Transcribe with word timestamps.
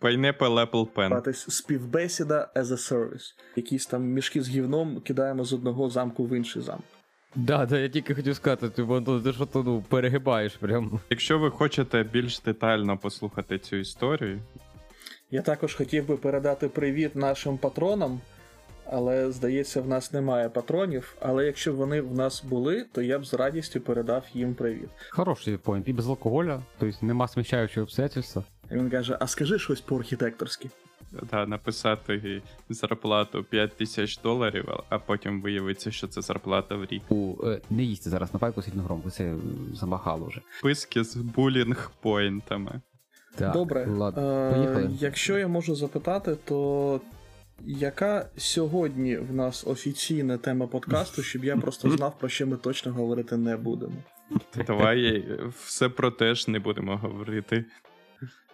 Pineapple 0.00 0.70
Apple 0.70 0.86
Pen. 0.94 1.32
Співбесіда 1.32 2.50
as 2.56 2.64
a 2.64 2.92
service. 2.92 3.34
Якісь 3.56 3.86
там 3.86 4.02
мішки 4.02 4.42
з 4.42 4.48
гівном 4.48 5.00
кидаємо 5.00 5.44
з 5.44 5.52
одного 5.52 5.90
замку 5.90 6.24
в 6.26 6.36
інший 6.36 6.62
замок. 6.62 6.84
Да, 7.34 7.66
да, 7.66 7.78
я 7.78 7.88
тільки 7.88 8.14
хотів 8.14 8.36
сказати, 8.36 8.68
ти, 8.68 8.84
ти 9.24 9.32
що 9.32 9.46
то 9.46 9.62
ну, 9.62 9.84
перегибаєш 9.88 10.56
прям. 10.56 11.00
Якщо 11.10 11.38
ви 11.38 11.50
хочете 11.50 12.02
більш 12.02 12.40
детально 12.40 12.98
послухати 12.98 13.58
цю 13.58 13.76
історію. 13.76 14.40
Я 15.30 15.42
також 15.42 15.74
хотів 15.74 16.06
би 16.06 16.16
передати 16.16 16.68
привіт 16.68 17.16
нашим 17.16 17.58
патронам, 17.58 18.20
але 18.90 19.32
здається, 19.32 19.80
в 19.80 19.88
нас 19.88 20.12
немає 20.12 20.48
патронів. 20.48 21.16
Але 21.20 21.46
якщо 21.46 21.72
б 21.72 21.76
вони 21.76 22.00
в 22.00 22.14
нас 22.14 22.44
були, 22.44 22.86
то 22.92 23.02
я 23.02 23.18
б 23.18 23.24
з 23.24 23.34
радістю 23.34 23.80
передав 23.80 24.24
їм 24.34 24.54
привіт. 24.54 24.88
Хороший 25.10 25.56
поінт. 25.56 25.88
І 25.88 25.92
без 25.92 26.08
алкоголя, 26.08 26.62
тобто 26.78 27.06
нема 27.06 27.28
сміщаючого 27.28 27.82
обстоятельства. 27.82 28.44
Він 28.72 28.90
каже: 28.90 29.16
а 29.20 29.26
скажи 29.26 29.58
щось 29.58 29.80
по-архітекторськи. 29.80 30.70
Да, 31.30 31.46
написати 31.46 32.42
зарплату 32.68 33.44
5 33.44 33.76
тисяч 33.76 34.18
доларів, 34.18 34.68
а 34.88 34.98
потім 34.98 35.42
виявиться, 35.42 35.90
що 35.90 36.08
це 36.08 36.22
зарплата 36.22 36.74
в 36.76 36.84
рік. 36.84 37.02
У, 37.08 37.34
е, 37.44 37.60
не 37.70 37.82
їсти 37.82 38.10
зараз 38.10 38.34
на 38.34 38.38
пайку 38.38 38.62
сильно 38.62 38.82
громко, 38.82 39.10
це 39.10 39.34
замахало 39.74 40.26
вже. 40.26 40.40
Списки 40.58 41.04
з 41.04 41.16
булінг 41.16 41.90
поінтами. 42.00 42.80
Так, 43.36 43.52
Добре, 43.52 43.86
ладно, 43.86 44.22
е- 44.22 44.90
якщо 45.00 45.38
я 45.38 45.48
можу 45.48 45.74
запитати, 45.74 46.36
то 46.44 47.00
яка 47.64 48.26
сьогодні 48.36 49.16
в 49.16 49.34
нас 49.34 49.66
офіційна 49.66 50.38
тема 50.38 50.66
подкасту, 50.66 51.22
щоб 51.22 51.44
я 51.44 51.56
просто 51.56 51.90
знав, 51.96 52.18
про 52.18 52.28
що 52.28 52.46
ми 52.46 52.56
точно 52.56 52.92
говорити 52.92 53.36
не 53.36 53.56
будемо? 53.56 53.94
Давай 54.66 55.24
все 55.64 55.88
про 55.88 56.10
те 56.10 56.34
ж 56.34 56.50
не 56.50 56.58
будемо 56.58 56.96
говорити. 56.96 57.64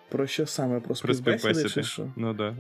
Про 0.09 0.27
що 0.27 0.47
саме? 0.47 0.81
Про 0.81 0.95
співбесіди. 0.95 1.69
чи 1.69 1.83
що? 1.83 2.07
Ну 2.17 2.35
да. 2.35 2.57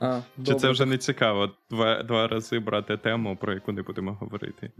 А, 0.00 0.20
Чи 0.36 0.42
добре, 0.42 0.60
це 0.60 0.70
вже 0.70 0.86
не 0.86 0.98
цікаво? 0.98 1.50
Два, 1.70 2.02
два 2.02 2.28
рази 2.28 2.58
брати 2.58 2.96
тему, 2.96 3.36
про 3.40 3.54
яку 3.54 3.72
не 3.72 3.82
будемо 3.82 4.12
говорити. 4.12 4.70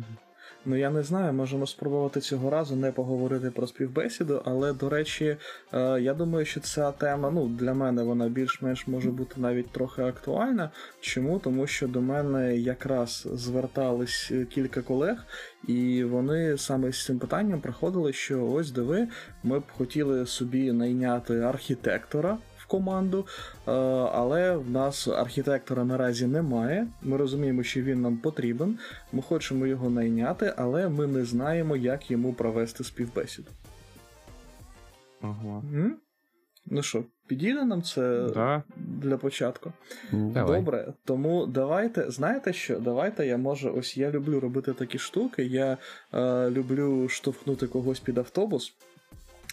Ну 0.65 0.77
я 0.77 0.91
не 0.91 1.03
знаю, 1.03 1.33
можемо 1.33 1.67
спробувати 1.67 2.21
цього 2.21 2.51
разу 2.51 2.77
не 2.77 2.93
поговорити 2.93 3.51
про 3.51 3.67
співбесіду, 3.67 4.43
але 4.45 4.73
до 4.73 4.89
речі, 4.89 5.37
е, 5.73 6.01
я 6.01 6.15
думаю, 6.15 6.47
що 6.47 6.61
ця 6.61 6.93
тема, 6.93 7.31
ну 7.31 7.49
для 7.49 7.75
мене 7.75 8.03
вона 8.03 8.29
більш-менш 8.29 8.87
може 8.87 9.11
бути 9.11 9.41
навіть 9.41 9.71
трохи 9.73 10.03
актуальна. 10.03 10.71
Чому? 11.01 11.39
Тому 11.39 11.67
що 11.67 11.89
до 11.89 12.01
мене 12.01 12.57
якраз 12.57 13.29
звертались 13.33 14.29
е, 14.31 14.45
кілька 14.45 14.83
колег, 14.83 15.25
і 15.69 16.05
вони 16.05 16.59
саме 16.59 16.93
з 16.93 17.05
цим 17.05 17.19
питанням 17.19 17.61
приходили, 17.61 18.13
що 18.13 18.47
ось 18.47 18.71
диви, 18.71 19.09
ми 19.43 19.59
б 19.59 19.63
хотіли 19.77 20.27
собі 20.27 20.73
найняти 20.73 21.41
архітектора. 21.41 22.39
Команду, 22.71 23.27
е, 23.69 23.71
але 24.13 24.57
в 24.57 24.71
нас 24.71 25.09
архітектора 25.09 25.85
наразі 25.85 26.27
немає. 26.27 26.87
Ми 27.03 27.17
розуміємо, 27.17 27.63
що 27.63 27.83
він 27.83 28.01
нам 28.03 28.17
потрібен. 28.17 28.79
Ми 29.13 29.23
хочемо 29.23 29.67
його 29.67 29.91
найняти, 29.91 30.55
але 30.57 30.89
ми 30.89 31.07
не 31.07 31.25
знаємо, 31.25 31.77
як 31.77 32.11
йому 32.11 32.33
провести 32.33 32.85
співбесіду. 32.85 33.49
Ого. 35.23 35.63
М? 35.75 35.97
Ну 36.67 36.83
що, 36.83 37.05
підійде 37.27 37.65
нам 37.65 37.83
це 37.83 38.27
Да. 38.35 38.63
для 38.77 39.17
початку? 39.17 39.73
Давай. 40.13 40.61
Добре, 40.61 40.93
тому 41.05 41.47
давайте, 41.47 42.11
знаєте 42.11 42.53
що? 42.53 42.81
Давайте 42.81 43.27
я 43.27 43.37
може, 43.37 43.71
ось 43.71 43.97
я 43.97 44.11
люблю 44.11 44.41
робити 44.41 44.73
такі 44.73 44.99
штуки. 44.99 45.45
Я 45.45 45.79
е, 46.15 46.51
люблю 46.51 47.09
штовхнути 47.09 47.67
когось 47.67 48.01
під 48.01 48.19
автобус. 48.19 48.75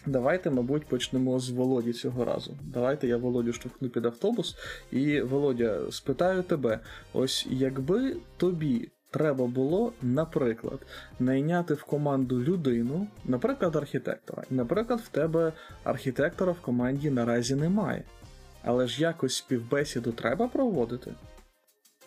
Давайте, 0.07 0.49
мабуть, 0.49 0.85
почнемо 0.85 1.39
з 1.39 1.49
Володі 1.49 1.93
цього 1.93 2.25
разу. 2.25 2.57
Давайте 2.61 3.07
я 3.07 3.17
Володю 3.17 3.53
штовхну 3.53 3.89
під 3.89 4.05
автобус. 4.05 4.55
І 4.91 5.21
Володя, 5.21 5.79
спитаю 5.91 6.43
тебе: 6.43 6.79
ось 7.13 7.47
якби 7.49 8.15
тобі 8.37 8.89
треба 9.11 9.47
було, 9.47 9.93
наприклад, 10.01 10.79
найняти 11.19 11.73
в 11.73 11.83
команду 11.83 12.43
людину, 12.43 13.07
наприклад, 13.25 13.75
архітектора. 13.75 14.43
Наприклад, 14.49 14.99
в 14.99 15.07
тебе 15.07 15.53
архітектора 15.83 16.51
в 16.51 16.61
команді 16.61 17.09
наразі 17.09 17.55
немає. 17.55 18.03
Але 18.63 18.87
ж 18.87 19.01
якось 19.01 19.35
співбесіду 19.35 20.11
треба 20.11 20.47
проводити. 20.47 21.11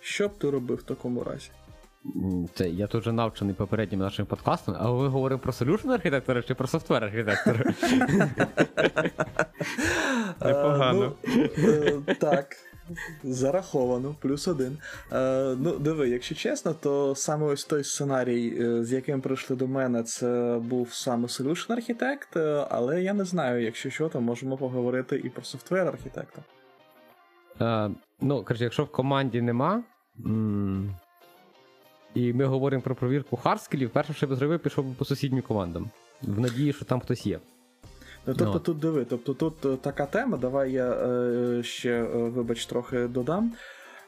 Що 0.01 0.29
б 0.29 0.39
ти 0.39 0.51
робив 0.51 0.79
в 0.79 0.83
такому 0.83 1.25
разі? 1.25 1.51
Це 2.55 2.69
я 2.69 2.87
тут 2.87 3.01
вже 3.01 3.13
навчений 3.13 3.55
попереднім 3.55 4.01
нашим 4.01 4.27
подкастом, 4.27 4.77
а 4.79 4.91
ви 4.91 5.09
говоримо 5.09 5.41
про 5.41 5.53
solution 5.53 5.91
архітектора 5.93 6.43
чи 6.43 6.55
про 6.55 6.67
софтвер 6.67 7.05
архітектора? 7.05 7.65
Непогано. 10.45 11.13
Е, 11.25 11.33
ну, 11.59 12.03
е, 12.09 12.15
так. 12.15 12.57
Зараховано, 13.23 14.15
плюс 14.21 14.49
один. 14.49 14.79
Е, 15.13 15.57
ну, 15.59 15.79
диви, 15.79 16.09
якщо 16.09 16.35
чесно, 16.35 16.75
то 16.75 17.15
саме 17.15 17.47
ось 17.47 17.65
той 17.65 17.85
сценарій, 17.85 18.59
е, 18.61 18.85
з 18.85 18.93
яким 18.93 19.21
прийшли 19.21 19.57
до 19.57 19.67
мене, 19.67 20.03
це 20.03 20.59
був 20.63 20.93
саме 20.93 21.27
Solution 21.27 21.73
архітект, 21.73 22.37
але 22.71 23.03
я 23.03 23.13
не 23.15 23.25
знаю, 23.25 23.63
якщо 23.63 23.91
що, 23.91 24.09
то 24.09 24.21
можемо 24.21 24.57
поговорити 24.57 25.17
і 25.25 25.29
про 25.29 25.43
софтвер 25.43 25.87
архітекта. 25.89 26.43
Е, 27.61 27.91
ну, 28.21 28.45
коротше, 28.45 28.65
якщо 28.65 28.85
в 28.85 28.93
команді 28.93 29.43
нема. 29.43 29.83
м, 30.27 30.95
І 32.15 32.33
ми 32.33 32.45
говоримо 32.45 32.83
про 32.83 32.95
провірку 32.95 33.37
хардскілів, 33.37 33.91
перше, 33.91 34.13
що 34.15 34.27
я 34.27 34.33
б 34.35 34.39
зробив, 34.39 34.61
пішов 34.61 34.85
би 34.85 34.95
по 34.99 35.05
сусіднім 35.05 35.43
командам. 35.43 35.91
В 36.23 36.41
надії, 36.41 36.73
що 36.73 36.85
там 36.85 37.01
хтось 37.01 37.27
є. 37.27 37.41
Ну, 38.27 38.35
тобто 38.39 38.53
Ну. 38.55 38.59
тут 38.59 38.79
диви, 38.79 39.05
тобто 39.11 39.35
тут 39.35 39.65
е, 39.65 39.77
така 39.77 40.07
тема, 40.07 40.37
давай 40.37 40.73
я 40.73 40.91
е, 40.91 41.63
ще, 41.63 41.91
е, 41.91 42.07
вибач, 42.07 42.67
трохи 42.67 43.07
додам. 43.07 43.53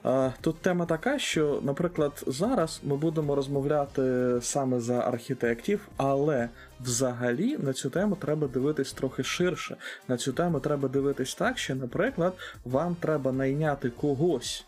Е, 0.06 0.32
Тут 0.40 0.56
тема 0.56 0.86
така, 0.86 1.18
що, 1.18 1.60
наприклад, 1.62 2.24
зараз 2.26 2.80
ми 2.84 2.96
будемо 2.96 3.34
розмовляти 3.34 4.32
саме 4.42 4.80
за 4.80 4.98
архітектів, 4.98 5.88
але 5.96 6.48
взагалі 6.80 7.56
на 7.58 7.72
цю 7.72 7.90
тему 7.90 8.16
треба 8.20 8.46
дивитись 8.48 8.92
трохи 8.92 9.22
ширше. 9.22 9.76
На 10.08 10.16
цю 10.16 10.32
тему 10.32 10.60
треба 10.60 10.88
дивитись 10.88 11.34
так, 11.34 11.58
що, 11.58 11.74
наприклад, 11.74 12.32
вам 12.64 12.94
треба 13.00 13.32
найняти 13.32 13.90
когось 13.90 14.64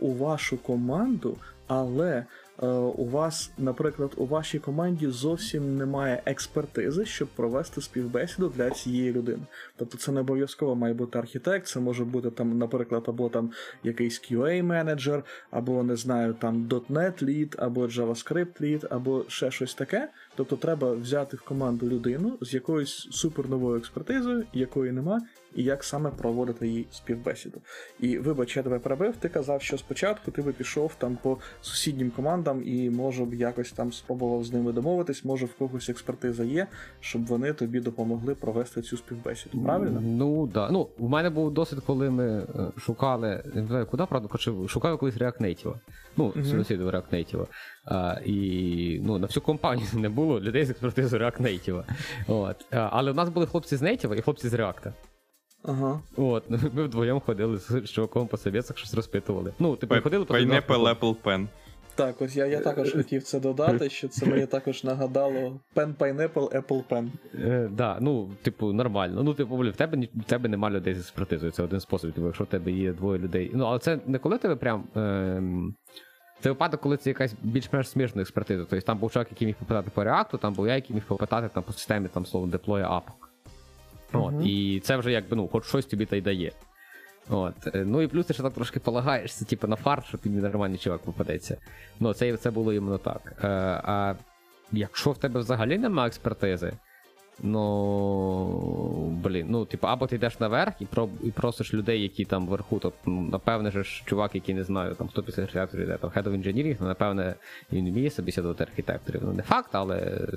у 0.00 0.14
вашу 0.14 0.56
команду, 0.58 1.36
але 1.66 2.24
у 2.96 3.04
вас, 3.04 3.50
наприклад, 3.58 4.10
у 4.16 4.26
вашій 4.26 4.58
команді 4.58 5.06
зовсім 5.06 5.76
немає 5.76 6.22
експертизи, 6.26 7.04
щоб 7.04 7.28
провести 7.28 7.80
співбесіду 7.80 8.52
для 8.56 8.70
цієї 8.70 9.12
людини. 9.12 9.42
Тобто 9.76 9.98
це 9.98 10.12
не 10.12 10.20
обов'язково 10.20 10.74
має 10.74 10.94
бути 10.94 11.18
архітект, 11.18 11.66
це 11.66 11.80
може 11.80 12.04
бути 12.04 12.30
там, 12.30 12.58
наприклад, 12.58 13.04
або 13.06 13.28
там 13.28 13.50
якийсь 13.84 14.22
QA-менеджер, 14.22 15.22
або 15.50 15.82
не 15.82 15.96
знаю, 15.96 16.34
там 16.34 16.68
.NET 16.68 17.24
lead, 17.24 17.54
або 17.58 17.86
JavaScript 17.86 18.62
lead, 18.62 18.86
або 18.90 19.24
ще 19.28 19.50
щось 19.50 19.74
таке. 19.74 20.08
Тобто 20.36 20.56
треба 20.56 20.92
взяти 20.92 21.36
в 21.36 21.42
команду 21.42 21.88
людину 21.88 22.38
з 22.40 22.54
якоюсь 22.54 23.08
суперновою 23.10 23.78
експертизою, 23.78 24.44
якої 24.52 24.92
нема, 24.92 25.20
і 25.54 25.62
як 25.62 25.84
саме 25.84 26.10
проводити 26.10 26.68
їй 26.68 26.86
співбесіду. 26.90 27.60
І 28.00 28.18
вибач, 28.18 28.56
я 28.56 28.62
тебе 28.62 28.78
перебив, 28.78 29.16
ти 29.16 29.28
казав, 29.28 29.62
що 29.62 29.78
спочатку 29.78 30.30
ти 30.30 30.42
би 30.42 30.52
пішов 30.52 30.94
там 30.98 31.18
по 31.22 31.38
сусіднім 31.60 32.10
командам 32.10 32.62
і 32.64 32.90
може 32.90 33.24
б 33.24 33.34
якось 33.34 33.72
там 33.72 33.92
спробував 33.92 34.44
з 34.44 34.52
ними 34.52 34.72
домовитись, 34.72 35.24
може 35.24 35.46
в 35.46 35.54
когось 35.54 35.88
експертиза 35.88 36.44
є, 36.44 36.66
щоб 37.00 37.26
вони 37.26 37.52
тобі 37.52 37.80
допомогли 37.80 38.34
провести 38.34 38.82
цю 38.82 38.96
співбесіду. 38.96 39.62
Правильно? 39.62 40.00
Ну, 40.00 40.46
да. 40.46 40.70
Ну, 40.70 40.88
в 40.98 41.08
мене 41.08 41.30
був 41.30 41.54
досвід, 41.54 41.80
коли 41.86 42.10
ми 42.10 42.26
е, 42.26 42.46
шукали, 42.78 43.42
не 43.54 43.66
знаю, 43.66 43.86
куди, 43.86 44.06
правда, 44.06 44.28
шукали 44.68 44.96
колись 44.96 45.16
React 45.16 45.40
Native. 45.40 45.74
Ну, 46.16 46.32
сусідів 46.44 46.88
React 46.88 47.10
Native. 47.12 47.46
А, 47.84 48.20
і 48.24 49.00
ну, 49.04 49.18
на 49.18 49.26
всю 49.26 49.44
компанію 49.44 49.86
не 49.94 50.08
було 50.08 50.40
людей 50.40 50.64
з 50.64 50.70
експертизою 50.70 51.22
React 51.22 51.40
Native. 51.40 51.84
От. 52.26 52.66
А, 52.70 52.88
але 52.92 53.12
в 53.12 53.14
нас 53.14 53.28
були 53.28 53.46
хлопці 53.46 53.76
з 53.76 53.82
Native 53.82 54.14
і 54.14 54.22
хлопці 54.22 54.48
з 54.48 54.54
React. 54.54 54.92
Ага. 55.64 56.00
От, 56.16 56.50
ми 56.74 56.84
вдвоєм 56.84 57.20
ходили 57.20 57.58
з 57.58 57.84
чуваком 57.90 58.26
по 58.28 58.36
совєтах, 58.36 58.78
щось 58.78 58.94
розпитували. 58.94 59.52
Ну, 59.58 59.76
типу, 59.76 59.94
Пи- 59.94 60.00
ходили 60.00 60.24
по 60.24 60.34
Apple 60.34 61.16
Pen. 61.24 61.46
Так, 61.94 62.22
ось 62.22 62.36
я, 62.36 62.46
я 62.46 62.60
також 62.60 62.92
хотів 62.92 63.22
це 63.22 63.40
додати, 63.40 63.90
що 63.90 64.08
це 64.08 64.26
мені 64.26 64.46
також 64.46 64.84
нагадало 64.84 65.60
Pen 65.76 65.94
Pineapple 65.94 66.62
Apple 66.62 66.82
Pen. 66.90 67.08
Е, 67.34 67.68
да, 67.72 67.98
ну, 68.00 68.30
типу, 68.42 68.72
нормально. 68.72 69.22
Ну, 69.22 69.34
типу, 69.34 69.56
блін, 69.56 69.72
в 69.72 69.76
тебе 69.76 69.96
ні- 69.96 70.10
в 70.14 70.24
тебе 70.24 70.48
нема 70.48 70.70
людей 70.70 70.94
з 70.94 70.98
експертизою. 70.98 71.52
Це 71.52 71.62
один 71.62 71.80
спосіб, 71.80 72.12
типу, 72.12 72.26
якщо 72.26 72.44
в 72.44 72.46
тебе 72.46 72.70
є 72.72 72.92
двоє 72.92 73.18
людей. 73.18 73.50
Ну, 73.54 73.64
але 73.64 73.78
це 73.78 73.98
не 74.06 74.18
коли 74.18 74.38
тебе 74.38 74.56
прям. 74.56 74.84
Ем... 74.96 75.74
Це 76.40 76.48
випадок, 76.48 76.80
коли 76.80 76.96
це 76.96 77.10
якась 77.10 77.34
більш-менш 77.42 77.88
смішна 77.88 78.22
експертиза. 78.22 78.64
Тобто 78.70 78.86
там 78.86 78.98
був 78.98 79.12
чоловік, 79.12 79.28
який 79.30 79.46
міг 79.46 79.56
попитати 79.56 79.90
по 79.94 80.04
реакту, 80.04 80.38
там 80.38 80.54
був 80.54 80.68
я, 80.68 80.74
який 80.74 80.94
міг 80.94 81.04
попитати 81.04 81.50
там 81.54 81.62
по 81.62 81.72
системі 81.72 82.08
там 82.08 82.26
словом 82.26 82.50
деплоя 82.50 82.88
апок. 82.90 83.27
От. 84.12 84.34
І 84.44 84.80
це 84.84 84.96
вже 84.96 85.12
якби 85.12 85.36
ну, 85.36 85.48
хоч 85.48 85.64
щось 85.64 85.86
тобі 85.86 86.06
та 86.06 86.16
й 86.16 86.20
дає. 86.20 86.52
От. 87.28 87.54
е, 87.74 87.84
Ну 87.86 88.02
і 88.02 88.06
плюс 88.06 88.26
ти 88.26 88.34
ще 88.34 88.42
так 88.42 88.52
трошки 88.54 88.80
полагаєшся, 88.80 89.44
типу, 89.44 89.66
на 89.66 89.76
фарт, 89.76 90.06
що 90.06 90.18
тобі 90.18 90.36
нормальний 90.36 90.78
чувак 90.78 91.00
попадеться. 91.00 91.56
Ну, 92.00 92.12
це, 92.14 92.36
це 92.36 92.50
було 92.50 92.72
іменно 92.72 92.98
так. 92.98 93.32
Е, 93.44 93.48
а 93.84 94.14
якщо 94.72 95.10
в 95.10 95.18
тебе 95.18 95.40
взагалі 95.40 95.78
немає 95.78 96.06
експертизи, 96.08 96.72
Ну, 97.42 99.18
блін, 99.24 99.46
ну, 99.50 99.64
типу, 99.64 99.86
або 99.86 100.06
ти 100.06 100.16
йдеш 100.16 100.40
наверх 100.40 100.74
і 100.80 100.84
про, 100.84 101.08
і 101.22 101.30
просиш 101.30 101.74
людей, 101.74 102.02
які 102.02 102.24
там 102.24 102.46
вверху, 102.46 102.78
тобто, 102.78 102.98
ну, 103.06 103.22
напевне 103.22 103.70
ж, 103.70 104.02
чувак, 104.04 104.34
який 104.34 104.54
не 104.54 104.64
знаю, 104.64 104.94
там 104.94 105.08
хто 105.08 105.22
після 105.22 105.42
архітекторів 105.42 105.84
йде, 105.84 105.96
там 105.98 106.10
Head 106.10 106.22
of 106.22 106.32
Engineering, 106.32 106.76
ну, 106.80 106.86
напевне, 106.86 107.34
він 107.72 107.90
вміє 107.90 108.10
собеседувати 108.10 108.64
архітекторів. 108.64 109.20
Ну, 109.24 109.32
не 109.32 109.42
факт, 109.42 109.70
але 109.72 109.96
е, 109.96 110.28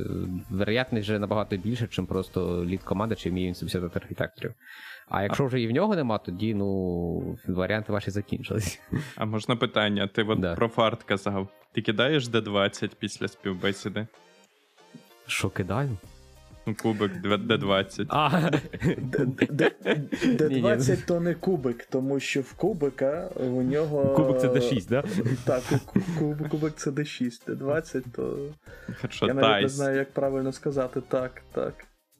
вероятність 0.49 1.07
вже 1.07 1.19
набагато 1.19 1.57
більше, 1.57 1.87
ніж 1.97 2.07
просто 2.07 2.65
лід 2.65 2.83
команди, 2.83 3.15
чи 3.15 3.29
вміє 3.29 3.47
він 3.47 3.55
собеседувати 3.55 3.99
архітекторів. 3.99 4.53
А 5.09 5.23
якщо 5.23 5.45
вже 5.45 5.61
і 5.61 5.67
в 5.67 5.71
нього 5.71 5.95
нема, 5.95 6.17
тоді 6.17 6.53
ну 6.53 7.37
варіанти 7.47 7.93
ваші 7.93 8.11
закінчились. 8.11 8.79
А 9.15 9.25
можна 9.25 9.55
питання? 9.55 10.07
Ти 10.07 10.23
от 10.23 10.39
Да. 10.39 10.55
про 10.55 10.67
фарт 10.67 11.03
казав. 11.03 11.47
Ти 11.73 11.81
кидаєш 11.81 12.29
D20 12.29 12.91
після 12.99 13.27
співбесіди? 13.27 14.07
Що 15.27 15.49
кидаю? 15.49 15.97
Ну, 16.65 16.75
кубик 16.81 17.11
D20. 17.25 18.05
А, 18.09 18.39
Ні, 18.39 18.55
ні. 20.49 20.63
Д20 20.63 21.05
то 21.05 21.19
не 21.19 21.33
кубик, 21.33 21.85
тому 21.85 22.19
що 22.19 22.41
в 22.41 22.53
кубика 22.53 23.29
у 23.35 23.61
нього. 23.61 24.13
кубик 24.15 24.41
це 24.41 24.47
D6, 24.47 24.87
да? 24.89 25.03
Так, 25.43 25.63
ку- 25.85 26.35
кубик 26.49 26.73
це 26.75 26.89
D6, 26.91 27.47
Д20, 27.47 28.03
то. 28.15 28.37
Хорошо, 29.01 29.27
Я 29.27 29.33
навіть 29.33 29.63
не 29.63 29.69
знаю, 29.69 29.97
як 29.97 30.11
правильно 30.13 30.51
сказати. 30.51 31.01
Так, 31.07 31.41
так. 31.53 31.73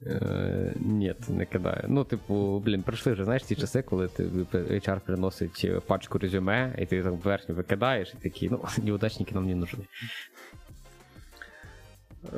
Е, 0.06 0.72
Ні, 0.76 1.14
не 1.28 1.46
кидаю. 1.46 1.84
Ну, 1.88 2.04
типу, 2.04 2.62
блін, 2.64 2.82
пройшли 2.82 3.12
вже, 3.12 3.24
знаєш, 3.24 3.42
ті 3.42 3.54
часи, 3.54 3.82
коли 3.82 4.08
ти 4.08 4.24
HR 4.54 5.00
приносить 5.00 5.60
е, 5.64 5.80
пачку 5.86 6.18
резюме, 6.18 6.74
і 6.78 6.86
ти 6.86 7.02
там 7.02 7.16
верхню 7.16 7.54
викидаєш, 7.54 8.14
і 8.20 8.22
такий, 8.22 8.48
ну, 8.50 8.64
неудачники 8.84 9.34
нам 9.34 9.46
не 9.46 9.54
нужны. 9.54 9.84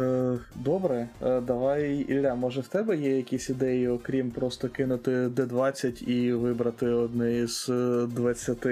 Е, 0.00 0.38
добре, 0.54 1.08
е, 1.22 1.40
давай, 1.40 1.94
Ілля, 1.94 2.34
може 2.34 2.60
в 2.60 2.68
тебе 2.68 2.96
є 2.96 3.16
якісь 3.16 3.50
ідеї, 3.50 3.88
окрім 3.88 4.30
просто 4.30 4.68
кинути 4.68 5.10
D20 5.10 6.02
і 6.02 6.32
вибрати 6.32 6.86
одне 6.86 7.38
із 7.38 7.66
е, 7.70 8.06
20 8.06 8.66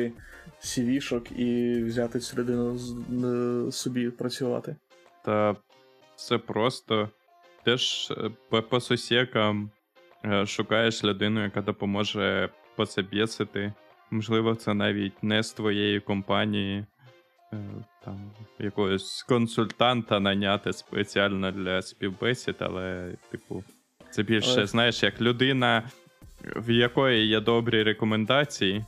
CV-шок 0.62 1.32
і 1.32 1.82
взяти 1.82 2.20
цю 2.20 2.36
людину 2.36 2.78
е, 3.68 3.72
собі 3.72 4.10
працювати? 4.10 4.76
Та 5.24 5.56
все 6.16 6.38
просто. 6.38 7.08
Теж 7.64 8.12
е, 8.50 8.60
по, 8.68 8.80
сусікам 8.80 9.70
е, 10.24 10.46
шукаєш 10.46 11.04
людину, 11.04 11.42
яка 11.42 11.62
допоможе 11.62 12.48
пособєсити. 12.76 13.72
Можливо, 14.10 14.54
це 14.54 14.74
навіть 14.74 15.22
не 15.22 15.42
з 15.42 15.52
твоєї 15.52 16.00
компанії, 16.00 16.78
е, 16.78 16.86
там 18.04 18.30
якогось 18.58 19.22
консультанта 19.22 20.20
наняти 20.20 20.72
спеціально 20.72 21.52
для 21.52 21.82
співбесід, 21.82 22.56
але, 22.58 23.14
типу, 23.30 23.64
це 24.10 24.22
більше, 24.22 24.52
Але- 24.56 24.66
знаєш, 24.66 25.02
як 25.02 25.20
людина, 25.20 25.82
в 26.56 26.70
якої 26.70 27.26
є 27.26 27.40
добрі 27.40 27.82
рекомендації, 27.82 28.84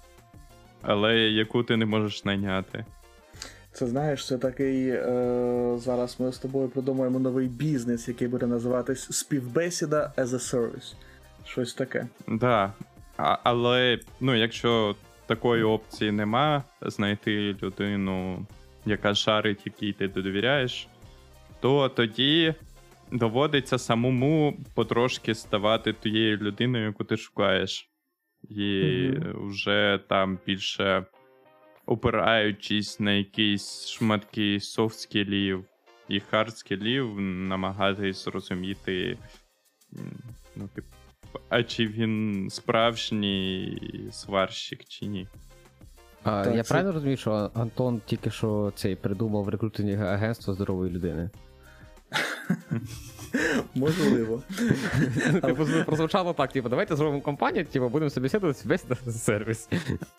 але 0.82 1.16
яку 1.16 1.62
ти 1.62 1.76
не 1.76 1.86
можеш 1.86 2.24
найняти. 2.24 2.84
Це 3.72 3.86
знаєш, 3.86 4.26
це 4.26 4.38
такий. 4.38 4.88
Е, 4.88 5.74
зараз 5.78 6.20
ми 6.20 6.32
з 6.32 6.38
тобою 6.38 6.68
придумаємо 6.68 7.18
новий 7.18 7.48
бізнес, 7.48 8.08
який 8.08 8.28
буде 8.28 8.46
називатись 8.46 9.12
співбесіда 9.12 10.12
as 10.16 10.26
a 10.26 10.54
service. 10.54 10.94
Щось 11.44 11.74
таке. 11.74 12.06
Да. 12.28 12.72
Але 13.16 13.98
ну, 14.20 14.34
якщо 14.34 14.96
такої 15.26 15.62
опції 15.62 16.12
нема, 16.12 16.64
знайти 16.82 17.56
людину, 17.62 18.46
яка 18.86 19.14
шарить, 19.14 19.66
якій 19.66 19.92
ти 19.92 20.08
довіряєш, 20.08 20.88
то 21.60 21.88
тоді 21.88 22.54
доводиться 23.12 23.78
самому 23.78 24.56
потрошки 24.74 25.34
ставати 25.34 25.92
тією 25.92 26.36
людиною, 26.36 26.84
яку 26.86 27.04
ти 27.04 27.16
шукаєш. 27.16 27.90
І 28.50 28.82
Мгм. 29.12 29.48
вже 29.48 30.00
там 30.08 30.38
більше 30.46 31.04
опираючись 31.86 33.00
на 33.00 33.12
якісь 33.12 33.88
шматки 33.88 34.58
софт-скілів 34.58 35.64
і 36.08 36.20
хард-скілів, 36.20 37.20
намагатись 37.20 38.24
зрозуміти, 38.24 39.18
ну, 40.56 40.68
типу, 40.74 40.88
а 41.48 41.62
чи 41.62 41.86
він 41.86 42.46
справжній 42.50 43.78
сварщик, 44.12 44.84
чи 44.88 45.06
ні. 45.06 45.28
А, 46.22 46.44
Так, 46.44 46.54
я 46.56 46.62
це- 46.62 46.68
правильно 46.68 46.92
розумію, 46.92 47.16
що 47.16 47.50
Антон 47.54 48.00
тільки 48.06 48.30
що 48.30 48.72
цей 48.76 48.96
придумав 48.96 49.48
рекрутинг 49.48 50.02
агентство 50.02 50.54
здорової 50.54 50.92
людини? 50.92 51.30
Можливо. 53.74 54.42
Типу, 55.42 55.66
прозвучало 55.86 56.32
так, 56.32 56.52
типу, 56.52 56.68
давайте 56.68 56.96
зробимо 56.96 57.20
компанію, 57.22 57.64
типу, 57.64 57.88
будемо 57.88 58.10
собі 58.10 58.28
сідати 58.28 58.54
весь 58.64 58.84
сервіс. 59.24 59.68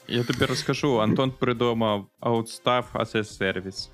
Я 0.08 0.24
тобі 0.24 0.46
розкажу, 0.46 1.02
Антон 1.02 1.32
придумав 1.32 2.06
Outstaff 2.22 2.84
as 2.94 3.16
a 3.16 3.24
Service. 3.42 3.90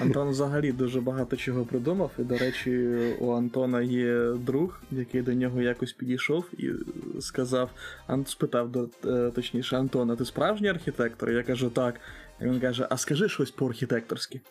Антон 0.00 0.28
взагалі 0.28 0.72
дуже 0.72 1.00
багато 1.00 1.36
чого 1.36 1.64
придумав, 1.64 2.10
і, 2.18 2.22
до 2.22 2.38
речі, 2.38 2.70
у 3.20 3.30
Антона 3.32 3.82
є 3.82 4.32
друг, 4.32 4.80
який 4.90 5.22
до 5.22 5.32
нього 5.32 5.62
якось 5.62 5.92
підійшов 5.92 6.44
і 6.58 6.70
сказав, 7.20 7.70
спитав 8.26 8.88
е, 9.04 9.30
точніше, 9.34 9.76
Антона, 9.76 10.16
ти 10.16 10.24
справжній 10.24 10.68
архітектор? 10.68 11.30
Я 11.30 11.42
кажу, 11.42 11.70
так. 11.70 12.00
І 12.40 12.44
він 12.44 12.60
каже: 12.60 12.86
А 12.90 12.96
скажи 12.96 13.28
щось 13.28 13.50
по-архітекторськи. 13.50 14.40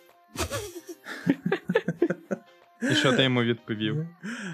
І 2.82 2.96
що 2.96 3.14
ти 3.14 3.24
йому 3.24 3.44
відповів? 3.44 4.08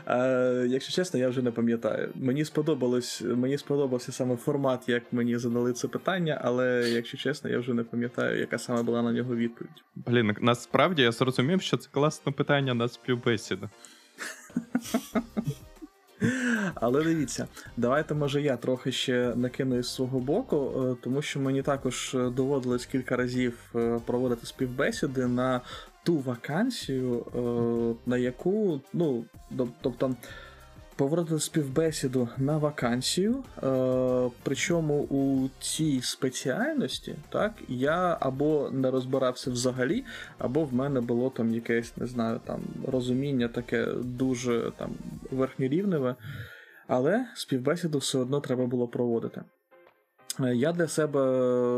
Е, 0.07 0.65
якщо 0.67 0.93
чесно, 0.93 1.19
я 1.19 1.29
вже 1.29 1.41
не 1.41 1.51
пам'ятаю. 1.51 2.09
Мені 2.15 2.45
сподобалось, 2.45 3.21
мені 3.21 3.57
сподобався 3.57 4.11
саме 4.11 4.35
формат, 4.35 4.89
як 4.89 5.03
мені 5.13 5.37
задали 5.37 5.73
це 5.73 5.87
питання, 5.87 6.41
але 6.43 6.89
якщо 6.89 7.17
чесно, 7.17 7.49
я 7.49 7.59
вже 7.59 7.73
не 7.73 7.83
пам'ятаю, 7.83 8.39
яка 8.39 8.57
саме 8.57 8.83
була 8.83 9.01
на 9.01 9.11
нього 9.11 9.35
відповідь. 9.35 9.83
Блін, 9.95 10.35
насправді 10.41 11.01
я 11.01 11.11
зрозумів, 11.11 11.61
що 11.61 11.77
це 11.77 11.89
класне 11.91 12.31
питання 12.31 12.73
на 12.73 12.87
співбесіду. 12.87 13.69
Але 16.75 17.03
дивіться, 17.03 17.47
давайте, 17.77 18.13
може, 18.13 18.41
я 18.41 18.57
трохи 18.57 18.91
ще 18.91 19.35
накину 19.35 19.77
із 19.77 19.93
свого 19.93 20.19
боку, 20.19 20.85
е, 20.91 20.95
тому 21.03 21.21
що 21.21 21.39
мені 21.39 21.61
також 21.61 22.15
доводилось 22.35 22.85
кілька 22.85 23.15
разів 23.15 23.59
е, 23.75 23.99
проводити 24.05 24.45
співбесіди 24.45 25.27
на 25.27 25.61
ту 26.07 26.17
вакансію, 26.17 27.25
е, 27.35 28.09
на 28.09 28.17
яку, 28.17 28.81
ну, 28.93 29.25
тобто. 29.81 30.15
Проводити 30.95 31.39
співбесіду 31.39 32.29
на 32.37 32.57
вакансію, 32.57 33.43
е, 33.63 34.29
причому 34.43 35.01
у 35.03 35.49
цій 35.59 36.01
спеціальності, 36.01 37.15
так, 37.29 37.53
я 37.67 38.17
або 38.19 38.69
не 38.71 38.91
розбирався 38.91 39.51
взагалі, 39.51 40.05
або 40.37 40.63
в 40.63 40.73
мене 40.73 41.01
було 41.01 41.29
там 41.29 41.53
якесь, 41.53 41.97
не 41.97 42.05
знаю, 42.05 42.39
там 42.45 42.61
розуміння 42.87 43.47
таке 43.47 43.85
дуже 44.03 44.71
там 44.77 44.89
верхньорівневе, 45.31 46.15
але 46.87 47.25
співбесіду 47.35 47.97
все 47.97 48.17
одно 48.17 48.39
треба 48.39 48.65
було 48.65 48.87
проводити. 48.87 49.41
Е, 50.39 50.55
Я 50.55 50.71
для 50.71 50.87
себе 50.87 51.21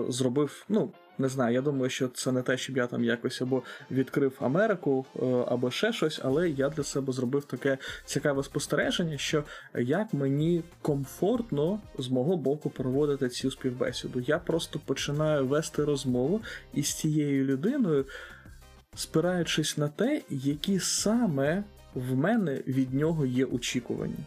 зробив, 0.10 0.66
ну, 0.70 0.92
не 1.20 1.30
знаю, 1.30 1.54
я 1.54 1.62
думаю, 1.62 1.90
що 1.90 2.08
це 2.08 2.32
не 2.32 2.42
те, 2.42 2.58
щоб 2.58 2.78
я 2.78 2.88
там 2.88 3.04
якось 3.04 3.42
або 3.42 3.64
відкрив 3.92 4.34
Америку, 4.40 5.06
е, 5.16 5.26
або 5.48 5.72
ще 5.72 5.94
щось, 5.94 6.22
але 6.24 6.50
я 6.50 6.70
для 6.70 6.84
себе 6.84 7.14
зробив 7.14 7.46
таке 7.46 7.78
цікаве 8.06 8.44
спостереження, 8.44 9.18
що 9.18 9.44
як 9.76 10.14
мені 10.14 10.64
комфортно 10.82 11.80
з 11.98 12.10
мого 12.10 12.38
боку 12.38 12.70
проводити 12.70 13.30
цю 13.30 13.52
співбесіду. 13.52 14.20
Я 14.20 14.40
просто 14.40 14.80
починаю 14.86 15.48
вести 15.48 15.84
розмову 15.84 16.42
із 16.74 16.94
цією 16.94 17.46
людиною, 17.46 18.06
спираючись 18.96 19.78
на 19.78 19.88
те, 19.88 20.22
які 20.30 20.80
саме 20.80 21.64
в 21.96 22.16
мене 22.16 22.56
від 22.68 22.94
нього 22.94 23.26
є 23.26 23.46
очікування. 23.46 24.26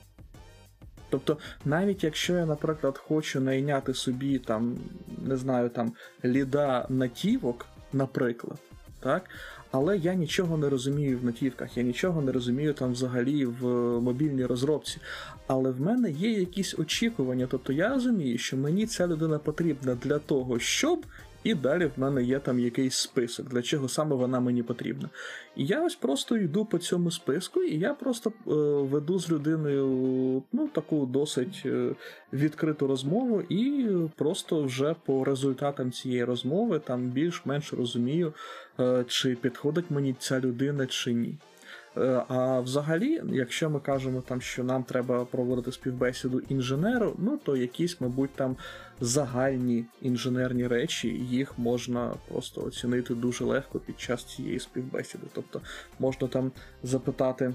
Тобто, 1.13 1.39
навіть 1.65 2.05
якщо 2.05 2.33
я, 2.33 2.47
наприклад, 2.47 2.99
хочу 2.99 3.41
найняти 3.41 3.95
собі 3.95 4.39
там, 4.39 4.79
не 5.27 5.37
знаю, 5.37 5.69
там 5.69 5.93
ліда 6.25 6.87
натівок, 6.89 7.67
наприклад, 7.93 8.59
так? 9.01 9.31
Але 9.71 9.99
я 9.99 10.15
нічого 10.15 10.57
не 10.57 10.69
розумію 10.69 11.19
в 11.19 11.25
натівках, 11.25 11.77
я 11.77 11.83
нічого 11.83 12.23
не 12.23 12.33
розумію 12.33 12.73
там 12.73 12.93
взагалі 12.93 13.45
в 13.45 13.67
мобільній 14.01 14.47
розробці. 14.47 14.99
Але 15.47 15.71
в 15.71 15.81
мене 15.81 16.11
є 16.11 16.31
якісь 16.31 16.79
очікування. 16.79 17.49
Тобто 17.51 17.73
я 17.73 17.89
розумію, 17.89 18.39
що 18.39 18.57
мені 18.57 18.87
ця 18.87 19.07
людина 19.07 19.39
потрібна 19.39 19.95
для 19.95 20.19
того, 20.19 20.59
щоб. 20.59 21.07
І 21.45 21.55
далі 21.55 21.87
в 21.97 22.01
мене 22.01 22.23
є 22.23 22.39
там 22.39 22.59
якийсь 22.59 22.95
список, 22.95 23.49
для 23.49 23.63
чого 23.63 23.89
саме 23.89 24.17
вона 24.17 24.41
мені 24.41 24.63
потрібна. 24.63 25.09
І 25.57 25.67
я 25.67 25.85
ось 25.85 25.95
просто 25.95 26.37
йду 26.37 26.65
по 26.65 26.79
цьому 26.79 27.11
списку, 27.11 27.63
і 27.63 27.79
я 27.79 27.95
просто 27.95 28.31
е, 28.31 28.53
веду 28.91 29.19
з 29.19 29.31
людиною 29.31 30.43
ну, 30.53 30.69
таку 30.69 31.07
досить 31.07 31.63
е, 31.67 31.95
відкриту 32.33 32.87
розмову, 32.87 33.43
і 33.49 33.89
просто 34.17 34.63
вже 34.63 34.95
по 35.07 35.25
результатам 35.25 35.93
цієї 35.93 36.25
розмови 36.25 36.79
там 36.79 37.09
більш-менш 37.09 37.73
розумію, 37.73 38.33
е, 38.81 39.05
чи 39.09 39.35
підходить 39.35 39.91
мені 39.91 40.15
ця 40.19 40.41
людина, 40.41 40.87
чи 40.87 41.13
ні. 41.13 41.39
Е, 41.97 42.23
А 42.29 42.61
взагалі, 42.61 43.23
якщо 43.33 43.71
ми 43.71 43.81
кажемо, 43.81 44.21
там, 44.21 44.41
що 44.41 44.65
нам 44.65 44.85
треба 44.85 45.25
проводити 45.25 45.73
співбесіду 45.73 46.41
інженеру, 46.49 47.15
ну 47.19 47.39
то 47.45 47.57
якісь, 47.57 48.01
мабуть, 48.01 48.31
там 48.35 48.57
загальні 49.01 49.85
інженерні 50.03 50.67
речі, 50.67 51.09
їх 51.09 51.59
можна 51.59 52.15
просто 52.29 52.65
оцінити 52.65 53.15
дуже 53.15 53.45
легко 53.45 53.79
під 53.79 54.01
час 54.01 54.25
цієї 54.25 54.61
співбесіди. 54.61 55.27
Тобто 55.33 55.61
можна 55.99 56.29
там 56.29 56.53
запитати, 56.83 57.55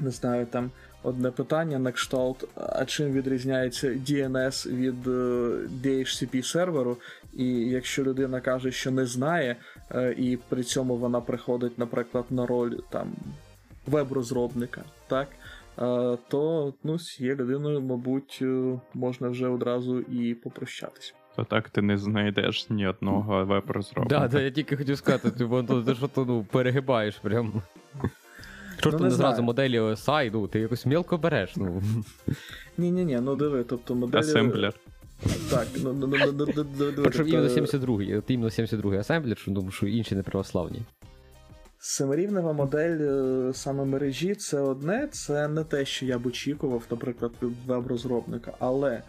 не 0.00 0.10
знаю, 0.10 0.46
там 0.46 0.70
одне 1.04 1.30
питання 1.30 1.78
на 1.78 1.92
кшталт, 1.92 2.44
а 2.56 2.84
чим 2.84 3.12
відрізняється 3.12 3.88
DNS 3.88 4.74
від 4.76 5.06
е, 5.06 5.10
DHCP 5.84 6.42
серверу, 6.42 6.96
і 7.32 7.46
якщо 7.54 8.04
людина 8.04 8.40
каже, 8.40 8.72
що 8.72 8.90
не 8.90 9.06
знає, 9.06 9.56
е, 9.90 10.14
і 10.18 10.38
при 10.48 10.62
цьому 10.62 10.96
вона 10.96 11.20
приходить, 11.20 11.78
наприклад, 11.78 12.24
на 12.30 12.46
роль 12.46 12.76
там 12.90 13.12
веб-розробника, 13.86 14.82
так? 15.06 15.28
е, 15.78 16.18
То 16.28 16.74
ну, 16.84 16.98
з 16.98 17.14
цією 17.14 17.36
людиною, 17.36 17.80
мабуть, 17.80 18.42
можна 18.94 19.28
вже 19.28 19.48
одразу 19.48 20.00
і 20.00 20.34
попрощатись. 20.34 21.14
То 21.36 21.44
так 21.44 21.70
ти 21.70 21.82
не 21.82 21.98
знайдеш 21.98 22.70
ні 22.70 22.86
одного 22.86 23.44
веб-розробника. 23.44 24.18
Да, 24.20 24.28
да, 24.28 24.40
я 24.40 24.50
тільки 24.50 24.76
хотів 24.76 24.98
сказати, 24.98 25.30
типу, 25.30 25.64
ну, 25.68 25.82
ти 25.82 25.94
що 25.94 26.08
то 26.08 26.24
ну, 26.24 26.46
перегибаєш 26.50 27.16
прям. 27.16 27.62
Що 28.84 28.90
ж 28.90 28.96
Ну, 28.96 28.98
ти 28.98 29.04
не 29.04 29.10
не 29.10 29.16
зразу 29.16 29.34
знаю. 29.34 29.46
моделі 29.46 29.80
OSI, 29.80 30.30
ну, 30.32 30.48
ти 30.48 30.60
якось 30.60 30.86
мілко 30.86 31.18
береш. 31.18 31.56
Ну. 31.56 31.82
Ні-ні-ні, 32.78 33.18
ну 33.22 33.36
диви, 33.36 33.64
тобто 33.68 33.94
моделі. 33.94 34.20
Асемблер. 34.20 34.74
Так, 35.50 35.66
ну, 35.82 35.92
ну, 35.92 36.06
ну, 36.06 36.16
ну, 36.32 36.32
ну, 36.38 36.46
ну, 36.56 36.66
ну, 36.96 37.02
Причому 37.02 37.28
іменно 37.28 37.48
тобто, 37.54 37.76
72-й, 37.78 38.16
от 38.16 38.24
іменно 38.28 38.48
72-й 38.48 38.96
асемблер, 38.98 39.38
що 39.38 39.50
думаю, 39.50 39.72
що 39.72 39.86
інші 39.86 40.14
не 40.14 40.22
православні. 40.22 40.82
Семирівнева 41.78 42.52
модель 42.52 42.98
е, 43.00 43.52
саме 43.54 43.84
мережі 43.84 44.34
це 44.34 44.60
одне, 44.60 45.08
це 45.12 45.48
не 45.48 45.64
те, 45.64 45.84
що 45.84 46.06
я 46.06 46.18
б 46.18 46.26
очікував, 46.26 46.82
наприклад, 46.90 47.32
від 47.42 47.52
веб-розробника. 47.66 48.52
Але 48.58 48.90
е, 48.92 49.02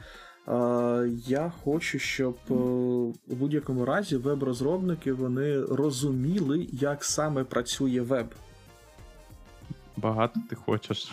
я 1.28 1.52
хочу, 1.64 2.00
щоб 2.00 2.36
е, 2.50 2.54
у 2.54 3.14
будь-якому 3.28 3.86
разі 3.86 4.18
веб-розробники 4.18 5.14
вони 5.14 5.62
розуміли, 5.62 6.68
як 6.72 7.04
саме 7.04 7.44
працює 7.44 8.02
веб. 8.02 8.28
Багато 9.98 10.40
ти 10.50 10.56
хочеш. 10.56 11.12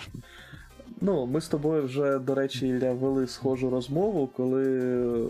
Ну, 1.01 1.27
ми 1.27 1.41
з 1.41 1.49
тобою 1.49 1.85
вже, 1.85 2.19
до 2.19 2.35
речі, 2.35 2.69
Ілля, 2.69 2.93
вели 2.93 3.27
схожу 3.27 3.71
розмову, 3.71 4.27
коли 4.27 5.29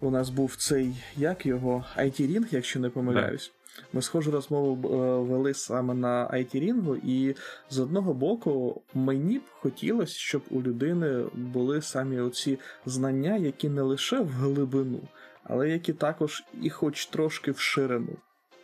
у 0.00 0.10
нас 0.10 0.30
був 0.30 0.56
цей, 0.56 0.94
як 1.16 1.46
його, 1.46 1.84
IT-рінг, 1.96 2.46
якщо 2.50 2.80
не 2.80 2.90
помиляюсь. 2.90 3.52
Ми 3.92 4.02
схожу 4.02 4.30
розмову 4.30 4.88
е, 4.88 4.96
вели 5.32 5.54
саме 5.54 5.94
на 5.94 6.30
IT-рінгу, 6.32 6.96
і 6.96 7.36
з 7.70 7.78
одного 7.78 8.14
боку, 8.14 8.82
мені 8.94 9.38
б 9.38 9.42
хотілося, 9.60 10.18
щоб 10.18 10.42
у 10.50 10.62
людини 10.62 11.24
були 11.34 11.82
самі 11.82 12.20
оці 12.20 12.58
знання, 12.86 13.36
які 13.36 13.68
не 13.68 13.82
лише 13.82 14.20
в 14.20 14.28
глибину, 14.28 15.00
але 15.44 15.70
які 15.70 15.92
також 15.92 16.44
і 16.62 16.70
хоч 16.70 17.06
трошки 17.06 17.50
в 17.50 17.58
ширину. 17.58 18.16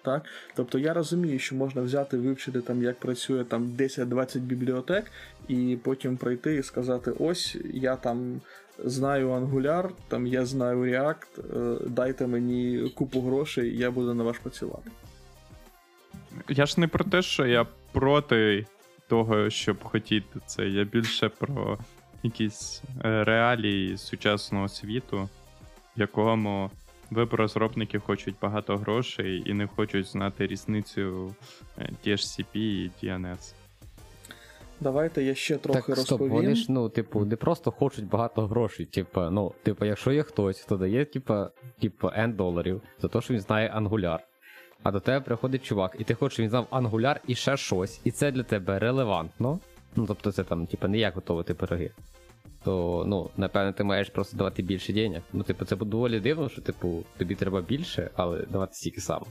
Так? 0.09 0.25
Тобто 0.55 0.79
я 0.79 0.95
розумію, 0.95 1.39
що 1.39 1.57
можна 1.57 1.83
взяти, 1.83 2.17
вивчити 2.17 2.61
там, 2.61 2.83
як 2.83 2.99
працює 2.99 3.45
там 3.45 3.67
10-20 3.79 4.39
бібліотек, 4.39 5.05
і 5.49 5.79
потім 5.83 6.17
прийти 6.17 6.57
і 6.57 6.63
сказати: 6.63 7.13
ось 7.19 7.57
я 7.75 7.97
там 7.97 8.41
знаю 8.85 9.29
Angular, 9.29 9.89
там 10.09 10.27
я 10.27 10.47
знаю 10.47 10.79
React, 10.79 11.25
е, 11.39 11.79
дайте 11.87 12.27
мені 12.27 12.93
купу 12.95 13.21
грошей, 13.21 13.79
я 13.79 13.91
буду 13.91 14.15
на 14.15 14.25
вас 14.25 14.39
працювати. 14.39 14.91
Я 16.49 16.67
ж 16.67 16.81
не 16.81 16.89
про 16.89 17.05
те, 17.05 17.23
що 17.23 17.47
я 17.47 17.67
проти 17.93 18.67
того, 19.09 19.51
щоб 19.51 19.85
хотіти 19.85 20.41
це. 20.47 20.69
Я 20.69 20.85
більше 20.85 21.29
про 21.29 21.79
якісь 22.23 22.83
е, 23.05 23.25
реалії 23.25 23.99
сучасного 23.99 24.69
світу, 24.69 25.29
в 25.97 26.01
якому 26.01 26.71
веб-розробники 27.11 27.99
хочуть 27.99 28.35
багато 28.43 28.77
грошей 28.77 29.43
і 29.47 29.55
не 29.55 29.67
хочуть 29.67 30.07
знати 30.07 30.47
різницю 30.47 31.35
е, 31.79 31.91
THCP 32.07 32.57
і 32.57 32.91
DNS. 33.03 33.55
Давайте 34.81 35.23
я 35.23 35.35
ще 35.35 35.57
трохи 35.57 35.93
так, 35.93 35.99
стоп, 35.99 36.21
розповім. 36.21 36.33
вони 36.33 36.55
ж, 36.55 36.67
ну, 36.69 36.89
типу, 36.89 37.25
не 37.25 37.37
просто 37.37 37.71
хочуть 37.71 38.09
багато 38.09 38.47
грошей. 38.47 38.87
Типу, 38.87 39.21
ну, 39.21 39.53
типу, 39.63 39.85
якщо 39.85 40.13
є 40.13 40.23
хтось, 40.23 40.61
хто 40.61 40.77
дає, 40.77 41.05
типу, 41.05 41.35
типу, 41.81 42.09
N 42.09 42.37
доларів 42.37 42.83
за 43.03 43.09
те, 43.09 43.21
що 43.21 43.35
він 43.35 43.41
знає 43.41 43.75
Angular, 43.77 44.19
а 44.83 44.91
до 44.91 45.01
тебе 45.01 45.21
приходить 45.21 45.65
чувак, 45.65 45.97
і 45.99 46.05
ти 46.05 46.15
хочеш, 46.15 46.33
щоб 46.35 46.43
він 46.43 46.51
знав 46.51 46.67
Angular 46.71 47.17
і 47.27 47.35
ще 47.35 47.57
щось, 47.57 48.01
і 48.05 48.11
це 48.11 48.33
для 48.33 48.43
тебе 48.43 48.79
релевантно. 48.79 49.59
Ну, 49.97 50.05
тобто 50.07 50.33
це 50.33 50.45
там, 50.45 50.67
типу, 50.67 50.89
не 50.89 50.99
як 50.99 51.15
готувати 51.15 51.55
пироги. 51.55 51.91
То, 52.65 53.05
ну, 53.07 53.31
напевно, 53.37 53.73
ти 53.73 53.85
маєш 53.85 54.11
просто 54.11 54.37
давати 54.37 54.63
більше 54.63 54.93
денег. 54.93 55.23
Ну, 55.33 55.43
типу, 55.43 55.65
це 55.65 55.77
доволі 55.77 56.21
дивно, 56.21 56.49
що, 56.49 56.63
типу, 56.63 57.05
тобі 57.17 57.35
треба 57.35 57.61
більше, 57.61 58.11
але 58.15 58.47
давати 58.47 58.75
стільки 58.75 59.01
само. 59.01 59.27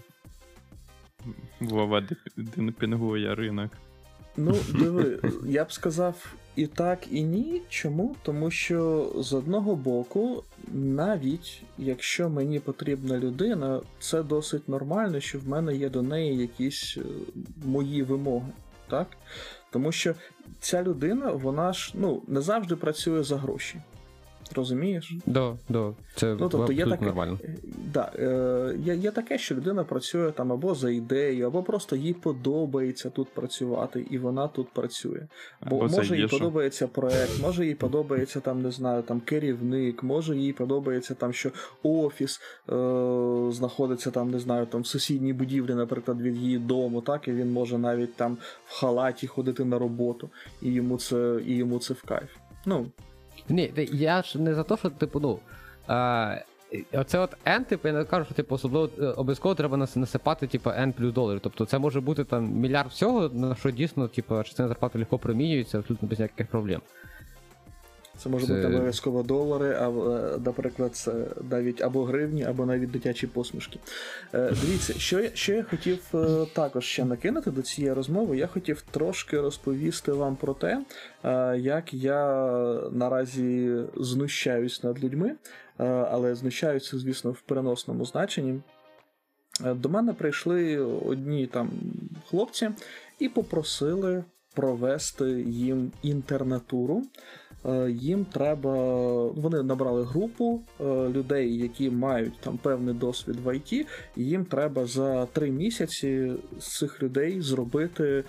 Вова 1.60 2.04
демпінгує 2.38 3.36
ринок. 3.36 3.72
Ну, 4.38 4.56
диви, 4.80 5.20
я 5.46 5.64
б 5.64 5.72
сказав 5.72 6.34
і 6.56 6.68
так, 6.68 7.00
і 7.12 7.24
ні. 7.24 7.62
Чому? 7.70 8.16
Тому 8.24 8.52
що 8.52 9.12
з 9.18 9.34
одного 9.34 9.76
боку, 9.76 10.44
навіть 10.74 11.64
якщо 11.78 12.30
мені 12.30 12.60
потрібна 12.60 13.20
людина, 13.20 13.82
це 14.00 14.24
досить 14.24 14.70
нормально, 14.70 15.20
що 15.20 15.40
в 15.40 15.48
мене 15.48 15.76
є 15.76 15.90
до 15.90 16.02
неї 16.02 16.38
якісь 16.38 16.98
е, 16.98 17.02
мої 17.66 18.04
вимоги. 18.04 18.52
Так? 18.90 19.08
Тому 19.72 19.92
що 19.92 20.16
ця 20.60 20.84
людина, 20.84 21.32
вона 21.32 21.74
ж 21.74 21.92
ну, 21.96 22.22
не 22.28 22.42
завжди 22.42 22.76
працює 22.76 23.24
за 23.24 23.38
гроші. 23.38 23.82
Розумієш? 24.56 25.14
Да, 25.26 25.56
да, 25.70 25.94
це 26.16 26.36
Ну, 26.40 26.50
тобто 26.50 26.74
є 26.74 26.84
абсолютно 26.84 26.92
таке, 26.92 27.06
нормально. 27.06 27.40
е, 27.44 27.56
да, 27.94 28.12
е, 28.20 28.76
є, 28.86 28.96
є 28.96 29.12
таке, 29.12 29.38
що 29.38 29.56
людина 29.56 29.84
працює 29.84 30.32
там 30.32 30.52
або 30.52 30.76
за 30.76 30.90
ідею, 30.92 31.48
або 31.48 31.64
просто 31.64 31.96
їй 31.96 32.14
подобається 32.14 33.10
тут 33.10 33.28
працювати, 33.30 34.06
і 34.10 34.18
вона 34.18 34.48
тут 34.48 34.70
працює. 34.70 35.28
Бо 35.70 35.76
Або 35.78 35.88
може 35.88 36.18
їй 36.18 36.28
подобається 36.28 36.88
проект, 36.88 37.42
може 37.42 37.66
їй 37.66 37.76
подобається 37.76 38.40
там, 38.40 38.62
не 38.62 38.72
знаю, 38.72 39.04
там 39.04 39.20
керівник, 39.20 40.04
може 40.04 40.38
їй 40.38 40.54
подобається 40.54 41.14
там, 41.14 41.34
що 41.34 41.52
офіс 41.84 42.42
е, 42.70 42.74
знаходиться 43.52 44.12
там, 44.12 44.32
не 44.32 44.40
знаю, 44.40 44.66
там 44.66 44.82
в 44.82 44.88
сусідній 44.88 45.34
будівлі, 45.34 45.74
наприклад, 45.74 46.22
від 46.22 46.38
її 46.38 46.58
дому, 46.58 47.02
так, 47.02 47.28
і 47.28 47.32
він 47.32 47.52
може 47.52 47.78
навіть 47.78 48.16
там 48.16 48.38
в 48.68 48.80
халаті 48.80 49.28
ходити 49.28 49.66
на 49.66 49.80
роботу, 49.80 50.30
і 50.62 50.72
йому 50.72 50.98
це, 50.98 51.40
і 51.48 51.56
йому 51.56 51.80
це 51.80 51.94
в 51.94 52.04
кайф. 52.04 52.30
Ну, 52.66 52.86
Ні, 53.50 53.74
я 53.92 54.22
ж 54.22 54.40
не 54.40 54.56
за 54.56 54.64
те, 54.64 54.78
що, 54.78 54.90
типу, 54.90 55.20
ну. 55.20 55.40
А, 55.88 56.36
оце 56.94 57.20
от 57.20 57.38
N, 57.46 57.66
типу, 57.66 57.88
я 57.88 57.94
не 57.94 58.04
кажу, 58.04 58.26
що 58.26 58.34
типу, 58.34 58.56
особливо 58.56 58.90
е, 59.00 59.06
обов'язково 59.06 59.56
треба 59.56 59.78
насипати, 59.78 60.48
типу, 60.48 60.70
N 60.70 60.92
плюс 60.92 61.14
доларів. 61.14 61.40
Тобто 61.44 61.66
це 61.66 61.80
може 61.80 62.02
бути 62.02 62.24
там 62.24 62.46
мільярд 62.46 62.90
всього, 62.90 63.30
на 63.30 63.56
що 63.56 63.72
дійсно, 63.72 64.08
типу, 64.08 64.44
частина 64.44 64.68
зарплати 64.68 65.00
легко 65.00 65.18
промінюється, 65.18 65.78
абсолютно 65.78 66.08
без 66.08 66.20
ніяких 66.20 66.48
проблем. 66.48 66.82
Це 68.18 68.30
може 68.30 68.48
Це- 68.48 68.54
бути 68.54 68.68
обов'язково 68.68 69.24
долари, 69.24 69.78
а 69.82 69.90
е, 69.90 70.40
наприклад, 70.46 70.96
це 70.96 71.14
навіть 71.50 71.82
або 71.82 72.04
гривні, 72.04 72.44
або 72.44 72.66
навіть 72.66 72.92
дитячі 72.92 73.28
посмішки. 73.28 73.80
Е, 74.34 74.54
Дивіться, 74.62 74.94
що 74.94 75.20
я, 75.20 75.30
що 75.34 75.54
я 75.54 75.64
хотів 75.64 76.00
е, 76.14 76.46
також 76.54 76.86
ще 76.86 77.06
накинути 77.06 77.52
до 77.52 77.62
цієї 77.62 77.94
розмови. 77.94 78.38
Я 78.38 78.48
хотів 78.48 78.82
трошки 78.92 79.42
розповісти 79.42 80.12
вам 80.12 80.36
про 80.36 80.54
те, 80.54 80.82
е, 81.24 81.58
як 81.58 81.94
я 81.94 82.44
наразі 82.92 83.78
знущаюсь 83.96 84.84
над 84.84 85.04
людьми, 85.04 85.36
е, 85.80 85.86
але 85.86 86.36
знущаюся, 86.36 86.98
звісно, 87.00 87.32
в 87.32 87.42
переносному 87.42 88.06
значенні. 88.06 88.60
Е, 89.66 89.74
До 89.74 89.90
мене 89.90 90.14
прийшли 90.14 90.78
одні 90.80 91.48
там 91.48 91.70
хлопці 92.30 92.70
і 93.20 93.30
попросили 93.30 94.24
провести 94.56 95.26
їм 95.42 95.92
інтернатуру. 96.04 97.04
Е, 97.68 97.92
Їм 97.92 98.26
треба. 98.26 98.74
Вони 99.32 99.64
набрали 99.64 100.04
групу 100.04 100.62
е, 100.82 100.84
людей, 101.10 101.58
які 101.58 101.90
мають 101.90 102.40
там 102.40 102.58
певний 102.58 102.94
досвід 102.94 103.36
в 103.46 103.56
ІТ, 103.56 103.74
і 103.74 103.86
їм 104.16 104.46
треба 104.46 104.86
за 104.86 105.26
три 105.26 105.52
місяці 105.52 106.34
з 106.60 106.78
цих 106.78 107.04
людей 107.04 107.42
зробити 107.42 108.24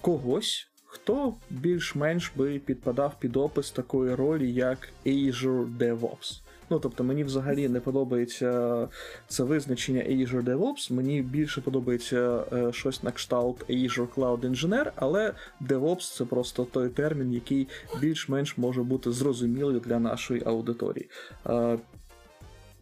когось, 0.00 0.68
хто 0.86 1.34
більш-менш 1.50 2.32
би 2.36 2.58
підпадав 2.58 3.14
під 3.20 3.36
опис 3.36 3.70
такої 3.70 4.14
ролі, 4.14 4.52
як 4.52 4.88
Azure 5.06 5.76
DevOps. 5.78 6.40
Ну, 6.70 6.78
тобто 6.78 7.04
мені 7.04 7.24
взагалі 7.24 7.68
не 7.68 7.80
подобається 7.80 8.88
це 9.28 9.42
визначення 9.42 10.02
Azure 10.02 10.44
DevOps, 10.44 10.92
мені 10.92 11.22
більше 11.22 11.60
подобається 11.60 12.44
е, 12.52 12.72
щось 12.72 13.02
на 13.02 13.10
кшталт 13.10 13.70
Azure 13.70 14.08
Cloud 14.14 14.40
Engineer, 14.40 14.90
але 14.96 15.34
DevOps 15.60 16.16
це 16.16 16.24
просто 16.24 16.64
той 16.64 16.88
термін, 16.88 17.32
який 17.32 17.68
більш-менш 18.00 18.58
може 18.58 18.82
бути 18.82 19.12
зрозумілий 19.12 19.80
для 19.80 19.98
нашої 19.98 20.42
аудиторії. 20.46 21.08
Е, 21.46 21.78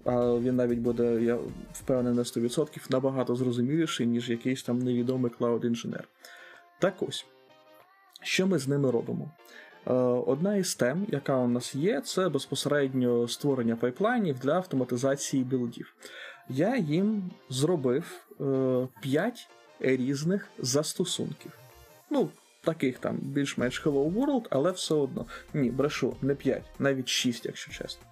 а 0.04 0.38
він 0.38 0.56
навіть 0.56 0.78
буде, 0.78 1.22
я 1.22 1.38
впевнений 1.72 2.16
на 2.16 2.22
100%, 2.22 2.90
набагато 2.90 3.36
зрозуміліший, 3.36 4.06
ніж 4.06 4.30
якийсь 4.30 4.62
там 4.62 4.78
невідомий 4.78 5.32
Cloud 5.40 5.60
Engineer. 5.60 6.02
Так 6.78 6.94
ось, 7.00 7.26
що 8.22 8.46
ми 8.46 8.58
з 8.58 8.68
ними 8.68 8.90
робимо? 8.90 9.30
Е, 9.86 9.92
Одна 10.26 10.56
із 10.56 10.74
тем, 10.74 11.06
яка 11.08 11.36
у 11.36 11.48
нас 11.48 11.74
є, 11.74 12.00
це 12.00 12.28
безпосередньо 12.28 13.28
створення 13.28 13.76
пайплайнів 13.76 14.38
для 14.38 14.52
автоматизації 14.52 15.44
білдів. 15.44 15.94
Я 16.48 16.76
їм 16.76 17.30
зробив 17.50 18.26
5 19.00 19.48
різних 19.80 20.48
застосунків. 20.58 21.52
Ну, 22.10 22.28
таких 22.66 22.98
там 22.98 23.16
більш-менш 23.22 23.86
Hello 23.86 24.12
World, 24.12 24.46
але 24.50 24.70
все 24.70 24.94
одно. 24.94 25.26
Ні, 25.54 25.70
брешу, 25.70 26.16
не 26.22 26.34
5, 26.34 26.62
навіть 26.78 27.08
6, 27.08 27.46
якщо 27.46 27.72
чесно. 27.72 28.02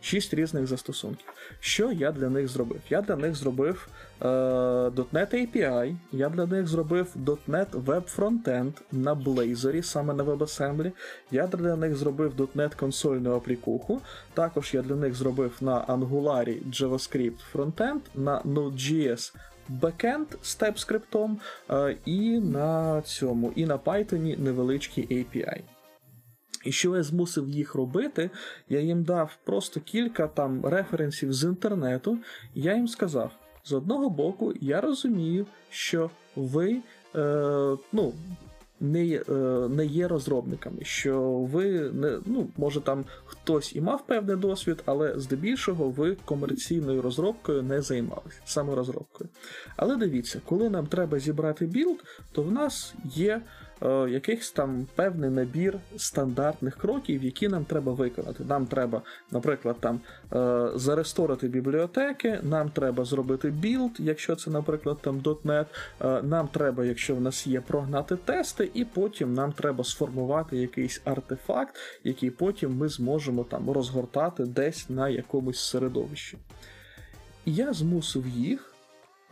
6 0.00 0.34
різних 0.34 0.66
застосунків. 0.66 1.26
Що 1.60 1.92
я 1.92 2.12
для 2.12 2.28
них 2.28 2.48
зробив? 2.48 2.80
Я 2.90 3.02
для 3.02 3.16
них 3.16 3.34
зробив 3.34 3.88
е, 4.22 4.24
.NET 4.26 5.34
API, 5.34 5.96
я 6.12 6.28
для 6.28 6.46
них 6.46 6.66
зробив 6.66 7.06
.NET 7.48 7.70
Web 7.70 8.16
Frontend 8.16 8.72
на 8.92 9.14
Blazor, 9.14 9.82
саме 9.82 10.14
на 10.14 10.24
WebAssembly. 10.24 10.92
Я 11.30 11.46
для 11.46 11.76
них 11.76 11.96
зробив 11.96 12.32
.NET 12.56 12.76
консольну 12.76 13.34
аплікуху. 13.34 14.00
Також 14.34 14.74
я 14.74 14.82
для 14.82 14.94
них 14.94 15.14
зробив 15.14 15.56
на 15.60 15.84
Angular 15.84 16.70
JavaScript 16.70 17.38
Frontend, 17.54 18.00
на 18.14 18.40
Node.js 18.40 19.34
Backend 19.80 20.26
з 20.42 20.60
TypeScript 20.60 21.36
е, 21.70 21.96
і 22.04 22.38
на 22.38 23.02
цьому, 23.02 23.52
і 23.56 23.66
на 23.66 23.78
Python 23.78 24.40
невеличкий 24.40 25.06
API. 25.06 25.60
І 26.64 26.72
що 26.72 26.96
я 26.96 27.02
змусив 27.02 27.48
їх 27.48 27.74
робити, 27.74 28.30
я 28.68 28.80
їм 28.80 29.04
дав 29.04 29.38
просто 29.44 29.80
кілька 29.80 30.26
там 30.26 30.66
референсів 30.66 31.32
з 31.32 31.44
інтернету, 31.44 32.18
і 32.54 32.62
я 32.62 32.74
їм 32.74 32.88
сказав: 32.88 33.30
з 33.64 33.72
одного 33.72 34.10
боку, 34.10 34.54
я 34.60 34.80
розумію, 34.80 35.46
що 35.70 36.10
ви 36.36 36.76
е, 37.16 37.76
ну, 37.92 38.12
не, 38.80 39.22
е, 39.28 39.32
не 39.68 39.86
є 39.86 40.08
розробниками, 40.08 40.78
що 40.82 41.20
ви 41.30 41.90
не, 41.90 42.18
ну, 42.26 42.48
може 42.56 42.80
там 42.80 43.04
хтось 43.24 43.76
і 43.76 43.80
мав 43.80 44.06
певний 44.06 44.36
досвід, 44.36 44.82
але 44.86 45.18
здебільшого 45.18 45.90
ви 45.90 46.16
комерційною 46.24 47.02
розробкою 47.02 47.62
не 47.62 47.82
займалися, 47.82 48.40
саме 48.44 48.74
розробкою. 48.74 49.30
Але 49.76 49.96
дивіться, 49.96 50.40
коли 50.44 50.70
нам 50.70 50.86
треба 50.86 51.18
зібрати 51.18 51.66
build, 51.66 52.04
то 52.32 52.42
в 52.42 52.52
нас 52.52 52.94
є 53.04 53.42
е, 53.82 54.10
якийсь 54.10 54.50
там 54.50 54.86
певний 54.94 55.30
набір 55.30 55.78
стандартних 55.96 56.76
кроків, 56.76 57.24
які 57.24 57.48
нам 57.48 57.64
треба 57.64 57.92
виконати. 57.92 58.44
Нам 58.44 58.66
треба, 58.66 59.02
наприклад, 59.30 59.76
там 59.80 60.00
е, 60.32 60.70
за 60.74 60.86
restore 60.86 61.30
ити 61.30 61.48
бібліотеки, 61.48 62.38
нам 62.42 62.70
треба 62.70 63.04
зробити 63.04 63.50
build, 63.50 63.90
якщо 63.98 64.36
це, 64.36 64.50
наприклад, 64.50 64.98
там 65.00 65.20
.NET, 65.20 65.66
е, 66.00 66.22
нам 66.22 66.48
треба, 66.48 66.84
якщо 66.84 67.14
в 67.14 67.20
нас 67.20 67.46
є, 67.46 67.60
прогнати 67.60 68.16
тести, 68.16 68.70
і 68.74 68.84
потім 68.84 69.34
нам 69.34 69.52
треба 69.52 69.84
сформувати 69.84 70.56
якийсь 70.56 71.02
артефакт, 71.04 71.76
який 72.04 72.30
потім 72.30 72.76
ми 72.76 72.88
зможемо 72.88 73.44
там 73.44 73.70
розгортати 73.70 74.44
десь 74.44 74.90
на 74.90 75.08
якомусь 75.08 75.60
середовищі. 75.60 76.38
Я 77.46 77.72
змусив 77.72 78.26
їх 78.28 78.74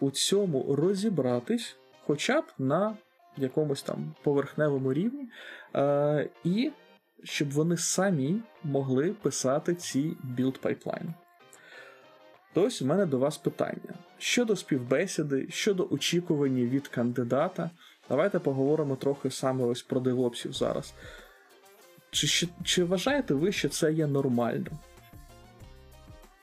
у 0.01 0.11
цьому 0.11 0.77
розібратись, 0.77 1.77
хоча 2.07 2.41
б 2.41 2.45
на 2.59 2.97
якомусь 3.39 3.83
там 3.83 4.15
поверхневому 4.23 4.93
рівні, 4.93 5.29
е, 5.77 6.29
і 6.45 6.71
щоб 7.25 7.51
вони 7.51 7.77
самі 7.77 8.41
могли 8.65 9.13
писати 9.13 9.75
ці 9.75 10.17
build 10.23 10.59
пайплайни. 10.59 11.15
То 12.55 12.63
ось 12.63 12.83
у 12.83 12.87
мене 12.87 13.07
до 13.07 13.19
вас 13.19 13.39
питання. 13.39 13.95
Щодо 14.19 14.57
співбесіди, 14.57 15.47
щодо 15.51 15.89
очікування 15.91 16.65
від 16.65 16.89
кандидата, 16.89 17.71
давайте 18.09 18.39
поговоримо 18.39 18.97
трохи 18.97 19.31
саме 19.31 19.65
ось 19.65 19.83
про 19.83 20.01
девопсів 20.01 20.53
зараз. 20.53 20.95
Чи, 22.11 22.49
чи 22.65 22.85
вважаєте 22.85 23.35
ви, 23.35 23.53
що 23.53 23.69
це 23.69 23.93
є 23.93 24.07
нормально? 24.07 24.71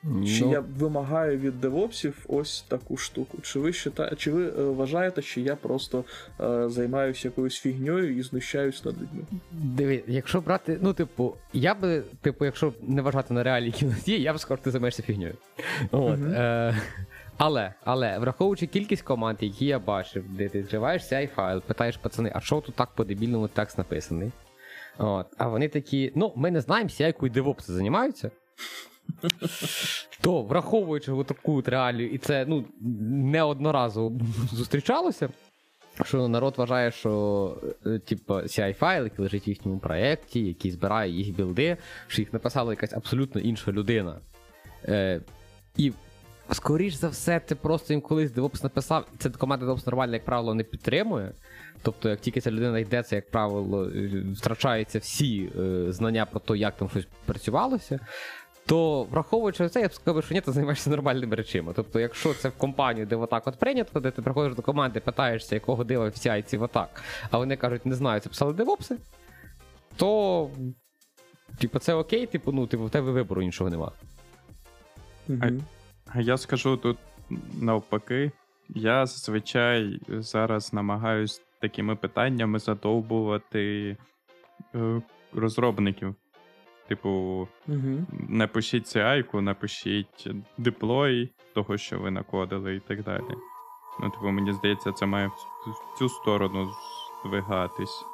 Чи 0.05 0.45
Ну, 0.45 0.51
я 0.51 0.63
вимагаю 0.79 1.38
від 1.38 1.62
девопсів 1.62 2.25
ось 2.27 2.61
таку 2.61 2.98
штуку? 2.98 3.37
Чи 3.41 3.59
ви 3.59 3.74
счита... 3.74 4.15
чи 4.15 4.31
ви 4.31 4.48
е, 4.48 4.63
вважаєте, 4.63 5.22
що 5.22 5.41
я 5.41 5.55
просто 5.55 6.03
е, 6.41 6.70
займаюся 6.70 7.27
якоюсь 7.27 7.59
фігньою 7.59 8.18
і 8.18 8.22
знущаюсь 8.22 8.85
над 8.85 8.96
людьми? 8.96 9.22
Диви, 9.51 10.03
якщо 10.07 10.41
брати, 10.41 10.79
ну, 10.81 10.94
типу, 10.94 11.35
я 11.53 11.75
би, 11.75 12.03
типу, 12.22 12.46
якщо 12.46 12.74
не 12.81 13.01
вважати 13.01 13.33
на 13.33 13.44
реалії, 13.44 13.74
є, 14.05 14.18
я 14.18 14.33
б 14.33 14.39
сказав, 14.39 14.63
ти 14.63 14.72
займаєшся 14.72 15.03
фігньою. 15.03 15.33
От, 15.91 16.20
е, 16.20 16.75
але, 17.37 17.74
але, 17.83 18.20
враховуючи 18.20 18.68
кількість 18.68 19.03
команд, 19.03 19.37
які 19.41 19.65
я 19.65 19.79
бачив, 19.79 20.25
де 20.29 20.50
ти 20.50 20.59
відкриваєш 20.59 21.07
цей 21.07 21.27
файл, 21.27 21.61
питаєш 21.61 21.98
пацани, 21.98 22.31
а 22.35 22.41
що 22.41 22.61
тут 22.61 22.75
так 22.75 22.89
по-дебільному 22.96 23.48
текст 23.48 23.77
написаний? 23.77 24.31
От, 24.98 25.27
а 25.37 25.48
вони 25.48 25.68
такі, 25.68 26.11
ну, 26.15 26.33
ми 26.35 26.51
не 26.51 26.61
знаємо, 26.61 26.89
якоюсь 26.98 27.31
девопси 27.31 27.74
займаються. 27.74 28.31
То, 30.21 30.41
враховуючи 30.41 31.11
таку 31.27 31.61
реалію, 31.65 32.09
і 32.09 32.17
це 32.17 32.45
ну, 32.47 32.65
неодноразово 33.09 34.19
зустрічалося, 34.53 35.29
що 36.03 36.27
народ 36.27 36.53
вважає, 36.57 36.91
що 36.91 37.57
е, 37.85 37.99
типу, 37.99 38.33
CI-файл, 38.33 39.03
який 39.03 39.23
лежить 39.23 39.47
в 39.47 39.49
їхньому 39.49 39.79
проєкті, 39.79 40.39
який 40.39 40.71
збирає 40.71 41.11
їх 41.11 41.35
білди, 41.35 41.77
що 42.07 42.21
їх 42.21 42.33
написала 42.33 42.73
якась 42.73 42.93
абсолютно 42.93 43.41
інша 43.41 43.71
людина. 43.71 44.19
Е, 44.85 45.21
і 45.77 45.93
скоріш 46.51 46.93
за 46.93 47.07
все, 47.09 47.41
це 47.45 47.55
просто 47.55 47.93
їм 47.93 48.01
колись 48.01 48.31
DevOps 48.31 48.63
написав, 48.63 49.07
і 49.13 49.17
ця 49.17 49.29
команда 49.29 49.65
DevOps 49.65 49.85
нормально, 49.85 50.13
як 50.13 50.25
правило, 50.25 50.53
не 50.53 50.63
підтримує. 50.63 51.31
Тобто, 51.81 52.09
як 52.09 52.19
тільки 52.19 52.41
ця 52.41 52.51
людина 52.51 52.79
йде, 52.79 53.03
це, 53.03 53.15
як 53.15 53.31
правило, 53.31 53.85
е, 53.85 54.23
втрачаються 54.35 54.99
всі 54.99 55.49
е, 55.59 55.91
знання 55.91 56.25
про 56.25 56.39
те, 56.39 56.57
як 56.57 56.77
там 56.77 56.89
щось 56.89 57.07
працювалося. 57.25 57.99
То 58.65 59.03
враховуючи 59.03 59.69
це, 59.69 59.81
я 59.81 59.87
б 59.87 59.93
сказав, 59.93 60.23
що 60.23 60.35
ні, 60.35 60.41
ти 60.41 60.51
займаєшся 60.51 60.89
нормальними 60.89 61.35
речами. 61.35 61.73
Тобто, 61.75 61.99
якщо 61.99 62.33
це 62.33 62.49
в 62.49 62.57
компанію, 62.57 63.05
де 63.05 63.15
отак 63.15 63.47
от 63.47 63.59
прийнято, 63.59 63.99
де 63.99 64.11
ти 64.11 64.21
приходиш 64.21 64.55
до 64.55 64.61
команди, 64.61 64.99
питаєшся, 64.99 65.55
якого 65.55 65.83
дива 65.83 66.05
в 66.05 66.11
CI 66.11 66.57
в 66.57 66.63
отак, 66.63 67.03
а 67.31 67.37
вони 67.37 67.57
кажуть, 67.57 67.85
не 67.85 67.95
знаю, 67.95 68.19
це 68.19 68.29
писали 68.29 68.53
девопси, 68.53 68.97
то 69.95 70.49
типу, 71.57 71.79
це 71.79 71.93
окей, 71.93 72.25
типу, 72.25 72.51
ну, 72.51 72.67
типу, 72.67 72.85
в 72.85 72.89
тебе 72.89 73.11
вибору 73.11 73.41
іншого 73.41 73.69
нема. 73.69 73.91
Мгм. 75.27 75.63
А 76.07 76.21
Я 76.21 76.37
скажу 76.37 76.77
тут 76.77 76.97
навпаки. 77.53 78.31
Я 78.69 79.05
зазвичай 79.05 79.99
зараз 80.07 80.73
намагаюсь 80.73 81.41
такими 81.59 81.95
питаннями 81.95 82.59
задовбувати 82.59 83.97
е, 84.75 85.01
розробників. 85.33 86.15
Типу, 86.87 87.48
Мгм. 87.67 88.07
напишіть 88.29 88.85
CI-ку, 88.95 89.41
напишіть 89.41 90.27
деплой 90.57 91.29
того, 91.53 91.77
що 91.77 92.00
ви 92.00 92.11
накодили, 92.11 92.75
і 92.75 92.79
так 92.79 93.03
далі. 93.03 93.24
Ну, 94.03 94.09
типу, 94.09 94.27
мені 94.31 94.53
здається, 94.53 94.91
це 94.91 95.05
має 95.05 95.27
в 95.27 95.31
цю- 95.65 95.71
в 95.71 95.98
цю 96.00 96.09
сторону 96.09 96.69
здвигатись. 97.25 98.05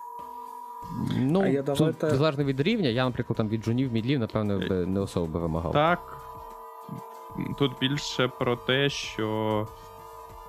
Ну, 1.17 1.41
А 1.41 1.47
я 1.47 1.63
тут 1.63 1.77
давайте- 1.77 2.09
залежно 2.15 2.43
від 2.43 2.59
рівня, 2.59 2.89
я, 2.89 3.05
наприклад, 3.05 3.37
там 3.37 3.49
від 3.49 3.63
джунів, 3.63 3.93
мідлів, 3.93 4.19
напевно, 4.19 4.59
би 4.59 4.85
не 4.85 4.99
особо 4.99 5.27
би 5.27 5.39
вимагав. 5.39 5.71
Так. 5.73 6.17
Тут 7.59 7.71
більше 7.79 8.27
про 8.27 8.55
те, 8.55 8.89
що 8.89 9.67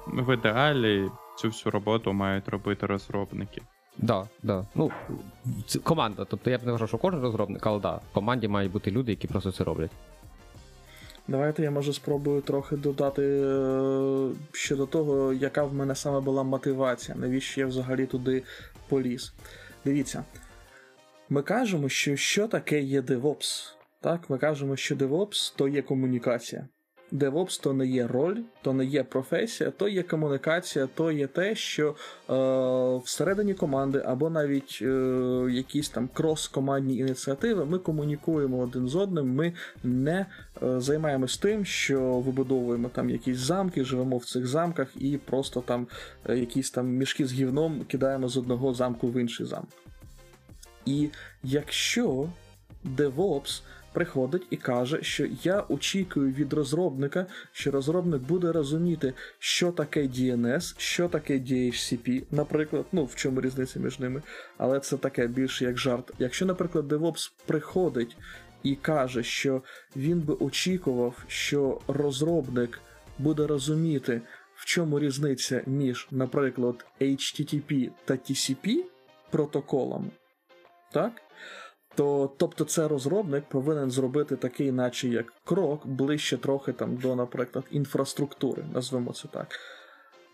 в 0.07 0.35
ідеалі 0.35 1.11
цю 1.37 1.49
всю 1.49 1.71
роботу 1.71 2.13
мають 2.13 2.49
робити 2.49 2.87
розробники. 2.87 3.63
Да, 3.99 4.29
да. 4.43 4.67
Ну, 4.75 4.91
це 5.67 5.79
команда. 5.79 6.25
Тобто 6.25 6.51
я 6.51 6.59
б 6.59 6.65
не 6.65 6.73
вважав, 6.73 6.89
що 6.89 6.99
кожен 6.99 7.21
розробник, 7.21 7.67
але 7.67 7.81
да, 7.81 7.95
в 7.95 8.15
команді 8.15 8.49
мають 8.49 8.73
бути 8.73 8.91
люди, 8.91 9.13
які 9.13 9.29
просто 9.29 9.53
це 9.53 9.65
роблять. 9.65 9.91
Давайте 11.29 11.63
я 11.63 11.71
може 11.71 11.93
спробую 11.93 12.41
трохи 12.41 12.77
додати 12.77 13.23
е, 13.23 14.29
щодо 14.53 14.87
того, 14.87 15.33
яка 15.33 15.65
в 15.65 15.75
мене 15.75 15.95
саме 15.95 16.21
була 16.21 16.43
мотивація, 16.43 17.19
навіщо 17.19 17.61
я 17.61 17.67
взагалі 17.67 18.07
туди 18.07 18.43
поліз. 18.89 19.33
Дивіться, 19.85 20.25
ми 21.29 21.43
кажемо, 21.43 21.89
що 21.89 22.17
що 22.17 22.49
таке 22.49 22.81
є 22.81 23.01
DevOps. 23.01 23.75
Так, 24.01 24.31
ми 24.31 24.39
кажемо, 24.39 24.77
що 24.77 24.95
DevOps 24.95 25.53
то 25.57 25.69
є 25.69 25.83
комунікація. 25.83 26.69
DevOps 27.13 27.63
то 27.63 27.73
не 27.73 27.87
є 27.87 28.07
роль, 28.07 28.37
то 28.63 28.73
не 28.73 28.85
є 28.85 29.05
професія, 29.05 29.71
то 29.71 29.89
є 29.89 30.03
комунікація, 30.03 30.89
то 30.95 31.13
є 31.13 31.27
те, 31.27 31.55
що 31.55 31.89
е, 31.89 31.95
всередині 33.05 33.55
команди 33.55 34.03
або 34.07 34.31
навіть 34.31 34.79
е, 34.83 34.87
якісь 35.51 35.89
там 35.89 36.09
крос-командні 36.15 36.97
ініціативи 36.99 37.65
ми 37.65 37.79
комунікуємо 37.79 38.59
один 38.59 38.89
з 38.89 38.97
одним, 38.97 39.35
ми 39.35 39.53
не 39.85 40.27
е, 40.63 40.81
займаємось 40.81 41.39
тим, 41.39 41.65
що 41.65 42.01
вибудовуємо 42.01 42.89
там 42.89 43.11
якісь 43.11 43.39
замки, 43.39 43.85
живемо 43.85 44.17
в 44.17 44.25
цих 44.25 44.47
замках 44.47 44.89
і 44.97 45.19
просто 45.19 45.61
там 45.61 45.87
е, 46.29 46.39
якісь 46.39 46.71
там 46.71 46.87
мішки 46.87 47.27
з 47.27 47.33
гівном 47.33 47.85
кидаємо 47.85 48.29
з 48.29 48.37
одного 48.37 48.75
замку 48.75 49.09
в 49.09 49.21
інший 49.21 49.47
замок. 49.47 49.69
І 50.87 51.09
якщо 51.43 52.29
DevOps 52.97 53.63
приходить 53.93 54.47
і 54.51 54.57
каже, 54.57 55.03
що 55.03 55.27
я 55.43 55.65
очікую 55.69 56.33
від 56.33 56.53
розробника, 56.53 57.27
що 57.53 57.71
розробник 57.71 58.23
буде 58.23 58.53
розуміти, 58.53 59.15
що 59.39 59.73
таке 59.73 60.03
DNS, 60.03 60.75
що 60.79 61.09
таке 61.09 61.35
DHCP, 61.35 62.23
наприклад, 62.31 62.85
ну 62.93 63.05
в 63.05 63.15
чому 63.15 63.41
різниця 63.41 63.81
між 63.81 63.99
ними, 63.99 64.23
але 64.59 64.81
це 64.81 64.97
таке 64.97 65.27
більше 65.27 65.65
як 65.65 65.79
жарт. 65.79 66.13
Якщо, 66.19 66.47
наприклад, 66.47 66.93
DevOps 66.93 67.33
приходить 67.47 68.17
і 68.63 68.75
каже, 68.75 69.23
що 69.23 69.63
він 69.97 70.21
би 70.21 70.35
очікував, 70.35 71.25
що 71.27 71.81
розробник 71.89 72.81
буде 73.19 73.47
розуміти, 73.47 74.21
в 74.55 74.65
чому 74.65 75.01
різниця 75.01 75.63
між, 75.67 76.09
наприклад, 76.11 76.85
HTTP 77.01 77.91
та 78.05 78.15
TCP 78.15 78.77
протоколами, 79.31 80.11
так? 80.93 81.13
То, 81.95 82.31
тобто, 82.37 82.65
це 82.65 82.89
розробник 82.89 83.45
повинен 83.45 83.91
зробити 83.91 84.37
такий, 84.37 84.73
наче 84.73 85.09
як 85.09 85.33
крок, 85.45 85.87
ближче 85.87 86.37
трохи 86.37 86.73
там 86.73 86.97
до, 86.97 87.17
наприклад, 87.17 87.65
інфраструктури, 87.71 88.65
назвемо 88.75 89.13
це 89.13 89.29
так. 89.29 89.61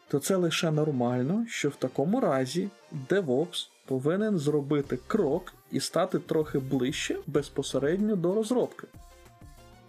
То 0.08 0.18
це 0.18 0.36
лише 0.36 0.70
нормально, 0.70 1.46
що 1.48 1.68
в 1.68 1.76
такому 1.76 2.20
разі 2.20 2.68
DevOps 3.08 3.68
повинен 3.86 4.38
зробити 4.38 4.98
крок 5.06 5.52
і 5.70 5.80
стати 5.80 6.18
трохи 6.18 6.58
ближче 6.58 7.16
безпосередньо 7.26 8.16
до 8.16 8.34
розробки. 8.34 8.86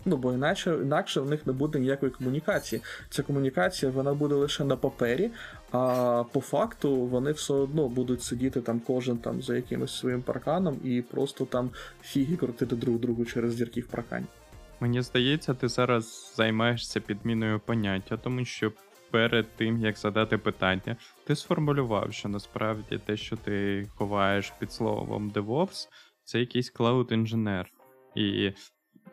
Ну, 0.06 0.18
бо 0.18 0.34
інакше, 0.34 0.78
інакше 0.82 1.22
в 1.22 1.30
них 1.30 1.48
не 1.48 1.54
буде 1.54 1.80
ніякої 1.80 2.12
комунікації. 2.12 2.82
Ця 3.10 3.24
комунікація 3.24 3.92
вона 3.92 4.14
буде 4.14 4.36
лише 4.36 4.64
на 4.64 4.76
папері, 4.76 5.32
а 5.72 6.24
по 6.32 6.42
факту 6.42 6.96
вони 6.96 7.32
все 7.32 7.54
одно 7.54 7.88
будуть 7.88 8.24
сидіти 8.24 8.62
там 8.62 8.80
кожен 8.80 9.18
там 9.18 9.42
за 9.42 9.56
якимось 9.56 10.00
своїм 10.00 10.22
парканом 10.22 10.80
і 10.84 11.02
просто 11.02 11.46
там 11.46 11.70
фіги 12.02 12.36
крутити 12.36 12.76
друг 12.76 13.00
другу 13.00 13.26
через 13.26 13.56
дірки 13.56 13.82
в 13.82 13.88
паркані. 13.88 14.26
Мені 14.80 15.02
здається, 15.02 15.54
ти 15.54 15.68
зараз 15.68 16.34
займаєшся 16.38 17.00
підміною 17.00 17.60
поняття, 17.60 18.18
тому 18.18 18.46
що 18.46 18.72
перед 19.12 19.56
тим, 19.56 19.80
як 19.80 19.98
задати 19.98 20.38
питання, 20.38 20.96
ти 21.24 21.36
сформулював, 21.36 22.14
що 22.14 22.30
насправді 22.30 22.98
те, 23.06 23.18
що 23.18 23.38
ти 23.38 23.88
ховаєш 23.96 24.54
під 24.60 24.72
словом 24.72 25.32
DevOps, 25.32 25.88
це 26.24 26.40
якийсь 26.40 26.74
cloud-інженер. 26.74 27.66
І 28.16 28.52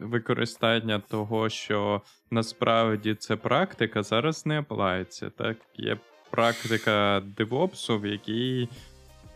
використання 0.00 0.98
того, 0.98 1.48
що 1.48 2.02
насправді 2.30 3.14
це 3.14 3.36
практика, 3.36 4.02
зараз 4.02 4.46
не 4.46 4.60
оплається. 4.60 5.30
Так, 5.30 5.56
є 5.74 5.98
практика 6.30 7.22
DevOps, 7.38 8.00
в 8.00 8.06
якій, 8.06 8.68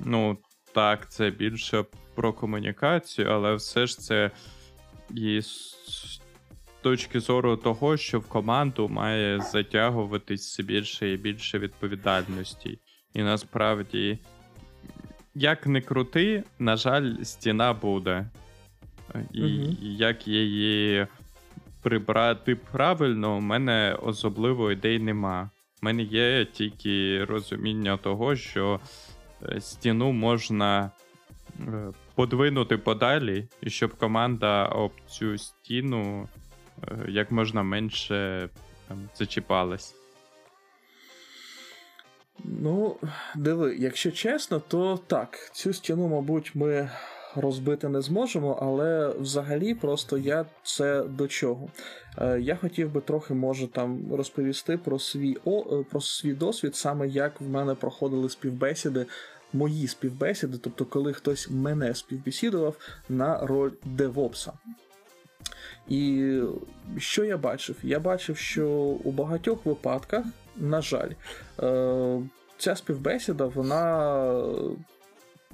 ну, 0.01 0.39
так, 0.75 1.11
це 1.11 1.31
більше 1.31 1.85
про 2.15 2.33
комунікацію, 2.33 3.29
але 3.31 3.55
все 3.55 3.87
ж 3.87 3.99
це 3.99 4.31
і 5.15 5.43
з 5.43 6.21
точки 6.83 7.21
зору 7.21 7.57
того, 7.57 7.97
що 7.97 8.21
в 8.21 8.29
команду 8.29 8.89
має 8.89 9.41
затягуватись 9.41 10.61
більше 10.61 11.13
і 11.13 11.17
більше 11.17 11.59
відповідальності. 11.59 12.79
І 13.15 13.23
насправді, 13.23 14.19
як 15.35 15.67
не 15.67 15.81
крути, 15.81 16.45
на 16.59 16.77
жаль, 16.77 17.23
стіна 17.23 17.73
буде. 17.73 18.31
І 19.33 19.43
Мгм. 19.43 19.77
як 19.81 20.29
її 20.29 21.07
прибрати 21.83 22.57
правильно, 22.57 23.37
у 23.37 23.41
мене 23.41 23.97
особливо 24.03 24.73
ідей 24.73 24.99
нема. 24.99 25.51
У 25.83 25.87
мене 25.87 26.03
є 26.03 26.45
тільки 26.45 27.25
розуміння 27.25 27.97
того, 27.97 28.37
що 28.37 28.81
е, 29.49 29.61
стіну 29.61 30.13
можна 30.13 30.91
е, 31.61 31.93
подвинути 32.15 32.77
подалі, 32.77 33.49
і 33.61 33.71
щоб 33.71 33.95
команда 33.95 34.67
об 34.67 34.93
цю 35.09 35.39
стіну 35.39 36.29
е, 36.83 37.05
як 37.09 37.31
можна 37.31 37.63
менше 37.63 38.49
там, 38.89 39.09
зачіпалась. 39.15 39.95
Ну, 42.45 42.97
диви, 43.37 43.77
якщо 43.79 44.11
чесно, 44.11 44.61
то 44.61 45.01
так, 45.07 45.51
цю 45.53 45.73
стіну, 45.73 46.09
мабуть, 46.09 46.55
ми 46.55 46.91
розбити 47.37 47.89
не 47.89 48.01
зможемо, 48.01 48.59
але 48.63 49.09
взагалі 49.21 49.75
просто 49.75 50.19
я 50.19 50.45
це 50.63 51.03
до 51.03 51.29
чого. 51.29 51.69
Е, 52.19 52.41
Я 52.41 52.57
хотів 52.57 52.93
би 52.93 53.01
трохи, 53.01 53.35
може, 53.35 53.67
там 53.67 54.15
розповісти 54.15 54.79
про 54.79 54.99
свій 54.99 55.37
о, 55.45 55.81
е, 55.81 55.85
про 55.91 56.01
свій 56.01 56.35
досвід, 56.35 56.77
саме 56.77 57.09
як 57.09 57.41
в 57.41 57.49
мене 57.49 57.75
проходили 57.75 58.31
співбесіди, 58.31 59.07
мої 59.53 59.89
співбесіди, 59.89 60.59
тобто, 60.59 60.85
коли 60.85 61.13
хтось 61.13 61.51
мене 61.51 61.95
співбесідував 61.95 62.77
на 63.09 63.47
роль 63.47 63.71
девопса. 63.85 64.53
І 65.89 66.35
що 66.99 67.25
я 67.25 67.37
бачив? 67.37 67.77
Я 67.83 68.01
бачив, 68.01 68.37
що 68.37 68.69
у 69.05 69.13
багатьох 69.13 69.67
випадках, 69.67 70.25
на 70.57 70.83
жаль, 70.83 71.11
е, 71.63 72.23
ця 72.59 72.77
співбесіда, 72.77 73.47
вона 73.47 74.45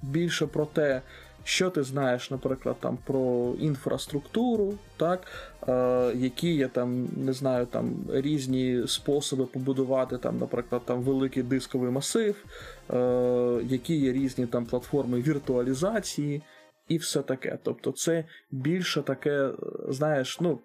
більше 0.03 0.47
про 0.47 0.67
те, 0.67 1.03
що 1.47 1.71
ти 1.71 1.83
знаєш, 1.83 2.31
наприклад, 2.31 2.77
там 2.81 2.99
про 3.05 3.55
інфраструктуру, 3.61 4.75
так, 4.97 5.27
е, 5.69 6.13
які 6.15 6.55
є 6.55 6.69
там, 6.69 7.09
не 7.17 7.33
знаю, 7.33 7.67
там 7.67 7.95
різні 8.13 8.83
способи 8.87 9.47
побудувати, 9.47 10.19
там, 10.19 10.39
наприклад, 10.39 10.83
там 10.85 11.03
великий 11.03 11.43
дисковий 11.43 11.91
масив, 11.91 12.45
е, 12.91 13.61
які 13.65 13.97
є 13.97 14.13
різні 14.13 14.47
там 14.47 14.67
платформи 14.67 15.21
віртуалізації 15.21 16.43
і 16.89 16.99
все 16.99 17.23
таке. 17.23 17.59
Тобто, 17.63 17.93
це 17.93 18.25
більше 18.51 19.03
таке, 19.03 19.51
знаєш, 19.89 20.41
ну, 20.41 20.59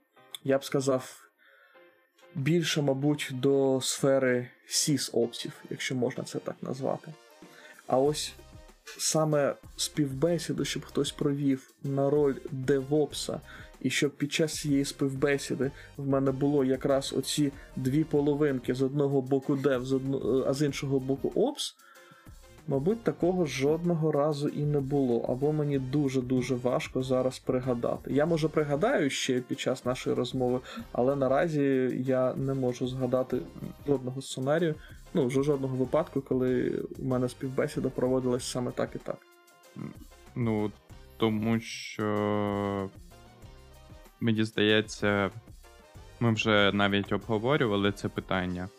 я 0.43 0.57
б 0.57 0.63
сказав, 0.63 1.29
більше, 2.35 2.81
мабуть, 2.81 3.29
до 3.33 3.79
сфери 3.81 4.47
сіс-опсів, 4.67 5.51
якщо 5.69 5.95
можна 5.95 6.23
це 6.23 6.39
так 6.39 6.55
назвати. 6.61 7.13
А 7.87 7.97
ось 7.97 8.33
саме 8.97 9.55
співбесіду, 9.75 10.65
щоб 10.65 10.85
хтось 10.85 11.11
провів 11.11 11.71
на 11.83 12.09
роль 12.09 12.35
девопса, 12.51 13.41
і 13.81 13.89
щоб 13.89 14.11
під 14.11 14.33
час 14.33 14.59
цієї 14.59 14.85
співбесіди 14.85 15.71
в 15.97 16.07
мене 16.07 16.31
було 16.31 16.63
якраз 16.63 17.13
оці 17.17 17.51
дві 17.75 18.03
половинки 18.03 18.73
з 18.73 18.81
одного 18.81 19.21
боку 19.21 19.55
дев, 19.55 19.85
з 19.85 19.93
одно, 19.93 20.45
а 20.47 20.53
з 20.53 20.61
іншого 20.65 20.99
боку 20.99 21.31
опс. 21.35 21.75
Мабуть, 22.67 23.03
такого 23.03 23.45
жодного 23.45 24.11
разу 24.11 24.47
і 24.47 24.63
не 24.63 24.79
було, 24.79 25.25
або 25.29 25.51
мені 25.51 25.79
дуже-дуже 25.79 26.55
важко 26.55 27.03
зараз 27.03 27.39
пригадати. 27.39 28.13
Я 28.13 28.25
може 28.25 28.47
пригадаю 28.47 29.09
ще 29.09 29.41
під 29.41 29.59
час 29.59 29.85
нашої 29.85 30.15
розмови, 30.15 30.59
але 30.91 31.15
наразі 31.15 31.61
я 32.05 32.33
не 32.33 32.53
можу 32.53 32.87
згадати 32.87 33.37
жодного 33.87 34.21
сценарію, 34.21 34.75
ну, 35.13 35.27
вже 35.27 35.43
жодного 35.43 35.75
випадку, 35.75 36.21
коли 36.21 36.79
у 36.99 37.05
мене 37.05 37.29
співбесіда 37.29 37.89
проводилась 37.89 38.51
саме 38.51 38.71
так 38.71 38.89
і 38.95 38.97
так. 38.99 39.17
Ну, 40.35 40.71
тому 41.17 41.59
що 41.59 42.89
мені 44.19 44.43
здається, 44.43 45.31
ми 46.19 46.33
вже 46.33 46.71
навіть 46.73 47.13
обговорювали 47.13 47.91
це 47.91 48.09
питання, 48.09 48.69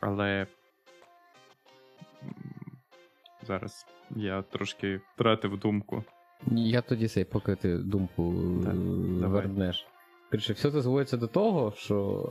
але 0.00 0.46
зараз 3.46 3.86
я 4.10 4.42
трошки 4.42 5.00
втратив 5.14 5.58
думку. 5.58 6.04
Я 6.50 6.80
тоді 6.82 7.08
цей, 7.08 7.24
поки 7.24 7.54
ти 7.54 7.78
думку 7.78 8.34
Так, 8.64 8.74
е, 8.74 8.76
давай. 9.20 9.42
вернеш. 9.46 9.86
Коротше, 10.30 10.52
все 10.52 10.70
це 10.70 10.80
зводиться 10.80 11.16
до 11.16 11.26
того, 11.26 11.72
що 11.76 12.28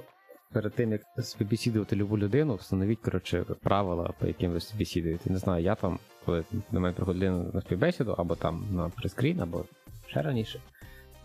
перед 0.53 0.73
тим, 0.73 0.91
як 0.91 1.01
співбесідувати 1.19 1.95
любу 1.95 2.17
людину, 2.17 2.55
встановіть, 2.55 2.99
коротше, 2.99 3.45
правила, 3.63 4.13
по 4.19 4.27
яким 4.27 4.51
ви 4.51 4.59
співбесідуєте. 4.59 5.29
Не 5.29 5.37
знаю, 5.37 5.63
я 5.63 5.75
там, 5.75 5.99
коли 6.25 6.43
до 6.71 6.79
мене 6.79 6.93
приходить 6.93 7.53
на 7.53 7.61
співбесіду, 7.61 8.15
або 8.17 8.35
там 8.35 8.65
на 8.71 8.89
прескрін, 8.89 9.41
або 9.41 9.65
ще 10.07 10.21
раніше, 10.21 10.59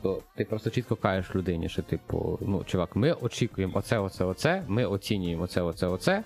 то 0.03 0.23
ти 0.37 0.45
просто 0.45 0.71
чітко 0.71 0.97
кажеш 0.97 1.35
людині, 1.35 1.69
що, 1.69 1.83
типу, 1.83 2.39
ну, 2.43 2.65
чувак, 2.65 2.97
ми 2.97 3.13
очікуємо 3.13 3.73
оце, 3.77 3.99
оце, 3.99 4.25
оце, 4.25 4.65
ми 4.69 4.85
оцінюємо 4.85 5.43
оце, 5.43 5.63
оце, 5.63 5.87
оце. 5.87 6.25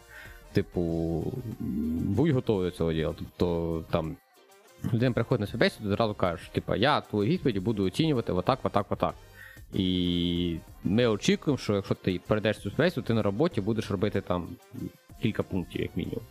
Типу, 0.52 0.82
будь 1.60 2.30
готовий 2.30 2.70
до 2.70 2.76
цього 2.76 2.92
діла. 2.92 3.14
Тобто 3.18 3.84
там 3.90 4.16
людина 4.92 5.12
приходить 5.12 5.40
на 5.40 5.46
співбесіду, 5.46 5.92
одразу 5.92 6.14
кажеш, 6.14 6.48
типу, 6.48 6.74
я 6.74 7.00
твої 7.00 7.30
відповіді 7.30 7.60
буду 7.60 7.84
оцінювати 7.84 8.32
отак, 8.32 8.58
отак, 8.62 8.86
отак. 8.90 9.14
І 9.74 10.56
ми 10.84 11.06
очікуємо, 11.06 11.58
що 11.58 11.74
якщо 11.74 11.94
ти 11.94 12.20
перейдеш 12.26 12.58
цю 12.58 12.70
співбесіду, 12.70 13.02
ти 13.02 13.14
на 13.14 13.22
роботі 13.22 13.60
будеш 13.60 13.90
робити 13.90 14.20
там 14.20 14.48
кілька 15.22 15.42
пунктів, 15.42 15.80
як 15.80 15.96
мінімум. 15.96 16.22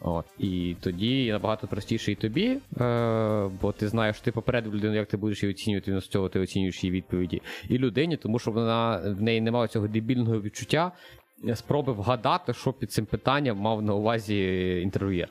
От. 0.00 0.24
І 0.38 0.76
тоді 0.80 1.32
набагато 1.32 1.66
простіше 1.66 2.12
і 2.12 2.14
тобі, 2.14 2.58
е, 2.80 3.50
бо 3.60 3.72
ти 3.72 3.88
знаєш, 3.88 4.16
що 4.16 4.24
ти 4.24 4.32
попередив 4.32 4.74
людину, 4.74 4.94
як 4.94 5.08
ти 5.08 5.16
будеш 5.16 5.42
її 5.42 5.54
оцінювати, 5.54 5.96
і 5.96 6.00
з 6.00 6.08
цього 6.08 6.28
ти 6.28 6.40
оцінюєш 6.40 6.84
її 6.84 6.96
відповіді. 6.96 7.42
І 7.68 7.78
людині, 7.78 8.16
тому 8.16 8.38
що 8.38 8.50
вона 8.50 8.96
в 9.18 9.22
неї 9.22 9.40
немає 9.40 9.68
цього 9.68 9.88
дебільного 9.88 10.40
відчуття 10.40 10.92
е, 11.48 11.56
спроби 11.56 11.92
вгадати, 11.92 12.54
що 12.54 12.72
під 12.72 12.92
цим 12.92 13.06
питанням 13.06 13.58
мав 13.58 13.82
на 13.82 13.94
увазі 13.94 14.80
інтерв'єр. 14.82 15.28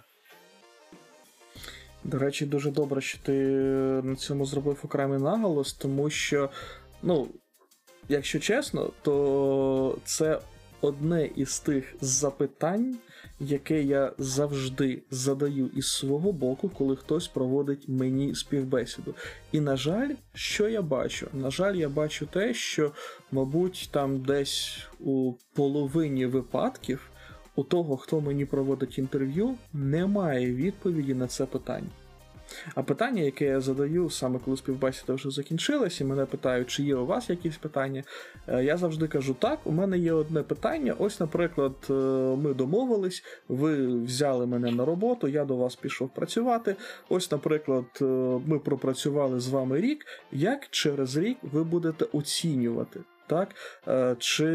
До 2.03 2.19
речі, 2.19 2.45
дуже 2.45 2.71
добре, 2.71 3.01
що 3.01 3.19
ти 3.23 3.31
на 4.03 4.15
цьому 4.15 4.45
зробив 4.45 4.79
окремий 4.83 5.19
наголос, 5.19 5.73
тому 5.73 6.09
що, 6.09 6.49
ну, 7.03 7.27
якщо 8.09 8.39
чесно, 8.39 8.91
то 9.01 9.97
це 10.05 10.39
одне 10.81 11.29
із 11.35 11.59
тих 11.59 11.95
запитань, 12.01 12.97
яке 13.39 13.83
я 13.83 14.11
завжди 14.17 15.03
задаю 15.11 15.69
із 15.75 15.91
свого 15.91 16.31
боку, 16.31 16.69
коли 16.69 16.95
хтось 16.95 17.27
проводить 17.27 17.89
мені 17.89 18.35
співбесіду. 18.35 19.15
І, 19.51 19.59
на 19.59 19.77
жаль, 19.77 20.09
що 20.33 20.69
я 20.69 20.81
бачу? 20.81 21.27
На 21.33 21.51
жаль, 21.51 21.75
я 21.75 21.89
бачу 21.89 22.25
те, 22.25 22.53
що, 22.53 22.91
мабуть, 23.31 23.89
там 23.91 24.21
десь 24.21 24.79
у 24.99 25.33
половині 25.53 26.25
випадків 26.25 27.09
у 27.55 27.63
того, 27.63 27.97
хто 27.97 28.21
мені 28.21 28.45
проводить 28.45 28.97
інтерв'ю, 28.97 29.55
немає 29.73 30.53
відповіді 30.53 31.13
на 31.13 31.27
це 31.27 31.45
питання. 31.45 31.89
А 32.75 32.83
питання, 32.83 33.21
яке 33.21 33.45
я 33.45 33.61
задаю 33.61 34.09
саме 34.09 34.39
коли 34.45 34.57
співбесіда 34.57 35.13
вже 35.13 35.29
закінчилась, 35.29 36.01
і 36.01 36.03
мене 36.03 36.25
питають, 36.25 36.67
чи 36.67 36.83
є 36.83 36.95
у 36.95 37.05
вас 37.05 37.29
якісь 37.29 37.57
питання, 37.57 38.03
е, 38.47 38.63
я 38.63 38.77
завжди 38.77 39.07
кажу: 39.07 39.35
так, 39.39 39.59
у 39.63 39.71
мене 39.71 39.97
є 39.97 40.13
одне 40.13 40.43
питання. 40.43 40.95
Ось, 40.99 41.19
наприклад, 41.19 41.73
е, 41.89 41.93
ми 42.43 42.53
домовились, 42.53 43.23
ви 43.47 44.03
взяли 44.03 44.45
мене 44.45 44.71
на 44.71 44.85
роботу, 44.85 45.27
я 45.27 45.45
до 45.45 45.55
вас 45.55 45.75
пішов 45.75 46.09
працювати. 46.09 46.75
Ось, 47.09 47.31
наприклад, 47.31 47.85
е, 48.01 48.05
ми 48.45 48.59
пропрацювали 48.59 49.39
з 49.39 49.47
вами 49.47 49.81
рік. 49.81 50.05
Як 50.31 50.67
через 50.69 51.17
рік 51.17 51.37
ви 51.41 51.63
будете 51.63 52.05
оцінювати? 52.05 52.99
Так, 53.29 53.49
чи 54.19 54.45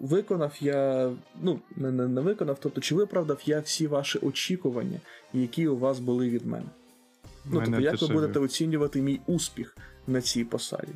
виконав 0.00 0.56
я, 0.60 1.10
ну, 1.42 1.60
не, 1.76 1.90
не, 1.90 2.08
не 2.08 2.20
виконав, 2.20 2.56
тобто, 2.60 2.80
чи 2.80 2.94
виправдав 2.94 3.40
я 3.44 3.60
всі 3.60 3.86
ваші 3.86 4.18
очікування, 4.18 5.00
які 5.36 5.68
у 5.68 5.78
вас 5.78 5.98
були 5.98 6.30
від 6.30 6.46
мене? 6.46 6.66
Ну, 7.44 7.62
тобто, 7.64 7.80
як 7.80 8.02
ви 8.02 8.08
будете 8.08 8.38
оцінювати 8.38 9.02
мій 9.02 9.20
успіх 9.26 9.76
на 10.06 10.20
цій 10.20 10.44
посаді? 10.44 10.92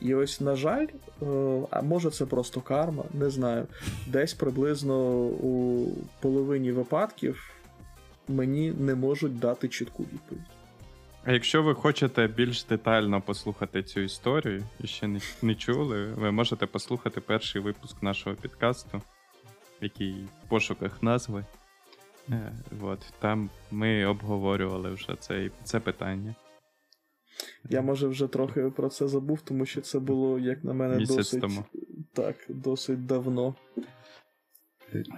І 0.00 0.14
ось, 0.14 0.40
на 0.40 0.56
жаль, 0.56 0.86
а 1.70 1.82
може 1.82 2.10
це 2.10 2.26
просто 2.26 2.60
карма, 2.60 3.04
не 3.14 3.30
знаю. 3.30 3.66
Десь 4.06 4.34
приблизно 4.34 5.24
у 5.26 5.86
половині 6.20 6.72
випадків 6.72 7.52
мені 8.28 8.72
не 8.78 8.94
можуть 8.94 9.38
дати 9.38 9.68
чітку 9.68 10.02
відповідь. 10.02 10.44
А 11.24 11.32
якщо 11.32 11.62
ви 11.62 11.74
хочете 11.74 12.26
більш 12.26 12.64
детально 12.64 13.20
послухати 13.20 13.82
цю 13.82 14.00
історію 14.00 14.62
і 14.80 14.86
ще 14.86 15.06
не, 15.06 15.20
не 15.42 15.54
чули, 15.54 16.04
ви 16.04 16.32
можете 16.32 16.66
послухати 16.66 17.20
перший 17.20 17.62
випуск 17.62 18.02
нашого 18.02 18.36
підкасту, 18.36 19.02
який 19.80 20.12
в 20.12 20.48
пошуках 20.48 21.02
назви. 21.02 21.44
Е, 22.30 22.52
от, 22.82 23.12
Там 23.18 23.50
ми 23.70 24.04
обговорювали 24.06 24.90
вже 24.90 25.16
це, 25.18 25.50
це 25.64 25.80
питання. 25.80 26.34
Я 27.70 27.82
може 27.82 28.08
вже 28.08 28.26
трохи 28.26 28.70
про 28.70 28.88
це 28.88 29.08
забув, 29.08 29.40
тому 29.40 29.66
що 29.66 29.80
це 29.80 29.98
було, 29.98 30.38
як 30.38 30.64
на 30.64 30.72
мене, 30.72 30.96
Місяць 30.96 31.16
досить 31.16 31.40
тому. 31.40 31.64
так, 32.12 32.36
досить 32.48 33.06
давно. 33.06 33.54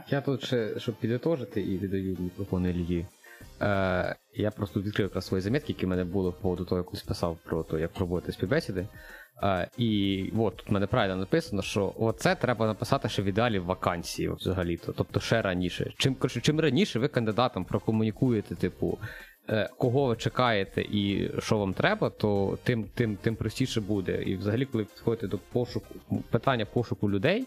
Я 0.08 0.20
тут 0.20 0.44
ще, 0.44 0.78
щоб 0.78 0.94
підітожити 0.94 1.62
і 1.62 1.78
віддаю 1.78 2.16
мікрофон 2.20 2.66
Ільї. 2.66 3.06
Е, 3.62 4.16
Я 4.34 4.50
просто 4.50 4.80
відкрив 4.80 5.06
якраз 5.08 5.26
свої 5.26 5.40
замітки, 5.40 5.72
які 5.72 5.86
в 5.86 5.88
мене 5.88 6.04
були 6.04 6.32
по 6.32 6.40
поводу 6.40 6.64
того, 6.64 6.80
як 6.80 7.06
писав 7.06 7.38
про 7.44 7.62
те, 7.62 7.80
як 7.80 7.92
проводити 7.92 8.32
співбесіди. 8.32 8.86
Е, 9.42 9.68
і 9.78 10.32
от 10.38 10.56
тут 10.56 10.68
в 10.68 10.72
мене 10.72 10.86
правильно 10.86 11.16
написано, 11.16 11.62
що 11.62 11.94
оце 11.98 12.34
треба 12.34 12.66
написати 12.66 13.08
ще 13.08 13.22
в 13.22 13.24
ідеалі 13.24 13.58
в 13.58 13.64
вакансії 13.64 14.28
взагалі-то, 14.28 14.92
тобто 14.92 15.20
ще 15.20 15.42
раніше. 15.42 15.92
Чим 15.98 16.14
коротше, 16.14 16.40
чим 16.40 16.60
раніше 16.60 16.98
ви 16.98 17.08
кандидатам 17.08 17.64
прокомунікуєте, 17.64 18.54
типу, 18.54 18.98
е, 19.48 19.68
кого 19.78 20.06
ви 20.06 20.16
чекаєте 20.16 20.82
і 20.82 21.30
що 21.38 21.58
вам 21.58 21.74
треба, 21.74 22.10
то 22.10 22.58
тим 22.64 22.84
тим, 22.94 23.16
тим 23.16 23.36
простіше 23.36 23.80
буде. 23.80 24.22
І 24.22 24.36
взагалі, 24.36 24.64
коли 24.64 24.84
підходите 24.84 25.26
до 25.26 25.38
пошуку 25.38 25.94
питання 26.30 26.64
пошуку 26.64 27.10
людей 27.10 27.46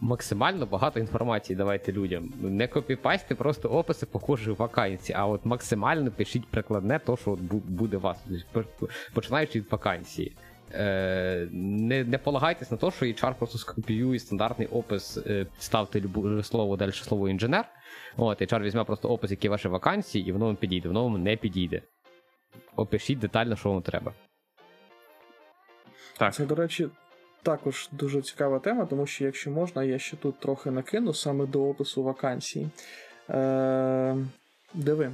максимально 0.00 0.66
багато 0.66 1.00
інформації 1.00 1.56
давайте 1.56 1.92
людям. 1.92 2.32
Не 2.40 2.68
копіпасьте 2.68 3.34
просто 3.34 3.68
описи 3.68 4.06
похожих 4.06 4.58
вакансій, 4.58 5.12
а 5.12 5.26
от 5.26 5.44
максимально 5.44 6.10
пишіть 6.10 6.46
прикладне, 6.46 7.00
то 7.06 7.16
що 7.16 7.30
от 7.30 7.40
буде 7.40 7.96
у 7.96 8.00
вас, 8.00 8.24
починаючи 9.14 9.60
від 9.60 9.72
вакансії. 9.72 10.36
Е, 10.74 11.48
Не 11.52 12.04
не 12.04 12.18
полагайтесь 12.18 12.70
на 12.70 12.76
те, 12.76 12.90
що 12.90 13.06
HR 13.06 13.34
просто 13.34 13.58
скопіює 13.58 14.18
стандартний 14.18 14.68
опис, 14.68 15.16
е, 15.26 15.46
ставте 15.58 16.00
любу, 16.00 16.42
слово 16.42 16.76
далі 16.76 16.92
слово 16.92 17.28
інженер. 17.28 17.64
От, 18.16 18.42
HR 18.42 18.62
візьме 18.62 18.84
просто 18.84 19.08
опис, 19.08 19.30
які 19.30 19.48
ваші 19.48 19.68
вакансії, 19.68 20.28
і 20.28 20.32
воно 20.32 20.46
вам 20.46 20.56
підійде, 20.56 20.88
воно 20.88 21.04
вам 21.04 21.22
не 21.22 21.36
підійде. 21.36 21.82
Опишіть 22.76 23.18
детально, 23.18 23.56
що 23.56 23.72
вам 23.72 23.82
треба. 23.82 24.12
Так. 26.18 26.34
Це, 26.34 26.46
до 26.46 26.54
речі, 26.54 26.88
також 27.42 27.88
дуже 27.92 28.22
цікава 28.22 28.58
тема, 28.58 28.86
тому 28.86 29.06
що, 29.06 29.24
якщо 29.24 29.50
можна, 29.50 29.84
я 29.84 29.98
ще 29.98 30.16
тут 30.16 30.40
трохи 30.40 30.70
накину 30.70 31.14
саме 31.14 31.46
до 31.46 31.68
опису 31.68 32.02
вакансій. 32.02 32.68
Е, 33.30 34.16
Диви. 34.74 35.12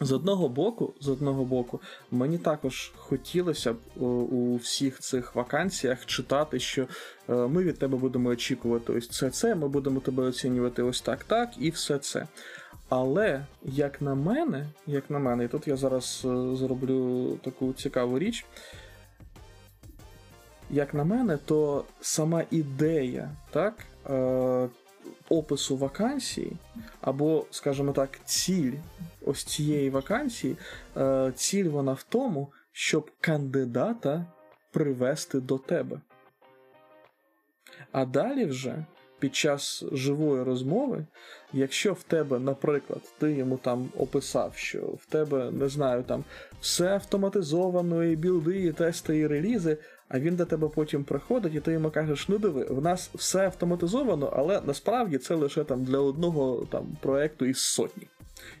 З 0.00 0.12
одного 0.12 0.48
боку, 0.48 0.94
з 1.00 1.08
одного 1.08 1.44
боку, 1.44 1.80
мені 2.10 2.38
також 2.38 2.92
хотілося 2.96 3.72
б 3.72 3.76
у 4.02 4.56
всіх 4.56 4.98
цих 5.00 5.34
вакансіях 5.34 6.06
читати, 6.06 6.60
що 6.60 6.82
е, 6.82 6.86
ми 7.34 7.62
від 7.62 7.78
тебе 7.78 7.98
будемо 7.98 8.28
очікувати 8.28 8.92
ось 8.92 9.08
це, 9.08 9.30
це, 9.30 9.54
ми 9.54 9.68
будемо 9.68 10.00
тебе 10.00 10.22
оцінювати 10.22 10.82
ось 10.82 11.00
так, 11.00 11.24
так, 11.24 11.50
і 11.58 11.70
все 11.70 11.98
це. 11.98 12.26
Але, 12.88 13.46
як 13.62 14.02
на 14.02 14.14
мене, 14.14 14.66
як 14.86 15.10
на 15.10 15.18
мене, 15.18 15.44
і 15.44 15.48
тут 15.48 15.68
я 15.68 15.76
зараз 15.76 16.22
е, 16.24 16.56
зроблю 16.56 17.26
таку 17.44 17.72
цікаву 17.72 18.18
річ 18.18 18.44
як 20.72 20.94
на 20.94 21.04
мене, 21.04 21.38
то 21.44 21.84
сама 22.00 22.44
ідея 22.50 23.30
так, 23.50 23.74
е, 24.10 24.68
опису 25.28 25.76
вакансії, 25.76 26.52
або, 27.00 27.46
скажімо 27.50 27.92
так, 27.92 28.18
ціль 28.24 28.72
ось 29.26 29.44
цієї 29.44 29.90
вакансії, 29.90 30.56
е, 30.96 31.32
ціль 31.34 31.68
вона 31.68 31.92
в 31.92 32.02
тому, 32.02 32.52
щоб 32.72 33.10
кандидата 33.20 34.26
привести 34.72 35.40
до 35.40 35.58
тебе. 35.58 36.00
А 37.92 38.04
далі 38.04 38.44
вже 38.44 38.84
під 39.22 39.36
час 39.36 39.84
живої 39.92 40.42
розмови, 40.42 41.06
якщо 41.52 41.92
в 41.92 42.02
тебе, 42.02 42.38
наприклад, 42.38 43.00
ти 43.18 43.32
йому 43.32 43.56
там 43.56 43.88
описав, 43.96 44.52
що 44.56 44.80
в 44.80 45.06
тебе, 45.06 45.50
не 45.50 45.68
знаю, 45.68 46.02
там 46.02 46.24
все 46.60 46.88
автоматизовано, 46.94 48.04
і 48.04 48.16
білди, 48.16 48.62
і 48.62 48.72
тести, 48.72 49.18
і 49.18 49.26
релізи, 49.26 49.78
а 50.12 50.18
він 50.18 50.36
до 50.36 50.44
тебе 50.44 50.68
потім 50.68 51.04
приходить, 51.04 51.54
і 51.54 51.60
ти 51.60 51.72
йому 51.72 51.90
кажеш, 51.90 52.28
ну 52.28 52.38
диви, 52.38 52.64
в 52.64 52.82
нас 52.82 53.10
все 53.14 53.44
автоматизовано, 53.44 54.32
але 54.36 54.60
насправді 54.60 55.18
це 55.18 55.34
лише 55.34 55.64
там 55.64 55.84
для 55.84 55.98
одного 55.98 56.66
там 56.70 56.96
проекту 57.00 57.44
із 57.46 57.58
сотні. 57.58 58.06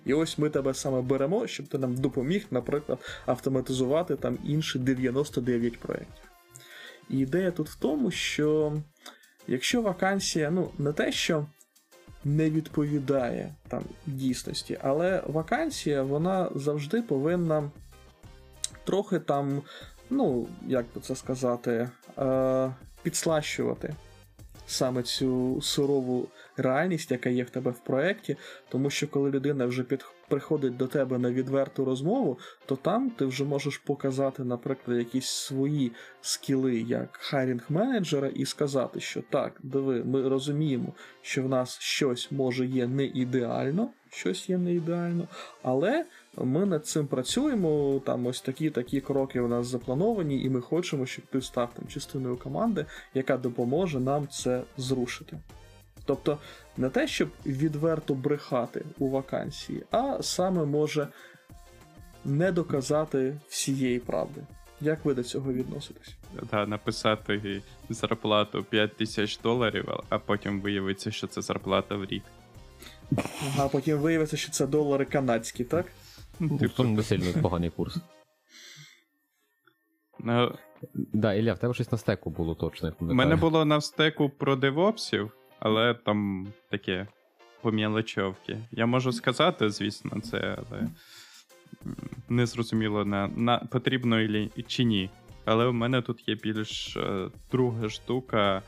І 0.04 0.14
ось 0.14 0.38
ми 0.38 0.50
тебе 0.50 0.74
саме 0.74 1.02
беремо, 1.02 1.46
щоб 1.46 1.68
ти 1.68 1.78
нам 1.78 1.94
допоміг, 1.94 2.46
наприклад, 2.50 2.98
автоматизувати 3.26 4.16
там 4.16 4.38
інші 4.44 4.78
99 4.78 5.78
проєктів. 5.78 6.24
І 7.10 7.18
ідея 7.18 7.50
тут 7.50 7.68
в 7.68 7.78
тому, 7.78 8.10
що 8.10 8.76
якщо 9.46 9.82
вакансія, 9.82 10.50
ну, 10.50 10.70
не 10.78 10.92
те, 10.92 11.12
що 11.12 11.46
не 12.24 12.50
відповідає 12.50 13.54
там 13.68 13.84
дійсності, 14.06 14.78
але 14.82 15.22
вакансія 15.26 16.02
вона 16.02 16.50
завжди 16.54 17.02
повинна 17.02 17.70
трохи 18.84 19.18
там 19.18 19.62
ну, 20.12 20.48
як 20.66 20.84
би 20.94 21.00
це 21.00 21.16
сказати, 21.16 21.90
е, 22.18 22.74
підслащувати 23.02 23.94
саме 24.66 25.02
цю 25.02 25.60
сурову 25.62 26.28
реальність, 26.56 27.10
яка 27.10 27.30
є 27.30 27.44
в 27.44 27.50
тебе 27.50 27.70
в 27.70 27.78
проєкті, 27.78 28.36
тому 28.68 28.90
що 28.90 29.08
коли 29.08 29.30
людина 29.30 29.66
вже 29.66 29.82
під, 29.82 30.04
приходить 30.28 30.76
до 30.76 30.86
тебе 30.86 31.18
на 31.18 31.30
відверту 31.30 31.84
розмову, 31.84 32.38
то 32.66 32.76
там 32.76 33.10
ти 33.10 33.24
вже 33.24 33.44
можеш 33.44 33.78
показати, 33.78 34.44
наприклад, 34.44 34.98
якісь 34.98 35.26
свої 35.26 35.92
скіли 36.20 36.80
як 36.80 37.08
хайрінг 37.12 37.64
менеджера 37.68 38.28
і 38.28 38.44
сказати, 38.44 39.00
що 39.00 39.22
так, 39.30 39.60
диви, 39.62 40.04
ми 40.04 40.28
розуміємо, 40.28 40.92
що 41.22 41.42
в 41.42 41.48
нас 41.48 41.78
щось 41.80 42.32
може 42.32 42.66
є 42.66 42.86
не 42.86 43.04
ідеально, 43.04 43.90
щось 44.10 44.48
є 44.48 44.58
не 44.58 44.74
ідеально, 44.74 45.28
але. 45.62 46.04
Ми 46.36 46.66
над 46.66 46.86
цим 46.86 47.06
працюємо. 47.06 48.00
Там 48.06 48.26
ось 48.26 48.40
такі 48.40 48.70
такі 48.70 49.00
кроки 49.00 49.40
у 49.40 49.48
нас 49.48 49.66
заплановані, 49.66 50.42
і 50.42 50.50
ми 50.50 50.60
хочемо, 50.60 51.06
щоб 51.06 51.24
ти 51.24 51.40
став 51.40 51.70
там 51.74 51.88
частиною 51.88 52.36
команди, 52.36 52.86
яка 53.14 53.36
допоможе 53.36 54.00
нам 54.00 54.28
це 54.28 54.62
зрушити. 54.76 55.38
Тобто 56.04 56.38
не 56.76 56.88
те, 56.88 57.08
щоб 57.08 57.28
відверто 57.46 58.14
брехати 58.14 58.84
у 58.98 59.08
вакансії, 59.10 59.82
а 59.90 60.22
саме 60.22 60.64
може 60.64 61.08
не 62.24 62.52
доказати 62.52 63.36
всієї 63.48 63.98
правди. 63.98 64.40
Як 64.80 65.04
ви 65.04 65.14
до 65.14 65.22
цього 65.22 65.52
відноситесь? 65.52 66.14
Да, 66.50 66.66
написати 66.66 67.62
зарплату 67.90 68.64
5 68.70 68.96
тисяч 68.96 69.38
доларів, 69.38 69.88
а 70.08 70.18
потім 70.18 70.60
виявиться, 70.60 71.10
що 71.10 71.26
це 71.26 71.42
зарплата 71.42 71.96
в 71.96 72.04
рік. 72.04 72.22
А 73.58 73.68
потім 73.68 73.98
виявиться, 73.98 74.36
що 74.36 74.52
це 74.52 74.66
долари 74.66 75.04
канадські, 75.04 75.64
так? 75.64 75.86
Типу 76.60 76.84
не 76.84 77.02
сильно 77.02 77.42
поганий 77.42 77.70
курс. 77.70 77.98
Ну, 80.18 80.54
Да, 80.94 81.34
Ілля, 81.34 81.54
в 81.54 81.58
тебе 81.58 81.74
щось 81.74 81.92
на 81.92 81.98
стеку 81.98 82.30
було 82.30 82.54
точно. 82.54 82.92
У 83.00 83.04
мене 83.04 83.36
було 83.36 83.64
на 83.64 83.80
стеку 83.80 84.28
про 84.30 84.56
девопсів, 84.56 85.32
але 85.60 85.94
там 85.94 86.46
таке 86.70 87.06
по 87.60 87.72
мілочовки. 87.72 88.58
Я 88.70 88.86
можу 88.86 89.12
сказати, 89.12 89.70
звісно, 89.70 90.20
це, 90.20 90.58
але 90.58 90.88
не 92.28 92.46
зрозуміло 92.46 93.04
на, 93.04 93.28
на 93.28 93.58
потрібно 93.58 94.16
ілі- 94.16 94.64
чи 94.66 94.84
ні. 94.84 95.10
Але 95.44 95.66
у 95.66 95.72
мене 95.72 96.02
тут 96.02 96.28
є 96.28 96.34
більш 96.34 96.96
е, 96.96 97.30
друга 97.52 97.88
штука, 97.88 98.62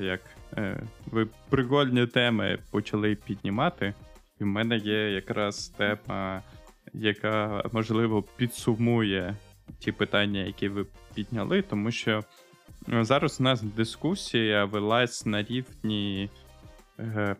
як 0.00 0.20
е, 0.56 0.82
ви 1.06 1.26
прикольні 1.48 2.06
теми 2.06 2.58
почали 2.70 3.14
піднімати. 3.14 3.94
І 4.40 4.44
в 4.44 4.46
мене 4.46 4.76
є 4.76 5.10
якраз 5.10 5.68
тема, 5.68 6.42
яка 6.98 7.64
можливо 7.72 8.22
підсумує 8.22 9.36
ті 9.78 9.92
питання, 9.92 10.40
які 10.40 10.68
ви 10.68 10.86
підняли, 11.14 11.62
тому 11.62 11.90
що 11.90 12.24
е, 12.92 13.04
зараз 13.04 13.40
у 13.40 13.42
нас 13.42 13.62
дискусія 13.62 14.64
велась 14.64 15.26
на 15.26 15.42
рівні 15.42 16.30
е, 16.98 17.36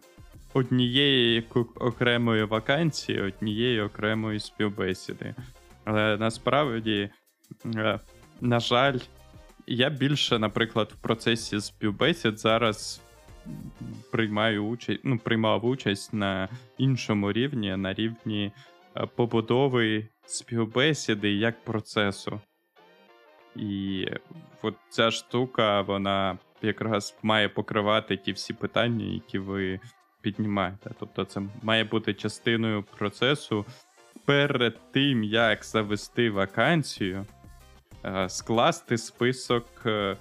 однієї 0.55 1.44
окремої 1.75 2.44
вакансії, 2.44 3.21
однієї 3.21 3.81
окремої 3.81 4.40
співбесіди. 4.40 5.35
Але 5.85 6.16
насправді, 6.16 7.11
е, 7.77 8.01
на 8.40 8.61
жаль, 8.61 8.99
я 9.66 9.90
більше, 9.90 10.38
наприклад, 10.38 10.92
в 10.99 11.03
процесі 11.03 11.61
співбесід 11.61 12.38
зараз 12.38 13.01
приймаю 14.11 14.66
участь, 14.66 15.01
ну, 15.05 15.18
приймав 15.18 15.64
участь 15.64 16.12
на 16.14 16.49
іншому 16.79 17.33
рівні, 17.33 17.77
на 17.77 17.94
рівні 17.94 18.53
побудови 19.07 20.09
співбесіди 20.27 21.31
як 21.33 21.65
процесу. 21.65 22.41
І 23.57 24.07
от 24.63 24.75
ця 24.89 25.11
штука, 25.11 25.81
вона 25.81 26.39
якраз 26.63 27.17
має 27.23 27.49
покривати 27.49 28.17
ті 28.17 28.33
всі 28.33 28.53
питання, 28.53 29.05
які 29.05 29.39
ви 29.39 29.81
піднімаєте. 30.21 30.91
Тобто, 31.01 31.25
це 31.25 31.43
має 31.63 31.85
бути 31.85 32.15
частиною 32.15 32.83
процесу 32.83 33.65
перед 34.25 34.93
тим, 34.93 35.25
як 35.25 35.65
завести 35.65 36.31
вакансію, 36.31 37.27
е, 38.05 38.29
скласти 38.29 38.99
список. 38.99 39.67
е, 39.87 40.17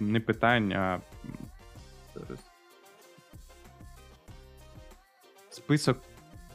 Не 0.00 0.20
питання, 0.20 1.00
а. 2.16 2.20
Список 5.54 5.98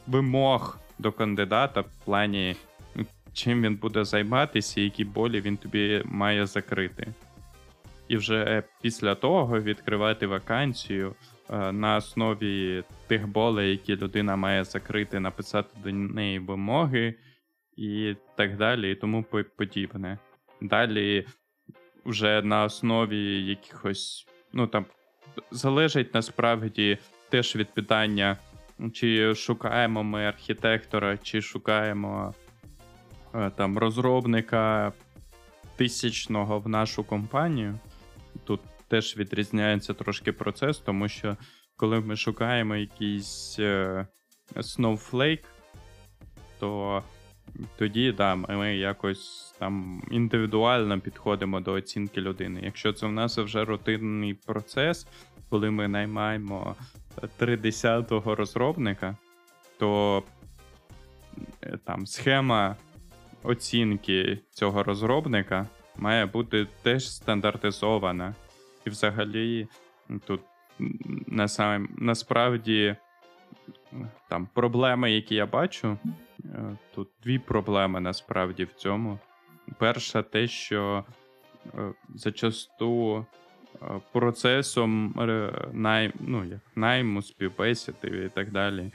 вимог 0.06 0.78
до 0.98 1.12
кандидата 1.12 1.80
в 1.80 2.04
плані, 2.04 2.56
чим 3.32 3.62
він 3.62 3.76
буде 3.76 4.04
займатися, 4.04 4.80
і 4.80 4.84
які 4.84 5.04
болі 5.04 5.40
він 5.40 5.56
тобі 5.56 6.02
має 6.04 6.46
закрити. 6.46 7.14
І 8.08 8.16
вже 8.16 8.62
після 8.82 9.14
того 9.14 9.60
відкривати 9.60 10.26
вакансію 10.26 11.14
е, 11.50 11.72
на 11.72 11.96
основі 11.96 12.84
тих 13.06 13.28
болей, 13.28 13.70
які 13.70 13.96
людина 13.96 14.36
має 14.36 14.64
закрити, 14.64 15.20
написати 15.20 15.68
до 15.84 15.92
неї 15.92 16.38
вимоги 16.38 17.14
і 17.76 18.14
так 18.36 18.56
далі, 18.56 18.92
і 18.92 18.94
тому 18.94 19.24
подібне. 19.56 20.18
Далі 20.60 21.26
вже 22.04 22.42
на 22.42 22.64
основі 22.64 23.46
якихось, 23.46 24.26
ну 24.52 24.66
там 24.66 24.86
залежить 25.50 26.14
насправді 26.14 26.98
теж 27.28 27.56
від 27.56 27.74
питання, 27.74 28.36
чи 28.92 29.34
шукаємо 29.34 30.04
ми 30.04 30.24
архітектора, 30.24 31.16
чи 31.16 31.42
шукаємо 31.42 32.34
е, 33.34 33.50
там 33.56 33.78
розробника 33.78 34.92
тисячного 35.76 36.58
в 36.60 36.68
нашу 36.68 37.04
компанію. 37.04 37.78
Тут 38.44 38.60
теж 38.88 39.16
відрізняється 39.16 39.94
трошки 39.94 40.32
процес, 40.32 40.78
тому 40.78 41.08
що 41.08 41.36
коли 41.76 42.00
ми 42.00 42.16
шукаємо 42.16 42.76
якийсь 42.76 43.56
е, 43.58 44.06
Snowflake, 44.56 45.44
то 46.58 47.02
тоді 47.76 48.12
да, 48.12 48.34
ми 48.34 48.76
якось 48.76 49.54
там 49.58 50.02
індивідуально 50.10 51.00
підходимо 51.00 51.60
до 51.60 51.72
оцінки 51.72 52.20
людини. 52.20 52.60
Якщо 52.64 52.92
це 52.92 53.06
в 53.06 53.12
нас 53.12 53.38
вже 53.38 53.64
рутинний 53.64 54.34
процес, 54.34 55.06
коли 55.50 55.70
ми 55.70 55.88
наймаємо 55.88 56.76
30-го 57.40 58.34
розробника, 58.34 59.16
то 59.78 60.22
е, 61.62 61.78
там 61.84 62.06
схема 62.06 62.76
оцінки 63.42 64.38
цього 64.50 64.82
розробника 64.82 65.66
має 65.96 66.26
бути 66.26 66.66
теж 66.82 67.10
стандартизована. 67.10 68.34
І 68.86 68.90
взагалі 68.90 69.68
тут 70.26 70.40
на 71.26 71.48
сам, 71.48 71.88
насправді 71.96 72.96
там 74.28 74.48
проблеми, 74.54 75.12
які 75.12 75.34
я 75.34 75.46
бачу, 75.46 75.98
е, 76.44 76.76
тут 76.94 77.08
дві 77.22 77.38
проблеми 77.38 78.00
насправді 78.00 78.64
в 78.64 78.72
цьому. 78.72 79.18
Перша, 79.78 80.22
те, 80.22 80.46
що 80.46 81.04
е, 81.74 81.92
зачасту 82.14 83.16
е, 83.16 83.39
процесом 84.12 85.14
най, 85.72 86.12
ну, 86.20 86.44
як 86.44 86.60
найму, 86.76 87.22
співбесіди 87.22 88.24
і 88.26 88.28
так 88.28 88.50
далі 88.50 88.92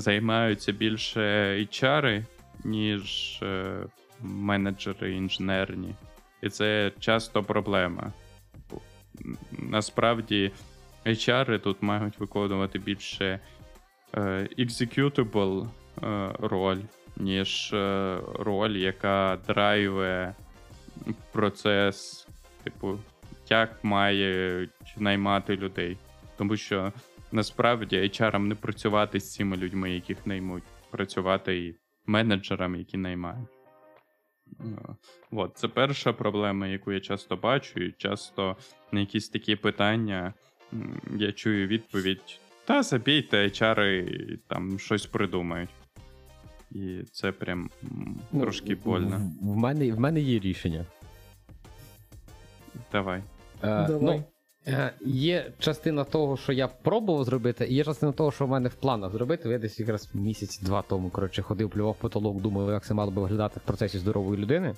займаються 0.00 0.72
більше 0.72 1.20
HR, 1.60 2.24
ніж 2.64 3.38
е, 3.42 3.74
менеджери 4.20 5.12
інженерні. 5.12 5.94
І 6.42 6.48
це 6.48 6.92
часто 6.98 7.42
проблема. 7.42 8.12
Насправді, 9.52 10.52
HR 11.06 11.60
тут 11.60 11.82
мають 11.82 12.20
виконувати 12.20 12.78
більше 12.78 13.40
е, 14.14 14.48
executable 14.58 15.68
е, 16.02 16.32
роль, 16.38 16.80
ніж 17.16 17.70
роль, 18.38 18.76
яка 18.76 19.38
драйве 19.46 20.34
процес, 21.32 22.28
типу, 22.64 22.98
як 23.50 23.84
мають 23.84 24.70
наймати 24.96 25.56
людей. 25.56 25.98
Тому 26.36 26.56
що 26.56 26.92
насправді 27.32 27.96
HR 27.96 28.38
не 28.38 28.54
працювати 28.54 29.20
з 29.20 29.32
цими 29.32 29.56
людьми, 29.56 29.90
яких 29.94 30.26
наймуть, 30.26 30.62
працювати 30.90 31.58
і 31.58 31.74
менеджерам, 32.06 32.76
які 32.76 32.96
наймають. 32.96 33.48
Е, 34.60 34.64
От, 35.30 35.52
це 35.56 35.68
перша 35.68 36.12
проблема, 36.12 36.66
яку 36.66 36.92
я 36.92 37.00
часто 37.00 37.36
бачу, 37.36 37.80
і 37.80 37.92
часто 37.92 38.56
на 38.92 39.00
якісь 39.00 39.28
такі 39.28 39.56
питання 39.56 40.34
я 41.16 41.32
чую 41.32 41.66
відповідь: 41.66 42.40
та 42.64 42.82
забійте, 42.82 43.44
HR 43.44 44.38
там 44.48 44.78
щось 44.78 45.06
придумають. 45.06 45.70
І 46.70 47.02
це 47.12 47.32
прям 47.32 47.70
Ну, 48.32 48.40
трошки 48.40 48.74
больно. 48.74 49.32
В, 49.42 49.56
мене, 49.56 49.92
в 49.92 50.00
мене 50.00 50.20
є 50.20 50.38
рішення. 50.38 50.86
Давай. 52.92 53.22
Е, 53.64 53.86
Давай. 53.86 54.16
Ну, 54.16 54.24
є 55.06 55.52
частина 55.58 56.04
того, 56.04 56.36
що 56.36 56.52
я 56.52 56.68
пробував 56.68 57.24
зробити, 57.24 57.66
і 57.66 57.74
є 57.74 57.84
частина 57.84 58.12
того, 58.12 58.32
що 58.32 58.46
в 58.46 58.48
мене 58.48 58.68
в 58.68 58.74
планах 58.74 59.12
зробити. 59.12 59.48
Я 59.48 59.58
десь 59.58 59.80
якраз 59.80 60.10
місяць-два 60.14 60.82
тому 60.82 61.10
коротше, 61.10 61.42
ходив, 61.42 61.70
плював 61.70 61.96
потолок, 61.96 62.40
думав, 62.40 62.70
як 62.70 62.84
це 62.84 62.94
мало 62.94 63.10
би 63.10 63.22
виглядати 63.22 63.60
в 63.60 63.66
процесі 63.66 63.98
здорової 63.98 64.40
людини. 64.40 64.74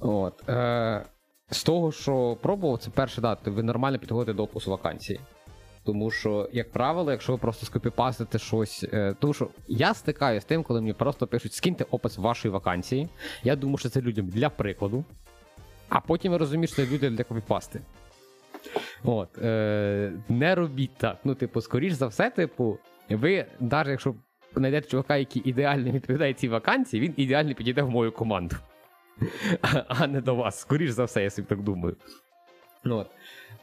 От. 0.00 0.48
Е, 0.48 1.04
з 1.50 1.64
того, 1.64 1.92
що 1.92 2.36
пробував, 2.42 2.78
це 2.78 2.90
перше, 2.90 3.20
да, 3.20 3.36
ви 3.44 3.62
нормально 3.62 3.98
підходите 3.98 4.32
до 4.32 4.42
опису 4.42 4.70
вакансії. 4.70 5.20
Тому 5.84 6.10
що, 6.10 6.48
як 6.52 6.72
правило, 6.72 7.10
якщо 7.10 7.32
ви 7.32 7.38
просто 7.38 7.66
скопіпастите 7.66 8.38
щось. 8.38 8.86
Е, 8.92 9.14
тому 9.20 9.34
що 9.34 9.48
я 9.68 9.94
стикаюся 9.94 10.44
з 10.44 10.44
тим, 10.44 10.62
коли 10.62 10.80
мені 10.80 10.92
просто 10.92 11.26
пишуть, 11.26 11.52
скиньте 11.52 11.84
опис 11.90 12.18
вашої 12.18 12.52
вакансії. 12.52 13.08
Я 13.44 13.56
думаю, 13.56 13.78
що 13.78 13.88
це 13.88 14.00
людям 14.00 14.26
для 14.26 14.50
прикладу. 14.50 15.04
А 15.88 16.00
потім 16.00 16.34
розумієш, 16.34 16.72
що 16.72 16.86
люди 16.86 17.10
для 17.10 17.24
копіпасти. 17.24 17.80
От, 19.04 19.38
е, 19.38 20.12
не 20.28 20.54
робіть 20.54 20.96
так. 20.96 21.16
Ну, 21.24 21.34
типу, 21.34 21.60
скоріш 21.60 21.92
за 21.92 22.06
все, 22.06 22.30
типу, 22.30 22.78
ви, 23.10 23.46
навіть 23.60 23.88
якщо 23.88 24.14
знайдете 24.56 24.88
чувака, 24.88 25.16
який 25.16 25.42
ідеально 25.48 25.90
відповідає 25.90 26.34
цій 26.34 26.48
вакансії, 26.48 27.02
він 27.02 27.14
ідеально 27.16 27.54
підійде 27.54 27.82
в 27.82 27.90
мою 27.90 28.12
команду. 28.12 28.56
А, 29.88 30.06
не 30.06 30.20
до 30.20 30.34
вас. 30.34 30.60
Скоріш 30.60 30.90
за 30.90 31.04
все, 31.04 31.22
я 31.22 31.30
собі 31.30 31.48
так 31.48 31.62
думаю. 31.62 31.96
От. 32.84 33.06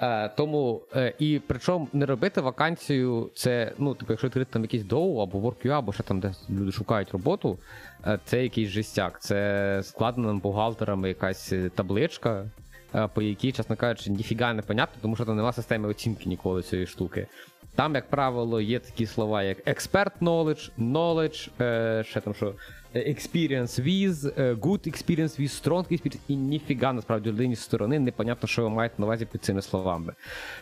Е, 0.02 0.30
тому, 0.30 0.82
е, 0.96 1.14
і 1.20 1.41
причому 1.48 1.88
не 1.93 2.06
робити 2.06 2.41
вакансію, 2.41 3.30
це, 3.34 3.72
ну, 3.78 3.93
типу, 3.93 4.14
якщо 4.14 4.28
відкрити 4.28 4.54
там 4.54 4.62
якийсь 4.62 4.84
доу 4.84 5.18
або 5.18 5.39
WorkUA, 5.39 5.70
або 5.70 5.93
ще 5.93 6.04
там, 6.04 6.20
де 6.20 6.34
люди 6.50 6.72
шукають 6.72 7.12
роботу, 7.12 7.58
е, 8.08 8.20
це 8.26 8.43
якийсь 8.43 8.70
жестяк. 8.70 9.22
Це 9.22 9.82
складена 9.84 10.34
бухгалтерами 10.34 11.08
якась 11.08 11.54
е, 11.54 11.70
табличка, 11.76 12.46
е, 12.96 13.10
по 13.14 13.22
якій, 13.22 13.52
чесно 13.52 13.76
кажучи, 13.76 14.12
ніфіга 14.12 14.54
не 14.54 14.62
понятно, 14.62 14.96
тому 15.02 15.16
що 15.16 15.26
там 15.26 15.36
нема 15.36 15.54
системи 15.54 15.89
оцінки 15.89 16.30
ніколи 16.30 16.62
цієї 16.62 16.88
штуки. 16.88 17.28
Там, 17.76 17.96
як 17.96 18.10
правило, 18.10 18.62
є 18.62 18.80
такі 18.80 19.06
слова, 19.06 19.44
як 19.44 19.68
expert 19.68 20.12
knowledge, 20.22 20.72
knowledge, 20.80 21.50
е, 21.62 22.04
ще 22.04 22.22
там 22.22 22.34
що, 22.34 22.54
е, 22.94 23.00
experience 23.00 23.82
with, 23.84 24.42
е, 24.42 24.54
good 24.54 24.88
experience 24.88 25.42
with, 25.42 25.64
strong 25.64 25.92
experience, 25.92 26.20
і 26.28 26.36
ніфіга 26.36 26.94
насправді 26.94 27.30
людині 27.30 27.56
з 27.56 27.60
сторони 27.60 28.00
непонятно, 28.00 28.48
що 28.48 28.64
ви 28.64 28.70
маєте 28.70 28.96
на 28.98 29.06
увазі 29.06 29.26
під 29.26 29.44
цими 29.44 29.62
словами. 29.62 30.14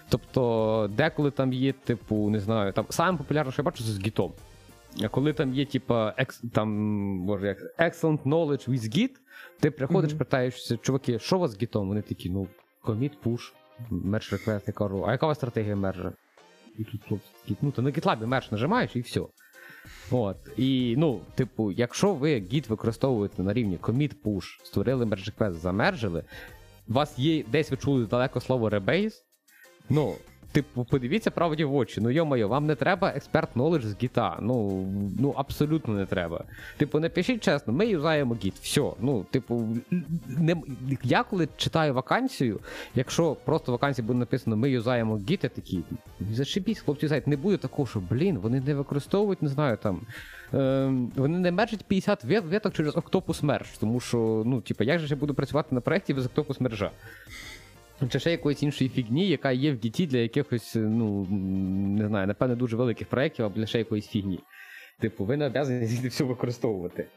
Тобто, 0.09 0.89
деколи 0.97 1.31
там 1.31 1.53
є, 1.53 1.71
типу, 1.73 2.29
не 2.29 2.39
знаю, 2.39 2.73
там 2.73 2.85
саме 2.89 3.17
популярне, 3.17 3.51
що 3.51 3.61
я 3.61 3.63
бачу, 3.63 3.83
це 3.83 3.89
з 3.89 3.99
гітом. 3.99 4.33
Коли 5.11 5.33
там 5.33 5.53
є, 5.53 5.65
типа, 5.65 6.13
екс, 6.17 6.41
там, 6.53 7.25
боже, 7.25 7.47
як 7.47 7.57
excellent 7.79 8.19
knowledge 8.23 8.69
with 8.69 8.97
Git, 8.97 9.11
ти 9.59 9.71
приходиш, 9.71 10.09
Мгм. 10.11 10.19
питаєшся, 10.19 10.77
чуваки, 10.77 11.19
що 11.19 11.37
у 11.37 11.39
вас 11.39 11.51
з 11.51 11.61
гітом? 11.61 11.87
Вони 11.87 12.01
такі, 12.01 12.29
ну, 12.29 12.47
commit, 12.83 13.11
push, 13.25 13.51
merge 13.91 14.33
request, 14.33 14.61
я 14.67 14.73
кажу, 14.73 15.03
а 15.07 15.11
яка 15.11 15.25
у 15.25 15.29
вас 15.29 15.37
стратегія 15.37 15.75
мержа? 15.75 16.11
І 16.77 16.83
тут 16.83 17.01
тут 17.47 17.57
ну, 17.61 17.71
то 17.71 17.81
на 17.81 17.89
GitLab 17.89 18.25
мерж 18.25 18.51
нажимаєш 18.51 18.95
і 18.95 19.01
все. 19.01 19.21
От. 20.11 20.37
І, 20.57 20.95
ну, 20.97 21.21
типу, 21.35 21.71
якщо 21.71 22.13
ви 22.13 22.35
Git 22.35 22.69
використовуєте 22.69 23.43
на 23.43 23.53
рівні 23.53 23.77
commit, 23.77 24.13
push, 24.25 24.65
створили 24.65 25.05
merge 25.05 25.31
request, 25.31 25.51
замержили, 25.51 26.23
у 26.87 26.93
вас 26.93 27.19
є, 27.19 27.43
десь 27.51 27.71
ви 27.71 27.77
чули 27.77 28.05
далеко 28.05 28.41
слово 28.41 28.69
rebase, 28.69 29.13
ну, 29.89 30.15
типу, 30.53 30.83
подивіться 30.83 31.31
правді 31.31 31.63
в 31.63 31.75
очі. 31.75 32.01
Ну 32.01 32.09
йо-моє, 32.09 32.45
вам 32.45 32.65
не 32.65 32.75
треба 32.75 33.09
експерт 33.15 33.49
knowledge 33.55 33.81
з 33.81 33.95
гіта. 34.03 34.37
Ну, 34.41 34.85
ну 35.19 35.33
абсолютно 35.37 35.93
не 35.93 36.05
треба. 36.05 36.43
Типу, 36.77 36.99
напишіть 36.99 37.43
чесно, 37.43 37.73
ми 37.73 37.87
юзаємо 37.87 38.37
гіт. 38.43 38.53
Все. 38.61 38.91
Ну, 39.01 39.25
типу, 39.31 39.67
не, 40.27 40.55
я 41.03 41.23
коли 41.23 41.47
читаю 41.57 41.93
вакансію, 41.93 42.59
якщо 42.95 43.35
просто 43.45 43.71
в 43.71 43.75
вакансії 43.75 44.07
буде 44.07 44.19
написано 44.19 44.55
ми 44.55 44.69
юзаємо 44.69 45.19
гіт, 45.29 45.43
я 45.43 45.49
такий, 45.49 45.83
зашибісь, 46.31 46.79
хлопці 46.79 47.07
знають, 47.07 47.27
не 47.27 47.37
буде 47.37 47.57
такого, 47.57 47.87
що, 47.87 47.99
блін, 48.09 48.37
вони 48.37 48.61
не 48.61 48.75
використовують, 48.75 49.41
не 49.41 49.49
знаю, 49.49 49.77
там. 49.77 50.01
Ем, 50.53 51.11
вони 51.15 51.39
не 51.39 51.51
мержать 51.51 51.85
50 51.85 52.25
вет- 52.25 52.49
веток 52.49 52.73
через 52.73 52.95
Octopus 52.95 53.41
Merge, 53.41 53.79
тому 53.79 53.99
що, 53.99 54.43
ну, 54.45 54.61
типу, 54.61 54.83
як 54.83 54.99
же 54.99 55.07
я 55.07 55.15
буду 55.15 55.33
працювати 55.33 55.75
на 55.75 55.81
проєкті 55.81 56.13
без 56.13 56.25
Octopus 56.25 56.57
Merge? 56.57 56.89
Чи 58.09 58.19
ще 58.19 58.31
якоїсь 58.31 58.63
іншої 58.63 58.89
фігні, 58.89 59.27
яка 59.27 59.51
є 59.51 59.71
в 59.71 59.77
діті 59.77 60.07
для 60.07 60.17
якихось, 60.17 60.75
ну 60.75 61.27
не 61.97 62.07
знаю, 62.07 62.27
напевне, 62.27 62.55
дуже 62.55 62.77
великих 62.77 63.07
проєктів 63.07 63.45
або 63.45 63.65
ще 63.65 63.77
якоїсь 63.77 64.07
фігні. 64.07 64.39
Типу, 64.99 65.25
ви 65.25 65.37
не 65.37 65.65
звідти 65.65 66.07
все 66.07 66.23
використовувати. 66.23 67.07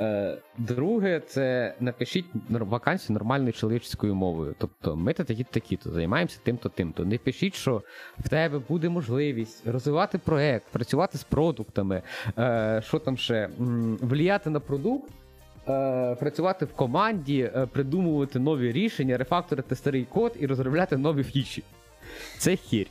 Е, 0.00 0.38
друге, 0.58 1.20
це 1.26 1.74
напишіть 1.80 2.24
вакансію 2.48 3.14
нормальною 3.14 3.52
чоловічською 3.52 4.14
мовою. 4.14 4.54
Тобто, 4.58 4.96
ми 4.96 5.12
то 5.12 5.24
такі 5.24 5.44
такі-то, 5.44 5.90
займаємося 5.90 6.40
тим-то, 6.42 6.68
тим-то. 6.68 7.04
Не 7.04 7.18
пишіть, 7.18 7.54
що 7.54 7.82
в 8.18 8.28
тебе 8.28 8.58
буде 8.58 8.88
можливість 8.88 9.66
розвивати 9.66 10.18
проект, 10.18 10.66
працювати 10.72 11.18
з 11.18 11.24
продуктами, 11.24 12.02
е, 12.38 12.82
що 12.84 12.98
там 12.98 13.16
ще, 13.16 13.48
вліяти 14.00 14.50
на 14.50 14.60
продукт. 14.60 15.10
Е, 15.68 16.14
працювати 16.14 16.64
в 16.64 16.72
команді, 16.72 17.50
е, 17.56 17.66
придумувати 17.66 18.38
нові 18.38 18.72
рішення, 18.72 19.16
рефакторити 19.16 19.76
старий 19.76 20.04
код 20.04 20.32
і 20.40 20.46
розробляти 20.46 20.96
нові 20.96 21.24
фічі. 21.24 21.62
Це 22.38 22.56
хір. 22.56 22.86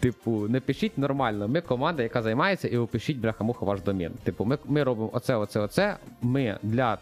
Типу, 0.00 0.48
не 0.48 0.60
пишіть 0.60 0.98
нормально. 0.98 1.48
Ми 1.48 1.60
команда, 1.60 2.02
яка 2.02 2.22
займається, 2.22 2.68
і 2.68 2.76
опишіть 2.76 3.18
бляха-муха 3.18 3.64
ваш 3.64 3.80
домен. 3.80 4.12
Типу, 4.24 4.44
ми, 4.44 4.58
ми 4.64 4.82
робимо 4.82 5.10
оце, 5.12 5.36
оце, 5.36 5.60
оце. 5.60 5.96
Ми 6.22 6.58
для 6.62 6.98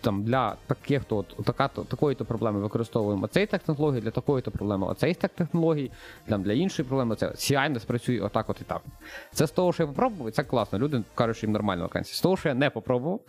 там 0.00 0.24
для 0.24 0.56
таких 0.66 1.04
то 1.04 1.22
така, 1.22 1.68
то, 1.68 1.84
такої-то 1.84 2.24
проблеми 2.24 2.60
використовуємо 2.60 3.26
цей 3.26 3.46
технології, 3.46 4.00
для 4.02 4.10
такої-то 4.10 4.50
проблеми 4.50 4.86
оцей 4.86 5.14
стек 5.14 5.30
технологій, 5.34 5.90
там 6.28 6.42
для 6.42 6.52
іншої 6.52 6.88
проблеми 6.88 7.16
це 7.16 7.26
CI 7.26 7.78
спрацює 7.80 8.20
отак, 8.20 8.50
от 8.50 8.60
і 8.60 8.64
так. 8.64 8.82
Це 9.32 9.46
з 9.46 9.50
того, 9.50 9.72
що 9.72 9.82
я 9.82 9.86
попробував, 9.86 10.32
це 10.32 10.42
класно. 10.42 10.78
Люди 10.78 11.02
кажуть, 11.14 11.36
що 11.36 11.46
їм 11.46 11.52
нормальна 11.52 11.82
вакансія. 11.82 12.16
З 12.16 12.20
того, 12.20 12.36
що 12.36 12.48
я 12.48 12.54
не 12.54 12.70
попробував, 12.70 13.20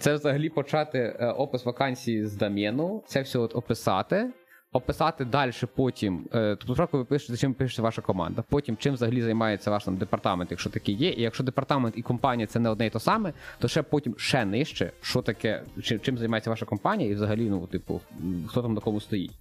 це 0.00 0.14
взагалі 0.14 0.48
почати 0.48 0.98
е, 0.98 1.26
опис 1.26 1.64
вакансії 1.64 2.26
з 2.26 2.36
Дам'єну, 2.36 3.02
це 3.06 3.22
все 3.22 3.38
от 3.38 3.56
описати. 3.56 4.30
Описати 4.74 5.24
далі 5.24 5.52
потім, 5.74 6.28
е, 6.34 6.56
тобто 6.56 6.66
спочатку 6.66 6.98
ви 6.98 7.04
пишете, 7.04 7.36
чим 7.38 7.54
пише 7.54 7.82
ваша 7.82 8.02
команда, 8.02 8.44
потім 8.48 8.76
чим 8.76 8.94
взагалі 8.94 9.22
займається 9.22 9.70
ваш 9.70 9.84
там 9.84 9.96
департамент, 9.96 10.50
якщо 10.50 10.70
такий 10.70 10.94
є. 10.94 11.10
І 11.10 11.22
якщо 11.22 11.44
департамент 11.44 11.98
і 11.98 12.02
компанія 12.02 12.46
це 12.46 12.60
не 12.60 12.68
одне 12.68 12.86
і 12.86 12.90
то 12.90 13.00
саме, 13.00 13.32
то 13.58 13.68
ще 13.68 13.82
потім 13.82 14.14
ще 14.18 14.44
нижче, 14.44 14.92
що 15.02 15.22
таке, 15.22 15.62
чим, 15.82 16.00
чим 16.00 16.18
займається 16.18 16.50
ваша 16.50 16.66
компанія, 16.66 17.10
і 17.10 17.14
взагалі, 17.14 17.50
ну, 17.50 17.66
типу, 17.66 18.00
хто 18.46 18.62
там 18.62 18.74
на 18.74 18.80
кому 18.80 19.00
стоїть. 19.00 19.32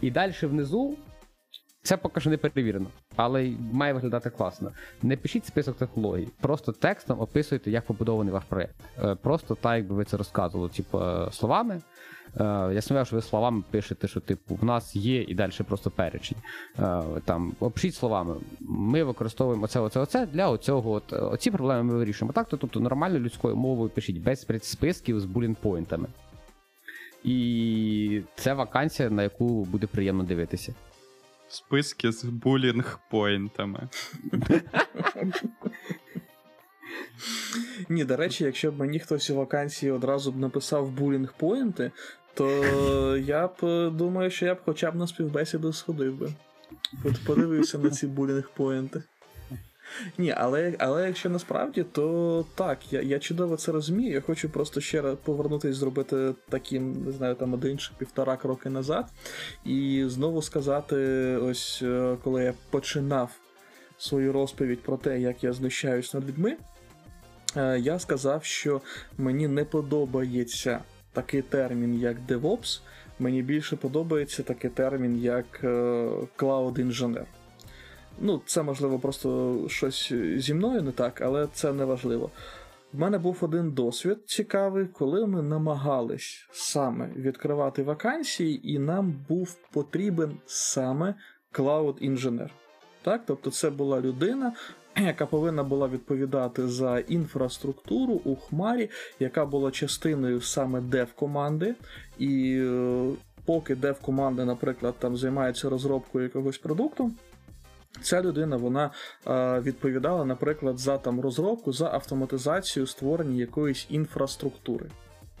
І 0.00 0.10
далі 0.10 0.32
внизу 0.42 0.96
це 1.82 1.96
поки 1.96 2.20
що 2.20 2.30
не 2.30 2.36
перевірено, 2.36 2.86
але 3.16 3.52
має 3.72 3.92
виглядати 3.92 4.30
класно. 4.30 4.72
Не 5.02 5.16
пишіть 5.16 5.46
список 5.46 5.76
технологій, 5.76 6.28
просто 6.40 6.72
текстом 6.72 7.20
описуйте, 7.20 7.70
як 7.70 7.84
побудований 7.86 8.32
ваш 8.32 8.44
проєкт. 8.48 8.74
Е, 9.04 9.14
Просто 9.14 9.54
так, 9.54 9.76
якби 9.76 9.94
ви 9.94 10.04
це 10.04 10.16
розказували, 10.16 10.70
типу, 10.70 11.00
е, 11.00 11.28
словами. 11.32 11.80
Е, 12.36 12.44
Я 12.74 12.82
сподіваюся, 12.82 13.08
що 13.08 13.16
ви 13.16 13.22
словами 13.22 13.62
пишете, 13.70 14.08
що 14.08 14.20
типу 14.20 14.54
в 14.54 14.64
нас 14.64 14.96
є 14.96 15.22
і 15.22 15.34
далі 15.34 15.52
просто 15.68 15.90
перечень. 15.90 16.38
Е, 16.78 17.02
Там 17.24 17.52
опишіть 17.60 17.94
словами. 17.94 18.34
Ми 18.60 19.04
використовуємо 19.04 19.64
оце, 19.64 19.80
оце, 19.80 20.00
оце 20.00 20.26
для 20.26 20.50
оцього. 20.50 20.90
От, 20.90 21.12
е, 21.12 21.16
оці 21.16 21.50
проблеми 21.50 21.82
ми 21.82 21.98
вирішуємо. 21.98 22.32
Так, 22.32 22.48
то 22.48 22.56
тобто 22.56 22.80
нормальною 22.80 23.24
людською 23.24 23.56
мовою 23.56 23.90
пишіть 23.90 24.18
без 24.22 24.46
списків 24.62 25.20
з 25.20 25.24
булінпойнтами. 25.24 26.08
І 27.24 28.22
це 28.34 28.54
вакансія, 28.54 29.10
на 29.10 29.22
яку 29.22 29.64
буде 29.64 29.86
приємно 29.86 30.22
дивитися. 30.24 30.74
Списки 31.48 32.12
з 32.12 32.24
булінг-поінтами. 32.24 33.88
Ні, 37.88 38.04
до 38.04 38.16
речі, 38.16 38.44
якщо 38.44 38.72
б 38.72 38.78
мені 38.78 38.98
хтось 38.98 39.30
у 39.30 39.36
вакансії 39.36 39.92
одразу 39.92 40.32
б 40.32 40.36
написав 40.36 40.90
булінг 40.90 41.34
поінти, 41.36 41.90
то 42.34 42.46
я 43.16 43.46
б 43.46 43.52
е, 43.62 43.90
думаю, 43.90 44.30
що 44.30 44.46
я 44.46 44.54
б 44.54 44.58
хоча 44.64 44.90
б 44.90 44.96
на 44.96 45.06
співбесіду 45.06 45.72
сходив 45.72 46.14
би. 46.18 46.32
От 47.04 47.24
подивився 47.26 47.78
на 47.78 47.90
ці 47.90 48.06
булінг 48.06 48.50
поінти. 48.56 49.02
Ні, 50.18 50.34
але, 50.36 50.74
але 50.78 51.06
якщо 51.06 51.30
насправді, 51.30 51.84
то 51.92 52.44
так, 52.54 52.92
я, 52.92 53.02
я 53.02 53.18
чудово 53.18 53.56
це 53.56 53.72
розумію. 53.72 54.12
Я 54.12 54.20
хочу 54.20 54.48
просто 54.48 54.80
ще 54.80 55.02
раз 55.02 55.16
повернутися, 55.24 55.78
зробити 55.78 56.34
таким, 56.48 57.04
не 57.04 57.12
знаю, 57.12 57.34
там 57.34 57.54
один 57.54 57.78
чи 57.78 57.92
півтора 57.98 58.36
кроки 58.36 58.70
назад. 58.70 59.06
І 59.64 60.04
знову 60.06 60.42
сказати, 60.42 60.96
ось 61.36 61.80
е, 61.82 62.16
коли 62.24 62.44
я 62.44 62.54
починав 62.70 63.30
свою 63.98 64.32
розповідь 64.32 64.82
про 64.82 64.96
те, 64.96 65.20
як 65.20 65.44
я 65.44 65.52
знущаюсь 65.52 66.14
над 66.14 66.28
людьми, 66.28 66.56
я 67.80 67.98
сказав, 67.98 68.44
що 68.44 68.80
мені 69.18 69.48
не 69.48 69.64
подобається 69.64 70.80
такий 71.12 71.42
термін, 71.42 72.00
як 72.00 72.16
DevOps. 72.28 72.80
Мені 73.18 73.42
більше 73.42 73.76
подобається 73.76 74.42
такий 74.42 74.70
термін, 74.70 75.22
як 75.22 75.64
Cloud 76.36 76.80
інженер. 76.80 77.26
Ну, 78.20 78.42
це 78.46 78.62
можливо 78.62 78.98
просто 78.98 79.58
щось 79.68 80.12
зі 80.36 80.54
мною 80.54 80.82
не 80.82 80.92
так, 80.92 81.20
але 81.20 81.48
це 81.52 81.72
не 81.72 81.84
важливо. 81.84 82.30
В 82.92 82.98
мене 82.98 83.18
був 83.18 83.38
один 83.40 83.70
досвід 83.72 84.18
цікавий, 84.26 84.86
коли 84.86 85.26
ми 85.26 85.42
намагались 85.42 86.48
саме 86.52 87.08
відкривати 87.16 87.82
вакансії, 87.82 88.72
і 88.72 88.78
нам 88.78 89.24
був 89.28 89.56
потрібен 89.72 90.36
саме 90.46 91.14
cloud-інженер. 91.52 92.50
Так? 93.02 93.22
Тобто 93.26 93.50
це 93.50 93.70
була 93.70 94.00
людина, 94.00 94.52
яка 95.06 95.26
повинна 95.26 95.62
була 95.62 95.88
відповідати 95.88 96.68
за 96.68 96.98
інфраструктуру 96.98 98.12
у 98.24 98.36
Хмарі, 98.36 98.90
яка 99.20 99.46
була 99.46 99.70
частиною 99.70 100.40
саме 100.40 100.80
dev-команди. 100.80 101.74
І 102.18 102.60
е, 102.60 103.10
поки 103.44 103.74
dev-команда, 103.74 104.44
наприклад, 104.44 104.94
там 104.98 105.16
займається 105.16 105.70
розробкою 105.70 106.24
якогось 106.24 106.58
продукту. 106.58 107.12
Ця 108.02 108.22
людина 108.22 108.56
вона 108.56 108.90
е, 109.26 109.60
відповідала, 109.60 110.24
наприклад, 110.24 110.78
за 110.78 110.98
там 110.98 111.20
розробку, 111.20 111.72
за 111.72 111.90
автоматизацію 111.90 112.86
створення 112.86 113.40
якоїсь 113.40 113.86
інфраструктури. 113.90 114.86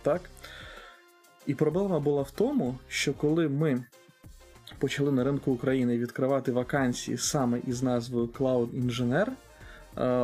Так? 0.02 0.20
І 1.46 1.54
проблема 1.54 2.00
була 2.00 2.22
в 2.22 2.30
тому, 2.30 2.78
що 2.88 3.12
коли 3.12 3.48
ми 3.48 3.84
почали 4.78 5.12
на 5.12 5.24
ринку 5.24 5.52
України 5.52 5.98
відкривати 5.98 6.52
вакансії 6.52 7.18
саме 7.18 7.60
із 7.66 7.82
назвою 7.82 8.26
Cloud 8.26 8.68
е, 8.74 9.32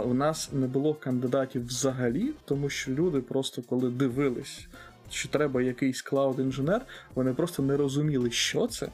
у 0.04 0.14
нас 0.14 0.52
не 0.52 0.66
було 0.66 0.94
кандидатів 0.94 1.66
взагалі, 1.66 2.32
тому 2.44 2.68
що 2.68 2.90
люди 2.90 3.20
просто 3.20 3.62
коли 3.62 3.90
дивились, 3.90 4.66
що 5.10 5.28
треба 5.28 5.62
якийсь 5.62 6.02
клауд 6.02 6.40
інженер, 6.40 6.82
вони 7.14 7.34
просто 7.34 7.62
не 7.62 7.76
розуміли, 7.76 8.30
що 8.30 8.66
це. 8.66 8.88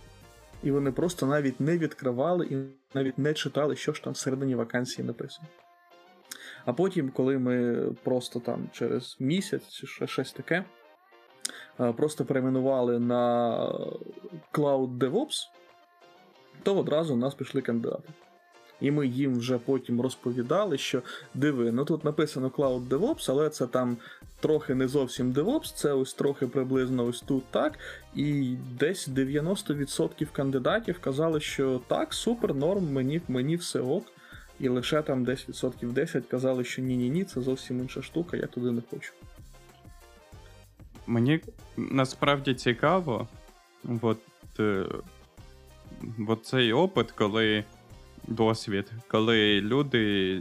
І 0.62 0.70
вони 0.70 0.92
просто 0.92 1.26
навіть 1.26 1.60
не 1.60 1.78
відкривали 1.78 2.46
і 2.46 2.56
навіть 2.94 3.18
не 3.18 3.34
читали, 3.34 3.76
що 3.76 3.92
ж 3.92 4.02
там 4.04 4.12
всередині 4.12 4.54
вакансії 4.54 5.06
написано. 5.06 5.48
А 6.64 6.72
потім, 6.72 7.10
коли 7.10 7.38
ми 7.38 7.86
просто 8.02 8.40
там 8.40 8.68
через 8.72 9.16
місяць 9.20 9.68
чи 9.68 10.06
щось 10.06 10.32
таке, 10.32 10.64
е, 11.80 11.92
просто 11.92 12.24
перейменували 12.24 12.98
на 12.98 13.56
Cloud 14.52 14.98
DevOps, 14.98 15.48
то 16.62 16.78
одразу 16.78 17.14
у 17.14 17.16
нас 17.16 17.34
пішли 17.34 17.62
кандидати. 17.62 18.08
І 18.82 18.90
ми 18.90 19.06
їм 19.06 19.36
вже 19.38 19.58
потім 19.58 20.00
розповідали, 20.00 20.78
що 20.78 21.02
диви, 21.34 21.72
ну 21.72 21.84
тут 21.84 22.04
написано 22.04 22.48
Cloud 22.48 22.88
DevOps, 22.88 23.26
але 23.30 23.50
це 23.50 23.66
там 23.66 23.96
трохи 24.40 24.74
не 24.74 24.88
зовсім 24.88 25.32
DevOps, 25.32 25.74
це 25.74 25.92
ось 25.92 26.14
трохи 26.14 26.46
приблизно 26.46 27.04
ось 27.04 27.20
тут 27.20 27.44
так. 27.50 27.78
І 28.14 28.56
десь 28.78 29.08
90% 29.08 30.26
кандидатів 30.32 30.98
казали, 31.00 31.40
що 31.40 31.80
так, 31.88 32.14
супер, 32.14 32.54
норм, 32.54 32.92
мені, 32.92 33.20
мені 33.28 33.56
все 33.56 33.80
ок. 33.80 34.04
І 34.60 34.68
лише 34.68 35.02
там 35.02 35.24
десь 35.24 35.48
відсотків 35.48 35.92
10 35.92 36.26
казали, 36.26 36.64
що 36.64 36.82
ні-ні 36.82 37.10
ні, 37.10 37.24
це 37.24 37.40
зовсім 37.40 37.80
інша 37.80 38.02
штука, 38.02 38.36
я 38.36 38.46
туди 38.46 38.70
не 38.70 38.82
хочу. 38.90 39.12
Мені 41.06 41.40
насправді 41.76 42.54
цікаво, 42.54 43.28
от, 44.02 44.18
е, 44.60 44.86
от 46.28 46.46
цей 46.46 46.72
опит, 46.72 47.10
коли 47.10 47.64
досвід, 48.28 48.92
коли 49.08 49.60
люди 49.60 50.40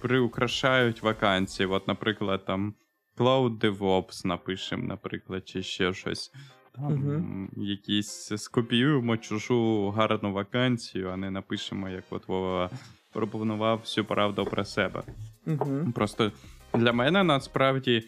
приукрашають 0.00 1.02
вакансії. 1.02 1.66
От, 1.66 1.88
наприклад, 1.88 2.44
там 2.44 2.74
Cloud 3.16 3.58
DevOps 3.58 4.26
напишемо, 4.26 4.84
наприклад, 4.86 5.48
чи 5.48 5.62
ще 5.62 5.94
щось. 5.94 6.32
Там 6.74 6.92
Мгм. 6.92 7.50
якісь 7.56 8.32
скопіюємо 8.36 9.16
чужу 9.16 9.90
гарну 9.90 10.32
вакансію, 10.32 11.10
а 11.10 11.16
не 11.16 11.30
напишемо, 11.30 11.88
як 11.88 12.04
от 12.10 12.28
Вова 12.28 12.70
пропонував 13.12 13.78
всю 13.78 14.04
правду 14.04 14.44
про 14.44 14.64
себе. 14.64 15.02
Угу. 15.46 15.92
Просто 15.94 16.32
для 16.74 16.92
мене 16.92 17.24
насправді 17.24 18.04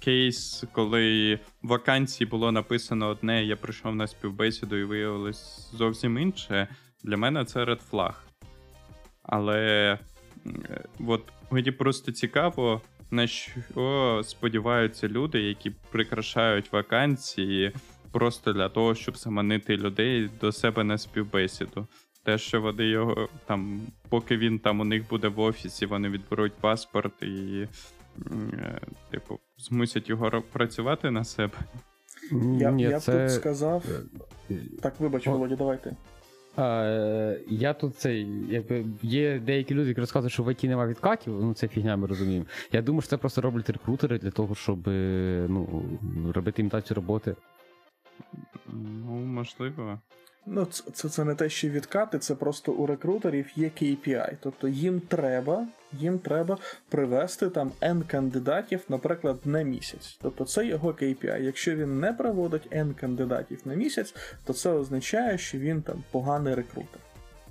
кейс, 0.00 0.64
коли 0.72 1.34
в 1.62 1.68
вакансії 1.68 2.30
було 2.30 2.52
написано 2.52 3.08
одне, 3.08 3.44
я 3.44 3.56
прийшов 3.56 3.94
на 3.94 4.06
співбесіду 4.06 4.76
і 4.76 4.84
виявилось 4.84 5.70
зовсім 5.72 6.18
інше. 6.18 6.68
Для 7.04 7.16
мене 7.16 7.44
це 7.44 7.64
flag. 7.64 8.14
Але 9.22 9.98
е, 10.46 10.84
от 11.06 11.22
мені 11.50 11.70
просто 11.70 12.12
цікаво, 12.12 12.80
на 13.10 13.26
що 13.26 14.20
сподіваються 14.24 15.08
люди, 15.08 15.40
які 15.40 15.70
прикрашають 15.90 16.72
вакансії 16.72 17.72
просто 18.12 18.52
для 18.52 18.68
того, 18.68 18.94
щоб 18.94 19.16
заманити 19.16 19.76
людей 19.76 20.30
до 20.40 20.52
себе 20.52 20.84
на 20.84 20.98
співбесіду. 20.98 21.86
Те, 22.24 22.38
що 22.38 22.60
вони 22.60 22.84
його 22.84 23.28
там, 23.46 23.80
поки 24.08 24.36
він 24.36 24.58
там 24.58 24.80
у 24.80 24.84
них 24.84 25.08
буде 25.08 25.28
в 25.28 25.40
офісі, 25.40 25.86
вони 25.86 26.08
відберуть 26.08 26.52
паспорт 26.52 27.22
і, 27.22 27.68
е, 28.52 28.80
типу, 29.10 29.38
змусять 29.58 30.08
його 30.08 30.42
працювати 30.52 31.10
на 31.10 31.24
себе. 31.24 31.54
Я, 32.58 32.70
Ні, 32.70 32.82
я 32.82 32.98
б 32.98 33.02
тут 33.02 33.30
сказав. 33.30 33.84
Так, 34.82 35.00
вибач, 35.00 35.26
О. 35.26 35.30
Володя, 35.30 35.56
давай 35.56 35.82
ти. 35.82 35.96
Е, 36.58 37.40
я 37.48 37.74
тут 37.74 37.96
цей, 37.96 38.28
якби 38.48 38.84
є 39.02 39.38
деякі 39.38 39.74
люди, 39.74 39.88
які 39.88 40.00
розказують, 40.00 40.32
що 40.32 40.42
в 40.42 40.52
ІТ 40.52 40.64
немає 40.64 40.90
відкатів, 40.90 41.44
ну 41.44 41.54
це 41.54 41.68
фігня, 41.68 41.96
ми 41.96 42.06
розуміємо. 42.06 42.46
Я 42.72 42.82
думаю, 42.82 43.00
що 43.02 43.10
це 43.10 43.16
просто 43.16 43.40
роблять 43.40 43.70
рекрутери 43.70 44.18
для 44.18 44.30
того, 44.30 44.54
щоб 44.54 44.88
е, 44.88 45.46
ну, 45.48 45.82
робити 46.34 46.62
імітацію 46.62 46.94
роботи. 46.94 47.36
Ну, 48.72 49.12
можливо. 49.12 49.98
Ну, 50.46 50.64
це, 50.64 50.84
це, 50.92 51.08
це 51.08 51.24
не 51.24 51.34
те, 51.34 51.48
що 51.48 51.68
відкати, 51.68 52.18
це 52.18 52.34
просто 52.34 52.72
у 52.72 52.86
рекрутерів 52.86 53.50
є 53.56 53.66
KPI. 53.66 54.36
Тобто 54.40 54.68
їм 54.68 55.00
треба, 55.00 55.66
їм 55.92 56.18
треба 56.18 56.58
привести 56.88 57.50
там 57.50 57.72
N 57.82 58.06
кандидатів, 58.06 58.80
наприклад, 58.88 59.36
на 59.44 59.62
місяць. 59.62 60.18
Тобто 60.22 60.44
це 60.44 60.66
його 60.66 60.92
KPI. 60.92 61.42
Якщо 61.42 61.76
він 61.76 62.00
не 62.00 62.12
приводить 62.12 62.72
N 62.72 62.94
кандидатів 62.94 63.60
на 63.64 63.74
місяць, 63.74 64.14
то 64.44 64.52
це 64.52 64.70
означає, 64.70 65.38
що 65.38 65.58
він 65.58 65.82
там 65.82 66.04
поганий 66.10 66.54
рекрутер. 66.54 67.00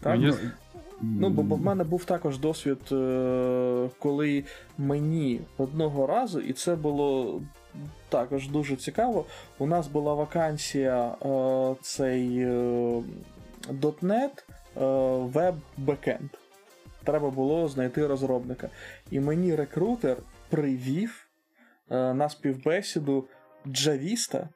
Так? 0.01 0.19
Мені 0.19 0.33
Ну, 1.01 1.29
бо, 1.29 1.43
бо 1.43 1.55
в 1.55 1.61
мене 1.61 1.83
був 1.83 2.05
також 2.05 2.39
досвід, 2.39 2.77
е, 2.91 3.89
коли 3.99 4.43
мені 4.77 5.41
одного 5.57 6.07
разу, 6.07 6.39
і 6.39 6.53
це 6.53 6.75
було 6.75 7.41
також 8.09 8.49
дуже 8.49 8.75
цікаво. 8.75 9.25
У 9.59 9.67
нас 9.67 9.87
була 9.87 10.13
вакансія 10.13 11.07
е, 11.07 11.75
цей 11.81 12.39
е, 12.39 13.03
.NET 14.01 14.43
е, 14.77 14.81
Web 15.33 15.55
Backend. 15.85 16.29
Треба 17.03 17.29
було 17.29 17.67
знайти 17.67 18.07
розробника. 18.07 18.69
І 19.11 19.19
мені 19.19 19.55
рекрутер 19.55 20.17
привів 20.49 21.27
е, 21.91 22.13
на 22.13 22.29
співбесіду 22.29 23.27
джавіста, 23.67 24.49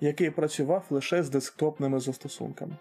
який 0.00 0.30
працював 0.30 0.84
лише 0.90 1.22
з 1.22 1.30
десктопними 1.30 2.00
застосунками. 2.00 2.76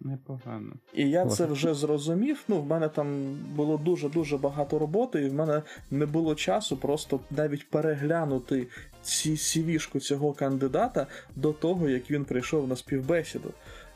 Непогано. 0.00 0.72
І 0.94 1.10
я 1.10 1.24
Ось. 1.24 1.36
це 1.36 1.46
вже 1.46 1.74
зрозумів. 1.74 2.44
Ну, 2.48 2.60
в 2.60 2.66
мене 2.66 2.88
там 2.88 3.36
було 3.56 3.76
дуже-дуже 3.76 4.36
багато 4.36 4.78
роботи, 4.78 5.22
і 5.22 5.28
в 5.28 5.34
мене 5.34 5.62
не 5.90 6.06
було 6.06 6.34
часу 6.34 6.76
просто 6.76 7.20
навіть 7.30 7.70
переглянути 7.70 8.66
ці 9.02 9.30
CV-шку 9.30 10.00
цього 10.00 10.32
кандидата 10.32 11.06
до 11.36 11.52
того, 11.52 11.88
як 11.88 12.10
він 12.10 12.24
прийшов 12.24 12.68
на 12.68 12.76
співбесіду. 12.76 13.50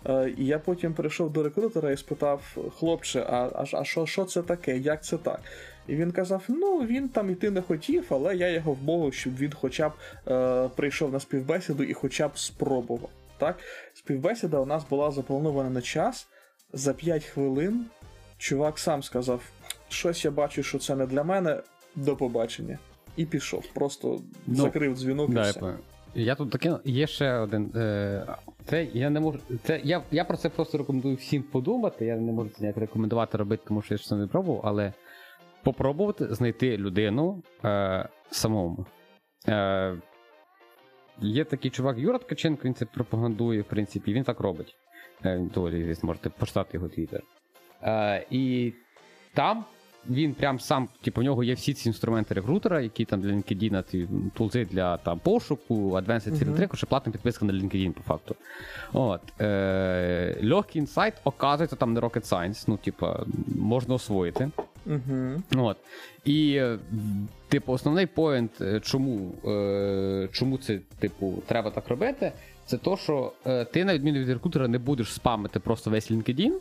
Е, 0.07 0.35
і 0.39 0.47
я 0.47 0.59
потім 0.59 0.95
прийшов 0.95 1.33
до 1.33 1.43
рекрутера 1.43 1.91
і 1.91 1.97
спитав: 1.97 2.57
хлопче, 2.79 3.27
а, 3.29 3.37
а, 3.55 3.65
а 3.73 3.85
що, 3.85 4.07
що 4.07 4.25
це 4.25 4.43
таке? 4.43 4.79
Як 4.79 5.05
це 5.05 5.17
так? 5.17 5.41
І 5.89 5.97
він 5.97 6.13
казав: 6.13 6.43
ну, 6.49 6.79
він 6.79 7.09
там 7.09 7.31
іти 7.31 7.51
не 7.51 7.63
хотів, 7.63 8.05
але 8.09 8.37
я 8.37 8.51
його 8.51 8.73
вмовив, 8.73 9.15
щоб 9.15 9.37
він 9.37 9.53
хоча 9.61 9.89
б 9.89 9.93
е, 10.29 10.69
прийшов 10.77 11.13
на 11.13 11.21
співбесіду 11.21 11.83
і 11.83 11.95
хоча 11.95 12.29
б 12.29 12.39
спробував. 12.39 13.11
Так? 13.39 13.59
Співбесіда 14.05 14.59
у 14.59 14.67
нас 14.67 14.85
була 14.91 15.11
запланована 15.11 15.71
на 15.71 15.81
час. 15.81 16.29
За 16.73 16.95
5 16.95 17.25
хвилин 17.25 17.87
чувак 18.39 18.79
сам 18.79 19.03
сказав: 19.03 19.43
щось 19.89 20.25
я 20.25 20.31
бачу, 20.31 20.63
що 20.63 20.79
це 20.79 20.97
не 20.97 21.07
для 21.07 21.25
мене, 21.25 21.61
до 21.97 22.17
побачення. 22.17 22.79
І 23.17 23.27
пішов. 23.27 23.65
Просто 23.75 24.21
Ну, 24.47 24.55
закрив 24.55 24.97
дзвінок 24.97 25.31
і 25.31 25.33
Да, 25.33 25.45
я 25.45 25.51
все. 25.51 25.75
Я 26.15 26.35
тут 26.35 26.51
таке 26.51 26.79
є 26.85 27.07
ще 27.07 27.33
один. 27.35 27.73
Е, 27.77 28.27
це 28.65 28.85
я 28.85 29.11
не 29.11 29.21
можу. 29.21 29.39
Це 29.65 29.81
я, 29.85 30.03
я 30.11 30.25
про 30.25 30.37
це 30.37 30.49
просто 30.49 30.79
рекомендую 30.79 31.17
всім 31.17 31.43
подумати. 31.43 32.05
Я 32.05 32.17
не 32.17 32.33
можу 32.33 32.49
це 32.51 32.61
ніяк 32.61 32.77
рекомендувати 32.77 33.39
робити, 33.39 33.63
тому 33.69 33.83
що 33.83 33.95
я 33.95 33.99
ж 33.99 34.07
це 34.07 34.15
не 34.17 34.27
пробував, 34.27 34.61
але 34.65 34.93
попробувати 35.63 36.35
знайти 36.35 36.77
людину 36.77 37.43
е, 37.65 38.09
самому. 38.31 38.87
Е, 39.49 39.95
є 41.19 41.45
такий 41.45 41.71
чувак 41.71 41.99
Юра 41.99 42.19
Ткаченко, 42.19 42.63
він 42.65 42.75
це 42.75 42.85
пропагандує, 42.85 43.61
в 43.61 43.65
принципі, 43.65 44.13
він 44.13 44.25
так 44.25 44.41
робить. 44.41 44.77
Е, 45.25 45.37
він 45.37 45.47
доволі 45.47 45.85
звісно, 45.85 46.07
можете 46.07 46.31
почитати 46.31 46.71
його 46.77 46.89
твіттер. 46.89 47.23
І 48.31 48.73
там 49.35 49.65
він 50.11 50.35
прям 50.35 50.61
сам, 50.61 50.89
типу, 51.03 51.21
в 51.21 51.25
нього 51.25 51.45
є 51.45 51.55
всі 51.55 51.75
ці 51.75 51.89
інструменти 51.89 52.35
рекрутера, 52.35 52.81
які 52.81 53.05
там 53.05 53.21
для 53.21 53.31
LinkedIn, 53.31 53.83
ці 53.91 54.09
тулзи 54.35 54.65
для 54.65 54.97
там 54.97 55.19
пошуку, 55.19 55.91
Advanced 55.91 56.29
Мгм. 56.29 56.39
Filtering, 56.39 56.69
mm 56.69 56.87
платна 56.87 57.13
підписка 57.13 57.45
на 57.45 57.53
LinkedIn, 57.53 57.93
по 57.93 58.03
факту. 58.03 58.37
От. 58.93 59.21
Е, 59.41 60.39
легкий 60.43 60.81
інсайт, 60.81 61.15
оказується, 61.25 61.77
там 61.77 61.93
не 61.93 62.01
rocket 62.01 62.33
science, 62.33 62.65
ну, 62.67 62.77
типу, 62.77 63.07
можна 63.47 63.95
освоїти. 63.95 64.51
Угу. 64.87 65.43
От. 65.57 65.77
І, 66.25 66.55
е, 66.55 66.79
типу, 67.49 67.73
основний 67.73 68.07
поінт, 68.07 68.61
е, 68.61 68.81
чому, 68.81 69.33
е, 69.45 70.29
чому 70.33 70.59
це, 70.59 70.79
типу, 70.99 71.43
треба 71.47 71.71
так 71.71 71.89
робити, 71.89 72.33
це 72.67 72.79
то, 72.79 72.97
що 72.97 73.33
е, 73.47 73.65
ти, 73.65 73.85
на 73.85 73.95
відміну 73.95 74.19
від 74.19 74.29
рекрутера, 74.29 74.69
не 74.69 74.79
будеш 74.79 75.13
спамити 75.13 75.61
просто 75.61 75.91
весь 75.91 76.11
LinkedIn, 76.11 76.53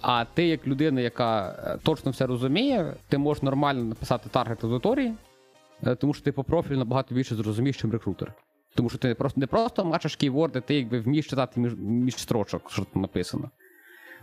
а 0.00 0.24
ти, 0.24 0.46
як 0.46 0.66
людина, 0.66 1.00
яка 1.00 1.48
е, 1.66 1.78
точно 1.82 2.10
все 2.10 2.26
розуміє, 2.26 2.94
ти 3.08 3.18
можеш 3.18 3.42
нормально 3.42 3.84
написати 3.84 4.28
таргет 4.28 4.64
аудиторії, 4.64 5.14
е, 5.86 5.94
тому 5.94 6.14
що 6.14 6.24
ти 6.24 6.32
по 6.32 6.44
профілю 6.44 6.78
набагато 6.78 7.14
більше 7.14 7.34
зрозумієш, 7.34 7.84
ніж 7.84 7.92
рекрутер. 7.92 8.32
Тому 8.74 8.88
що 8.88 8.98
ти 8.98 9.08
не 9.08 9.14
просто 9.14 9.40
не 9.40 9.46
просто 9.46 9.84
мачеш 9.84 10.16
кейворди, 10.16 10.60
ти 10.60 10.74
якби 10.74 11.00
вмієш 11.00 11.26
читати 11.26 11.60
між, 11.60 11.74
між 11.78 12.16
строчок, 12.16 12.70
що 12.70 12.84
там 12.84 13.02
написано. 13.02 13.50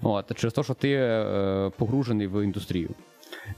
От, 0.02 0.36
через 0.36 0.54
те, 0.54 0.64
що 0.64 0.74
ти 0.74 0.92
е, 0.94 1.72
погружений 1.78 2.28
в 2.28 2.44
індустрію. 2.44 2.90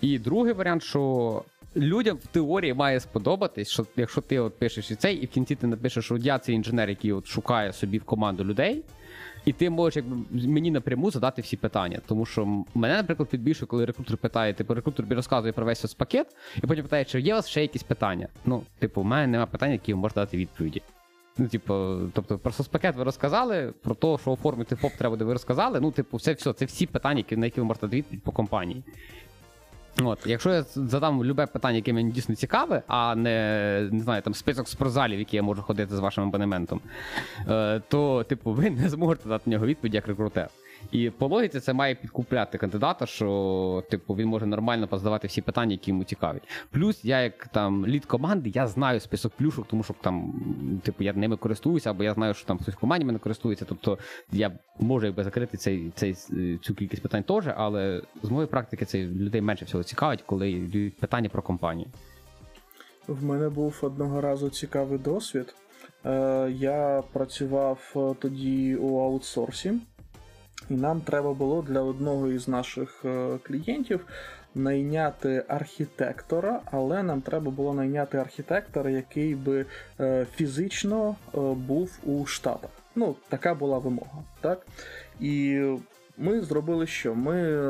І 0.01 0.19
другий 0.19 0.53
варіант, 0.53 0.83
що 0.83 1.43
людям 1.75 2.17
в 2.17 2.27
теорії 2.27 2.73
має 2.73 2.99
сподобатись, 2.99 3.69
що 3.69 3.85
якщо 3.95 4.21
ти 4.21 4.39
от 4.39 4.59
пишеш 4.59 4.91
і 4.91 4.95
цей, 4.95 5.15
і 5.15 5.25
в 5.25 5.29
кінці 5.29 5.55
ти 5.55 5.67
напишеш, 5.67 6.05
що 6.05 6.17
я 6.17 6.39
цей 6.39 6.55
інженер, 6.55 6.89
який 6.89 7.11
от 7.11 7.27
шукає 7.27 7.73
собі 7.73 7.97
в 7.97 8.03
команду 8.03 8.43
людей, 8.43 8.83
і 9.45 9.53
ти 9.53 9.69
можеш 9.69 9.95
якби 9.95 10.17
мені 10.31 10.71
напряму 10.71 11.11
задати 11.11 11.41
всі 11.41 11.57
питання. 11.57 11.99
Тому 12.05 12.25
що 12.25 12.63
мене, 12.75 12.95
наприклад, 12.95 13.29
підбільшує, 13.29 13.67
коли 13.67 13.85
рекрутер 13.85 14.17
питає, 14.17 14.53
типу, 14.53 14.73
рекрутер 14.73 15.05
розказує 15.09 15.53
про 15.53 15.65
весь 15.65 15.79
соцпакет, 15.79 16.35
і 16.57 16.67
потім 16.67 16.83
питає, 16.83 17.05
чи 17.05 17.21
є 17.21 17.33
у 17.33 17.35
вас 17.35 17.47
ще 17.47 17.61
якісь 17.61 17.83
питання. 17.83 18.27
Ну, 18.45 18.63
типу, 18.79 19.01
в 19.01 19.05
мене 19.05 19.27
немає 19.27 19.47
питань, 19.47 19.71
які 19.71 19.93
ви 19.93 19.99
можете 19.99 20.19
дати 20.19 20.37
відповіді. 20.37 20.81
Ну, 21.37 21.47
типу, 21.47 21.97
тобто 22.13 22.37
про 22.37 22.51
соцпакет 22.51 22.95
ви 22.95 23.03
розказали, 23.03 23.73
про 23.81 23.95
те, 23.95 24.17
що 24.21 24.31
оформити 24.31 24.75
ФОП 24.75 24.91
треба 24.97 25.17
де 25.17 25.25
ви 25.25 25.33
розказали. 25.33 25.79
Ну, 25.79 25.91
типу, 25.91 26.17
все, 26.17 26.33
все, 26.33 26.53
це 26.53 26.65
всі 26.65 26.85
питання, 26.85 27.23
на 27.31 27.45
які 27.45 27.61
ви 27.61 27.67
можете 27.67 27.87
дати 27.87 27.97
відповідь 27.97 28.23
по 28.23 28.31
компанії. 28.31 28.83
От, 30.03 30.19
якщо 30.25 30.49
я 30.49 30.63
задам 30.63 31.23
любе 31.23 31.45
питання, 31.45 31.75
яке 31.75 31.93
мені 31.93 32.11
дійсно 32.11 32.35
цікаве, 32.35 32.83
а 32.87 33.15
не 33.15 33.89
не 33.91 34.03
знаю, 34.03 34.21
там 34.21 34.33
список 34.33 34.67
спортзалів, 34.67 35.19
які 35.19 35.35
я 35.35 35.43
можу 35.43 35.61
ходити 35.61 35.95
з 35.95 35.99
вашим 35.99 36.23
абонементом, 36.23 36.81
е, 37.47 37.81
то, 37.87 38.23
типу, 38.23 38.51
ви 38.51 38.69
не 38.69 38.89
зможете 38.89 39.29
дати 39.29 39.49
на 39.49 39.55
нього 39.55 39.65
відповідь 39.65 39.93
як 39.93 40.07
рекрутер. 40.07 40.49
І 40.91 41.09
по 41.09 41.27
логіці 41.27 41.59
це 41.59 41.73
має 41.73 41.95
підкупляти 41.95 42.57
кандидата, 42.57 43.05
що 43.05 43.83
типу 43.89 44.15
він 44.15 44.27
може 44.27 44.45
нормально 44.45 44.87
позадавати 44.87 45.27
всі 45.27 45.41
питання, 45.41 45.71
які 45.71 45.91
йому 45.91 46.03
цікаві. 46.03 46.39
Плюс 46.71 47.05
я, 47.05 47.21
як 47.21 47.47
там 47.47 47.87
лід 47.87 48.05
команди, 48.05 48.51
я 48.55 48.67
знаю 48.67 48.99
список 48.99 49.33
плюшок, 49.33 49.67
тому 49.67 49.83
що 49.83 49.93
там, 50.01 50.33
типу, 50.83 51.03
я 51.03 51.13
ними 51.13 51.37
користуюся, 51.37 51.89
або 51.89 52.03
я 52.03 52.13
знаю, 52.13 52.33
що 52.33 52.47
там 52.47 52.57
хтось 52.57 52.75
в 52.75 52.79
команді 52.79 53.05
мене 53.05 53.19
користується. 53.19 53.65
Тобто 53.65 53.97
я 54.31 54.51
можу 54.79 55.05
якби 55.05 55.23
закрити 55.23 55.57
цей, 55.57 55.91
цей 55.95 56.13
цю 56.61 56.75
кількість 56.75 57.01
питань 57.01 57.23
теж, 57.23 57.45
але 57.55 58.01
з 58.23 58.29
моєї 58.29 58.47
практики 58.47 58.85
це 58.85 58.97
людей 59.05 59.41
менше 59.41 59.65
всього 59.65 59.83
цікавить, 59.83 60.21
коли 60.21 60.51
йдуть 60.51 60.97
питання 60.97 61.29
про 61.29 61.41
компанію. 61.41 61.87
В 63.07 63.23
мене 63.23 63.49
був 63.49 63.79
одного 63.81 64.21
разу 64.21 64.49
цікавий 64.49 64.99
досвід. 64.99 65.55
Е, 66.05 66.51
Я 66.51 67.03
працював 67.13 67.93
е, 67.95 68.15
тоді 68.19 68.75
у 68.75 68.99
аутсорсі. 68.99 69.73
І 70.69 70.73
нам 70.73 71.01
треба 71.01 71.33
було 71.33 71.61
для 71.61 71.81
одного 71.81 72.27
із 72.27 72.47
наших 72.47 73.05
е, 73.05 73.37
клієнтів 73.43 74.05
найняти 74.55 75.43
архітектора, 75.47 76.59
але 76.71 77.03
нам 77.03 77.21
треба 77.21 77.51
було 77.51 77.73
найняти 77.73 78.17
архітектора, 78.17 78.89
який 78.89 79.35
би 79.35 79.65
е, 79.99 80.25
фізично 80.35 81.09
е, 81.09 81.39
був 81.39 81.99
у 82.05 82.25
Штатах. 82.25 82.69
Ну, 82.95 83.15
така 83.29 83.53
була 83.53 83.77
вимога. 83.77 84.23
так? 84.41 84.67
І 85.19 85.63
ми 86.17 86.41
зробили 86.41 86.87
що? 86.87 87.15
Ми. 87.15 87.61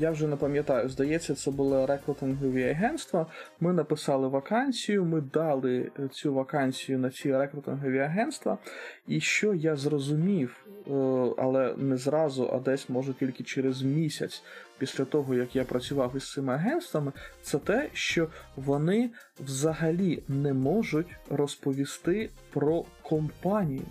Я 0.00 0.10
вже 0.10 0.26
не 0.26 0.36
пам'ятаю, 0.36 0.88
здається, 0.88 1.34
це 1.34 1.50
було 1.50 1.86
рекрутингові 1.86 2.68
агентства. 2.68 3.26
Ми 3.60 3.72
написали 3.72 4.28
вакансію, 4.28 5.04
ми 5.04 5.20
дали 5.20 5.90
цю 6.12 6.34
вакансію 6.34 6.98
на 6.98 7.10
ці 7.10 7.36
рекрутингові 7.36 7.98
агентства. 7.98 8.58
І 9.06 9.20
що 9.20 9.54
я 9.54 9.76
зрозумів, 9.76 10.66
е, 10.68 10.90
але 11.38 11.74
не 11.76 11.96
зразу, 11.96 12.50
а 12.52 12.58
десь 12.58 12.88
може 12.88 13.14
тільки 13.14 13.44
через 13.44 13.82
місяць 13.82 14.42
після 14.78 15.04
того, 15.04 15.34
як 15.34 15.56
я 15.56 15.64
працював 15.64 16.12
із 16.16 16.32
цими 16.32 16.54
агентствами, 16.54 17.12
це 17.42 17.58
те, 17.58 17.88
що 17.92 18.28
вони 18.56 19.10
взагалі 19.40 20.22
не 20.28 20.52
можуть 20.52 21.16
розповісти 21.30 22.30
про 22.50 22.84
компанію. 23.02 23.86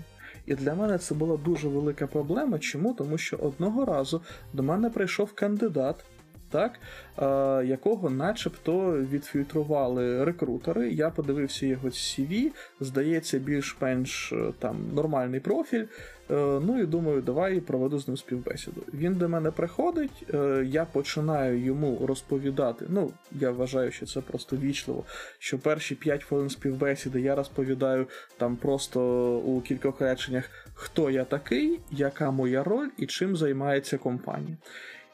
І 0.48 0.56
для 0.56 0.76
мене 0.76 0.98
це 0.98 1.16
була 1.16 1.38
дуже 1.38 1.68
велика 1.68 2.08
проблема. 2.08 2.60
Чому? 2.60 2.94
Тому 2.94 3.18
що 3.18 3.38
одного 3.38 3.86
разу 3.86 4.22
до 4.54 4.64
мене 4.64 4.90
прийшов 4.90 5.34
кандидат, 5.34 6.06
так, 6.50 6.80
е, 7.18 7.66
якого 7.66 8.10
начебто 8.10 8.98
відфільтрували 8.98 10.24
рекрутери. 10.26 10.90
Я 10.90 11.10
подивився 11.10 11.66
його 11.66 11.90
CV, 11.90 12.52
здається, 12.80 13.40
більш-менш 13.40 14.34
е, 14.34 14.54
там 14.60 14.76
нормальний 14.94 15.40
профіль. 15.40 15.86
Е, 16.30 16.60
ну 16.66 16.82
і 16.82 16.86
думаю, 16.86 17.22
давай 17.22 17.60
проведу 17.60 18.00
з 18.00 18.08
ним 18.08 18.18
співбесіду. 18.18 18.82
Він 18.94 19.14
до 19.14 19.30
мене 19.30 19.52
приходить, 19.52 20.26
е, 20.34 20.66
я 20.68 20.86
починаю 20.86 21.60
йому 21.60 22.06
розповідати. 22.08 22.86
Ну, 22.90 23.12
я 23.32 23.52
вважаю, 23.52 23.92
що 23.92 24.06
це 24.06 24.22
просто 24.22 24.58
вічливо. 24.58 25.04
Що 25.40 25.60
перші 25.60 25.96
5 25.96 26.24
хвилин 26.24 26.50
співбесіди 26.50 27.22
я 27.22 27.36
розповідаю 27.36 28.08
там 28.38 28.56
просто 28.56 29.02
у 29.38 29.62
кількох 29.62 30.02
реченнях, 30.02 30.50
хто 30.74 31.10
я 31.10 31.24
такий, 31.24 31.80
яка 31.92 32.32
моя 32.32 32.64
роль 32.64 32.90
і 32.98 33.06
чим 33.06 33.36
займається 33.36 33.98
компанія. 33.98 34.58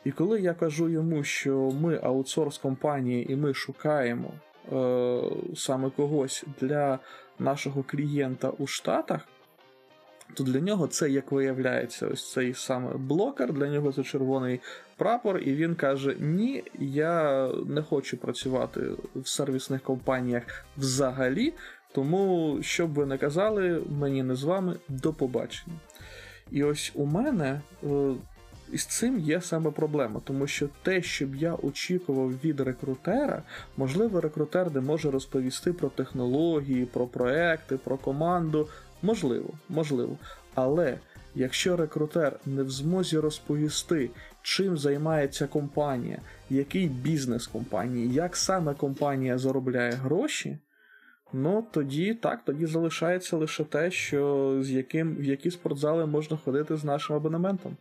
І 0.05 0.11
коли 0.11 0.41
я 0.41 0.53
кажу 0.53 0.89
йому, 0.89 1.24
що 1.24 1.72
ми 1.82 1.99
аутсорс 2.03 2.57
компанії 2.57 3.32
і 3.34 3.36
ми 3.36 3.53
шукаємо 3.53 4.34
е, 4.74 5.22
саме 5.55 5.89
когось 5.89 6.45
для 6.61 6.99
нашого 7.39 7.84
клієнта 7.84 8.49
у 8.49 8.68
Штатах, 8.68 9.28
то 10.34 10.44
для 10.44 10.60
нього 10.60 10.88
це, 10.88 11.10
як 11.10 11.32
виявляється, 11.32 12.08
ось 12.08 12.32
цей 12.32 12.54
саме 12.54 12.94
блокер, 12.98 13.54
для 13.54 13.68
нього 13.68 13.94
це 13.94 14.04
червоний 14.04 14.60
прапор, 14.98 15.38
і 15.38 15.54
він 15.54 15.76
каже: 15.76 16.16
Ні, 16.20 16.64
я 16.80 17.48
не 17.66 17.82
хочу 17.82 18.18
працювати 18.18 18.82
в 19.16 19.28
сервісних 19.28 19.82
компаніях 19.82 20.44
взагалі, 20.78 21.54
тому, 21.92 22.58
що 22.62 22.88
б 22.88 22.94
ви 22.94 23.06
не 23.06 23.18
казали, 23.18 23.82
мені 24.00 24.24
не 24.24 24.36
з 24.36 24.44
вами 24.44 24.76
до 24.88 25.14
побачення. 25.14 25.76
І 26.52 26.64
ось 26.64 26.92
у 26.96 27.06
мене. 27.06 27.62
Е, 27.84 28.14
з 28.74 28.86
цим 28.86 29.20
є 29.20 29.42
саме 29.42 29.72
проблема, 29.72 30.22
тому 30.24 30.48
що 30.48 30.70
те, 30.84 31.02
що 31.02 31.28
б 31.28 31.36
я 31.36 31.56
очікував 31.64 32.32
від 32.44 32.60
рекрутера, 32.60 33.44
можливо, 33.78 34.22
рекрутер 34.22 34.74
не 34.74 34.82
може 34.82 35.12
розповісти 35.12 35.74
про 35.74 35.90
технології, 35.90 36.86
про 36.86 37.08
проекти, 37.08 37.78
про 37.78 37.98
команду. 37.98 38.68
Можливо, 39.04 39.49
можливо. 39.70 40.18
Але 40.56 40.97
якщо 41.36 41.78
рекрутер 41.78 42.39
не 42.45 42.64
в 42.64 42.70
змозі 42.70 43.18
розповісти, 43.18 44.10
чим 44.41 44.78
займається 44.78 45.47
компанія, 45.47 46.20
який 46.49 46.88
бізнес 46.88 47.47
компанії, 47.47 48.14
як 48.14 48.36
саме 48.36 48.74
компанія 48.74 49.38
заробляє 49.38 49.91
гроші. 49.91 50.58
Ну, 51.34 51.68
тоді 51.72 52.14
так, 52.14 52.41
тоді 52.45 52.66
залишається 52.66 53.38
лише 53.38 53.64
те, 53.64 53.91
що 53.91 54.58
з 54.62 54.72
яким 54.72 55.16
в 55.16 55.24
які 55.24 55.51
спортзали 55.51 56.06
можна 56.06 56.38
ходити 56.38 56.78
з 56.78 56.84
нашим 56.84 57.16
абонементом. 57.16 57.78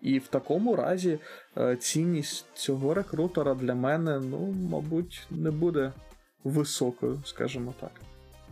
І 0.00 0.18
в 0.18 0.26
такому 0.26 0.76
разі 0.76 1.18
е, 1.58 1.76
цінність 1.76 2.46
цього 2.54 2.94
рекрутера 2.94 3.54
для 3.54 3.74
мене, 3.74 4.20
ну, 4.20 4.54
мабуть, 4.70 5.26
не 5.30 5.50
буде 5.50 5.92
високою, 6.44 7.20
скажімо 7.24 7.74
так. 7.80 7.90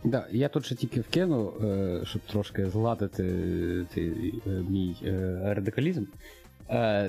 Да, 0.03 0.25
я 0.31 0.49
тут 0.49 0.65
ще 0.65 0.75
тільки 0.75 1.01
вкину, 1.01 1.53
е, 1.63 2.01
щоб 2.05 2.21
трошки 2.21 2.69
згладити 2.69 3.23
цей 3.93 4.33
е, 4.47 4.49
мій 4.49 4.95
радикалізм. 5.43 6.05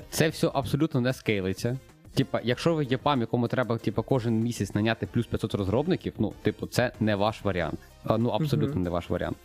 Це 0.09 0.29
все 0.29 0.51
абсолютно 0.53 1.01
не 1.01 1.13
скейлиться. 1.13 1.77
Типа, 2.13 2.41
якщо 2.43 2.75
ви 2.75 2.85
є 2.85 2.97
пам, 2.97 3.21
якому 3.21 3.47
треба 3.47 3.77
типа, 3.77 4.01
кожен 4.01 4.39
місяць 4.39 4.75
наняти 4.75 5.07
плюс 5.13 5.25
500 5.25 5.55
розробників, 5.55 6.13
ну, 6.17 6.33
типу, 6.41 6.67
це 6.67 6.91
не 6.99 7.15
ваш 7.15 7.43
варіант. 7.43 7.79
Ну, 8.17 8.29
абсолютно 8.29 8.75
uh-huh. 8.75 8.83
не 8.83 8.89
ваш 8.89 9.09
варіант. 9.09 9.37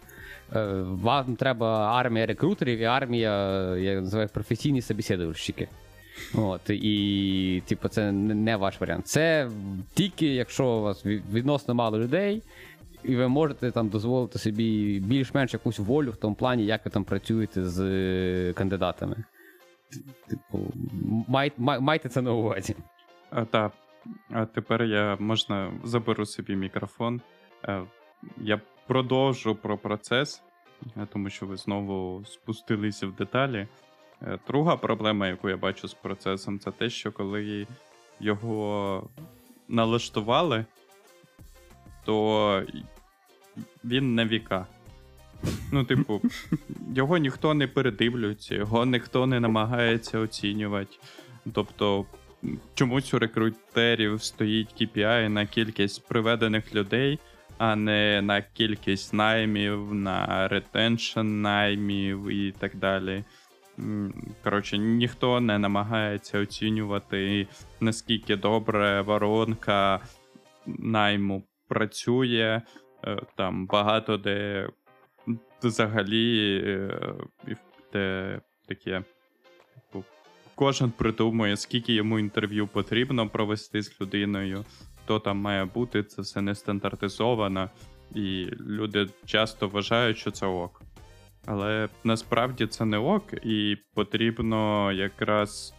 Е, 0.56 0.64
вам 0.82 1.36
треба 1.36 1.92
армія 1.92 2.26
рекрутерів 2.26 2.78
і 2.78 2.84
армія, 2.84 3.30
я 3.76 4.00
називаю 4.00 4.28
професійні 4.28 4.82
собеседувальщики. 4.82 5.68
От, 6.34 6.70
І, 6.70 7.62
типу, 7.66 7.88
це 7.88 8.12
не 8.12 8.56
ваш 8.56 8.80
варіант. 8.80 9.06
Це 9.06 9.50
тільки 9.94 10.26
якщо 10.26 10.66
у 10.66 10.82
вас 10.82 11.06
відносно 11.06 11.74
мало 11.74 11.98
людей, 11.98 12.42
і 13.04 13.16
ви 13.16 13.28
можете 13.28 13.70
там 13.70 13.88
дозволити 13.88 14.38
собі 14.38 15.00
більш-менш 15.00 15.52
якусь 15.52 15.78
волю 15.78 16.10
в 16.10 16.16
тому 16.16 16.34
плані, 16.34 16.66
як 16.66 16.84
ви 16.84 16.90
там 16.90 17.04
працюєте 17.04 17.64
з 17.64 18.52
кандидатами. 18.52 19.24
Типу, 20.28 20.72
май, 21.28 21.52
май, 21.56 21.80
майте 21.80 22.08
це 22.08 22.22
на 22.22 22.32
увазі. 22.32 22.76
А, 23.30 23.44
Так. 23.44 23.72
А 24.30 24.46
тепер 24.46 24.82
я 24.82 25.16
можна 25.20 25.72
заберу 25.84 26.26
собі 26.26 26.56
мікрофон. 26.56 27.20
Е, 27.64 27.82
я 28.36 28.60
продовжу 28.86 29.54
про 29.54 29.78
процес, 29.78 30.42
е, 30.96 31.06
тому 31.12 31.30
що 31.30 31.46
ви 31.46 31.56
знову 31.56 32.24
спустилися 32.24 33.06
в 33.06 33.12
деталі. 33.12 33.66
Е, 34.22 34.38
друга 34.48 34.76
проблема, 34.76 35.28
яку 35.28 35.48
я 35.48 35.56
бачу 35.56 35.88
з 35.88 35.94
процесом, 35.94 36.58
це 36.58 36.70
те, 36.70 36.90
що 36.90 37.12
коли 37.12 37.66
його 38.20 39.08
налаштували, 39.68 40.64
то 42.08 42.62
він 43.84 44.14
не 44.14 44.24
віка. 44.24 44.66
Ну, 45.72 45.84
типу, 45.84 46.20
його 46.94 47.18
ніхто 47.18 47.54
не 47.54 47.66
передивлюється, 47.66 48.54
його 48.54 48.86
ніхто 48.86 49.26
не 49.26 49.40
намагається 49.40 50.18
оцінювати. 50.18 50.96
Тобто, 51.52 52.06
чомусь 52.74 53.14
у 53.14 53.18
рекрутерів 53.18 54.22
стоїть 54.22 54.68
KPI 54.80 55.28
на 55.28 55.46
кількість 55.46 56.08
приведених 56.08 56.74
людей, 56.74 57.18
а 57.58 57.76
не 57.76 58.22
на 58.22 58.42
кількість 58.42 59.14
наймів, 59.14 59.94
на 59.94 60.48
ретеншн 60.48 61.20
наймів 61.20 62.28
і 62.28 62.52
так 62.52 62.76
далі. 62.76 63.24
Коротше, 64.44 64.78
ніхто 64.78 65.40
не 65.40 65.58
намагається 65.58 66.40
оцінювати, 66.40 67.46
наскільки 67.80 68.36
добре 68.36 69.02
воронка 69.02 70.00
найму 70.66 71.42
працює. 71.68 72.62
Е, 73.04 73.22
там 73.36 73.66
багато 73.66 74.16
де 74.16 74.68
взагалі 75.62 76.62
де 77.92 78.40
таке. 78.68 79.02
Типу, 79.74 80.04
кожен 80.54 80.90
придумує, 80.90 81.56
скільки 81.56 81.92
йому 81.92 82.18
інтерв'ю 82.18 82.66
потрібно 82.66 83.28
провести 83.28 83.82
з 83.82 84.00
людиною 84.00 84.64
хто 85.08 85.18
там 85.18 85.38
має 85.38 85.64
бути, 85.64 86.02
це 86.02 86.22
все 86.22 86.40
не 86.40 86.54
стандартизовано, 86.54 87.70
і 88.14 88.46
люди 88.60 89.08
часто 89.26 89.68
вважають, 89.68 90.18
що 90.18 90.30
це 90.30 90.46
ок. 90.46 90.82
Але 91.46 91.88
насправді 92.04 92.66
це 92.66 92.84
не 92.84 92.98
ок, 92.98 93.32
і 93.32 93.76
потрібно 93.94 94.92
якраз 94.92 95.74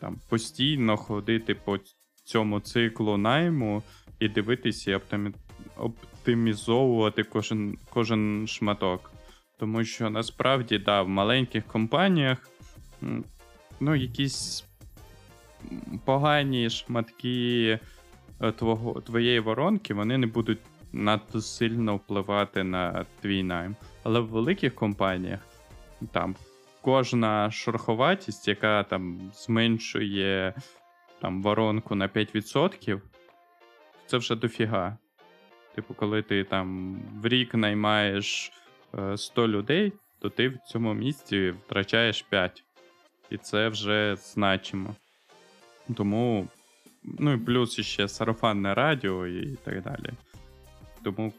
там 0.00 0.20
постійно 0.28 0.96
ходити 0.96 1.54
по 1.54 1.78
цьому 2.24 2.60
циклу 2.60 3.16
найму 3.16 3.82
і 4.18 4.28
дивитися 4.28 4.90
і 4.90 4.94
оптимі... 4.94 5.32
оптимізовувати 5.76 7.22
кожен, 7.22 7.78
кожен 7.90 8.46
шматок. 8.46 9.12
Тому 9.58 9.84
що 9.84 10.10
насправді, 10.10 10.78
да, 10.78 11.02
в 11.02 11.08
маленьких 11.08 11.66
компаніях 11.66 12.50
ну, 13.80 13.94
якісь 13.94 14.64
погані 16.04 16.70
шматки 16.70 17.78
е, 18.40 18.52
твого, 18.52 19.00
твоєї 19.00 19.40
воронки, 19.40 19.94
вони 19.94 20.18
не 20.18 20.26
будуть 20.26 20.58
надто 20.92 21.40
сильно 21.40 21.96
впливати 21.96 22.64
на 22.64 23.06
твій 23.20 23.42
найм. 23.42 23.76
Але 24.02 24.20
в 24.20 24.26
великих 24.26 24.74
компаніях 24.74 25.40
там 26.12 26.36
кожна 26.82 27.50
шероховатість, 27.50 28.48
яка 28.48 28.82
там 28.82 29.32
зменшує 29.34 30.54
там, 31.20 31.42
воронку 31.42 31.94
на 31.94 32.08
5%, 32.08 33.00
це 34.06 34.16
вже 34.16 34.36
дофіга. 34.36 34.98
Типу, 35.74 35.94
коли 35.94 36.22
ти 36.22 36.44
там 36.44 36.98
в 37.22 37.26
рік 37.28 37.54
наймаєш 37.54 38.52
е, 38.98 39.16
100 39.16 39.48
людей, 39.48 39.92
то 40.18 40.30
ти 40.30 40.48
в 40.48 40.58
цьому 40.58 40.94
місці 40.94 41.50
втрачаєш 41.50 42.22
5. 42.22 42.64
І 43.30 43.36
це 43.36 43.68
вже 43.68 44.16
значимо. 44.16 44.94
Тому, 45.96 46.48
ну 47.04 47.32
і 47.32 47.36
плюс 47.36 47.80
ще 47.80 48.08
сарафанне 48.08 48.74
радіо 48.74 49.26
і 49.26 49.56
так 49.64 49.82
далі. 49.82 50.10
Тому 51.02 51.32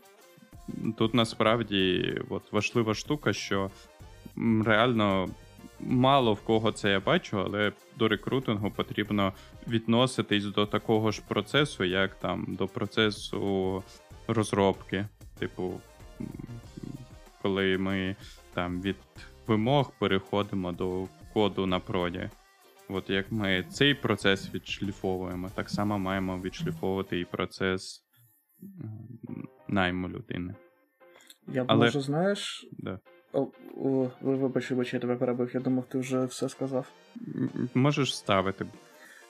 тут 0.97 1.13
насправді 1.13 2.13
от, 2.29 2.51
важлива 2.51 2.93
штука, 2.93 3.33
що 3.33 3.71
реально 4.65 5.29
мало 5.79 6.33
в 6.33 6.41
кого 6.41 6.71
це 6.71 6.91
я 6.91 6.99
бачу, 6.99 7.39
але 7.39 7.71
до 7.97 8.07
рекрутингу 8.07 8.71
потрібно 8.71 9.33
відноситись 9.67 10.45
до 10.45 10.65
такого 10.65 11.11
ж 11.11 11.21
процесу, 11.27 11.83
як 11.83 12.15
там 12.15 12.45
до 12.47 12.67
процесу 12.67 13.83
розробки. 14.27 15.07
Типу, 15.39 15.81
коли 17.41 17.77
ми 17.77 18.15
там 18.53 18.81
від 18.81 18.95
вимог 19.47 19.91
переходимо 19.99 20.71
до 20.71 21.07
коду 21.33 21.65
на 21.65 21.79
проді. 21.79 22.29
От 22.89 23.09
як 23.09 23.31
ми 23.31 23.65
цей 23.69 23.93
процес 23.93 24.53
відшліфовуємо, 24.53 25.49
так 25.55 25.69
само 25.69 25.99
маємо 25.99 26.39
відшліфовувати 26.41 27.19
і 27.19 27.25
процес 27.25 28.05
найму 29.67 30.09
людини. 30.09 30.55
Я 31.47 31.63
б 31.63 31.65
Але- 31.69 31.85
може, 31.85 32.01
знаєш. 32.01 32.67
Да. 32.71 32.99
Вибач, 34.21 34.71
вибач, 34.71 34.93
я 34.93 34.99
тебе 34.99 35.15
перебив, 35.15 35.51
я 35.53 35.59
думав, 35.59 35.85
ти 35.89 35.97
вже 35.97 36.25
все 36.25 36.49
сказав. 36.49 36.85
Можеш 37.73 38.15
ставити. 38.15 38.65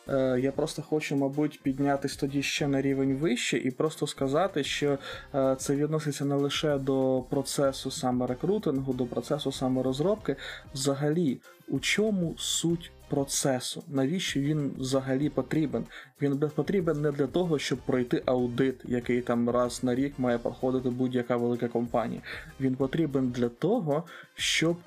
Е, 0.10 0.40
я 0.40 0.52
просто 0.52 0.82
хочу, 0.82 1.16
мабуть, 1.16 1.60
піднятись 1.64 2.16
тоді 2.16 2.44
ще 2.44 2.68
на 2.68 2.82
рівень 2.82 3.16
вище 3.16 3.58
і 3.58 3.72
просто 3.72 4.08
сказати, 4.08 4.64
що 4.64 4.98
е, 5.36 5.56
це 5.60 5.76
відноситься 5.76 6.26
не 6.26 6.36
лише 6.36 6.78
до 6.78 7.24
процесу 7.30 7.92
саме 7.92 8.28
рекрутингу, 8.28 8.94
до 8.94 9.06
процесу 9.06 9.52
саме 9.52 9.84
розробки. 9.84 10.36
Взагалі, 10.74 11.40
у 11.68 11.80
чому 11.80 12.36
суть 12.38 12.92
процесу? 13.10 13.84
Навіщо 13.88 14.40
він 14.40 14.72
взагалі 14.78 15.30
потрібен? 15.30 15.86
Він 16.22 16.40
потрібен 16.56 17.02
не 17.02 17.12
для 17.12 17.28
того, 17.28 17.60
щоб 17.60 17.80
пройти 17.80 18.24
аудит, 18.26 18.76
який 18.84 19.22
там 19.22 19.50
раз 19.50 19.84
на 19.84 19.96
рік 19.96 20.14
має 20.18 20.38
проходити 20.38 20.90
будь-яка 20.90 21.38
велика 21.38 21.68
компанія. 21.68 22.22
Він 22.60 22.76
потрібен 22.76 23.30
для 23.30 23.50
того, 23.50 24.04
щоб 24.36 24.78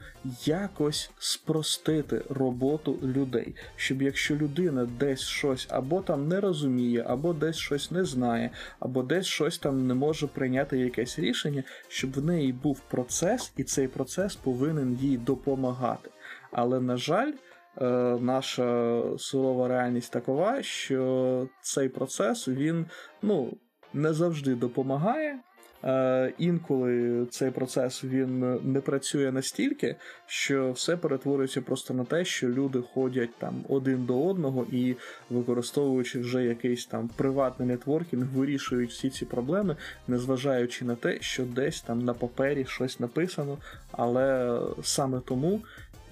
якось 0.45 1.11
спростити 1.19 2.23
роботу 2.29 2.99
людей. 3.03 3.55
Щоб 3.77 4.03
якщо 4.03 4.37
людина 4.37 4.89
десь 5.01 5.21
щось 5.21 5.67
або 5.71 6.01
там 6.01 6.29
не 6.29 6.41
розуміє, 6.41 7.05
або 7.07 7.33
десь 7.33 7.57
щось 7.57 7.91
не 7.91 8.05
знає, 8.05 8.51
або 8.81 9.03
десь 9.03 9.27
щось 9.27 9.59
там 9.59 9.87
не 9.87 9.95
може 9.95 10.27
прийняти 10.27 10.79
якесь 10.79 11.19
рішення, 11.19 11.63
щоб 11.89 12.13
в 12.13 12.25
неї 12.25 12.53
був 12.53 12.81
процес, 12.81 13.53
і 13.57 13.65
цей 13.65 13.89
процес 13.89 14.37
повинен 14.37 14.99
їй 15.01 15.17
допомагати. 15.17 16.11
Але 16.53 16.81
на 16.81 16.97
жаль. 16.97 17.33
е, 17.81 17.85
Наша 18.21 19.03
сурова 19.19 19.69
реальність 19.69 20.13
такова, 20.13 20.63
що 20.63 21.47
цей 21.61 21.89
процес 21.89 22.49
він 22.49 22.87
ну 23.23 23.53
не 23.93 24.13
завжди 24.13 24.55
допомагає. 24.55 25.39
Е, 25.85 26.33
інколи 26.39 27.27
цей 27.31 27.51
процес 27.51 28.05
він 28.05 28.61
не 28.73 28.81
працює 28.81 29.33
настільки, 29.33 29.97
що 30.27 30.73
все 30.73 30.97
перетворюється 30.97 31.61
просто 31.61 31.95
на 31.95 32.05
те, 32.05 32.25
що 32.25 32.49
люди 32.49 32.83
ходять 32.95 33.31
там 33.39 33.65
один 33.69 34.05
до 34.05 34.27
одного 34.27 34.67
і, 34.73 34.97
використовуючи 35.31 36.21
вже 36.21 36.45
якийсь 36.45 36.87
там 36.87 37.11
приватний 37.17 37.69
нетворкінг, 37.69 38.27
вирішують 38.35 38.91
всі 38.91 39.11
ці 39.11 39.25
проблеми, 39.25 39.77
незважаючи 40.09 40.85
на 40.85 40.95
те, 40.95 41.19
що 41.21 41.45
десь 41.45 41.81
там 41.81 42.05
на 42.05 42.15
папері 42.15 42.65
щось 42.69 43.01
написано, 43.01 43.59
але 43.93 44.59
саме 44.83 45.21
тому. 45.21 45.61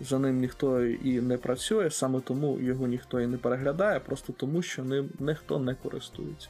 За 0.01 0.19
ним 0.19 0.39
ніхто 0.41 0.85
і 0.85 1.21
не 1.21 1.39
працює, 1.39 1.91
саме 1.91 2.21
тому 2.21 2.59
його 2.61 2.87
ніхто 2.87 3.21
і 3.21 3.27
не 3.27 3.37
переглядає, 3.37 4.01
просто 4.01 4.33
тому, 4.33 4.63
що 4.63 4.85
ним 4.85 5.09
ніхто 5.19 5.59
не 5.59 5.75
користується. 5.75 6.49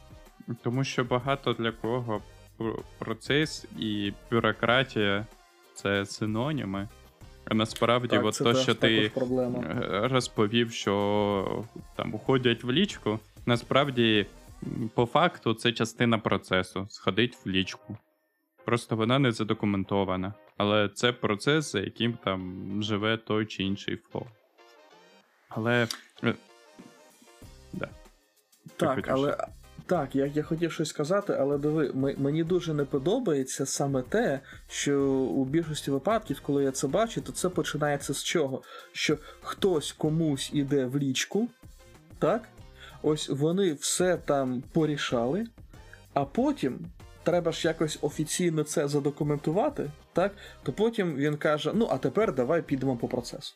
Тому 0.63 0.85
що 0.85 1.05
багато 1.05 1.53
для 1.53 1.73
кого 1.73 2.23
процес 2.99 3.67
і 3.79 4.13
бюрократія 4.31 5.27
це 5.75 6.07
синоніми. 6.07 6.89
А 7.45 7.55
насправді, 7.55 8.09
Так, 8.17 8.25
от 8.25 8.35
це 8.35 8.45
то, 8.45 8.55
що 8.55 8.75
ти 8.75 9.11
проблема. 9.15 9.59
е, 9.61 10.09
розповів, 10.09 10.73
що 10.73 11.65
там 11.97 12.15
уходять 12.15 12.65
в 12.65 12.71
лічку, 12.71 13.19
насправді, 13.47 14.27
по 14.95 15.07
факту, 15.07 15.55
це 15.55 15.73
частина 15.73 16.19
процесу 16.19 16.87
сходить 16.91 17.39
в 17.45 17.49
лічку. 17.49 17.97
Просто 18.65 18.97
вона 18.97 19.19
не 19.19 19.33
задокументована. 19.33 20.35
Але 20.57 20.89
це 20.89 21.13
процес, 21.13 21.73
за 21.73 21.81
яким 21.81 22.19
там 22.25 22.69
живе 22.83 23.17
той 23.17 23.47
чи 23.47 23.63
інший 23.63 23.97
flow. 23.97 24.25
Але. 25.49 25.89
е, 26.25 26.35
Да. 27.73 27.89
Так, 28.77 29.09
але 29.09 29.37
так, 29.87 30.17
я, 30.17 30.27
я 30.27 30.43
хотів 30.43 30.73
щось 30.73 30.89
сказати, 30.89 31.37
але 31.41 31.59
диви, 31.59 31.93
мені 32.19 32.45
дуже 32.45 32.75
не 32.75 32.85
подобається 32.85 33.67
саме 33.67 34.03
те, 34.03 34.41
що 34.69 35.01
у 35.11 35.45
більшості 35.45 35.91
випадків, 35.91 36.41
коли 36.41 36.65
я 36.65 36.71
це 36.71 36.87
бачу, 36.89 37.21
то 37.21 37.33
це 37.33 37.49
починається 37.49 38.15
з 38.15 38.25
чого? 38.25 38.63
Що 38.93 39.19
хтось 39.41 39.93
комусь 39.93 40.51
іде 40.53 40.85
в 40.85 40.99
лічку, 40.99 41.49
так? 42.19 42.49
Ось 43.03 43.29
вони 43.29 43.73
все 43.73 44.17
там 44.17 44.63
порішали, 44.73 45.47
а 46.15 46.25
потім 46.25 46.79
треба 47.23 47.53
ж 47.53 47.69
якось 47.69 47.99
офіційно 48.03 48.63
це 48.63 48.89
задокументувати, 48.89 49.91
так? 50.17 50.33
То 50.63 50.73
потім 50.73 51.15
він 51.17 51.37
каже: 51.37 51.73
ну, 51.75 51.89
а 51.91 51.99
тепер 51.99 52.35
давай 52.35 52.63
підемо 52.63 52.97
по 52.97 53.09
процесу. 53.09 53.55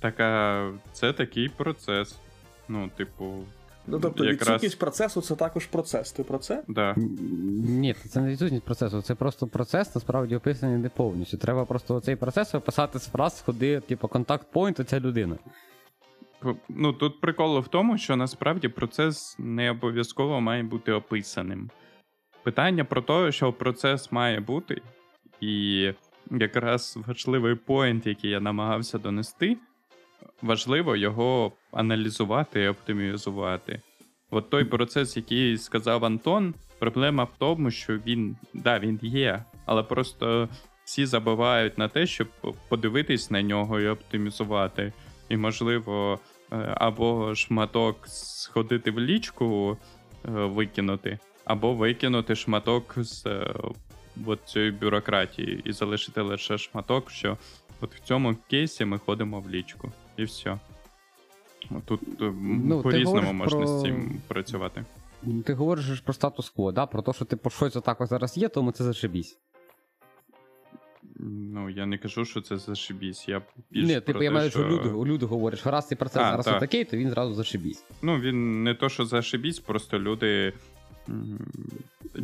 Так, 0.00 0.20
а 0.20 0.72
це 0.92 1.12
такий 1.12 1.48
процес. 1.48 2.16
Ну, 2.68 2.90
типу, 2.96 3.44
Ну, 3.86 4.00
тобто, 4.00 4.24
Якраз- 4.24 4.48
відсутність 4.48 4.78
процесу 4.78 5.20
це 5.20 5.36
також 5.36 5.66
процес. 5.66 6.12
Ти 6.12 6.22
про 6.24 6.38
це? 6.38 6.62
да. 6.68 6.94
Ні, 7.68 7.94
це 7.94 8.20
не 8.20 8.30
відсутність 8.30 8.64
процесу, 8.64 9.02
це 9.02 9.14
просто 9.14 9.46
процес, 9.46 9.94
насправді 9.94 10.36
описаний 10.36 10.78
не 10.78 10.88
повністю. 10.88 11.36
Треба 11.36 11.64
просто 11.64 12.00
цей 12.00 12.16
процес 12.16 12.54
описати 12.54 12.98
з 12.98 13.08
фраз, 13.08 13.42
ходи, 13.46 13.80
типу, 13.80 14.08
контакт-пойнт, 14.08 14.80
оця 14.80 15.00
людина. 15.00 15.36
Ну, 16.68 16.92
тут 16.92 17.20
прикол 17.20 17.58
в 17.58 17.68
тому, 17.68 17.98
що 17.98 18.16
насправді 18.16 18.68
процес 18.68 19.36
не 19.38 19.70
обов'язково 19.70 20.40
має 20.40 20.62
бути 20.62 20.92
описаним. 20.92 21.70
Питання 22.42 22.84
про 22.84 23.02
те, 23.02 23.32
що 23.32 23.52
процес 23.52 24.12
має 24.12 24.40
бути, 24.40 24.82
і 25.40 25.92
якраз 26.30 26.98
важливий 27.06 27.54
поінт, 27.54 28.06
який 28.06 28.30
я 28.30 28.40
намагався 28.40 28.98
донести, 28.98 29.56
важливо 30.42 30.96
його 30.96 31.52
аналізувати 31.72 32.62
і 32.62 32.68
оптимізувати. 32.68 33.80
От 34.30 34.50
той 34.50 34.64
процес, 34.64 35.16
який 35.16 35.58
сказав 35.58 36.04
Антон, 36.04 36.54
проблема 36.78 37.24
в 37.24 37.30
тому, 37.38 37.70
що 37.70 37.96
він, 38.06 38.36
да, 38.54 38.78
він 38.78 38.98
є, 39.02 39.44
але 39.66 39.82
просто 39.82 40.48
всі 40.84 41.06
забувають 41.06 41.78
на 41.78 41.88
те, 41.88 42.06
щоб 42.06 42.28
подивитись 42.68 43.30
на 43.30 43.42
нього 43.42 43.80
і 43.80 43.88
оптимізувати. 43.88 44.92
І, 45.28 45.36
можливо, 45.36 46.18
е, 46.52 46.74
або 46.74 47.34
шматок 47.34 47.96
сходити 48.06 48.90
в 48.90 49.00
лічку, 49.00 49.78
е, 50.24 50.30
викинути, 50.30 51.18
або 51.44 51.74
викинути 51.74 52.36
шматок 52.36 52.94
з 52.96 53.26
е, 53.26 53.54
от 54.26 54.40
цієї 54.44 54.70
бюрократії 54.70 55.62
і 55.64 55.72
залишити 55.72 56.20
лише 56.20 56.58
шматок, 56.58 57.10
що 57.10 57.38
от 57.80 57.94
в 57.94 58.00
цьому 58.00 58.36
кейсі 58.50 58.84
ми 58.84 58.98
ходимо 58.98 59.40
в 59.40 59.50
лічку. 59.50 59.92
І 60.16 60.24
все. 60.24 60.58
Тут 61.84 62.00
е, 62.20 62.32
Ну, 62.40 62.82
по-різному 62.82 63.32
можна 63.32 63.66
з 63.66 63.82
цим 63.82 64.20
працювати. 64.28 64.84
Ти 65.44 65.54
говориш 65.54 66.00
про 66.00 66.14
статус-кво, 66.14 66.72
да? 66.72 66.86
про 66.86 67.02
те, 67.02 67.12
що 67.12 67.24
типу 67.24 67.50
щось 67.50 67.76
отак 67.76 68.06
зараз 68.06 68.36
є, 68.36 68.48
тому 68.48 68.72
це 68.72 68.84
зашибісь. 68.84 69.38
Ну, 71.22 71.70
я 71.70 71.86
не 71.86 71.98
кажу, 71.98 72.24
що 72.24 72.40
це 72.40 72.58
зашибісь. 72.58 73.28
Я 73.28 73.42
більш 73.70 73.86
Ні, 73.88 74.00
типу, 74.00 74.22
я 74.22 74.30
маю, 74.30 74.50
що 74.50 74.68
люди, 74.68 74.90
люди 74.90 75.26
говорять, 75.26 75.60
що 75.60 75.70
раз 75.70 75.88
цей 75.88 75.98
процес 75.98 76.22
А, 76.22 76.30
зараз 76.30 76.44
так. 76.44 76.56
отакий, 76.56 76.84
то 76.84 76.96
він 76.96 77.10
зразу 77.10 77.34
зашибісь. 77.34 77.84
Ну, 78.02 78.20
він 78.20 78.62
не 78.62 78.74
то, 78.74 78.88
що 78.88 79.04
зашибісь, 79.04 79.58
просто 79.58 79.98
люди 79.98 80.52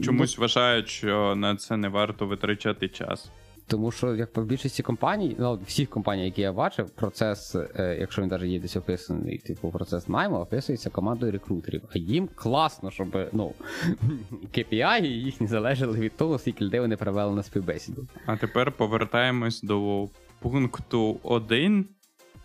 чомусь 0.05 0.39
вважають, 0.39 0.89
що 0.89 1.35
на 1.37 1.57
це 1.57 1.77
не 1.77 1.89
варто 1.89 2.27
витрачати 2.27 2.89
час. 2.89 3.31
Тому 3.69 3.91
що, 3.91 4.15
як 4.15 4.37
в 4.37 4.45
більшості 4.45 4.83
компаній, 4.83 5.37
ну 5.39 5.61
всіх 5.67 5.91
компаній, 5.91 6.25
які 6.25 6.41
я 6.41 6.53
бачив, 6.53 6.91
процес, 6.91 7.55
е, 7.55 7.97
якщо 8.01 8.23
він 8.23 8.29
навіть 8.29 8.51
є 8.51 8.61
десь 8.61 8.77
описаний, 8.77 9.39
типу 9.39 9.71
процес 9.71 10.09
найму, 10.09 10.37
описується 10.37 10.91
командою 10.91 11.33
рекрутерів. 11.33 11.83
А 11.95 11.99
їм 11.99 12.29
класно, 12.35 12.91
щоб 12.91 13.29
ну, 13.33 13.55
KPI 14.55 15.07
їхні 15.07 15.47
залежали 15.47 15.99
від 15.99 16.17
того, 16.17 16.39
скільки 16.39 16.65
людей 16.65 16.81
вони 16.81 16.97
провели 16.97 17.35
на 17.35 17.43
співбесіду. 17.43 18.07
А 18.27 18.37
тепер 18.37 18.73
повертаємось 18.73 19.63
до 19.63 20.09
пункту 20.41 21.21
1. 21.23 21.87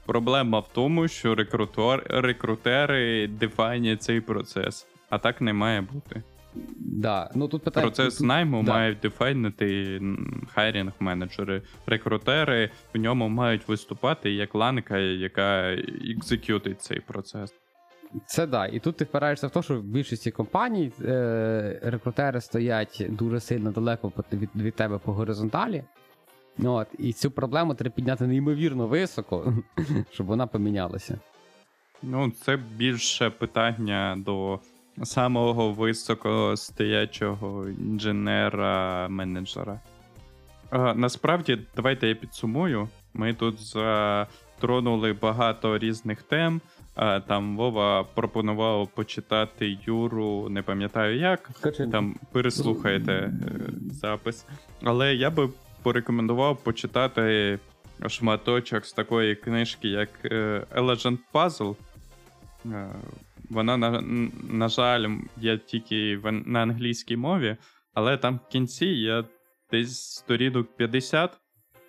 Проблема 0.05 0.59
в 0.59 0.67
тому, 0.73 1.07
що 1.07 1.35
рекрутер, 1.35 2.03
рекрутери 2.09 3.27
дефайнять 3.27 4.03
цей 4.03 4.21
процес. 4.21 4.87
А 5.09 5.17
так 5.17 5.41
не 5.41 5.53
має 5.53 5.81
бути. 5.81 6.23
Да. 6.77 7.29
Ну, 7.35 7.47
тут 7.47 7.63
питання, 7.63 7.87
Процес 7.87 8.21
найму 8.21 8.63
да. 8.63 8.71
мають 8.71 8.99
дефайнити 8.99 10.01
хайрінг 10.53 10.91
менеджери. 10.99 11.61
Рекрутери 11.85 12.69
в 12.93 12.97
ньому 12.97 13.29
мають 13.29 13.67
виступати 13.67 14.31
як 14.31 14.55
ланка, 14.55 14.97
яка 14.97 15.77
екзекютить 16.17 16.81
цей 16.81 16.99
процес. 16.99 17.53
Це 18.25 18.47
да. 18.47 18.65
І 18.65 18.79
тут 18.79 18.97
ти 18.97 19.03
впираєшся 19.03 19.47
в 19.47 19.51
те, 19.51 19.61
що 19.61 19.79
в 19.79 19.83
більшості 19.83 20.31
компаній 20.31 20.91
е, 21.01 21.79
рекрутери 21.83 22.41
стоять 22.41 23.05
дуже 23.09 23.39
сильно 23.39 23.71
далеко 23.71 24.11
від, 24.33 24.49
від 24.55 24.75
тебе 24.75 24.97
по 24.97 25.13
горизонталі. 25.13 25.83
От, 26.63 26.87
і 26.99 27.13
цю 27.13 27.31
проблему 27.31 27.73
треба 27.73 27.95
підняти 27.95 28.27
неймовірно 28.27 28.87
високо, 28.87 29.53
щоб 30.11 30.27
вона 30.27 30.47
помінялася. 30.47 31.19
Ну, 32.03 32.31
це 32.31 32.57
більше 32.57 33.29
питання 33.29 34.15
до 34.19 34.59
самого 35.03 35.71
високостоячого 35.71 37.67
інженера-менеджера. 37.67 39.79
А, 40.69 40.93
насправді, 40.93 41.57
давайте 41.75 42.07
я 42.07 42.15
підсумую. 42.15 42.89
Ми 43.13 43.33
тут 43.33 43.59
затронули 43.59 45.13
багато 45.13 45.77
різних 45.77 46.21
тем. 46.21 46.61
А, 46.95 47.19
там 47.19 47.57
Вова 47.57 48.03
пропонував 48.03 48.87
почитати 48.87 49.77
Юру, 49.85 50.49
не 50.49 50.61
пам'ятаю 50.61 51.17
як. 51.17 51.49
Там 51.91 52.15
переслухайте 52.31 53.13
е, 53.13 53.31
запис. 53.91 54.45
Але 54.83 55.15
я 55.15 55.29
би 55.29 55.49
порекомендував 55.83 56.63
почитати 56.63 57.59
шматочок 58.07 58.85
з 58.85 58.93
такої 58.93 59.35
книжки, 59.35 59.87
як 59.87 60.09
е, 60.25 60.65
Elegant 60.75 61.17
Puzzle. 61.33 61.75
Е, 62.65 62.89
Вона, 63.51 63.77
на, 63.77 64.01
на 64.49 64.67
жаль, 64.67 65.09
є 65.37 65.57
тільки 65.57 66.17
в, 66.17 66.31
на 66.31 66.61
англійській 66.61 67.17
мові, 67.17 67.57
але 67.93 68.17
там 68.17 68.39
в 68.47 68.51
кінці 68.51 68.85
є 68.85 69.23
десь 69.71 70.11
сторінок 70.11 70.77
50, 70.77 71.37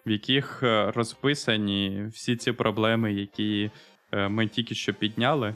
в 0.07 0.11
яких 0.11 0.63
е, 0.63 0.91
розписані 0.91 2.07
всі 2.13 2.37
ці 2.37 2.53
проблеми, 2.53 3.13
які 3.13 3.71
е, 4.13 4.29
ми 4.29 4.47
тільки 4.47 4.75
що 4.75 4.95
підняли. 4.95 5.55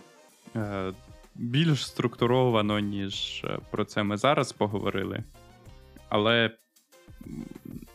Е, 0.56 0.92
Більш 1.34 1.86
структуровано, 1.86 2.78
ніж 2.78 3.44
про 3.70 3.84
це 3.84 4.02
ми 4.02 4.16
зараз 4.16 4.52
поговорили. 4.52 5.24
Але 6.08 6.50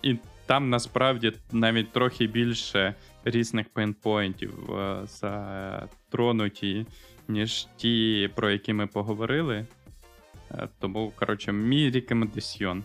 і 0.02 0.18
там 0.46 0.70
насправді 0.70 1.34
навіть 1.52 1.92
трохи 1.92 2.28
більше 2.28 2.96
різних 3.26 3.70
pain 3.70 4.00
point 4.00 4.39
ів 4.39 4.54
затронуті, 5.06 6.86
ніж 7.32 7.68
ті, 7.78 8.30
про 8.36 8.52
які 8.52 8.74
ми 8.74 8.88
поговорили. 8.88 9.66
Е, 10.52 10.68
Тому, 10.80 11.12
коротше, 11.16 11.52
мій 11.52 11.92
рекомендаціон. 11.92 12.84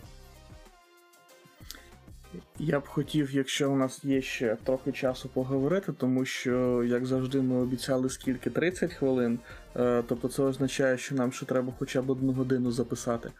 Я 2.59 2.79
б 2.79 2.87
хотів, 2.87 3.35
якщо 3.35 3.71
у 3.71 3.75
нас 3.75 4.03
є 4.03 4.21
ще 4.21 4.57
трохи 4.63 4.91
часу 4.91 5.29
поговорити, 5.29 5.93
тому 5.93 6.25
що, 6.25 6.83
як 6.83 7.05
завжди, 7.05 7.41
ми 7.41 7.55
обіцяли 7.55 8.09
скільки 8.09 8.49
30 8.49 8.93
хвилин. 8.93 9.39
Е, 9.75 10.03
тобто 10.07 10.27
це 10.27 10.43
означає, 10.43 10.97
що 10.97 11.15
нам 11.15 11.31
ще 11.31 11.45
треба 11.45 11.73
хоча 11.79 12.01
б 12.01 12.09
одну 12.09 12.33
годину 12.33 12.71
записати. 12.71 13.31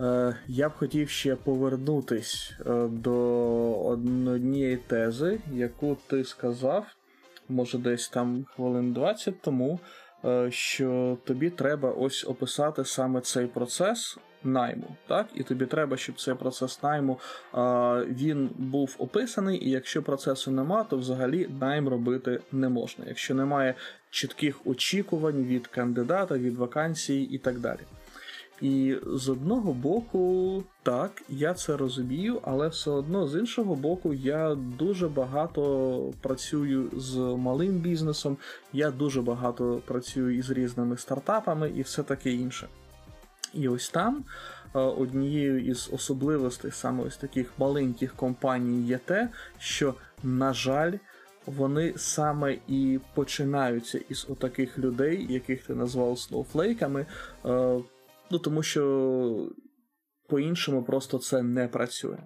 Е, 0.00 0.36
я 0.46 0.68
б 0.68 0.72
хотів 0.72 1.08
ще 1.08 1.36
повернутись 1.36 2.52
до 2.88 3.14
однієї 3.84 4.76
тези, 4.76 5.40
яку 5.52 5.96
ти 6.06 6.24
сказав, 6.24 6.86
може, 7.48 7.78
десь 7.78 8.08
там 8.08 8.44
хвилин 8.54 8.92
20 8.92 9.40
тому, 9.40 9.80
що 10.48 11.18
тобі 11.24 11.50
треба 11.50 11.90
ось 11.90 12.24
описати 12.24 12.84
саме 12.84 13.20
цей 13.20 13.46
процес 13.46 14.18
найму, 14.44 14.96
так? 15.08 15.26
І 15.34 15.42
тобі 15.42 15.66
треба, 15.66 15.96
щоб 15.96 16.20
цей 16.20 16.34
процес 16.34 16.82
найму 16.82 17.18
а, 17.52 18.04
він 18.08 18.50
був 18.58 18.96
описаний, 18.98 19.66
і 19.66 19.70
якщо 19.70 20.02
процесу 20.02 20.50
нема, 20.50 20.84
то 20.84 20.96
взагалі 20.96 21.48
найм 21.60 21.88
робити 21.88 22.40
не 22.52 22.68
можна, 22.68 23.04
якщо 23.08 23.34
немає 23.34 23.74
чітких 24.10 24.66
очікувань 24.66 25.44
від 25.44 25.66
кандидата, 25.66 26.38
від 26.38 26.56
вакансії 26.56 27.34
і 27.34 27.38
так 27.38 27.58
далі. 27.58 27.80
І 28.60 28.96
з 29.06 29.28
одного 29.28 29.72
боку, 29.72 30.62
так, 30.82 31.22
я 31.28 31.54
це 31.54 31.76
розумію, 31.76 32.40
але 32.42 32.68
все 32.68 32.90
одно 32.90 33.28
з 33.28 33.38
іншого 33.38 33.74
боку, 33.74 34.14
я 34.14 34.54
дуже 34.54 35.08
багато 35.08 36.12
працюю 36.20 36.90
з 36.96 37.16
малим 37.16 37.78
бізнесом, 37.78 38.36
я 38.72 38.90
дуже 38.90 39.22
багато 39.22 39.82
працюю 39.86 40.38
із 40.38 40.50
різними 40.50 40.96
стартапами 40.96 41.70
і 41.76 41.82
все 41.82 42.02
таке 42.02 42.32
інше. 42.32 42.68
І 43.54 43.68
ось 43.68 43.90
там 43.90 44.24
е, 44.74 44.78
однією 44.78 45.64
із 45.64 45.90
особливостей 45.92 46.70
саме 46.70 47.04
ось 47.04 47.16
таких 47.16 47.52
маленьких 47.58 48.14
компаній 48.14 48.86
є 48.86 48.98
те, 48.98 49.28
що, 49.58 49.94
на 50.22 50.52
жаль, 50.52 50.92
вони 51.46 51.94
саме 51.96 52.58
і 52.68 53.00
починаються 53.14 54.00
із 54.08 54.26
отаких 54.28 54.78
людей, 54.78 55.26
яких 55.32 55.62
ти 55.66 55.74
назвав 55.74 56.18
сноуфлейками. 56.18 57.06
Ну, 58.30 58.38
тому 58.38 58.62
що 58.62 59.50
по-іншому 60.28 60.82
просто 60.82 61.18
це 61.18 61.42
не 61.42 61.68
працює. 61.68 62.18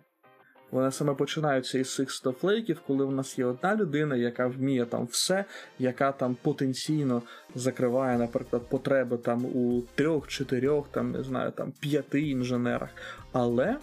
Вони 0.71 0.93
саме 0.93 1.15
починаються 1.15 1.79
із 1.79 1.95
цих 1.95 2.11
стофлейків, 2.11 2.81
коли 2.87 3.05
в 3.05 3.13
нас 3.13 3.39
є 3.39 3.45
одна 3.45 3.77
людина, 3.77 4.17
яка 4.17 4.47
вміє 4.47 4.85
там 4.85 5.07
все, 5.07 5.45
яка 5.79 6.13
там 6.13 6.37
потенційно 6.43 7.23
закриває, 7.55 8.19
наприклад, 8.19 8.63
потреби 8.69 9.17
там 9.17 9.45
у 9.45 9.83
трьох, 9.95 10.29
чотирьох, 10.29 10.89
там 10.89 11.11
не 11.11 11.23
знаю, 11.23 11.51
там 11.51 11.73
п'яти 11.81 12.21
інженерах. 12.21 12.89
Але 13.33 13.67
е, 13.67 13.79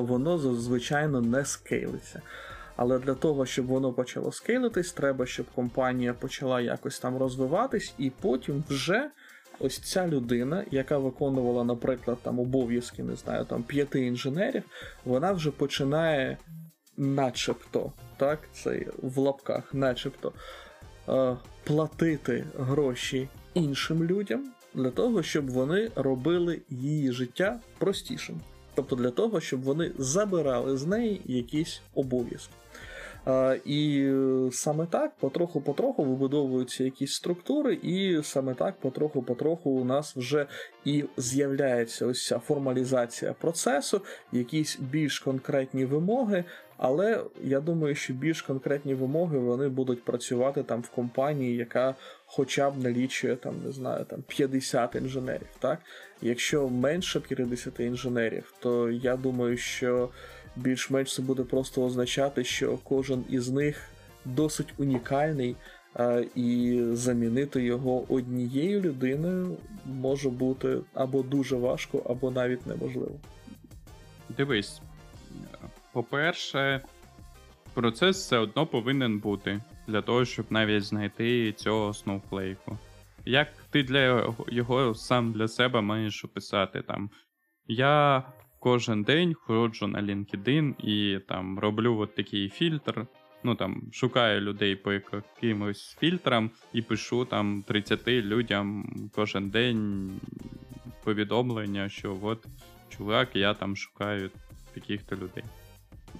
воно 0.00 0.38
звичайно 0.38 1.20
не 1.20 1.44
скейлиться. 1.44 2.22
Але 2.76 2.98
для 2.98 3.14
того, 3.14 3.46
щоб 3.46 3.66
воно 3.66 3.92
почало 3.92 4.32
скейлитись, 4.32 4.92
треба, 4.92 5.26
щоб 5.26 5.46
компанія 5.54 6.14
почала 6.14 6.60
якось 6.60 6.98
там 6.98 7.16
розвиватись, 7.16 7.94
і 7.98 8.10
потім 8.10 8.64
вже 8.68 9.10
ось 9.60 9.78
ця 9.78 10.08
людина, 10.08 10.64
яка 10.70 10.98
виконувала, 10.98 11.64
наприклад, 11.64 12.18
там 12.22 12.38
обов'язки, 12.38 13.02
не 13.02 13.16
знаю, 13.16 13.44
там 13.44 13.62
п'яти 13.62 14.06
інженерів, 14.06 14.62
вона 15.04 15.32
вже 15.32 15.50
починає, 15.50 16.38
начебто, 16.96 17.92
так, 18.16 18.38
це 18.52 18.86
в 19.02 19.18
лапках, 19.18 19.74
начебто, 19.74 20.32
е, 21.08 21.36
платити 21.64 22.44
гроші 22.58 23.28
іншим 23.54 24.04
людям 24.04 24.52
для 24.74 24.90
того, 24.90 25.22
щоб 25.22 25.50
вони 25.50 25.90
робили 25.96 26.62
її 26.68 27.12
життя 27.12 27.60
простішим. 27.78 28.40
Тобто 28.74 28.96
для 28.96 29.10
того, 29.10 29.40
щоб 29.40 29.62
вони 29.62 29.92
забирали 29.98 30.76
з 30.76 30.86
неї 30.86 31.20
якісь 31.24 31.80
обов'язки. 31.94 32.54
І 33.64 34.06
е, 34.06 34.48
саме 34.52 34.86
так 34.86 35.12
потроху-потроху 35.20 36.04
вибудовуються 36.04 36.84
якісь 36.84 37.12
структури, 37.12 37.74
і 37.74 38.20
саме 38.22 38.54
так 38.54 38.74
потроху-потроху 38.80 39.70
у 39.70 39.84
нас 39.84 40.16
вже 40.16 40.46
і 40.84 41.04
з'являється 41.16 42.06
ось 42.06 42.26
ця 42.26 42.38
формалізація 42.38 43.32
процесу, 43.32 44.00
якісь 44.32 44.78
більш 44.80 45.18
конкретні 45.18 45.84
вимоги. 45.84 46.44
Але 46.76 47.24
я 47.42 47.60
думаю, 47.60 47.94
що 47.94 48.12
більш 48.12 48.42
конкретні 48.42 48.94
вимоги 48.94 49.38
вони 49.38 49.68
будуть 49.68 50.04
працювати 50.04 50.62
там 50.62 50.80
в 50.80 50.88
компанії, 50.88 51.56
яка 51.56 51.94
хоча 52.26 52.70
б 52.70 52.78
налічує 52.82 53.36
там, 53.36 53.54
не 53.64 53.72
знаю, 53.72 54.04
там 54.04 54.22
50 54.26 54.94
інженерів. 54.94 55.48
Так, 55.58 55.78
якщо 56.22 56.68
менше 56.68 57.20
50 57.20 57.80
інженерів, 57.80 58.54
то 58.60 58.90
я 58.90 59.16
думаю, 59.16 59.56
що 59.56 60.08
більш-менш 60.56 61.14
це 61.14 61.22
буде 61.22 61.42
просто 61.42 61.84
означати, 61.84 62.44
що 62.44 62.78
кожен 62.84 63.24
із 63.28 63.50
них 63.50 63.88
досить 64.24 64.74
унікальний, 64.78 65.56
і 66.34 66.80
замінити 66.92 67.62
його 67.62 68.12
однією 68.12 68.80
людиною 68.80 69.56
може 69.86 70.30
бути 70.30 70.78
або 70.94 71.22
дуже 71.22 71.56
важко, 71.56 71.98
або 71.98 72.30
навіть 72.30 72.66
неможливо. 72.66 73.20
Дивись, 74.36 74.80
По-перше, 75.92 76.80
процес 77.74 78.16
все 78.16 78.38
одно 78.38 78.66
повинен 78.66 79.18
бути 79.18 79.60
для 79.86 80.02
того, 80.02 80.24
щоб 80.24 80.46
навіть 80.50 80.84
знайти 80.84 81.52
цього 81.52 81.94
сноуфлейку. 81.94 82.78
Як 83.24 83.48
ти 83.70 83.82
для 83.82 84.34
його 84.48 84.94
сам 84.94 85.32
для 85.32 85.48
себе 85.48 85.80
маєш 85.80 86.24
описати 86.24 86.82
там. 86.82 87.10
Я 87.66 88.22
кожен 88.64 89.02
день 89.02 89.34
ходжу 89.34 89.86
на 89.86 90.02
LinkedIn 90.02 90.74
і 90.84 91.18
там 91.18 91.58
роблю 91.58 91.98
от 91.98 92.14
такий 92.14 92.48
фільтр. 92.48 93.06
Ну 93.42 93.54
там 93.54 93.82
шукаю 93.92 94.40
людей 94.40 94.76
по 94.76 94.92
якимось 94.92 95.96
фільтрам 96.00 96.50
і 96.72 96.82
пишу 96.82 97.24
там 97.24 97.62
30 97.66 98.08
людям 98.08 98.86
кожен 99.14 99.48
день 99.50 100.10
повідомлення, 101.02 101.88
що 101.88 102.18
от 102.22 102.46
чувак, 102.96 103.28
я 103.34 103.54
там 103.54 103.76
шукаю 103.76 104.30
таких-то 104.74 105.16
людей. 105.16 105.44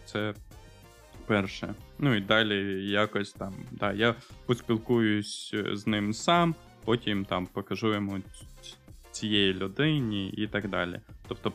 Це 0.04 0.34
перше. 1.26 1.74
Ну 1.98 2.14
і 2.14 2.20
далі 2.20 2.88
якось 2.90 3.32
там. 3.32 3.54
Да, 3.72 3.92
Я 3.92 4.14
поспілкуюсь 4.46 5.54
з 5.72 5.86
ним 5.86 6.12
сам, 6.12 6.54
потім 6.84 7.24
там 7.24 7.46
покажу 7.46 7.94
йому 7.94 8.18
цієї 9.10 9.54
людині 9.54 10.28
і 10.28 10.46
так 10.46 10.68
далі. 10.68 11.00
Тобто, 11.28 11.52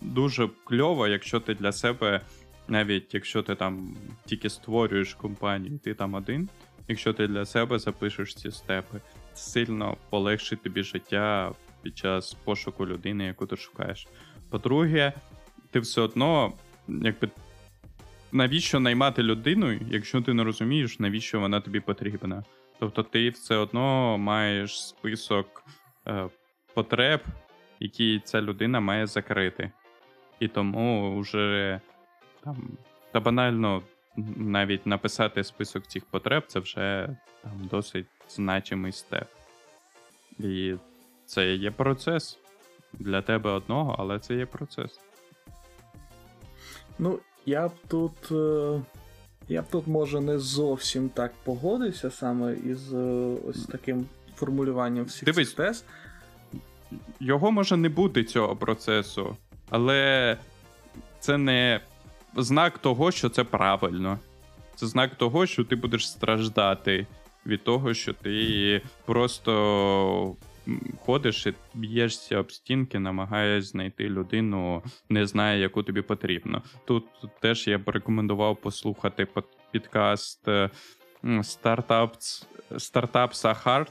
дуже 0.00 0.48
кльово, 0.64 1.08
якщо 1.08 1.40
ти 1.40 1.54
для 1.54 1.72
себе, 1.72 2.20
навіть 2.68 3.14
якщо 3.14 3.42
ти 3.42 3.54
там 3.54 3.96
тільки 4.26 4.50
створюєш 4.50 5.14
компанію, 5.14 5.78
ти 5.78 5.94
там 5.94 6.14
один. 6.14 6.48
Якщо 6.88 7.12
ти 7.12 7.26
для 7.26 7.46
себе 7.46 7.78
запишеш 7.78 8.34
ці 8.34 8.50
степи, 8.50 9.00
сильно 9.34 9.96
полегшить 10.10 10.62
тобі 10.62 10.82
життя 10.82 11.52
під 11.82 11.98
час 11.98 12.34
пошуку 12.34 12.86
людини, 12.86 13.24
яку 13.24 13.46
ти 13.46 13.56
шукаєш. 13.56 14.06
По-друге, 14.50 15.12
ти 15.70 15.80
все 15.80 16.00
одно, 16.00 16.52
якби. 16.88 17.28
Навіщо 18.32 18.80
наймати 18.80 19.22
людину, 19.22 19.72
якщо 19.90 20.22
ти 20.22 20.34
не 20.34 20.44
розумієш, 20.44 20.98
навіщо 20.98 21.40
вона 21.40 21.60
тобі 21.60 21.80
потрібна? 21.80 22.44
Тобто 22.78 23.02
ти 23.02 23.30
все 23.30 23.56
одно 23.56 24.18
маєш 24.18 24.86
список 24.86 25.64
е, 26.06 26.28
потреб, 26.74 27.20
які 27.80 28.20
ця 28.24 28.40
людина 28.40 28.80
має 28.80 29.06
закрити. 29.06 29.70
І 30.40 30.48
тому 30.48 31.18
вже 31.20 31.80
там, 32.44 32.68
та 33.12 33.20
банально 33.20 33.82
навіть 34.36 34.86
написати 34.86 35.44
список 35.44 35.86
цих 35.86 36.04
потреб 36.04 36.44
це 36.46 36.60
вже 36.60 37.16
там 37.42 37.52
досить 37.70 38.06
значимий 38.28 38.92
степ. 38.92 39.28
І 40.38 40.74
це 41.26 41.54
є 41.54 41.70
процес 41.70 42.38
для 42.92 43.22
тебе 43.22 43.50
одного, 43.50 43.96
але 43.98 44.18
це 44.18 44.34
є 44.34 44.46
процес. 44.46 45.00
Ну, 46.98 47.18
я 47.46 47.68
б 47.68 47.72
тут. 47.88 48.32
е, 48.32 48.80
Я 49.48 49.62
б 49.62 49.64
тут, 49.70 49.86
може, 49.86 50.20
не 50.20 50.38
зовсім 50.38 51.08
так 51.08 51.32
погодився 51.44 52.10
саме 52.10 52.54
із 52.54 52.94
е, 52.94 53.36
ось 53.48 53.66
таким 53.66 54.06
формулюванням 54.36 55.04
всіх 55.04 55.24
Дивись. 55.24 55.48
цих 55.48 55.56
тез. 55.56 55.84
Його 57.20 57.50
може 57.50 57.76
не 57.76 57.88
бути 57.88 58.24
цього 58.24 58.56
процесу, 58.56 59.36
але 59.70 60.36
це 61.20 61.38
не 61.38 61.80
знак 62.36 62.78
того, 62.78 63.10
що 63.10 63.28
це 63.28 63.44
правильно. 63.44 64.18
Це 64.74 64.86
знак 64.86 65.14
того, 65.14 65.46
що 65.46 65.64
ти 65.64 65.76
будеш 65.76 66.10
страждати 66.10 67.06
від 67.46 67.64
того, 67.64 67.94
що 67.94 68.12
ти 68.12 68.82
просто 69.04 70.36
ходиш 71.00 71.46
і 71.46 71.54
б'єшся 71.74 72.38
об 72.38 72.52
стінки, 72.52 72.98
намагаєшся 72.98 73.70
знайти 73.70 74.08
людину, 74.08 74.82
не 75.08 75.26
знає, 75.26 75.60
яку 75.60 75.82
тобі 75.82 76.02
потрібно. 76.02 76.62
Тут 76.84 77.04
теж 77.40 77.68
я 77.68 77.78
б 77.78 77.88
рекомендував 77.88 78.56
послухати 78.56 79.26
підкаст 79.70 80.48
Startups 81.24 82.44
Hard, 83.64 83.86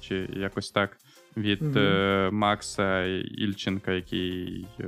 чи 0.00 0.28
якось 0.32 0.70
так, 0.70 0.96
від 1.36 1.76
е, 1.76 2.30
Макса 2.32 3.04
Ільченка, 3.14 3.92
який 3.92 4.66
е, 4.80 4.86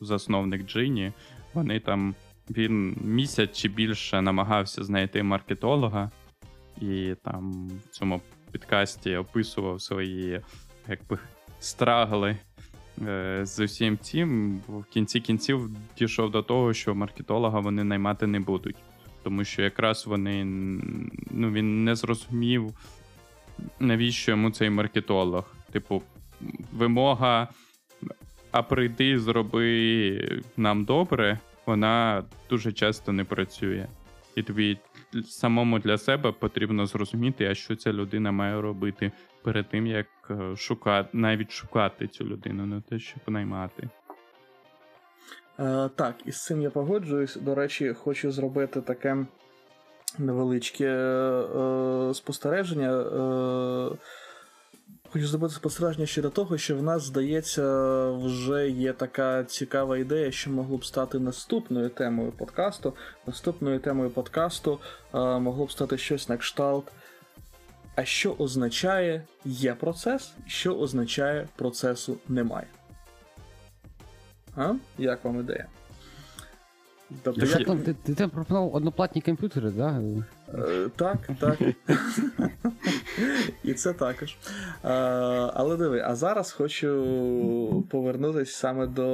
засновник 0.00 0.66
Джині. 0.66 1.12
Вони 1.54 1.80
там 1.80 2.14
він 2.50 2.96
місяць 3.04 3.56
чи 3.56 3.68
більше 3.68 4.22
намагався 4.22 4.84
знайти 4.84 5.22
маркетолога, 5.22 6.10
і 6.80 7.14
там 7.24 7.68
в 7.68 7.88
цьому 7.90 8.20
підкасті 8.52 9.16
описував 9.16 9.80
свої 9.80 10.40
якби, 10.88 11.18
страгли 11.60 12.36
е, 13.06 13.40
з 13.46 13.60
усім 13.60 13.98
цим. 13.98 14.58
В 14.68 14.84
кінці 14.84 15.20
кінців 15.20 15.70
дійшов 15.98 16.30
до 16.30 16.42
того, 16.42 16.74
що 16.74 16.94
маркетолога 16.94 17.60
вони 17.60 17.84
наймати 17.84 18.26
не 18.26 18.40
будуть. 18.40 18.76
Тому 19.22 19.44
що 19.44 19.62
якраз 19.62 20.06
вони 20.06 20.44
ну, 21.30 21.52
він 21.52 21.84
не 21.84 21.94
зрозумів, 21.94 22.74
навіщо 23.80 24.30
йому 24.30 24.50
цей 24.50 24.70
маркетолог. 24.70 25.44
Типу, 25.72 26.02
вимога, 26.72 27.48
а 28.50 28.62
прийди, 28.62 29.18
зроби 29.18 30.42
нам 30.56 30.84
добре, 30.84 31.38
вона 31.66 32.24
дуже 32.50 32.72
часто 32.72 33.12
не 33.12 33.24
працює. 33.24 33.86
І 34.36 34.42
тобі 34.42 34.78
самому 35.24 35.78
для 35.78 35.98
себе 35.98 36.32
потрібно 36.32 36.86
зрозуміти, 36.86 37.46
а 37.46 37.54
що 37.54 37.76
ця 37.76 37.92
людина 37.92 38.32
має 38.32 38.60
робити 38.60 39.12
перед 39.42 39.68
тим, 39.68 39.86
як 39.86 40.06
е, 40.30 40.56
шукати, 40.56 41.08
навіть 41.12 41.50
шукати 41.50 42.08
цю 42.08 42.24
людину, 42.24 42.66
не 42.66 42.80
те, 42.80 42.98
щоб 42.98 43.22
наймати. 43.26 43.88
Е, 45.58 45.90
так, 45.96 46.14
із 46.24 46.44
цим 46.44 46.62
я 46.62 46.70
погоджуюсь. 46.70 47.36
До 47.36 47.54
речі, 47.54 47.92
хочу 47.92 48.30
зробити 48.30 48.80
таке 48.80 49.26
невеличке 50.18 50.86
е, 50.86 52.14
спостереження. 52.14 52.90
Е, 52.92 53.96
хочу 55.12 55.26
зробити 55.26 55.54
спостереження 55.54 56.06
щодо 56.06 56.30
того, 56.30 56.58
що 56.58 56.76
в 56.76 56.82
нас, 56.82 57.02
здається, 57.02 58.10
вже 58.10 58.68
є 58.68 58.92
така 58.92 59.44
цікава 59.44 59.98
ідея, 59.98 60.30
що 60.30 60.50
могло 60.50 60.76
б 60.76 60.84
стати 60.84 61.18
наступною 61.18 61.88
темою 61.88 62.32
подкасту. 62.32 62.94
Наступною 63.26 63.80
темою 63.80 64.10
подкасту 64.10 64.80
е, 65.14 65.18
могло 65.18 65.66
б 65.66 65.72
стати 65.72 65.98
щось 65.98 66.28
на 66.28 66.36
кшталт. 66.36 66.92
А 67.94 68.04
що 68.04 68.34
означає 68.38 69.24
є 69.44 69.74
процес, 69.74 70.32
що 70.46 70.74
означає 70.74 71.48
процесу 71.56 72.16
немає. 72.28 72.66
А? 74.56 74.74
Як 74.98 75.24
вам 75.24 75.40
ідея? 75.40 75.66
Тобто, 77.22 77.40
Я. 77.40 77.46
Що 77.46 77.64
там, 77.64 77.78
ти, 77.78 77.94
ти 78.02 78.14
там 78.14 78.30
пропонував 78.30 78.74
одноплатні 78.74 79.22
комп'ютери, 79.22 79.70
да? 79.70 80.02
Е, 80.54 80.88
Так, 80.96 81.18
так. 81.40 81.58
І 83.64 83.74
це 83.74 83.92
також. 83.92 84.36
Е, 84.84 84.88
Але 85.54 85.76
диви, 85.76 86.02
а 86.06 86.14
зараз 86.14 86.52
хочу 86.52 87.84
повернутися 87.90 88.56
саме 88.56 88.86
до 88.86 89.06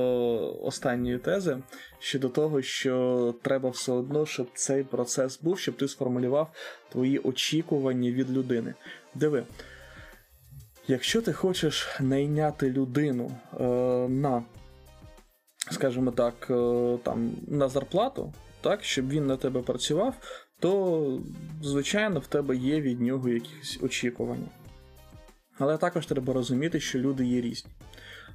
останньої 0.62 1.18
тези 1.18 1.56
щодо 1.98 2.28
того, 2.28 2.62
що 2.62 3.34
треба 3.42 3.70
все 3.70 3.92
одно, 3.92 4.26
щоб 4.26 4.46
цей 4.54 4.82
процес 4.82 5.40
був, 5.42 5.58
щоб 5.58 5.76
ти 5.76 5.88
сформулював 5.88 6.50
твої 6.92 7.18
очікування 7.18 8.10
від 8.10 8.30
людини. 8.30 8.74
Диви. 9.14 9.44
Якщо 10.90 11.22
ти 11.22 11.32
хочеш 11.32 11.88
найняти 12.00 12.70
людину 12.70 13.30
е, 13.60 13.64
на, 14.08 14.42
скажімо 15.70 16.10
так, 16.10 16.34
е, 16.50 16.98
там, 17.02 17.30
на 17.46 17.68
зарплату, 17.68 18.32
так, 18.60 18.84
щоб 18.84 19.08
він 19.08 19.26
на 19.26 19.36
тебе 19.36 19.62
працював, 19.62 20.14
то, 20.60 21.20
звичайно, 21.62 22.20
в 22.20 22.26
тебе 22.26 22.56
є 22.56 22.80
від 22.80 23.00
нього 23.00 23.28
якісь 23.28 23.78
очікування. 23.82 24.48
Але 25.58 25.78
також 25.78 26.06
треба 26.06 26.32
розуміти, 26.32 26.80
що 26.80 26.98
люди 26.98 27.26
є 27.26 27.40
різні. 27.40 27.70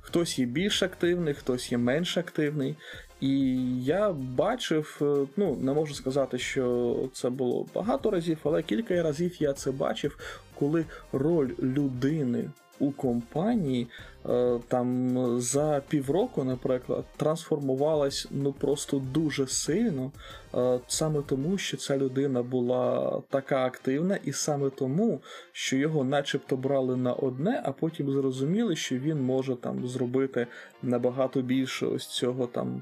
Хтось 0.01 0.39
є 0.39 0.45
більш 0.45 0.83
активний, 0.83 1.33
хтось 1.33 1.71
є 1.71 1.77
менш 1.77 2.17
активний. 2.17 2.75
І 3.21 3.55
я 3.83 4.11
бачив, 4.11 4.99
е, 5.01 5.27
ну 5.37 5.55
не 5.55 5.73
можу 5.73 5.93
сказати, 5.93 6.37
що 6.37 6.95
це 7.13 7.29
було 7.29 7.65
багато 7.75 8.11
разів, 8.11 8.37
але 8.43 8.63
кілька 8.63 9.03
разів 9.03 9.41
я 9.41 9.53
це 9.53 9.71
бачив, 9.71 10.17
коли 10.59 10.85
роль 11.11 11.49
людини 11.59 12.49
у 12.79 12.91
компанії 12.91 13.87
там 14.67 15.17
за 15.41 15.81
півроку, 15.87 16.43
наприклад, 16.43 17.05
трансформувалась 17.17 18.27
ну 18.31 18.53
просто 18.53 19.01
дуже 19.13 19.47
сильно, 19.47 20.11
е, 20.55 20.79
саме 20.87 21.21
тому, 21.21 21.57
що 21.57 21.77
ця 21.77 21.97
людина 21.97 22.43
була 22.43 23.21
така 23.29 23.65
активна, 23.65 24.19
і 24.23 24.31
саме 24.33 24.69
тому, 24.69 25.21
що 25.51 25.77
його 25.77 26.03
начебто 26.03 26.57
брали 26.57 26.95
на 26.95 27.13
одне, 27.13 27.61
а 27.65 27.71
потім 27.71 28.11
зрозуміли, 28.11 28.75
що 28.75 28.95
він 28.97 29.21
може 29.21 29.55
там 29.55 29.87
зробити 29.87 30.47
набагато 30.81 31.41
більше 31.41 31.85
ось 31.85 32.07
цього 32.07 32.47
там 32.47 32.81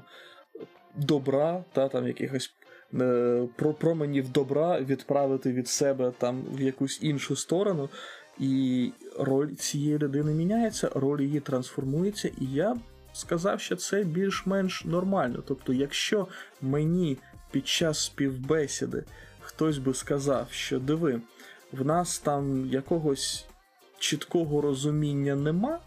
добра, 0.96 1.64
та 1.72 1.88
там 1.88 2.06
якихось. 2.06 2.54
е, 3.00 3.48
Про 3.56 3.74
променів 3.74 4.28
добра 4.28 4.80
відправити 4.80 5.52
від 5.52 5.68
себе 5.68 6.12
там 6.18 6.44
в 6.52 6.60
якусь 6.60 6.98
іншу 7.02 7.36
сторону, 7.36 7.88
і 8.38 8.92
роль 9.18 9.54
цієї 9.54 9.98
людини 9.98 10.32
міняється, 10.32 10.90
роль 10.94 11.20
її 11.20 11.40
трансформується, 11.40 12.28
і 12.28 12.46
я 12.46 12.74
б 12.74 12.78
сказав, 13.12 13.60
що 13.60 13.76
це 13.76 14.04
більш-менш 14.04 14.84
нормально. 14.84 15.42
Тобто, 15.48 15.72
якщо 15.72 16.26
мені 16.60 17.18
під 17.50 17.68
час 17.68 18.04
співбесіди 18.04 19.04
хтось 19.40 19.78
би 19.78 19.94
сказав, 19.94 20.46
що 20.50 20.78
диви, 20.78 21.20
в 21.72 21.86
нас 21.86 22.18
там 22.18 22.66
якогось 22.66 23.46
чіткого 23.98 24.60
розуміння 24.60 25.36
нема. 25.36 25.78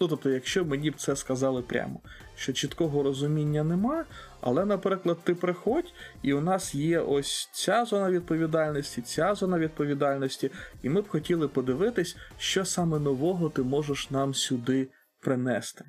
Ну, 0.00 0.08
тобто, 0.08 0.30
якщо 0.30 0.64
мені 0.64 0.90
б 0.90 0.96
це 0.96 1.16
сказали 1.16 1.62
прямо, 1.62 2.00
що 2.38 2.52
чіткого 2.52 3.02
розуміння 3.02 3.64
нема, 3.64 4.04
але, 4.40 4.64
наприклад, 4.64 5.18
ти 5.24 5.34
приходь, 5.34 5.92
і 6.22 6.32
у 6.32 6.40
нас 6.40 6.74
є 6.74 7.00
ось 7.00 7.50
ця 7.52 7.84
зона 7.84 8.10
відповідальності, 8.10 9.02
ця 9.02 9.34
зона 9.34 9.58
відповідальності, 9.58 10.50
і 10.82 10.88
ми 10.88 11.00
б 11.00 11.08
хотіли 11.08 11.48
подивитись, 11.48 12.16
що 12.38 12.64
саме 12.64 12.98
нового 12.98 13.48
ти 13.48 13.62
можеш 13.62 14.10
нам 14.10 14.34
сюди 14.34 14.88
принести. 15.20 15.84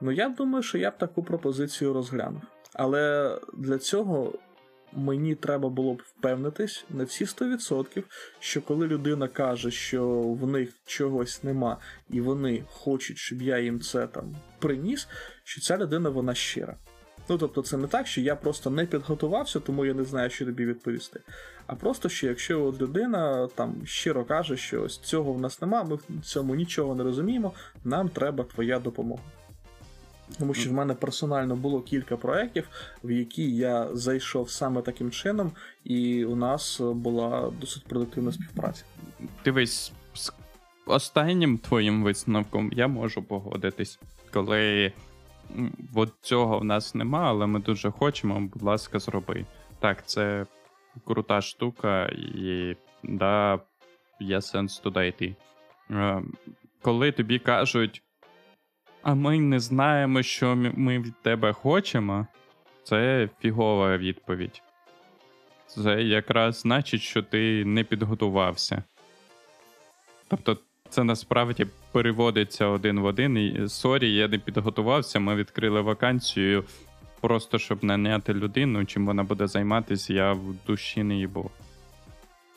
Ну, 0.00 0.12
я 0.12 0.28
думаю, 0.28 0.62
що 0.62 0.78
я 0.78 0.90
б 0.90 0.98
таку 0.98 1.22
пропозицію 1.22 1.92
розглянув. 1.92 2.42
Але 2.72 3.34
для 3.52 3.78
цього 3.78 4.32
мені 4.96 5.34
треба 5.34 5.68
було 5.68 5.94
б 5.94 6.02
впевнитись 6.06 6.84
на 6.90 7.04
всі 7.04 7.24
100%, 7.24 8.02
що 8.38 8.62
коли 8.62 8.86
людина 8.86 9.28
каже, 9.28 9.70
що 9.70 10.06
в 10.20 10.46
них 10.46 10.70
чогось 10.86 11.42
нема, 11.42 11.76
і 12.10 12.20
вони 12.20 12.64
хочуть, 12.68 13.18
щоб 13.18 13.42
я 13.42 13.58
їм 13.58 13.80
це 13.80 14.06
там 14.06 14.36
приніс, 14.58 15.08
що 15.44 15.60
ця 15.60 15.78
людина 15.78 16.10
вона 16.10 16.34
щира. 16.34 16.76
Ну, 17.28 17.38
тобто, 17.38 17.62
це 17.62 17.76
не 17.76 17.86
так, 17.86 18.06
що 18.06 18.20
я 18.20 18.36
просто 18.36 18.70
не 18.70 18.86
підготувався, 18.86 19.60
тому 19.60 19.84
я 19.84 19.94
не 19.94 20.04
знаю, 20.04 20.30
що 20.30 20.44
тобі 20.44 20.66
відповісти. 20.66 21.20
А 21.66 21.74
просто 21.74 22.08
що 22.08 22.26
якщо 22.26 22.64
от 22.64 22.80
людина 22.80 23.48
там 23.54 23.86
щиро 23.86 24.24
каже, 24.24 24.56
що 24.56 24.82
ось 24.82 24.98
цього 24.98 25.32
в 25.32 25.40
нас 25.40 25.60
нема, 25.60 25.84
ми 25.84 25.96
в 25.96 26.20
цьому 26.22 26.54
нічого 26.54 26.94
не 26.94 27.04
розуміємо, 27.04 27.52
нам 27.84 28.08
треба 28.08 28.44
твоя 28.44 28.78
допомога. 28.78 29.22
Тому 30.38 30.54
що 30.54 30.70
в 30.70 30.72
мене 30.72 30.94
персонально 30.94 31.56
було 31.56 31.80
кілька 31.80 32.16
проєктів, 32.16 32.68
в 33.04 33.10
які 33.10 33.56
я 33.56 33.88
зайшов 33.92 34.50
саме 34.50 34.82
таким 34.82 35.10
чином, 35.10 35.52
і 35.84 36.24
у 36.24 36.36
нас 36.36 36.80
була 36.80 37.52
досить 37.60 37.84
продуктивна 37.84 38.32
співпраця. 38.32 38.84
Дивись, 39.44 39.92
з 40.14 40.32
останнім 40.86 41.58
твоїм 41.58 42.02
висновком 42.02 42.70
я 42.72 42.88
можу 42.88 43.22
погодитись, 43.22 43.98
коли 44.32 44.92
от 45.94 46.12
цього 46.20 46.58
в 46.58 46.64
нас 46.64 46.94
нема, 46.94 47.28
але 47.28 47.46
ми 47.46 47.60
дуже 47.60 47.90
хочемо, 47.90 48.40
будь 48.40 48.62
ласка, 48.62 48.98
зроби. 48.98 49.44
Так, 49.80 50.06
це 50.06 50.46
крута 51.04 51.40
штука, 51.40 52.06
і 52.06 52.76
да, 53.02 53.60
є 54.20 54.40
сенс 54.40 54.78
туди 54.78 55.08
йти. 55.08 55.36
Е, 55.90 56.22
Коли 56.82 57.12
тобі 57.12 57.38
кажуть, 57.38 58.02
а 59.04 59.14
ми 59.14 59.38
не 59.38 59.60
знаємо, 59.60 60.22
що 60.22 60.56
ми 60.56 60.98
від 60.98 61.22
тебе 61.22 61.52
хочемо, 61.52 62.26
це 62.82 63.28
фігова 63.40 63.96
відповідь. 63.98 64.62
Це 65.66 66.02
якраз 66.02 66.60
значить, 66.60 67.02
що 67.02 67.22
ти 67.22 67.64
не 67.64 67.84
підготувався. 67.84 68.82
Тобто, 70.28 70.58
це 70.88 71.04
насправді 71.04 71.66
переводиться 71.92 72.66
один 72.66 73.00
в 73.00 73.04
один. 73.04 73.38
І 73.38 73.68
sorry, 73.68 74.14
я 74.14 74.28
не 74.28 74.38
підготувався. 74.38 75.20
Ми 75.20 75.34
відкрили 75.34 75.80
вакансію 75.80 76.64
просто 77.20 77.58
щоб 77.58 77.84
наняти 77.84 78.34
людину, 78.34 78.84
чим 78.84 79.06
вона 79.06 79.22
буде 79.22 79.46
займатися, 79.46 80.12
я 80.12 80.32
в 80.32 80.54
душі 80.66 81.02
не 81.02 81.16
їбу. 81.16 81.50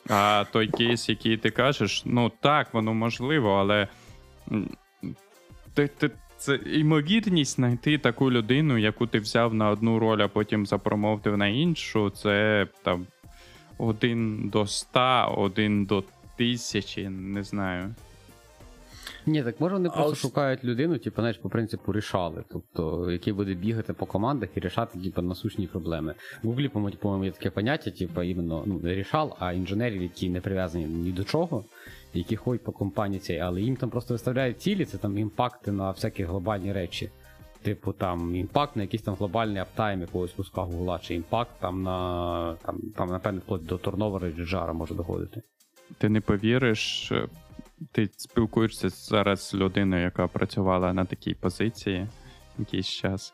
А 0.10 0.46
той 0.52 0.68
кейс, 0.68 1.10
який 1.10 1.38
ти 1.38 1.52
кажеш, 1.52 2.02
ну 2.06 2.32
так, 2.40 2.74
воно 2.74 2.94
можливо, 2.94 3.54
але 3.54 3.88
ти, 5.74 5.88
ти, 5.88 6.12
це 6.38 6.56
ймовірність 6.56 7.56
знайти 7.56 7.98
таку 7.98 8.32
людину, 8.32 8.78
яку 8.78 9.08
ти 9.08 9.20
взяв 9.20 9.54
на 9.54 9.70
одну 9.70 10.00
роль, 10.00 10.20
а 10.22 10.28
потім 10.28 10.66
запромовив 10.66 11.38
на 11.38 11.48
іншу, 11.48 12.10
це 12.10 12.68
там 12.84 13.06
один 13.78 14.50
до 14.50 14.62
ста, 14.62 15.26
один 15.26 15.86
до 15.86 16.04
тисячі, 16.38 17.10
не 17.10 17.44
знаю. 17.44 17.96
Ні, 19.26 19.44
так 19.44 19.62
може 19.62 19.76
вони 19.76 19.90
А 19.90 19.92
просто 19.92 20.12
ось- 20.12 20.20
шукають 20.20 20.64
людину, 20.64 20.98
типу, 20.98 21.22
знаєш, 21.22 21.38
по 21.38 21.50
принципу 21.50 21.94
рішали. 21.94 22.44
Тобто, 22.52 23.12
який 23.12 23.34
буде 23.34 23.54
бігати 23.54 23.94
по 23.94 24.06
командах 24.06 24.50
і 24.56 24.60
рішати, 24.60 25.00
типу, 25.00 25.22
насущні 25.22 25.68
проблеми. 25.68 26.14
В 26.44 26.48
Гуглі, 26.48 26.68
по-моєму, 26.70 26.98
по-моєму, 27.02 27.26
є 27.26 27.32
таке 27.32 27.50
поняття, 27.50 27.92
типу, 27.92 28.22
іменно 28.24 28.64
ну, 28.66 28.80
не 28.84 28.96
рішал, 28.96 29.36
а 29.40 29.54
інженерів, 29.54 30.02
які 30.02 30.30
не 30.30 30.42
прив'язані 30.42 30.86
ні 30.86 31.12
до 31.12 31.24
чого, 31.24 31.64
які 32.14 32.36
ходять 32.36 32.64
по 32.64 32.72
компанії 32.72 33.20
цій, 33.20 33.38
але 33.38 33.62
їм 33.62 33.76
там 33.76 33.90
просто 33.90 34.14
виставляють 34.14 34.62
цілі, 34.62 34.86
це 34.86 34.98
там 34.98 35.18
impact 35.18 35.64
и 35.64 35.72
на 35.72 35.92
всякі 35.92 36.24
глобальні 36.24 36.74
речі. 36.74 37.10
Типу 37.62 37.94
там 37.94 38.36
impact 38.36 38.76
на 38.76 38.82
якийсь 38.82 39.02
там 39.02 39.16
глобальний 39.16 39.62
uptime 39.62 40.02
якогось 40.02 40.32
куска 40.32 40.62
гугла, 40.62 41.00
чи 41.00 41.16
impact 41.16 41.52
там 41.60 41.84
на 41.84 42.56
там, 42.66 42.82
там 42.96 43.10
напевно, 43.10 43.40
вплоть 43.40 43.66
до 43.66 43.78
turnover 43.78 44.26
а 44.26 44.32
чи 44.32 44.46
джара 44.46 44.74
може 44.74 44.96
доходити. 44.96 45.42
Ти 45.98 46.10
не 46.10 46.22
повіриш, 46.22 47.12
е, 47.12 47.28
ти 47.92 48.10
спілкуєшся 48.18 48.90
зараз 48.90 49.50
з 49.50 49.54
людиною, 49.54 50.04
яка 50.04 50.28
працювала 50.28 50.94
на 50.94 51.06
такій 51.06 51.34
позиції 51.34 52.08
якийсь 52.60 52.88
час. 52.88 53.34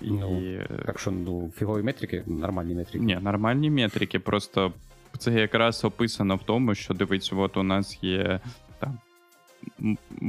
І... 0.00 0.10
Ну, 0.10 0.58
Так 0.86 0.98
що 0.98 1.10
ну, 1.10 1.52
фігові 1.56 1.82
метрики, 1.82 2.24
нормальні 2.26 2.74
метрики. 2.74 3.04
Ні, 3.04 3.18
нормальні 3.22 3.70
метрики, 3.70 4.18
просто 4.18 4.72
це 5.18 5.32
якраз 5.32 5.84
описано 5.84 6.36
в 6.36 6.42
тому, 6.42 6.74
що 6.74 6.94
дивись, 6.94 7.32
от 7.32 7.56
у 7.56 7.62
нас 7.62 7.98
є 8.02 8.40
там. 8.78 8.98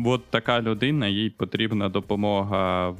От 0.05 0.25
така 0.25 0.61
людина, 0.61 1.07
їй 1.07 1.29
потрібна 1.29 1.89
допомога 1.89 2.95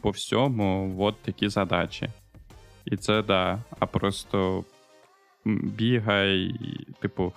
по 0.00 0.10
всьому, 0.10 0.94
от 0.98 1.22
такі 1.22 1.48
задачі. 1.48 2.08
І 2.84 2.96
це 2.96 3.22
да. 3.22 3.62
А 3.78 3.86
просто 3.86 4.64
бігай, 5.44 6.54
типу, 7.00 7.32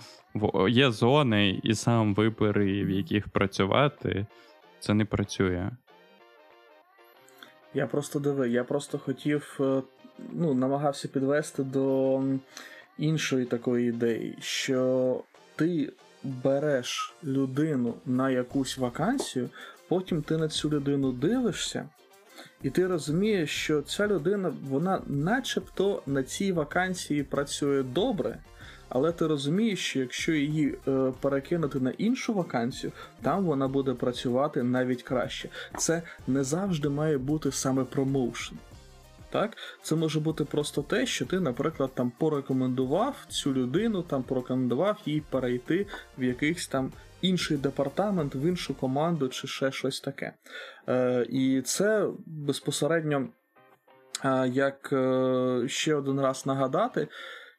є 0.70 0.92
зони, 0.92 1.60
і 1.64 1.76
сам 1.76 2.14
вибери, 2.14 2.84
в 2.84 2.90
яких 2.90 3.28
працювати, 3.28 4.26
це 4.80 4.94
не 4.94 5.06
працює. 5.06 5.70
Я 7.74 7.88
просто 7.88 8.20
диви, 8.20 8.50
я 8.50 8.64
просто 8.64 8.98
хотів, 8.98 9.58
е, 9.60 9.82
ну, 10.34 10.54
намагався 10.54 11.08
підвести 11.08 11.64
до 11.64 12.24
іншої 13.02 13.46
такої 13.46 13.90
ідеї, 13.90 14.38
що 14.42 15.24
ти 15.56 15.94
береш 16.24 17.14
людину 17.24 17.94
на 18.06 18.30
якусь 18.30 18.78
вакансію, 18.78 19.50
потім 19.88 20.22
ти 20.22 20.38
на 20.38 20.48
цю 20.48 20.70
людину 20.70 21.12
дивишся, 21.12 21.90
і 22.64 22.70
ти 22.70 22.88
розумієш, 22.88 23.50
що 23.50 23.82
ця 23.82 24.08
людина, 24.08 24.54
вона 24.64 25.02
начебто 25.08 26.04
на 26.08 26.24
цій 26.24 26.52
вакансії 26.52 27.24
працює 27.24 27.84
добре. 27.84 28.40
Але 28.94 29.12
ти 29.12 29.28
розумієш, 29.28 29.80
що 29.80 30.00
якщо 30.00 30.34
її 30.34 30.78
е, 30.88 31.14
перекинути 31.22 31.80
на 31.80 31.92
іншу 31.92 32.34
вакансію, 32.34 32.92
там 33.22 33.46
вона 33.46 33.68
буде 33.68 33.94
працювати 33.94 34.64
навіть 34.64 35.04
краще. 35.04 35.50
Це 35.78 36.02
не 36.28 36.44
завжди 36.44 36.90
має 36.90 37.18
бути 37.18 37.52
саме 37.52 37.84
промоушен. 37.84 38.58
Так? 39.32 39.58
Це 39.84 39.96
може 39.96 40.20
бути 40.20 40.46
просто 40.46 40.82
те, 40.82 41.06
що 41.06 41.26
ти, 41.26 41.40
наприклад, 41.40 41.92
там 41.94 42.12
порекомендував 42.18 43.26
цю 43.30 43.54
людину, 43.54 44.04
там 44.04 44.24
порекомендував 44.24 44.98
їй 45.06 45.24
перейти 45.30 45.88
в 46.18 46.24
якийсь 46.24 46.68
там 46.68 46.92
інший 47.22 47.58
департамент, 47.58 48.36
в 48.36 48.44
іншу 48.46 48.74
команду 48.74 49.30
чи 49.30 49.48
ще 49.48 49.72
щось 49.72 50.02
таке. 50.02 50.34
Е, 50.90 51.26
і 51.30 51.62
це 51.62 52.08
безпосередньо, 52.26 53.28
е, 54.26 54.48
як 54.48 54.90
е, 54.94 55.64
ще 55.68 55.96
один 55.96 56.22
раз 56.22 56.46
нагадати, 56.46 57.08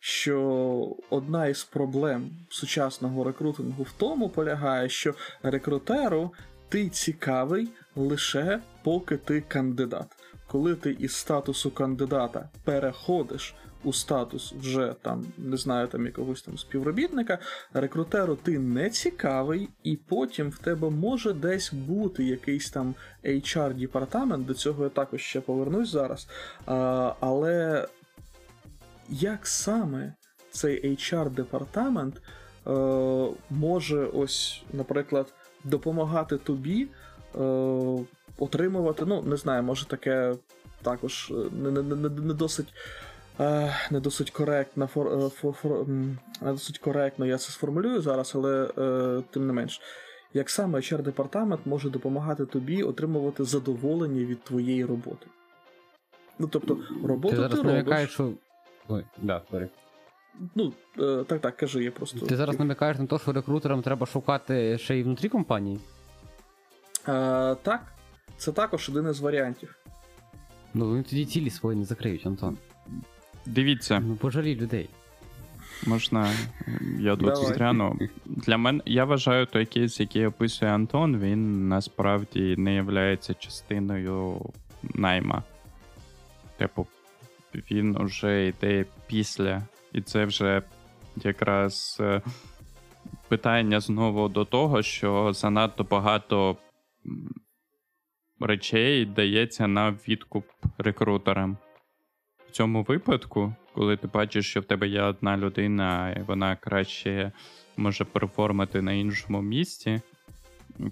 що 0.00 0.96
одна 1.10 1.46
із 1.46 1.64
проблем 1.64 2.30
сучасного 2.50 3.24
рекрутингу 3.24 3.82
в 3.82 3.92
тому 3.92 4.28
полягає, 4.28 4.88
що 4.88 5.14
рекрутеру 5.42 6.32
ти 6.68 6.88
цікавий 6.88 7.68
лише 7.96 8.60
поки 8.82 9.16
ти 9.16 9.40
кандидат. 9.40 10.06
Коли 10.52 10.74
ти 10.74 10.90
із 10.90 11.16
статусу 11.16 11.70
кандидата 11.70 12.48
переходиш 12.64 13.54
у 13.84 13.92
статус 13.92 14.52
вже 14.52 14.94
там, 15.02 15.26
не 15.38 15.56
знаю, 15.56 15.88
там 15.88 16.06
якогось 16.06 16.42
там 16.42 16.58
співробітника, 16.58 17.38
рекрутеру 17.74 18.36
ти 18.36 18.58
не 18.58 18.90
цікавий, 18.90 19.68
і 19.82 19.96
потім 19.96 20.50
в 20.50 20.58
тебе 20.58 20.90
може 20.90 21.32
десь 21.32 21.72
бути 21.72 22.24
якийсь 22.24 22.70
там 22.70 22.94
HR-департамент, 23.24 24.44
до 24.44 24.54
цього 24.54 24.84
я 24.84 24.90
також 24.90 25.20
ще 25.20 25.40
повернусь 25.40 25.88
зараз. 25.88 26.28
А, 26.66 27.14
але 27.20 27.88
як 29.08 29.46
саме 29.46 30.14
цей 30.50 30.90
HR-департамент 30.90 32.16
е, 32.16 33.34
може 33.50 34.06
ось, 34.06 34.62
наприклад, 34.72 35.34
допомагати 35.64 36.36
тобі 36.36 36.88
е, 37.40 37.98
отримувати, 38.38 39.04
ну, 39.06 39.22
не 39.22 39.36
знаю, 39.36 39.62
може 39.62 39.86
таке 39.86 40.34
також 40.82 41.30
е, 41.30 41.34
не, 41.52 41.70
не, 41.70 41.82
не, 41.82 42.08
не 42.08 42.34
досить. 42.34 42.74
е, 43.40 43.74
Не 43.90 44.00
досить 44.00 44.30
коректно, 44.30 44.86
фор, 44.86 45.06
е, 45.06 45.28
фор, 45.28 45.52
фор, 45.52 45.88
не 45.88 46.52
досить 46.52 46.78
коректно 46.78 47.26
я 47.26 47.38
це 47.38 47.52
сформулюю 47.52 48.00
зараз, 48.02 48.32
але 48.34 48.68
е, 48.78 49.22
тим 49.30 49.46
не 49.46 49.52
менш. 49.52 49.80
як 50.34 50.50
саме 50.50 50.78
HR 50.78 51.02
департамент 51.02 51.60
може 51.66 51.90
допомагати 51.90 52.46
тобі 52.46 52.82
отримувати 52.82 53.44
задоволення 53.44 54.24
від 54.24 54.42
твоєї 54.44 54.84
роботи. 54.84 55.26
Ну, 56.38 56.46
тобто, 56.48 56.78
роботу 57.04 57.28
Ти 57.36 57.36
ти, 57.36 57.42
зараз 57.42 57.58
робиш. 57.58 57.72
намікаєш, 57.72 58.10
що. 58.10 58.32
Ой, 58.88 59.04
да, 59.22 59.42
sorry. 59.50 59.68
Ну, 60.54 60.72
е, 60.98 61.24
так, 61.24 61.40
так, 61.40 61.56
кажи, 61.56 61.84
я 61.84 61.90
просто. 61.90 62.26
Ти 62.26 62.36
зараз 62.36 62.58
намікаєш 62.58 62.98
на 62.98 63.06
те, 63.06 63.18
що 63.18 63.32
рекрутерам 63.32 63.82
треба 63.82 64.06
шукати 64.06 64.78
ще 64.78 64.96
й 64.96 65.02
внутрі 65.02 65.28
компанії? 65.28 65.80
Е, 67.08 67.54
так, 67.62 67.80
це 68.42 68.52
також 68.52 68.88
один 68.88 69.10
із 69.10 69.20
варіантів. 69.20 69.76
Ну 70.74 70.88
вони 70.88 71.02
тоді 71.02 71.24
цілі 71.26 71.50
свої 71.50 71.78
не 71.78 71.84
закриють, 71.84 72.26
Антон. 72.26 72.58
Дивіться, 73.46 74.00
Ну 74.00 74.16
пожалій 74.16 74.56
людей. 74.56 74.88
можна 75.86 76.30
я 76.98 77.16
тут 77.16 77.36
згляну. 77.36 77.98
Для 78.26 78.56
мене 78.56 78.82
я 78.86 79.04
вважаю 79.04 79.46
той 79.46 79.66
кейс, 79.66 80.00
який 80.00 80.26
описує 80.26 80.72
Антон, 80.72 81.18
він 81.18 81.68
насправді 81.68 82.54
не 82.58 82.74
є 82.74 83.16
частиною 83.16 84.40
найма. 84.82 85.42
Типу, 86.58 86.86
він 87.70 87.96
уже 87.96 88.46
йде 88.46 88.84
після, 89.06 89.62
і 89.92 90.02
це 90.02 90.24
вже 90.24 90.62
якраз 91.16 91.96
е, 92.00 92.22
питання 93.28 93.80
знову 93.80 94.28
до 94.28 94.44
того, 94.44 94.82
що 94.82 95.32
занадто 95.32 95.84
багато 95.84 96.56
речей 98.46 99.06
дається 99.06 99.66
на 99.66 99.90
відкуп 99.90 100.44
рекрутерам. 100.78 101.56
В 102.48 102.50
цьому 102.50 102.82
випадку, 102.82 103.54
коли 103.74 103.96
ти 103.96 104.06
бачиш, 104.06 104.50
що 104.50 104.60
в 104.60 104.64
тебе 104.64 104.88
є 104.88 105.02
одна 105.02 105.36
людина, 105.36 106.10
і 106.10 106.22
вона 106.22 106.56
краще 106.56 107.32
може 107.76 108.04
перформити 108.04 108.82
на 108.82 108.92
іншому 108.92 109.42
місці, 109.42 110.00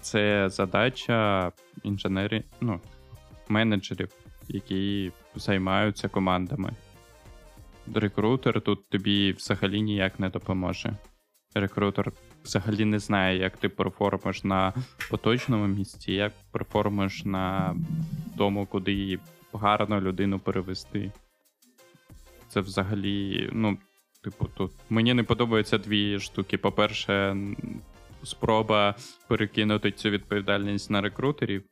це 0.00 0.48
задача 0.48 1.52
інженерів, 1.82 2.44
ну, 2.60 2.80
менеджерів, 3.48 4.08
які 4.48 5.12
займаються 5.34 6.08
командами. 6.08 6.72
Рекрутер 7.94 8.60
тут 8.60 8.88
тобі 8.88 9.32
взагалі 9.32 9.82
ніяк 9.82 10.20
не 10.20 10.28
допоможе. 10.28 10.96
Рекрутер 11.54 12.12
взагалі 12.44 12.84
не 12.84 12.98
знає, 12.98 13.38
як 13.38 13.56
ти 13.56 13.68
перформиш 13.68 14.44
на 14.44 14.72
поточному 15.10 15.66
місці, 15.66 16.12
як 16.12 16.32
перформиш 16.52 17.24
на 17.24 17.76
тому, 18.38 18.66
куди 18.66 19.18
гарно 19.52 20.00
людину 20.00 20.38
перевести. 20.38 21.12
Це 22.48 22.60
взагалі, 22.60 23.50
ну, 23.52 23.78
типу, 24.24 24.48
тут 24.56 24.72
мені 24.90 25.14
не 25.14 25.22
подобаються 25.22 25.78
дві 25.78 26.20
штуки. 26.20 26.58
По-перше, 26.58 27.36
спроба 28.22 28.94
перекинути 29.28 29.92
цю 29.92 30.10
відповідальність 30.10 30.90
на 30.90 31.00
рекрутерів. 31.00 31.64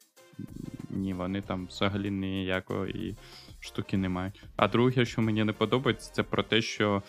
Ні, 0.91 1.15
вони 1.15 1.41
там 1.41 1.67
взагалі 1.67 2.11
ніякої 2.11 3.17
штуки 3.61 3.97
не 3.97 4.09
мають. 4.09 4.43
А 4.57 4.69
друге, 4.69 5.05
що 5.05 5.23
мені 5.23 5.45
не 5.45 5.53
подобається, 5.53 6.13
це 6.13 6.23
про 6.23 6.43
те, 6.43 6.63
що 6.63 7.03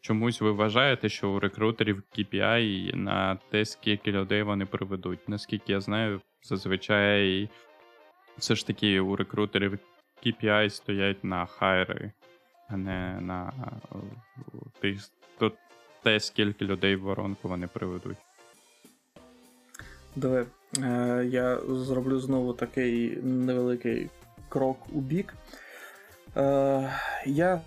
чомусь 0.00 0.40
ви 0.40 0.52
вважаєте, 0.52 1.08
що 1.08 1.30
у 1.30 1.40
рекрутерів 1.40 2.02
KPI 2.18 2.96
на 2.96 3.38
те, 3.50 3.64
скільки 3.64 4.12
людей 4.12 4.42
вони 4.42 4.66
приведуть. 4.66 5.28
Наскільки 5.28 5.72
я 5.72 5.80
знаю, 5.80 6.20
зазвичай 6.42 7.48
все 8.38 8.54
ж 8.54 8.66
таки 8.66 9.00
у 9.00 9.16
рекрутерів 9.16 9.78
KPI 10.26 10.70
стоять 10.70 11.24
на 11.24 11.46
хайри, 11.46 12.12
а 12.68 12.76
не 12.76 13.20
на 13.20 13.52
е, 14.82 15.50
те, 16.02 16.20
скільки 16.20 16.64
людей 16.64 16.96
в 16.96 17.02
воронку 17.02 17.48
вони 17.48 17.66
приведуть. 17.66 18.16
Диви, 20.16 20.46
е, 20.78 21.24
я 21.30 21.58
зроблю 21.60 22.18
знову 22.18 22.52
такий 22.52 23.16
невеликий 23.22 24.10
крок 24.48 24.78
у 24.92 25.00
бік. 25.00 25.34
Е, 26.36 26.92
я, 27.26 27.60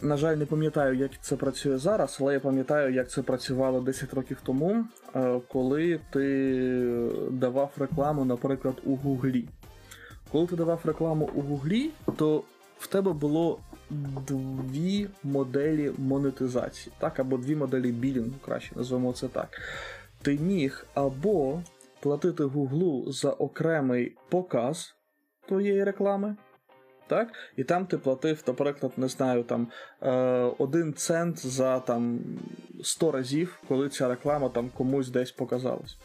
на 0.00 0.16
жаль, 0.16 0.36
не 0.36 0.46
пам'ятаю, 0.46 0.94
як 0.94 1.10
це 1.20 1.36
працює 1.36 1.78
зараз, 1.78 2.18
але 2.20 2.32
я 2.32 2.40
пам'ятаю, 2.40 2.94
як 2.94 3.10
це 3.10 3.22
працювало 3.22 3.80
10 3.80 4.14
років 4.14 4.40
тому, 4.42 4.84
е, 5.16 5.40
коли 5.48 6.00
ти 6.10 7.10
давав 7.30 7.70
рекламу, 7.76 8.24
наприклад, 8.24 8.74
у 8.84 8.96
Гуглі. 8.96 9.48
Коли 10.32 10.46
ти 10.46 10.56
давав 10.56 10.80
рекламу 10.84 11.30
у 11.34 11.40
Гуглі, 11.40 11.90
то 12.16 12.42
в 12.78 12.86
тебе 12.86 13.12
було 13.12 13.58
дві 14.70 15.08
моделі 15.22 15.92
монетизації, 15.98 16.92
так, 16.98 17.20
або 17.20 17.36
дві 17.36 17.56
моделі 17.56 17.92
білінгу, 17.92 18.34
краще 18.44 18.76
назвемо 18.76 19.12
це 19.12 19.28
так 19.28 19.48
ти 20.24 20.38
міг 20.38 20.86
або 20.94 21.62
платити 22.00 22.44
Гуглу 22.44 23.12
за 23.12 23.30
окремий 23.30 24.16
показ 24.28 24.94
твоєї 25.48 25.84
реклами. 25.84 26.36
Так? 27.06 27.32
І 27.56 27.64
там 27.64 27.86
ти 27.86 27.98
платив, 27.98 28.42
наприклад, 28.46 28.92
не 28.96 29.08
знаю, 29.08 29.42
там 29.42 29.68
е, 30.02 30.10
один 30.58 30.94
цент 30.94 31.46
за 31.46 31.80
там 31.80 32.20
100 32.82 33.10
разів, 33.10 33.62
коли 33.68 33.88
ця 33.88 34.08
реклама 34.08 34.48
там 34.48 34.70
комусь 34.76 35.08
десь 35.08 35.32
показалась. 35.32 35.96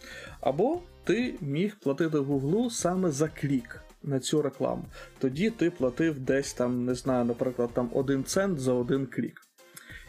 Або 0.41 0.81
ти 1.03 1.35
міг 1.41 1.80
платити 1.80 2.17
Гуглу 2.17 2.69
саме 2.69 3.11
за 3.11 3.27
клік 3.27 3.81
на 4.03 4.19
цю 4.19 4.41
рекламу. 4.41 4.85
Тоді 5.19 5.49
ти 5.49 5.71
платив 5.71 6.19
десь 6.19 6.53
там, 6.53 6.85
не 6.85 6.95
знаю, 6.95 7.26
наприклад, 7.26 7.69
там 7.73 7.89
один 7.93 8.23
цент 8.23 8.59
за 8.59 8.73
один 8.73 9.05
клік. 9.05 9.41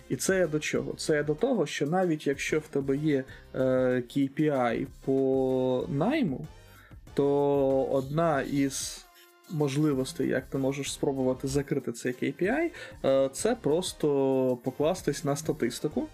І 0.08 0.16
це 0.16 0.38
я 0.38 0.46
до 0.46 0.60
чого? 0.60 0.92
Це 0.92 1.16
я 1.16 1.22
до 1.22 1.34
того, 1.34 1.66
що 1.66 1.86
навіть 1.86 2.26
якщо 2.26 2.58
в 2.58 2.68
тебе 2.68 2.96
є 2.96 3.24
е, 3.54 3.58
KPI 4.08 4.86
по 5.04 5.86
найму, 5.88 6.46
то 7.14 7.84
одна 7.84 8.42
із 8.42 9.06
можливостей, 9.52 10.28
як 10.28 10.47
ти 10.47 10.59
можеш 10.59 10.93
спробувати 10.93 11.48
закрити 11.48 11.93
цей 11.93 12.12
KPI, 12.12 12.70
е, 13.05 13.28
це 13.32 13.55
просто 13.55 14.59
покластись 14.64 15.24
на 15.24 15.36
статистику. 15.36 16.09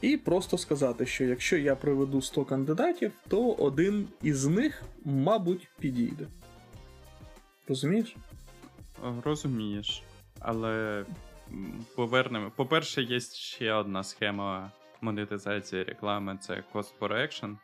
І 0.00 0.16
просто 0.16 0.58
сказати, 0.58 1.06
що 1.06 1.24
якщо 1.24 1.56
я 1.56 1.76
приведу 1.76 2.22
100 2.22 2.44
кандидатів, 2.44 3.12
то 3.28 3.52
один 3.52 4.08
із 4.22 4.46
них, 4.46 4.82
мабуть, 5.04 5.68
підійде. 5.78 6.26
Розумієш? 7.68 8.16
Розумієш, 9.24 10.02
але 10.40 11.04
повернемо. 11.96 12.52
По-перше, 12.56 13.02
є 13.02 13.20
ще 13.20 13.72
одна 13.72 14.04
схема 14.04 14.72
монетизації 15.00 15.82
реклами 15.84 16.38
це 16.40 16.64
cost 16.74 16.98
per 17.00 17.12
action, 17.12 17.56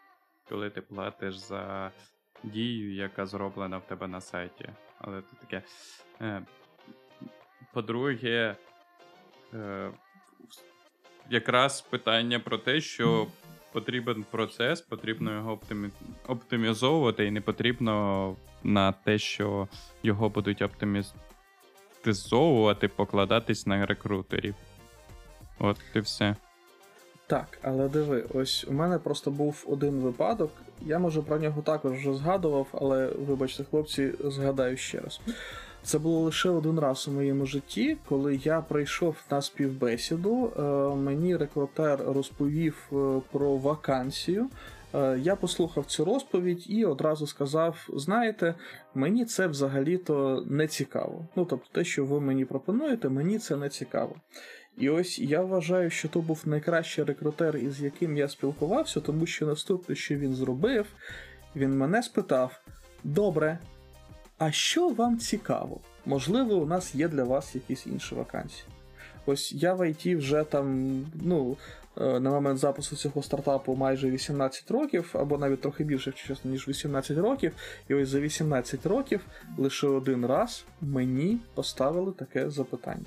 коли 0.48 0.70
ти 0.70 0.80
платиш 0.80 1.36
за 1.36 1.92
дію, 2.42 2.94
яка 2.94 3.26
зроблена 3.26 3.78
в 3.78 3.86
тебе 3.86 4.08
на 4.08 4.20
сайті. 4.20 4.68
Але 5.00 5.22
це 5.22 5.36
таке. 5.40 5.62
Е, 6.20 6.42
по-друге, 7.72 8.56
е, 9.54 9.90
якраз 11.30 11.80
питання 11.80 12.40
про 12.40 12.58
те, 12.58 12.80
що 12.80 13.26
потрібен 13.72 14.24
процес, 14.30 14.80
потрібно 14.80 15.34
його 15.34 15.52
оптимі... 15.52 15.90
оптимізовувати, 16.26 17.26
і 17.26 17.30
не 17.30 17.40
потрібно 17.40 18.36
на 18.62 18.92
те, 18.92 19.18
що 19.18 19.68
його 20.02 20.28
будуть 20.28 20.62
оптимізовувати, 20.62 22.88
покладатись 22.88 23.66
на 23.66 23.86
рекрутерів. 23.86 24.54
От 25.58 25.80
і 25.94 26.00
все. 26.00 26.36
Так, 27.30 27.58
але 27.62 27.88
диви, 27.88 28.24
ось 28.34 28.66
у 28.68 28.72
мене 28.72 28.98
просто 28.98 29.30
був 29.30 29.64
один 29.68 29.94
випадок. 30.00 30.50
Я 30.82 30.98
може 30.98 31.22
про 31.22 31.38
нього 31.38 31.62
також 31.62 31.92
вже 31.92 32.14
згадував, 32.14 32.66
але 32.72 33.06
вибачте, 33.26 33.64
хлопці, 33.70 34.12
згадаю 34.24 34.76
ще 34.76 35.00
раз. 35.00 35.20
Це 35.82 35.98
було 35.98 36.20
лише 36.20 36.50
один 36.50 36.78
раз 36.78 37.08
у 37.08 37.10
моєму 37.10 37.46
житті, 37.46 37.96
коли 38.08 38.40
я 38.44 38.60
прийшов 38.60 39.16
на 39.30 39.42
співбесіду. 39.42 40.52
е, 40.58 40.62
Мені 40.96 41.36
рекрутер 41.36 42.00
розповів 42.06 42.76
е, 42.92 43.20
про 43.32 43.56
вакансію. 43.56 44.48
Е, 44.94 45.18
Я 45.22 45.36
послухав 45.36 45.84
цю 45.84 46.04
розповідь 46.04 46.64
і 46.70 46.84
одразу 46.84 47.26
сказав: 47.26 47.88
знаєте, 47.94 48.54
мені 48.94 49.24
це 49.24 49.46
взагалі-то 49.46 50.44
не 50.46 50.66
цікаво. 50.66 51.26
Ну 51.36 51.44
тобто, 51.44 51.66
те, 51.72 51.84
що 51.84 52.04
ви 52.04 52.20
мені 52.20 52.44
пропонуєте, 52.44 53.08
мені 53.08 53.38
це 53.38 53.56
не 53.56 53.68
цікаво. 53.68 54.14
І 54.78 54.90
ось 54.90 55.18
я 55.18 55.42
вважаю, 55.42 55.90
що 55.90 56.08
то 56.08 56.20
був 56.20 56.42
найкращий 56.44 57.04
рекрутер, 57.04 57.56
із 57.56 57.80
яким 57.80 58.16
я 58.16 58.28
спілкувався, 58.28 59.00
тому 59.00 59.26
що 59.26 59.46
наступне, 59.46 59.94
що 59.94 60.16
він 60.16 60.34
зробив, 60.34 60.86
він 61.56 61.78
мене 61.78 62.02
спитав: 62.02 62.60
Добре, 63.04 63.58
а 64.38 64.52
що 64.52 64.88
вам 64.88 65.18
цікаво? 65.18 65.80
Можливо, 66.06 66.54
у 66.54 66.66
нас 66.66 66.94
є 66.94 67.08
для 67.08 67.24
вас 67.24 67.54
якісь 67.54 67.86
інші 67.86 68.14
вакансії. 68.14 68.64
Ось 69.26 69.52
я 69.52 69.74
в 69.74 69.80
IT 69.80 70.18
вже 70.18 70.44
там, 70.44 70.96
ну, 71.14 71.56
е, 72.00 72.20
на 72.20 72.30
момент 72.30 72.58
запису 72.58 72.96
цього 72.96 73.22
стартапу 73.22 73.74
майже 73.74 74.10
18 74.10 74.70
років, 74.70 75.10
або 75.12 75.38
навіть 75.38 75.60
трохи 75.60 75.84
більше, 75.84 76.12
чесно, 76.12 76.50
ніж 76.50 76.68
18 76.68 77.18
років. 77.18 77.52
І 77.88 77.94
ось 77.94 78.08
за 78.08 78.20
18 78.20 78.86
років 78.86 79.20
лише 79.58 79.86
один 79.86 80.26
раз 80.26 80.64
мені 80.80 81.38
поставили 81.54 82.12
таке 82.12 82.50
запитання. 82.50 83.06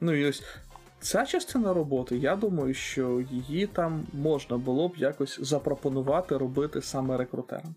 Ну 0.00 0.12
і 0.12 0.28
ось 0.28 0.42
ця 1.00 1.26
частина 1.26 1.74
роботи, 1.74 2.16
я 2.16 2.36
думаю, 2.36 2.74
що 2.74 3.24
її 3.30 3.66
там 3.66 4.06
можна 4.12 4.58
було 4.58 4.88
б 4.88 4.96
якось 4.96 5.38
запропонувати 5.42 6.36
робити 6.36 6.82
саме 6.82 7.16
рекрутерам. 7.16 7.74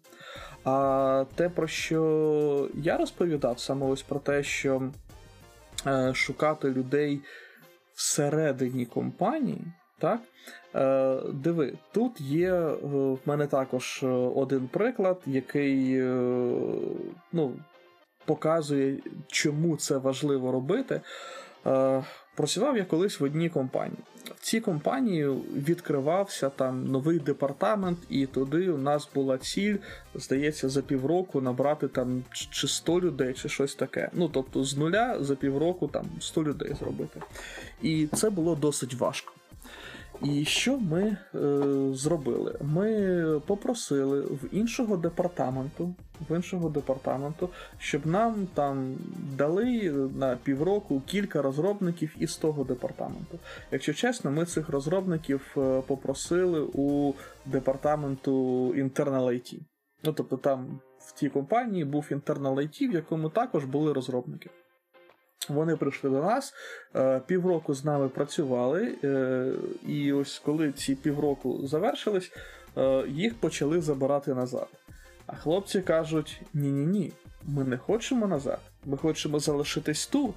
А 0.64 1.26
те, 1.36 1.50
про 1.50 1.68
що 1.68 2.70
я 2.74 2.98
розповідав, 2.98 3.60
саме 3.60 3.86
ось 3.86 4.02
про 4.02 4.20
те, 4.20 4.44
що 4.44 4.92
е, 5.88 6.14
шукати 6.14 6.70
людей 6.70 7.22
всередині 7.94 8.86
компанії, 8.86 9.62
так? 10.00 10.20
Е, 10.76 11.18
диви, 11.34 11.74
тут 11.92 12.22
є 12.22 12.54
е, 12.54 12.76
в 12.84 13.20
мене 13.26 13.48
також 13.48 14.00
е, 14.04 14.08
один 14.08 14.68
приклад, 14.68 15.22
який 15.26 16.02
ну, 17.32 17.54
показує, 18.26 18.98
чому 19.28 19.78
це 19.78 19.98
важливо 19.98 20.52
робити. 20.52 21.02
Е, 21.68 22.04
Працював 22.38 22.78
я 22.78 22.86
колись 22.86 23.20
в 23.20 23.24
одній 23.24 23.50
компанії. 23.50 24.00
В 24.40 24.42
цій 24.42 24.60
компанії 24.60 25.28
відкривався 25.56 26.50
там 26.50 26.86
новий 26.86 27.20
департамент, 27.20 28.00
і 28.10 28.26
туди 28.26 28.70
у 28.70 28.78
нас 28.78 29.10
була 29.16 29.38
ціль, 29.38 29.76
здається, 30.16 30.70
за 30.70 30.82
півроку 30.82 31.42
набрати 31.42 31.88
там 31.88 32.24
чи 32.32 32.68
100 32.68 33.02
людей, 33.02 33.34
чи 33.34 33.50
щось 33.50 33.76
таке. 33.76 34.10
Ну 34.14 34.30
тобто 34.30 34.64
з 34.64 34.78
нуля 34.78 35.18
за 35.20 35.36
півроку 35.36 35.88
там 35.88 36.06
100 36.20 36.44
людей 36.44 36.76
зробити. 36.80 37.22
І 37.82 38.08
це 38.08 38.30
було 38.30 38.56
досить 38.56 38.94
важко. 38.94 39.34
І 40.24 40.46
що 40.46 40.78
ми 40.78 41.02
е, 41.02 41.18
зробили? 41.94 42.56
Ми 42.62 43.42
попросили 43.46 44.22
в 44.22 44.40
іншого 44.52 44.98
департаменту, 44.98 45.96
в 46.30 46.36
іншого 46.36 46.70
департаменту, 46.70 47.50
щоб 47.80 48.08
нам 48.08 48.48
там 48.54 48.96
дали 49.38 49.92
на 50.16 50.36
півроку 50.36 51.02
кілька 51.06 51.42
розробників 51.42 52.16
із 52.20 52.38
того 52.38 52.64
департаменту. 52.64 53.40
Якщо 53.72 53.94
чесно, 53.94 54.32
ми 54.32 54.46
цих 54.46 54.70
розробників 54.70 55.56
е, 55.58 55.82
попросили 55.88 56.62
у 56.74 57.14
департаменту 57.46 58.34
Internal 58.74 59.26
IT. 59.26 59.60
Ну 60.04 60.14
тобто 60.14 60.38
там 60.38 60.80
в 61.00 61.12
тій 61.12 61.30
компанії 61.30 61.86
був 61.86 62.08
Internal 62.12 62.56
IT, 62.56 62.92
в 62.92 62.94
якому 62.94 63.30
також 63.30 63.66
були 63.66 63.94
розробники. 63.94 64.50
Вони 65.50 65.76
прийшли 65.76 66.10
до 66.10 66.22
нас, 66.22 66.54
е, 66.96 67.22
півроку 67.28 67.74
з 67.74 67.86
нами 67.86 68.10
працювали, 68.10 68.96
е, 69.04 69.52
і 69.88 70.14
ось 70.14 70.40
коли 70.46 70.72
ці 70.72 70.96
півроку 70.96 71.68
завершились, 71.68 72.32
е, 72.78 73.04
їх 73.08 73.36
почали 73.36 73.82
забирати 73.82 74.34
назад. 74.34 74.68
А 75.26 75.36
хлопці 75.36 75.82
кажуть: 75.82 76.42
ні-ні 76.54 76.86
ні, 76.86 77.14
ми 77.44 77.64
не 77.64 77.78
хочемо 77.78 78.28
назад, 78.28 78.60
ми 78.86 78.98
хочемо 78.98 79.40
залишитись 79.40 80.08
тут. 80.08 80.36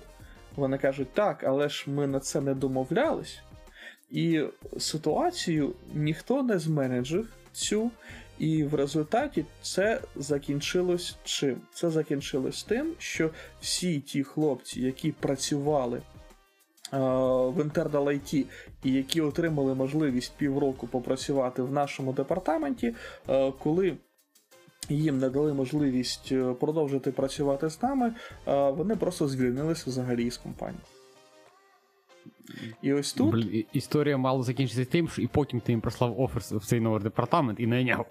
Вони 0.57 0.79
кажуть, 0.79 1.13
так, 1.15 1.45
але 1.45 1.69
ж 1.69 1.91
ми 1.91 2.07
на 2.07 2.21
це 2.21 2.41
не 2.41 2.55
домовлялись. 2.55 3.41
І 4.11 4.45
ситуацію 4.79 5.75
ніхто 5.95 6.43
не 6.43 6.59
зменеджив 6.59 7.29
цю, 7.53 7.91
і 8.41 8.65
в 8.65 8.75
результаті 8.75 9.45
це 9.63 10.01
закінчилось 10.17 11.17
чим? 11.25 11.61
Це 11.75 11.91
закінчилось 11.91 12.63
тим, 12.63 12.95
що 12.99 13.31
всі 13.61 14.01
ті 14.01 14.25
хлопці, 14.25 14.81
які 14.81 15.13
працювали 15.13 15.99
е, 15.99 16.03
в 17.49 17.59
IT 17.59 18.45
і 18.85 18.93
які 18.93 19.21
отримали 19.21 19.75
можливість 19.75 20.33
півроку 20.37 20.87
попрацювати 20.87 21.63
в 21.63 21.73
нашому 21.73 22.13
департаменті, 22.13 22.95
е, 23.29 23.53
коли 23.59 23.97
їм 24.89 25.19
не 25.19 25.31
дали 25.31 25.55
можливість 25.55 26.33
е, 26.33 26.55
продовжити 26.61 27.13
працювати 27.13 27.71
з 27.71 27.83
нами, 27.83 28.15
вони 28.47 28.97
просто 28.97 29.29
звільнилися 29.29 29.85
взагалі 29.87 30.31
з 30.31 30.37
компанії. 30.37 30.81
І 32.83 32.93
ось 32.93 33.13
тут. 33.13 33.31
Блін, 33.31 33.65
історія 33.73 34.17
мало 34.17 34.43
закінчитися 34.43 34.91
тим, 34.91 35.09
що 35.09 35.23
і 35.23 35.27
потім 35.27 35.61
ти 35.61 35.73
їм 35.73 35.81
прислав 35.81 36.21
офер 36.21 36.59
в 36.59 36.67
цей 36.67 36.81
новий 36.81 37.03
департамент 37.03 37.61
і 37.61 37.67
найняв. 37.67 38.07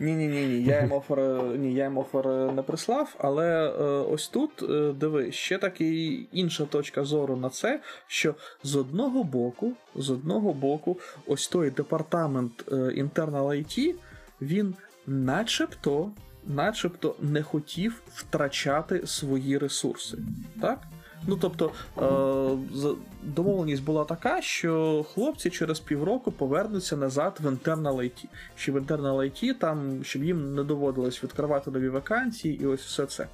Ні, 0.00 0.12
ні, 0.12 0.26
ні, 0.28 0.46
ні. 0.46 0.62
Я 0.62 0.80
їм 0.80 0.92
офер, 0.92 1.42
ні, 1.58 1.74
я 1.74 1.84
їм 1.84 1.98
офер 1.98 2.26
не 2.52 2.62
прислав, 2.62 3.16
але 3.18 3.68
е, 3.68 3.82
ось 3.84 4.28
тут 4.28 4.62
е, 4.62 4.92
диви, 4.92 5.32
ще 5.32 5.58
таки 5.58 6.12
інша 6.32 6.64
точка 6.64 7.04
зору 7.04 7.36
на 7.36 7.50
це, 7.50 7.80
що 8.06 8.34
з 8.62 8.76
одного 8.76 9.24
боку, 9.24 9.72
з 9.94 10.10
одного 10.10 10.52
боку, 10.52 10.98
ось 11.26 11.48
той 11.48 11.70
департамент 11.70 12.64
е, 12.68 12.74
Internal 12.74 13.46
IT, 13.46 13.94
він 14.40 14.74
начебто, 15.06 16.10
начебто 16.46 17.14
не 17.20 17.42
хотів 17.42 18.02
втрачати 18.14 19.06
свої 19.06 19.58
ресурси. 19.58 20.18
Так? 20.60 20.78
Ну 21.26 21.36
тобто 21.36 21.72
е, 21.98 22.96
домовленість 23.22 23.84
була 23.84 24.04
така, 24.04 24.42
що 24.42 25.04
хлопці 25.14 25.50
через 25.50 25.80
півроку 25.80 26.32
повернуться 26.32 26.96
назад 26.96 27.38
в 27.42 27.46
Internal 27.46 27.96
IT. 27.96 28.24
Що 28.56 28.72
в 28.72 28.76
Internal 28.76 29.16
IT 29.16 29.54
там, 29.54 30.04
щоб 30.04 30.24
їм 30.24 30.54
не 30.54 30.64
доводилось 30.64 31.24
відкривати 31.24 31.70
нові 31.70 31.88
вакансії 31.88 32.62
і 32.62 32.66
ось 32.66 32.80
все 32.80 33.06
це. 33.06 33.26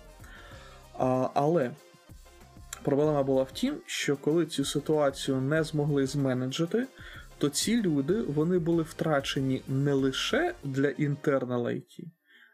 Але 1.34 1.70
проблема 2.82 3.22
була 3.22 3.42
в 3.42 3.52
тім, 3.52 3.74
що 3.86 4.16
коли 4.16 4.46
цю 4.46 4.64
ситуацію 4.64 5.40
не 5.40 5.64
змогли 5.64 6.06
зменеджити, 6.06 6.86
то 7.38 7.48
ці 7.48 7.82
люди 7.82 8.22
вони 8.22 8.58
були 8.58 8.82
втрачені 8.82 9.62
не 9.68 9.92
лише 9.92 10.54
для 10.64 10.88
Internal 10.88 11.62
IT, 11.62 12.04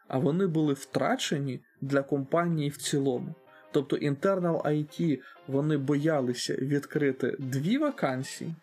а 0.07 0.17
вони 0.17 0.47
були 0.47 0.73
втрачені 0.73 1.59
для 1.81 2.01
компанії 2.01 2.69
в 2.69 2.77
цілому. 2.77 3.35
Тобто 3.77 3.95
Internal 3.95 4.61
IT 4.61 5.19
вони 5.47 5.77
боялися 5.77 6.53
відкрити 6.53 7.35
дві 7.39 7.77
вакансії, 7.77 8.55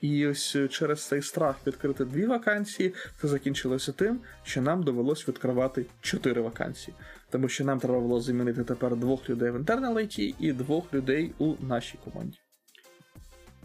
і 0.00 0.26
ось 0.26 0.56
е, 0.56 0.68
через 0.68 1.06
цей 1.08 1.22
страх 1.22 1.56
відкрити 1.66 2.04
дві 2.04 2.26
вакансії, 2.26 2.94
це 3.20 3.28
закінчилося 3.28 3.92
тим, 3.92 4.20
що 4.42 4.62
нам 4.62 4.82
довелось 4.82 5.28
відкривати 5.28 5.86
чотири 6.00 6.40
вакансії. 6.40 6.96
Тому 7.30 7.48
що 7.48 7.64
нам 7.64 7.78
треба 7.78 8.00
було 8.00 8.20
замінити 8.20 8.64
тепер 8.64 8.96
двох 8.96 9.30
людей 9.30 9.50
в 9.50 9.56
Internal 9.56 9.94
IT 9.94 10.34
і 10.38 10.52
двох 10.52 10.94
людей 10.94 11.32
у 11.38 11.54
нашій 11.60 11.98
команді. 12.04 12.38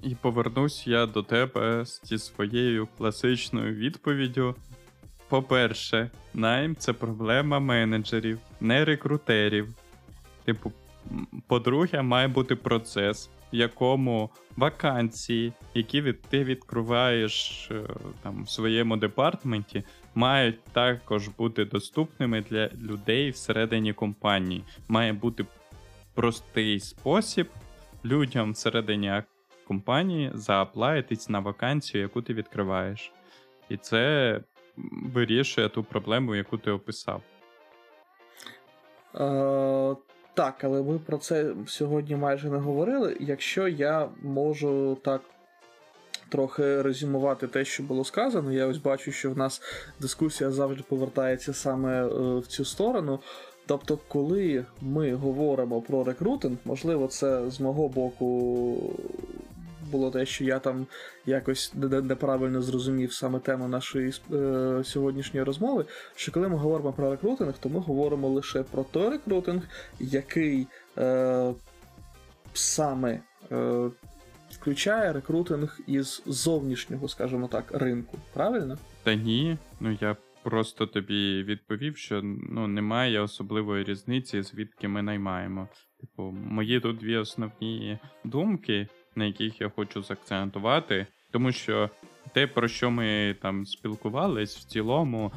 І 0.03 0.15
повернусь 0.15 0.88
я 0.88 1.05
до 1.05 1.23
тебе 1.23 1.85
зі 2.03 2.18
своєю 2.18 2.88
класичною 2.97 3.76
відповіддю. 3.76 4.55
По-перше, 5.30 6.11
найм 6.34 6.76
це 6.76 6.93
проблема 6.93 7.59
менеджерів, 7.59 8.39
не 8.61 8.85
рекрутерів. 8.85 9.68
Типу, 10.48 10.72
по-друге, 11.48 12.02
має 12.02 12.28
бути 12.28 12.56
процес, 12.56 13.30
в 13.53 13.56
якому 13.56 14.30
вакансії, 14.57 15.53
які 15.74 16.02
від, 16.02 16.22
ти 16.22 16.44
відкриваєш 16.44 17.68
е, 17.72 17.84
там, 18.24 18.44
в 18.44 18.49
своєму 18.49 18.98
департаменті, 18.98 19.84
мають 20.15 20.64
також 20.64 21.28
бути 21.28 21.65
доступними 21.65 22.41
для 22.49 22.68
людей 22.68 23.30
всередині 23.30 23.94
компанії. 23.94 24.64
Має 24.88 25.14
бути 25.14 25.45
простий 26.14 26.80
спосіб 26.80 27.48
людям 28.06 28.52
всередині 28.52 29.24
компанії 29.68 30.32
зааплаїтись 30.34 31.30
на 31.30 31.40
вакансію, 31.40 32.02
яку 32.02 32.22
ти 32.22 32.34
відкриваєш. 32.34 33.11
І 33.69 33.78
це 33.78 34.41
вирішує 35.14 35.69
ту 35.69 35.84
проблему, 35.84 36.36
яку 36.36 36.57
ти 36.57 36.72
описав. 36.72 37.22
Так, 40.38 40.64
але 40.64 40.81
ми 40.81 40.99
про 40.99 41.18
це 41.18 41.53
сьогодні 41.68 42.15
майже 42.15 42.49
не 42.49 42.57
говорили. 42.57 43.18
Якщо 43.19 43.68
я 43.68 44.09
можу 44.22 44.97
так 45.03 45.22
трохи 46.30 46.81
резюмувати 46.81 47.47
те, 47.47 47.65
що 47.65 47.84
було 47.84 48.05
сказано, 48.05 48.51
я 48.51 48.68
ось 48.68 48.77
бачу, 48.77 49.11
що 49.11 49.31
в 49.31 49.38
нас 49.38 49.61
дискусія 49.99 50.51
завжди 50.51 50.84
повертається 50.89 51.53
саме 51.53 52.05
е, 52.05 52.07
в 52.39 52.47
цю 52.47 52.65
сторону. 52.65 53.19
Тобто, 53.65 53.99
коли 54.07 54.65
ми 54.81 55.14
говоримо 55.14 55.81
про 55.81 56.03
рекрутинг, 56.03 56.57
можливо, 56.65 57.07
це 57.07 57.49
з 57.49 57.59
мого 57.59 57.88
боку 57.88 58.76
було 59.88 60.11
те, 60.11 60.26
що 60.26 60.43
я 60.43 60.59
там 60.59 60.88
якось 61.26 61.73
не- 61.76 61.88
не- 61.88 62.01
неправильно 62.01 62.61
зрозумів 62.61 63.14
саме 63.14 63.39
тему 63.39 63.68
нашої 63.68 64.14
е, 64.34 64.81
сьогоднішньої 64.84 65.43
розмови. 65.43 65.85
Що 66.15 66.31
коли 66.31 66.47
ми 66.49 66.55
говоримо 66.57 66.93
про 66.93 67.11
рекрутинг, 67.11 67.53
то 67.59 67.69
ми 67.69 67.80
говоримо 67.80 68.30
лише 68.30 68.64
про 68.64 68.84
той 68.84 69.09
рекрутинг, 69.09 69.61
який 69.99 70.68
е, 70.97 71.53
саме 72.53 73.19
е, 73.51 73.89
включає 74.51 75.14
рекрутинг 75.14 75.80
із 75.88 76.23
зовнішнього, 76.26 77.07
скажімо 77.07 77.47
так, 77.47 77.65
ринку. 77.72 78.18
Правильно? 78.34 78.77
Та 79.03 79.15
ні, 79.15 79.57
ну 79.80 79.97
я 80.01 80.15
просто 80.43 80.85
тобі 80.85 81.43
відповів, 81.43 81.97
що 81.97 82.22
ну, 82.49 82.68
немає 82.68 83.19
особливої 83.22 83.84
різниці, 83.84 84.41
звідки 84.41 84.88
ми 84.88 85.01
наймаємо. 85.01 85.68
Типу, 85.99 86.23
мої 86.31 86.80
тут 86.80 86.97
дві 86.97 87.18
основні 87.18 87.99
думки, 88.23 88.88
на 89.18 89.26
яких 89.26 89.61
я 89.61 89.69
хочу 89.69 90.03
заакцентувати, 90.03 91.07
тому 91.31 91.52
що 91.52 91.89
те, 92.34 92.48
про 92.48 92.68
що 92.68 92.91
ми 92.91 93.35
там 93.41 93.65
спілкувались, 93.65 94.57
в 94.57 94.64
цілому 94.64 95.31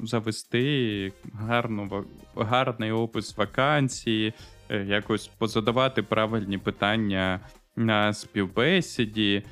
завести 0.00 1.12
гарну, 1.34 2.04
гарний 2.36 2.92
опис 2.92 3.36
вакансії, 3.36 4.32
е, 4.68 4.84
якось 4.84 5.26
позадавати 5.26 6.02
правильні 6.02 6.58
питання 6.58 7.40
на 7.76 8.12
співбесіді, 8.12 9.42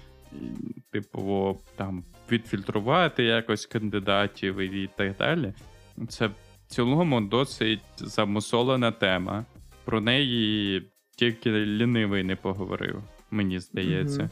типу, 0.93 1.59
там 1.77 2.05
відфільтрувати 2.33 3.25
якось 3.25 3.67
кандидатів 3.67 4.59
і 4.59 4.91
так 4.97 5.17
далі. 5.17 5.55
Це 6.09 6.27
в 6.27 6.35
цілому 6.67 7.21
досить 7.21 7.81
замусолена 7.97 8.93
тема. 8.93 9.45
Про 9.85 10.01
неї 10.01 10.83
тільки 11.17 11.51
лінивий 11.51 12.23
не 12.23 12.37
поговорив, 12.37 13.03
мені 13.31 13.61
здається. 13.61 14.23
Мгм. 14.23 14.31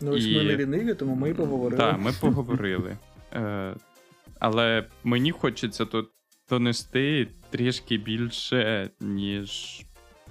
Ну, 0.00 0.12
ось 0.12 0.24
І- 0.26 0.36
ми 0.36 0.44
не 0.44 0.56
ліниві, 0.56 0.94
тому 0.94 1.14
ми 1.14 1.34
поговорили. 1.34 1.76
Так, 1.76 1.98
ми 2.00 2.12
поговорили. 2.20 2.96
Е, 3.32 3.74
але 4.40 4.84
мені 5.04 5.30
хочеться 5.30 5.84
тут 5.84 6.10
донести 6.50 7.28
трішки 7.50 7.96
більше, 7.96 8.90
ніж 9.00 9.82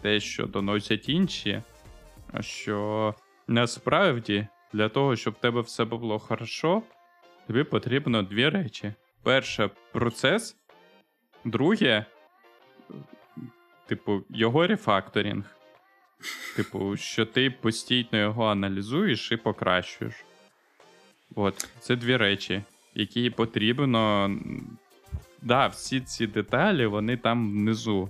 те, 0.01 0.19
що 0.19 0.47
доносять 0.47 1.09
інші. 1.09 1.61
Що 2.39 3.15
насправді 3.47 4.47
для 4.73 4.89
того, 4.89 5.15
щоб 5.15 5.33
в 5.33 5.37
тебе 5.37 5.61
все 5.61 5.85
було 5.85 6.19
хорошо, 6.19 6.81
тобі 7.47 7.63
потрібно 7.63 8.23
дві 8.23 8.49
речі: 8.49 8.93
перше 9.23 9.69
процес, 9.91 10.57
друге, 11.45 12.05
типу, 13.87 14.23
його 14.29 14.67
рефакторинг. 14.67 15.56
Типу, 16.55 16.97
що 16.97 17.25
ти 17.25 17.49
постійно 17.49 18.17
його 18.17 18.45
аналізуєш 18.45 19.31
і 19.31 19.37
покращуєш. 19.37 20.13
От, 21.35 21.69
це 21.79 21.95
дві 21.95 22.17
речі, 22.17 22.63
які 22.95 23.29
потрібно. 23.29 24.31
Да, 25.41 25.67
всі 25.67 26.01
ці 26.01 26.27
деталі, 26.27 26.85
вони 26.85 27.17
там 27.17 27.51
внизу. 27.51 28.09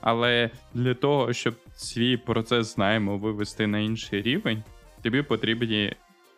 Але 0.00 0.50
для 0.74 0.94
того, 0.94 1.32
щоб 1.32 1.54
свій 1.76 2.16
процес 2.16 2.74
знаємо 2.74 3.18
вивести 3.18 3.66
на 3.66 3.78
інший 3.78 4.22
рівень, 4.22 4.62
тобі 5.02 5.22
потрібні 5.22 5.94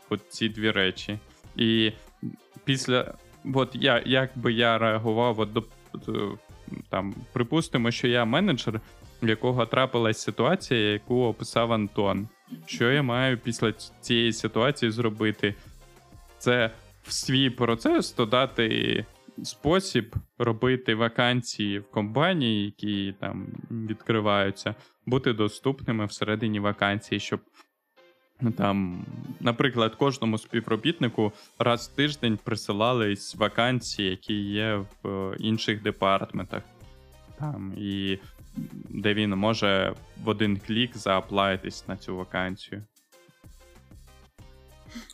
от 0.08 0.20
ці 0.28 0.48
дві 0.48 0.70
речі. 0.70 1.18
І 1.56 1.92
після. 2.64 3.14
От 3.54 3.70
я, 3.74 4.02
як 4.06 4.30
би 4.38 4.52
я 4.52 4.78
реагував, 4.78 5.40
от 5.40 5.52
до, 5.52 5.64
там, 6.88 7.14
припустимо, 7.32 7.90
що 7.90 8.08
я 8.08 8.24
менеджер, 8.24 8.80
в 9.22 9.28
якого 9.28 9.66
трапилась 9.66 10.22
ситуація, 10.22 10.92
яку 10.92 11.24
описав 11.24 11.72
Антон. 11.72 12.28
Що 12.66 12.90
я 12.92 13.02
маю 13.02 13.38
після 13.38 13.72
цієї 14.00 14.32
ситуації 14.32 14.90
зробити? 14.90 15.54
Це 16.38 16.70
в 17.02 17.12
свій 17.12 17.50
процес 17.50 18.14
додати 18.14 19.06
спосіб 19.42 20.14
робити 20.38 20.94
вакансії 20.94 21.78
в 21.78 21.90
компанії, 21.90 22.64
які 22.64 23.14
там 23.20 23.46
відкриваються, 23.70 24.74
бути 25.06 25.32
доступними 25.32 26.06
всередині 26.06 26.60
вакансії, 26.60 27.20
щоб 27.20 27.40
ну, 28.40 28.50
там, 28.50 29.04
наприклад, 29.40 29.94
кожному 29.94 30.38
співробітнику 30.38 31.32
раз 31.58 31.88
в 31.88 31.96
тиждень 31.96 32.38
присилались 32.44 33.34
вакансії, 33.34 34.10
які 34.10 34.34
є 34.34 34.84
в 35.02 35.34
інших 35.38 35.82
департаментах. 35.82 36.62
Там, 37.38 37.74
і 37.78 38.18
де 38.88 39.14
він 39.14 39.30
може 39.30 39.94
в 40.24 40.28
один 40.28 40.60
клік 40.66 40.96
зааплайтись 40.96 41.88
на 41.88 41.96
цю 41.96 42.16
вакансію. 42.16 42.82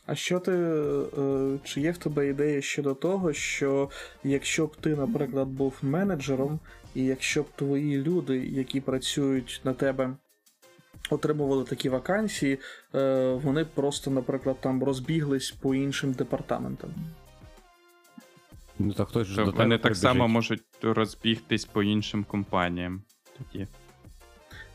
А 0.05 0.15
що 0.15 0.39
ти. 0.39 0.51
е, 0.51 1.59
Чи 1.63 1.81
є 1.81 1.91
в 1.91 1.97
тебе 1.97 2.27
ідея 2.27 2.61
щодо 2.61 2.93
того, 2.93 3.33
що 3.33 3.89
якщо 4.23 4.65
б 4.67 4.75
ти, 4.75 4.95
наприклад, 4.95 5.47
був 5.47 5.77
менеджером, 5.81 6.59
і 6.95 7.03
якщо 7.03 7.43
б 7.43 7.45
твої 7.55 7.97
люди, 7.97 8.37
які 8.37 8.81
працюють 8.81 9.61
на 9.63 9.73
тебе, 9.73 10.15
отримували 11.09 11.63
такі 11.63 11.89
вакансії, 11.89 12.59
е, 12.95 13.33
вони 13.43 13.63
б 13.63 13.67
просто, 13.67 14.11
наприклад, 14.11 14.57
там 14.61 14.83
розбіглись 14.83 15.51
по 15.51 15.75
іншим 15.75 16.11
департаментам? 16.11 16.89
Ну 18.79 18.93
так 18.93 19.07
хтось 19.07 19.37
вони 19.37 19.77
так 19.77 19.95
само 19.95 20.27
можуть 20.27 20.63
розбігтись 20.81 21.65
по 21.65 21.83
іншим 21.83 22.23
компаніям. 22.23 23.03
Тоді. 23.51 23.67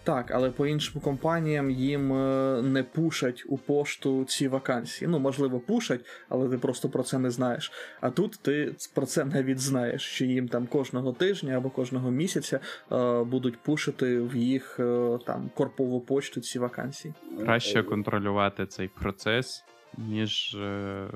Так, 0.05 0.31
але 0.31 0.51
по 0.51 0.66
іншим 0.66 1.01
компаніям 1.01 1.70
їм 1.70 2.12
е, 2.12 2.62
не 2.62 2.82
пушать 2.82 3.45
у 3.49 3.59
пошту 3.59 4.24
ці 4.24 4.49
вакансії. 4.49 5.09
Ну, 5.09 5.19
можливо, 5.19 5.61
пушать, 5.61 6.01
але 6.28 6.49
ти 6.49 6.59
просто 6.59 6.89
про 6.89 7.03
це 7.03 7.19
не 7.19 7.31
знаєш. 7.31 7.73
А 8.01 8.11
тут 8.11 8.39
ти 8.43 8.74
про 8.95 9.07
це 9.07 9.24
навіть 9.24 9.59
знаєш, 9.59 10.03
що 10.03 10.24
їм 10.24 10.49
там 10.49 10.66
кожного 10.66 11.12
тижня 11.12 11.57
або 11.57 11.70
кожного 11.70 12.11
місяця 12.11 12.61
е, 12.93 13.24
будуть 13.24 13.59
пушити 13.59 14.20
в 14.20 14.36
їх 14.36 14.81
е, 14.81 15.19
там 15.27 15.51
корпову 15.55 16.01
почту 16.01 16.41
ці 16.41 16.59
вакансії. 16.59 17.15
Краще 17.41 17.82
контролювати 17.82 18.66
цей 18.66 18.89
процес, 18.89 19.65
ніж 19.99 20.55
е, 20.55 21.07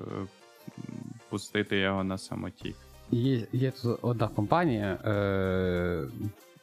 пустити 1.29 1.79
його 1.79 2.05
на 2.05 2.19
самотік. 2.19 2.77
Є, 3.11 3.47
є 3.53 3.71
тут 3.71 3.99
одна 4.03 4.29
компанія 4.29 4.99
е, 5.05 6.09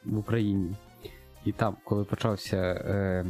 в 0.05 0.17
Україні, 0.17 0.75
і 1.45 1.51
там, 1.51 1.75
коли 1.83 2.03
почався. 2.03 2.57
Е, 2.57 3.25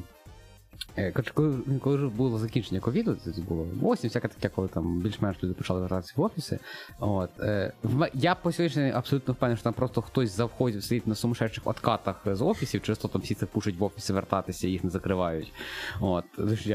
е, 0.97 1.11
коли, 1.33 1.57
коли 1.81 1.97
було 1.97 2.37
закінчення 2.37 2.79
ковіду, 2.79 3.15
це 3.15 3.41
було 3.41 3.67
осінь, 3.83 4.09
всяке 4.09 4.27
таке, 4.27 4.49
коли 4.55 4.67
там 4.67 5.01
більш-менш 5.01 5.43
люди 5.43 5.53
почали 5.53 5.79
вертатися 5.79 6.13
в 6.15 6.21
офіси. 6.21 6.59
От, 6.99 7.39
е, 7.39 7.73
я 8.13 8.35
по 8.35 8.51
сьогоднішній 8.51 8.81
день 8.81 8.93
абсолютно 8.95 9.33
впевнений, 9.33 9.57
що 9.57 9.63
там 9.63 9.73
просто 9.73 10.01
хтось 10.01 10.31
завходить 10.31 10.83
сидить 10.83 11.07
на 11.07 11.15
сумасшедших 11.15 11.67
откатах 11.67 12.21
з 12.25 12.41
офісів, 12.41 12.81
через 12.81 12.97
то 12.97 13.07
там 13.07 13.21
всі 13.21 13.35
це 13.35 13.45
пушать 13.45 13.75
в 13.75 13.83
офіси 13.83 14.13
вертатися, 14.13 14.67
їх 14.67 14.83
не 14.83 14.89
закривають. 14.89 15.53
От, 15.99 16.25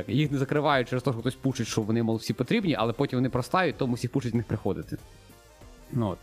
їх 0.08 0.30
не 0.30 0.38
закривають 0.38 0.88
через 0.88 1.02
те, 1.02 1.12
що 1.12 1.20
хтось 1.20 1.34
пушить, 1.34 1.66
що 1.66 1.82
вони, 1.82 2.02
мол, 2.02 2.16
всі 2.16 2.32
потрібні, 2.32 2.74
але 2.74 2.92
потім 2.92 3.16
вони 3.16 3.30
простають, 3.30 3.76
тому 3.76 3.94
всіх 3.94 4.12
пушать 4.12 4.32
в 4.32 4.36
них 4.36 4.46
приходити. 4.46 4.96
Ну, 5.92 6.08
от. 6.08 6.18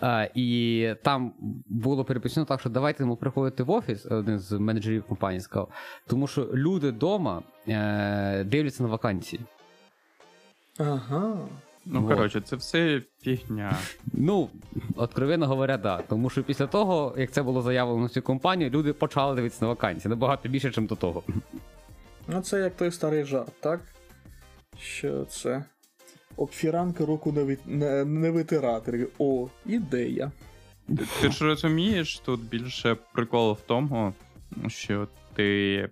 А, 0.00 0.28
і 0.34 0.88
там 1.02 1.32
було 1.66 2.04
переписано 2.04 2.46
так, 2.46 2.60
що 2.60 2.70
давайте 2.70 3.04
ми 3.04 3.16
приходити 3.16 3.62
в 3.62 3.70
офіс, 3.70 4.06
один 4.06 4.38
з 4.38 4.52
менеджерів 4.52 5.04
компанії 5.04 5.40
сказав, 5.40 5.68
тому 6.06 6.26
що 6.26 6.48
люди 6.54 6.90
вдома 6.90 7.42
е, 7.68 8.44
дивляться 8.44 8.82
на 8.82 8.88
вакансії. 8.88 9.42
Ага. 10.78 11.36
Ну, 11.86 12.00
Вот. 12.00 12.16
коротше, 12.16 12.40
це 12.40 12.56
все 12.56 13.02
фігня. 13.22 13.76
Ну, 14.12 14.48
откровенно 14.96 15.46
говоря, 15.46 15.76
да. 15.78 16.02
Тому 16.08 16.30
що 16.30 16.42
після 16.42 16.66
того, 16.66 17.14
як 17.18 17.30
це 17.30 17.42
було 17.42 17.62
заявлено 17.62 18.02
на 18.02 18.08
цю 18.08 18.22
компанію, 18.22 18.70
люди 18.70 18.92
почали 18.92 19.36
дивитися 19.36 19.64
на 19.64 19.68
вакансії 19.68 20.10
набагато 20.10 20.48
більше, 20.48 20.68
ніж 20.68 20.88
до 20.88 20.96
того. 20.96 21.22
Ну, 22.28 22.40
це 22.40 22.60
як 22.60 22.76
той 22.76 22.90
старий 22.90 23.24
жарт, 23.24 23.52
так? 23.60 23.80
Що 24.78 25.24
це? 25.24 25.64
Об 26.36 26.50
фіранки 26.50 27.04
руку 27.04 27.32
не, 27.32 27.44
вит- 27.44 27.66
не, 27.66 28.04
не 28.04 28.30
витирати. 28.30 29.08
О, 29.18 29.48
ідея. 29.66 30.32
Ти, 31.20 31.30
ж 31.30 31.44
розумієш, 31.44 32.18
тут 32.18 32.40
більше 32.40 32.96
прикол 33.12 33.52
в 33.52 33.60
тому, 33.66 34.14
що 34.66 35.08
ти 35.34 35.88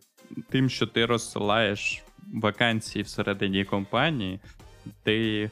тим, 0.48 0.68
що 0.68 0.86
ти 0.86 1.06
розсилаєш 1.06 2.02
вакансії 2.34 3.02
всередині 3.02 3.64
компанії, 3.64 4.40
ти 5.02 5.50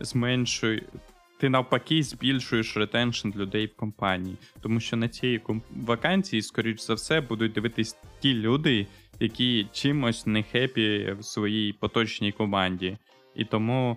зменшуй. 0.00 0.82
Ти 1.40 1.48
навпаки 1.48 2.02
збільшуєш 2.02 2.76
ретеншн 2.76 3.28
людей 3.36 3.66
в 3.66 3.76
компанії. 3.76 4.36
Тому 4.60 4.80
що 4.80 4.96
на 4.96 5.08
цій 5.08 5.40
вакансії, 5.70 6.42
скоріш 6.42 6.80
за 6.80 6.94
все, 6.94 7.20
будуть 7.20 7.52
дивитись 7.52 7.96
ті 8.20 8.34
люди, 8.34 8.86
які 9.20 9.66
чимось 9.72 10.26
не 10.26 10.42
хепі 10.42 11.14
в 11.18 11.24
своїй 11.24 11.72
поточній 11.72 12.32
команді. 12.32 12.98
І 13.34 13.44
тому, 13.44 13.96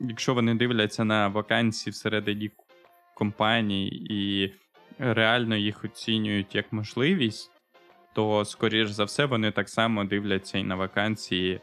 якщо 0.00 0.34
вони 0.34 0.54
дивляться 0.54 1.04
на 1.04 1.28
вакансії 1.28 1.92
всередині 1.92 2.50
компаній 3.14 3.88
і 3.88 4.52
реально 4.98 5.56
їх 5.56 5.84
оцінюють 5.84 6.54
як 6.54 6.72
можливість, 6.72 7.50
то, 8.14 8.44
скоріш 8.44 8.90
за 8.90 9.04
все, 9.04 9.24
вони 9.24 9.50
так 9.50 9.68
само 9.68 10.04
дивляться 10.04 10.58
і 10.58 10.64
на 10.64 10.74
вакансії 10.74 11.60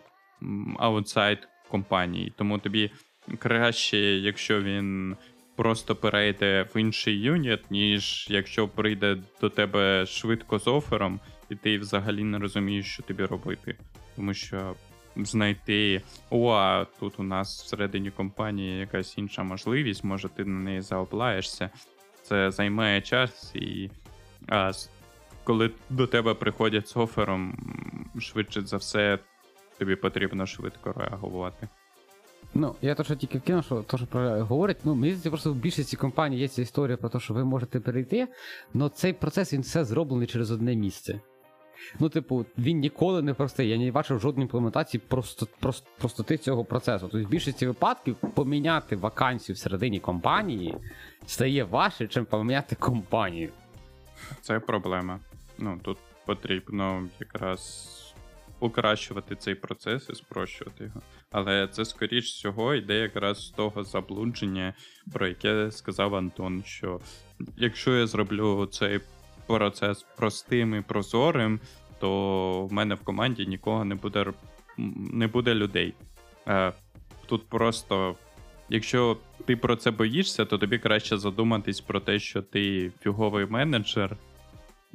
аутсайд 0.79 1.47
компанії. 1.69 2.33
Тому 2.37 2.59
тобі 2.59 2.91
краще, 3.39 3.97
якщо 3.97 4.61
він 4.61 5.15
просто 5.55 5.95
перейде 5.95 6.67
в 6.75 6.79
інший 6.79 7.19
юніт, 7.19 7.71
ніж 7.71 8.27
якщо 8.29 8.67
прийде 8.67 9.17
до 9.41 9.49
тебе 9.49 10.05
швидко 10.05 10.59
з 10.59 10.67
офером, 10.67 11.19
і 11.49 11.55
ти 11.55 11.77
взагалі 11.77 12.23
не 12.23 12.39
розумієш, 12.39 12.85
що 12.85 13.03
тобі 13.03 13.25
робити. 13.25 13.75
Тому 14.15 14.33
що 14.33 14.75
знайти, 15.25 16.01
о, 16.29 16.49
а 16.49 16.85
тут 16.99 17.19
у 17.19 17.23
нас 17.23 17.63
всередині 17.63 18.11
компанії 18.11 18.79
якась 18.79 19.17
інша 19.17 19.43
можливість, 19.43 20.03
може 20.03 20.29
ти 20.29 20.45
на 20.45 20.59
неї 20.59 20.81
заоплаєшся. 20.81 21.69
Це 22.23 22.51
займає 22.51 23.01
час, 23.01 23.55
і 23.55 23.89
а, 24.47 24.71
коли 25.43 25.71
до 25.89 26.07
тебе 26.07 26.33
приходять 26.33 26.87
з 26.87 26.97
офером, 26.97 27.57
швидше 28.19 28.61
за 28.61 28.77
все, 28.77 29.19
тобі 29.77 29.95
потрібно 29.95 30.45
швидко 30.45 30.93
реагувати. 30.97 31.67
Ну, 32.53 32.75
я 32.81 32.95
то, 32.95 33.03
що 33.03 33.15
тільки 33.15 33.37
вкинув, 33.37 33.63
що 33.63 33.83
то, 33.83 33.97
що 33.97 34.05
про 34.05 34.45
говорять, 34.45 34.77
ну, 34.83 34.95
мені 34.95 35.07
здається, 35.07 35.29
просто 35.29 35.53
в 35.53 35.55
більшості 35.55 35.97
компаній 35.97 36.37
є 36.37 36.47
ця 36.47 36.61
історія 36.61 36.97
про 36.97 37.09
те, 37.09 37.19
що 37.19 37.33
ви 37.33 37.45
можете 37.45 37.79
перейти, 37.79 38.27
але 38.75 38.89
цей 38.89 39.13
процес 39.13 39.53
він 39.53 39.61
все 39.61 39.85
зроблений 39.85 40.27
через 40.27 40.51
одне 40.51 40.75
місце. 40.75 41.21
Ну, 41.99 42.09
типу, 42.09 42.45
він 42.57 42.79
ніколи 42.79 43.21
не 43.21 43.33
простий. 43.33 43.69
Я 43.69 43.77
не 43.77 43.91
бачив 43.91 44.19
жодної 44.19 44.43
імплементації 44.43 45.01
просто, 45.07 45.47
просто, 45.59 45.89
простоти 45.97 46.37
цього 46.37 46.65
процесу. 46.65 47.07
Тобто, 47.11 47.27
в 47.27 47.29
більшості 47.29 47.67
випадків 47.67 48.15
поміняти 48.15 48.95
вакансію 48.95 49.55
всередині 49.55 49.99
компанії 49.99 50.75
стає 51.25 51.63
важче, 51.63 52.07
чим 52.07 52.25
поміняти 52.25 52.75
компанію. 52.75 53.49
Це 54.41 54.59
проблема. 54.59 55.19
Ну, 55.57 55.79
тут 55.83 55.97
потрібно 56.25 57.07
якраз 57.19 57.93
покращувати 58.59 59.35
цей 59.35 59.55
процес 59.55 60.09
і 60.09 60.15
спрощувати 60.15 60.83
його. 60.83 61.01
Але 61.31 61.67
це, 61.67 61.85
скоріш 61.85 62.25
всього, 62.25 62.73
йде 62.73 62.93
якраз 62.93 63.45
з 63.45 63.49
того 63.49 63.83
заблудження, 63.83 64.73
про 65.13 65.27
яке 65.27 65.71
сказав 65.71 66.15
Антон, 66.15 66.63
що 66.65 66.99
якщо 67.57 67.95
я 67.95 68.07
зроблю 68.07 68.65
цей 68.65 68.99
процес 69.47 70.05
простим 70.17 70.75
і 70.75 70.81
прозорим, 70.81 71.59
то 71.99 72.65
в 72.65 72.73
мене 72.73 72.95
в 72.95 72.99
команді 73.03 73.45
нікого 73.45 73.85
не 73.85 73.95
буде 73.95 74.25
не 75.11 75.27
буде 75.27 75.55
людей. 75.55 75.93
Е, 76.47 76.73
Тут 77.25 77.49
просто, 77.49 78.15
якщо 78.69 79.17
ти 79.45 79.55
про 79.57 79.75
це 79.75 79.91
боїшся, 79.91 80.45
то 80.45 80.57
тобі 80.57 80.77
краще 80.79 81.17
задуматись 81.17 81.81
про 81.81 81.99
те, 81.99 82.19
що 82.19 82.41
ти 82.41 82.91
фіговий 83.01 83.45
менеджер, 83.45 84.17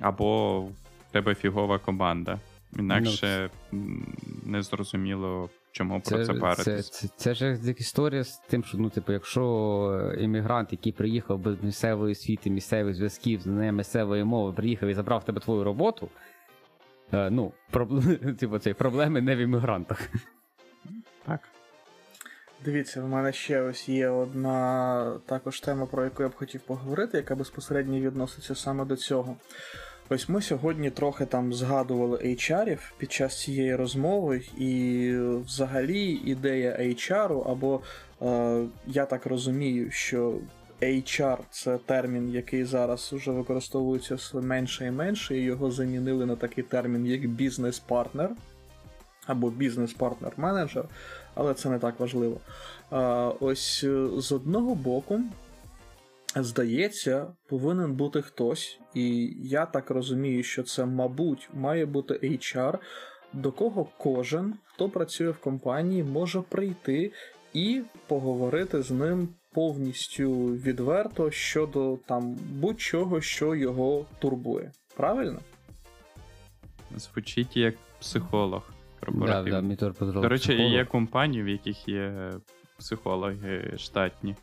або 0.01 0.61
в 0.61 0.73
тебе 1.13 1.35
фігова 1.35 1.79
команда. 1.79 2.41
Інакше 2.79 3.51
м, 3.73 4.07
не 4.47 4.63
зрозуміло, 4.63 5.51
чому 5.73 6.01
про 6.01 6.19
це 6.19 6.27
це, 6.27 6.35
паритись. 6.35 6.91
це, 6.91 7.09
це 7.17 7.35
ж 7.35 7.59
як 7.63 7.81
історія 7.81 8.25
з 8.25 8.39
тим, 8.39 8.65
що 8.65 8.79
ну, 8.79 8.91
типу, 8.91 9.13
якщо 9.13 10.15
іммігрант, 10.19 10.73
який 10.73 10.93
приїхав 10.93 11.39
без 11.39 11.63
місцевої 11.63 12.13
освіти, 12.13 12.51
місцевих 12.51 12.95
зв'язків, 12.95 13.41
знання 13.41 13.73
місцевої 13.73 14.25
мови, 14.25 14.53
приїхав 14.53 14.89
і 14.89 14.95
забрав 14.95 15.21
в 15.21 15.25
тебе 15.25 15.41
твою 15.41 15.65
роботу. 15.65 16.09
е, 17.13 17.31
Ну, 17.31 17.53
проблеми, 17.71 18.17
типу, 18.41 18.59
це 18.59 18.75
проблеми 18.75 19.21
не 19.21 19.37
в 19.37 19.39
іммігрантах. 19.39 20.09
Так. 21.27 21.41
Дивіться, 22.65 23.03
в 23.03 23.09
мене 23.09 23.33
ще 23.33 23.61
ось 23.63 23.89
є 23.89 24.09
одна 24.09 25.19
також 25.27 25.61
тема, 25.61 25.87
про 25.87 26.05
яку 26.05 26.23
я 26.23 26.29
б 26.29 26.35
хотів 26.35 26.61
поговорити, 26.61 27.17
яка 27.17 27.35
безпосередньо 27.35 28.01
відноситься 28.01 28.55
саме 28.55 28.85
до 28.85 28.97
цього. 28.97 29.37
Ось 30.15 30.29
ми 30.29 30.43
сьогодні 30.43 30.91
трохи 30.91 31.27
там 31.27 31.55
згадували 31.55 32.19
HR 32.19 32.79
під 32.99 33.13
час 33.13 33.41
цієї 33.41 33.75
розмови, 33.75 34.43
і 34.59 35.13
взагалі 35.47 36.03
ідея 36.25 36.77
HR, 36.81 37.51
або 37.51 37.81
е, 38.23 38.65
я 38.87 39.07
так 39.07 39.27
розумію, 39.27 39.91
що 39.91 40.35
HR 40.83 41.39
це 41.51 41.79
термін, 41.79 42.31
який 42.31 42.65
зараз 42.65 43.13
вже 43.13 43.31
використовується 43.31 44.15
все 44.15 44.37
менше 44.37 44.87
і 44.87 44.91
менше, 44.91 45.39
і 45.39 45.43
його 45.43 45.71
замінили 45.71 46.27
на 46.27 46.37
такий 46.37 46.65
термін, 46.65 47.07
як 47.07 47.27
бізнес-партнер 47.27 48.31
або 49.27 49.51
бізнес-партнер-менеджер, 49.51 50.85
але 51.35 51.55
це 51.55 51.71
не 51.71 51.79
так 51.79 52.01
важливо. 52.01 52.37
А, 52.91 53.33
ось 53.41 53.85
е, 53.85 54.07
з 54.17 54.33
одного 54.33 54.75
боку, 54.75 55.21
здається, 56.35 57.27
повинен 57.49 57.95
бути 57.95 58.23
хтось, 58.23 58.79
і 58.95 59.35
я 59.43 59.67
так 59.67 59.91
розумію, 59.91 60.43
що 60.43 60.63
це, 60.63 60.87
мабуть, 60.87 61.49
має 61.55 61.87
бути 61.87 62.15
HR, 62.15 62.79
до 63.33 63.53
кого 63.53 63.87
кожен, 63.99 64.55
хто 64.65 64.89
працює 64.89 65.31
в 65.31 65.39
компанії, 65.39 66.05
може 66.05 66.41
прийти 66.41 67.13
і 67.53 67.83
поговорити 68.07 68.83
з 68.83 68.91
ним 68.91 69.29
повністю 69.55 70.33
відверто 70.47 71.31
щодо 71.31 71.99
там 72.07 72.35
будь-чого, 72.51 73.21
що 73.21 73.55
його 73.55 74.07
турбує. 74.19 74.73
Правильно? 74.97 75.39
Звучить 76.97 77.57
як 77.57 77.75
психолог 78.01 78.63
Да, 79.01 79.07
корпоративний. 79.07 79.53
да, 79.53 79.61
мій 79.61 80.13
До 80.13 80.29
речі, 80.29 80.45
психолог. 80.49 80.73
є 80.73 80.85
компанії, 80.85 81.43
в 81.43 81.49
яких 81.49 81.89
є 81.89 82.31
психологи 82.79 83.75
штатні. 83.79 84.37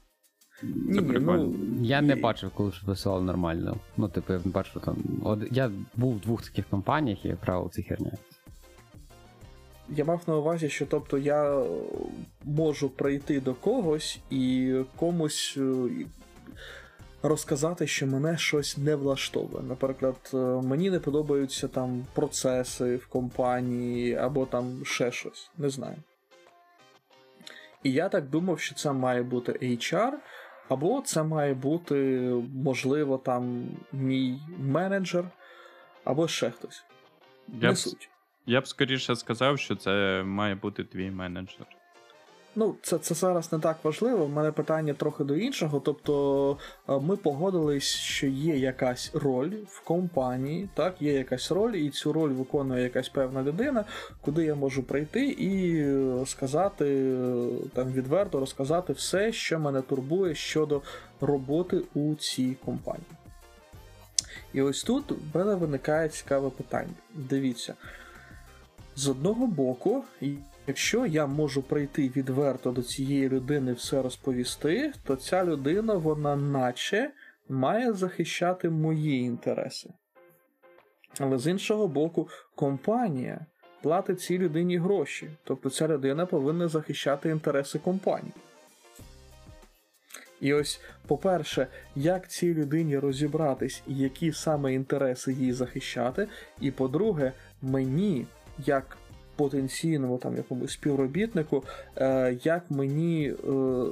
Ні, 0.64 0.94
Це 0.96 1.02
ну, 1.02 1.56
Я 1.82 2.02
не 2.02 2.14
і- 2.14 2.22
бачив, 2.22 2.52
коли 2.56 2.72
ж 2.72 2.86
писали 2.86 3.22
нормально. 3.22 3.78
Ну, 3.98 4.10
типу, 4.10 4.34
я 4.34 4.40
бачив 4.46 4.82
там. 4.86 4.98
От, 5.24 5.40
я 5.52 5.72
був 5.96 6.16
в 6.16 6.20
двох 6.20 6.44
таких 6.44 6.66
компаніях 6.66 7.26
і 7.26 7.34
правил 7.34 7.72
ці 7.72 7.84
херня. 7.84 8.12
Я 9.90 10.06
мав 10.06 10.22
на 10.28 10.36
увазі, 10.36 10.70
що 10.70 10.86
тобто 10.86 11.18
я 11.18 11.64
можу 12.44 12.90
прийти 12.90 13.40
до 13.42 13.54
когось 13.54 14.20
і 14.30 14.76
комусь 14.96 15.56
е, 15.58 15.90
розказати, 17.24 17.88
що 17.88 18.08
мене 18.08 18.38
щось 18.38 18.78
не 18.78 18.96
влаштовує. 18.96 19.64
Наприклад, 19.64 20.16
е, 20.34 20.38
мені 20.38 20.90
не 20.90 21.00
подобаються 21.00 21.68
там 21.68 22.06
процеси 22.14 22.96
в 22.96 23.08
компанії 23.08 24.16
або 24.16 24.46
там 24.46 24.82
ще 24.86 25.12
щось, 25.12 25.52
не 25.58 25.70
знаю. 25.70 25.96
І 27.84 27.92
я 27.92 28.10
так 28.10 28.30
думав, 28.30 28.60
що 28.60 28.76
це 28.76 28.92
має 28.92 29.24
бути 29.24 29.52
HR, 29.52 30.12
або 30.70 31.02
це 31.02 31.24
має 31.24 31.54
бути, 31.54 31.96
можливо, 32.54 33.18
там 33.18 33.68
мій 33.92 34.40
менеджер, 34.60 35.26
або 36.04 36.28
ще 36.28 36.52
хтось. 36.52 36.84
Я 37.62 37.72
б, 37.72 37.76
я 38.46 38.62
б 38.62 38.68
скоріше 38.68 39.16
сказав, 39.16 39.60
що 39.60 39.76
це 39.76 40.24
має 40.24 40.56
бути 40.56 40.84
твій 40.84 41.12
менеджер. 41.12 41.68
Ну, 42.60 42.76
це, 42.82 42.98
це 42.98 43.16
зараз 43.16 43.52
не 43.52 43.60
так 43.60 43.78
важливо. 43.84 44.24
У 44.24 44.28
мене 44.28 44.52
питання 44.52 44.94
трохи 44.94 45.24
до 45.24 45.36
іншого. 45.36 45.80
Тобто, 45.80 46.58
е, 46.90 47.00
ми 47.00 47.18
погодились, 47.18 47.84
що 47.84 48.28
є 48.28 48.58
якась 48.58 49.12
роль 49.14 49.52
в 49.68 49.84
компанії, 49.84 50.70
так, 50.74 51.02
є 51.02 51.14
якась 51.14 51.52
роль, 51.52 51.72
і 51.72 51.90
цю 51.90 52.14
роль 52.14 52.30
виконує 52.30 52.84
якась 52.84 53.10
певна 53.10 53.44
людина, 53.44 53.86
куди 54.22 54.46
я 54.46 54.56
можу 54.56 54.84
прийти 54.84 55.26
і 55.28 55.86
сказати 56.26 56.86
е, 56.86 57.48
там 57.74 57.92
відверто 57.92 58.40
розказати 58.40 58.94
все, 58.94 59.32
що 59.32 59.60
мене 59.60 59.82
турбує 59.82 60.36
щодо 60.36 60.82
роботи 61.22 61.82
у 61.94 62.16
цій 62.16 62.58
компанії. 62.66 63.06
І 64.54 64.62
ось 64.62 64.84
тут 64.84 65.12
в 65.12 65.38
мене 65.38 65.56
виникає 65.56 66.10
цікаве 66.10 66.50
питання. 66.50 66.94
Дивіться. 67.14 67.74
З 68.96 69.08
одного 69.08 69.48
боку, 69.48 70.04
якщо 70.70 71.06
я 71.06 71.28
можу 71.28 71.62
прийти 71.62 72.12
відверто 72.16 72.72
до 72.72 72.84
цієї 72.84 73.30
людини 73.30 73.74
все 73.74 74.02
розповісти, 74.02 74.94
то 75.04 75.16
ця 75.16 75.46
людина, 75.46 75.94
вона 75.94 76.36
наче 76.36 77.12
має 77.50 77.94
захищати 77.94 78.70
мої 78.70 79.22
інтереси. 79.22 79.90
Але 81.20 81.38
з 81.38 81.48
іншого 81.48 81.88
боку, 81.88 82.30
компанія 82.56 83.46
платить 83.82 84.22
цій 84.22 84.38
людині 84.38 84.78
гроші, 84.78 85.30
тобто 85.44 85.70
ця 85.70 85.88
людина 85.88 86.26
повинна 86.26 86.68
захищати 86.68 87.30
інтереси 87.30 87.80
компанії. 87.80 88.34
І 90.42 90.54
ось, 90.54 90.82
по-перше, 91.08 91.68
як 91.96 92.28
цій 92.28 92.54
людині 92.54 93.00
розібратись, 93.00 93.84
які 93.88 94.32
саме 94.32 94.74
інтереси 94.74 95.34
їй 95.34 95.54
захищати, 95.54 96.28
і 96.62 96.72
по-друге, 96.72 97.34
мені, 97.62 98.28
як 98.66 98.98
потенційному 99.40 100.18
там 100.18 100.36
якомусь 100.36 100.72
співробітнику, 100.72 101.64
е, 101.96 102.38
як 102.44 102.72
мені 102.72 103.28
е, 103.28 103.34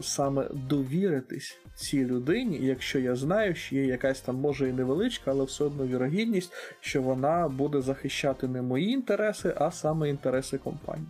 саме 0.02 0.48
довіритись 0.53 1.57
цій 1.76 2.06
людині, 2.06 2.60
якщо 2.61 2.99
я 2.99 3.15
знаю, 3.15 3.56
що 3.56 3.76
є 3.76 3.86
якась 3.86 4.22
там 4.22 4.36
може 4.36 4.69
і 4.69 4.74
невеличка, 4.74 5.32
але 5.32 5.44
все 5.44 5.64
одно 5.64 5.88
вірогідність, 5.88 6.53
що 6.80 7.02
вона 7.02 7.48
буде 7.48 7.82
захищати 7.82 8.48
не 8.48 8.61
мої 8.61 8.90
інтереси, 8.90 9.53
а 9.57 9.72
саме 9.72 10.10
інтереси 10.10 10.57
компанії. 10.57 11.07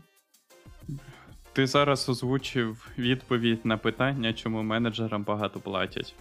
Ти 1.54 1.68
зараз 1.68 2.10
озвучив 2.10 2.92
відповідь 2.98 3.66
на 3.66 3.78
питання, 3.78 4.34
чому 4.34 4.64
менеджерам 4.64 5.24
багато 5.24 5.60
платять. 5.60 6.16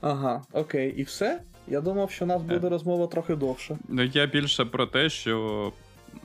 Ага, 0.00 0.42
окей, 0.52 0.94
і 0.96 1.02
все. 1.02 1.40
Я 1.66 1.80
думав, 1.80 2.10
що 2.10 2.24
у 2.24 2.28
нас 2.28 2.42
буде 2.42 2.66
Е. 2.66 2.70
розмова 2.70 3.06
трохи 3.06 3.34
довше. 3.34 3.78
Ну, 3.88 4.02
я 4.02 4.26
більше 4.26 4.64
про 4.64 4.86
те, 4.86 5.08
що 5.08 5.72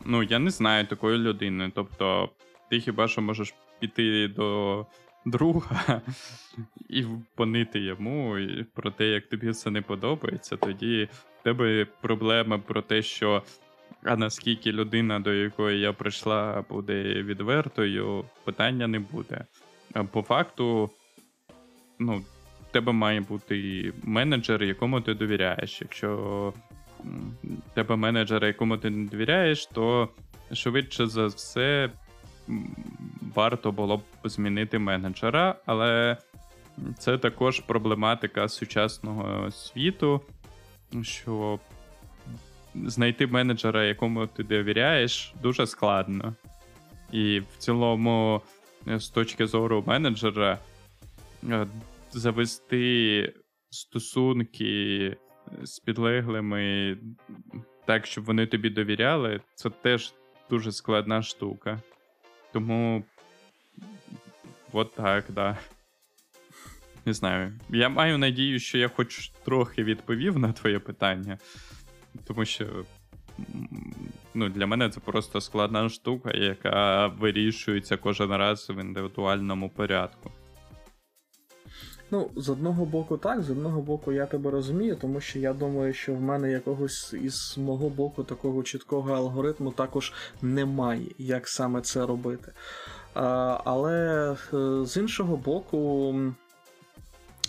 ну, 0.05 0.23
я 0.23 0.39
не 0.39 0.49
знаю 0.49 0.88
такої 0.88 1.18
людини. 1.18 1.72
Тобто, 1.76 2.30
ти 2.69 2.80
хіба 2.80 3.07
що 3.07 3.22
можеш 3.22 3.53
піти 3.80 4.27
до 4.27 4.85
друга 5.26 6.01
і 6.89 7.05
понити 7.35 7.80
йому 7.80 8.38
і 8.38 8.64
про 8.64 8.91
те, 8.91 9.07
як 9.07 9.30
тобі 9.30 9.53
це 9.53 9.72
не 9.72 9.81
подобається, 9.81 10.57
тоді 10.57 11.10
в 11.39 11.43
тебе 11.43 11.88
проблема 12.01 12.57
про 12.57 12.81
те, 12.81 13.01
що 13.01 13.43
а 14.03 14.15
наскільки 14.15 14.72
людина, 14.72 15.19
до 15.19 15.34
якої 15.34 15.80
я 15.80 15.93
прийшла, 15.93 16.65
буде 16.69 17.03
відвертою, 17.03 18.26
питання 18.43 18.88
не 18.88 18.99
буде. 18.99 19.45
По 20.11 20.22
факту, 20.22 20.89
ну, 21.99 22.18
в 22.69 22.72
тебе 22.72 22.91
має 22.91 23.22
бути 23.22 23.93
менеджер, 24.03 24.64
якому 24.64 25.01
ти 25.01 25.14
довіряєш. 25.14 25.81
Якщо 25.81 26.53
тебе 27.73 27.95
менеджер, 27.95 28.45
якому 28.45 28.77
ти 28.77 28.89
не 28.89 29.09
довіряєш, 29.09 29.65
то 29.65 30.09
швидше 30.51 31.07
за 31.07 31.25
все 31.25 31.89
варто 33.35 33.71
було 33.71 33.97
б 33.97 34.03
змінити 34.23 34.80
менеджера, 34.80 35.55
але 35.65 36.17
це 36.97 37.17
також 37.17 37.59
проблематика 37.59 38.47
сучасного 38.47 39.51
світу, 39.51 40.21
що 41.01 41.59
знайти 42.75 43.27
менеджера, 43.27 43.84
якому 43.84 44.27
ти 44.27 44.43
довіряєш, 44.43 45.34
дуже 45.41 45.67
складно. 45.67 46.35
І 47.11 47.39
в 47.39 47.57
цілому, 47.57 48.41
е, 48.88 48.99
з 48.99 49.09
точки 49.09 49.47
зору 49.47 49.84
менеджера, 49.88 50.59
е, 51.49 51.67
завести 52.11 53.34
стосунки 53.69 55.17
з 55.63 55.79
підлеглими 55.79 56.97
так, 57.85 58.05
щоб 58.05 58.23
вони 58.23 58.47
тобі 58.47 58.69
довіряли, 58.69 59.41
це 59.55 59.69
теж 59.69 60.13
дуже 60.49 60.71
складна 60.71 61.21
штука. 61.21 61.81
Тому. 62.53 63.03
От 64.71 64.95
так, 64.95 65.25
да. 65.29 65.57
Не 67.05 67.13
знаю. 67.13 67.53
Я 67.69 67.89
маю 67.89 68.17
надію, 68.17 68.59
що 68.59 68.77
я 68.77 68.87
хоч 68.87 69.29
трохи 69.29 69.83
відповів 69.83 70.39
на 70.39 70.53
твоє 70.53 70.79
питання, 70.79 71.37
тому 72.27 72.45
що 72.45 72.85
ну, 74.33 74.49
для 74.49 74.67
мене 74.67 74.89
це 74.89 74.99
просто 74.99 75.41
складна 75.41 75.89
штука, 75.89 76.31
яка 76.31 77.07
вирішується 77.07 77.97
кожен 77.97 78.31
раз 78.31 78.69
в 78.69 78.81
індивідуальному 78.81 79.69
порядку. 79.69 80.31
Ну, 82.14 82.30
з 82.35 82.49
одного 82.49 82.85
боку, 82.85 83.18
так, 83.18 83.41
з 83.41 83.49
одного 83.49 83.81
боку, 83.81 84.11
я 84.11 84.26
тебе 84.26 84.52
розумію, 84.52 84.95
тому 84.95 85.22
що 85.22 85.40
я 85.40 85.53
думаю, 85.53 85.94
що 85.94 86.14
в 86.14 86.22
мене 86.22 86.52
якогось 86.52 87.14
із 87.14 87.56
мого 87.57 87.90
боку 87.90 88.23
такого 88.23 88.64
чіткого 88.64 89.14
алгоритму 89.14 89.72
також 89.72 90.14
немає, 90.41 91.07
як 91.18 91.48
саме 91.48 91.81
це 91.81 92.06
робити. 92.06 92.52
Але 93.64 94.31
е, 94.31 94.35
з 94.85 94.98
іншого 94.98 95.38
боку, 95.38 96.15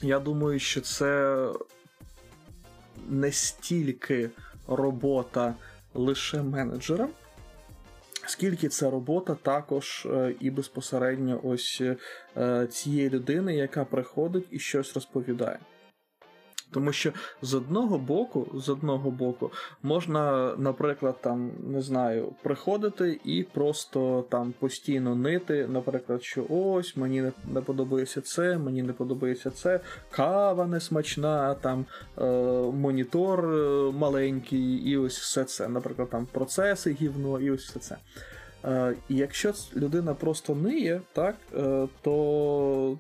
я 0.03 0.19
думаю, 0.19 0.59
що 0.59 0.81
це 0.81 1.39
не 3.09 3.33
стільки 3.33 4.31
робота 4.69 5.55
лише 5.95 6.43
менеджера, 6.43 7.09
скільки 8.27 8.69
це 8.69 8.91
робота 8.91 9.37
також 9.43 10.07
е, 10.11 10.35
і 10.41 10.51
безпосередньо 10.51 11.41
ось 11.45 11.83
е, 12.37 12.67
цієї 12.67 13.11
людини, 13.11 13.57
яка 13.57 13.85
приходить 13.85 14.47
і 14.51 14.59
щось 14.59 14.95
розповідає. 14.95 15.59
Тому 16.75 16.93
що 16.93 17.13
з 17.43 17.55
одного 17.55 17.99
боку, 17.99 18.47
з 18.55 18.69
одного 18.69 19.11
боку, 19.11 19.51
можна, 19.83 20.55
наприклад, 20.59 21.17
там, 21.21 21.51
не 21.67 21.83
знаю, 21.83 22.33
приходити 22.43 23.21
і 23.25 23.43
просто 23.43 24.25
там 24.29 24.55
постійно 24.59 25.15
нити, 25.15 25.67
наприклад, 25.71 26.25
що 26.25 26.45
ось 26.49 26.97
мені 26.97 27.33
не, 27.53 27.61
подобається 27.61 28.21
це, 28.21 28.59
мені 28.59 28.83
не 28.83 28.93
подобається 28.93 29.51
це, 29.51 29.81
кава 30.11 30.67
не 30.67 30.81
смачна, 30.81 31.55
там 31.55 31.85
е, 32.19 32.25
монітор 32.73 33.45
е, 33.45 33.93
маленький, 33.93 34.75
і 34.75 34.97
ось 34.97 35.19
все 35.19 35.45
це. 35.45 35.69
Наприклад, 35.69 36.11
там 36.11 36.27
процеси 36.33 36.97
гівно, 37.01 37.41
і 37.41 37.51
ось 37.51 37.65
все 37.65 37.79
це. 37.79 37.97
Е, 38.65 38.95
якщо 39.09 39.53
людина 39.77 40.15
просто 40.15 40.55
ниє, 40.55 41.01
так, 41.13 41.37
е, 41.57 41.89
то 42.03 42.99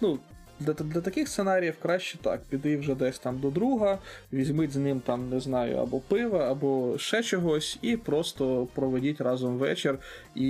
ну, 0.00 0.18
для, 0.60 0.72
для 0.72 1.00
таких 1.00 1.28
сценаріїв 1.28 1.74
краще 1.82 2.18
так. 2.18 2.40
Піди 2.48 2.76
вже 2.76 2.94
десь 2.94 3.18
там 3.18 3.38
до 3.38 3.50
друга, 3.50 3.98
візьміть 4.32 4.72
з 4.72 4.76
ним 4.76 5.00
там, 5.00 5.30
не 5.30 5.40
знаю, 5.40 5.76
або 5.76 6.00
пива, 6.00 6.50
або 6.50 6.98
ще 6.98 7.22
чогось, 7.22 7.78
і 7.82 7.96
просто 7.96 8.68
проведіть 8.74 9.20
разом 9.20 9.58
вечір 9.58 9.98
і 10.34 10.48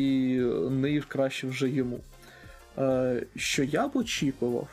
ниїв 0.71 1.07
краще 1.07 1.47
вже 1.47 1.69
йому. 1.69 2.01
Е, 2.79 3.23
що 3.37 3.65
я 3.65 3.89
б 3.89 3.97
очікував, 3.97 4.69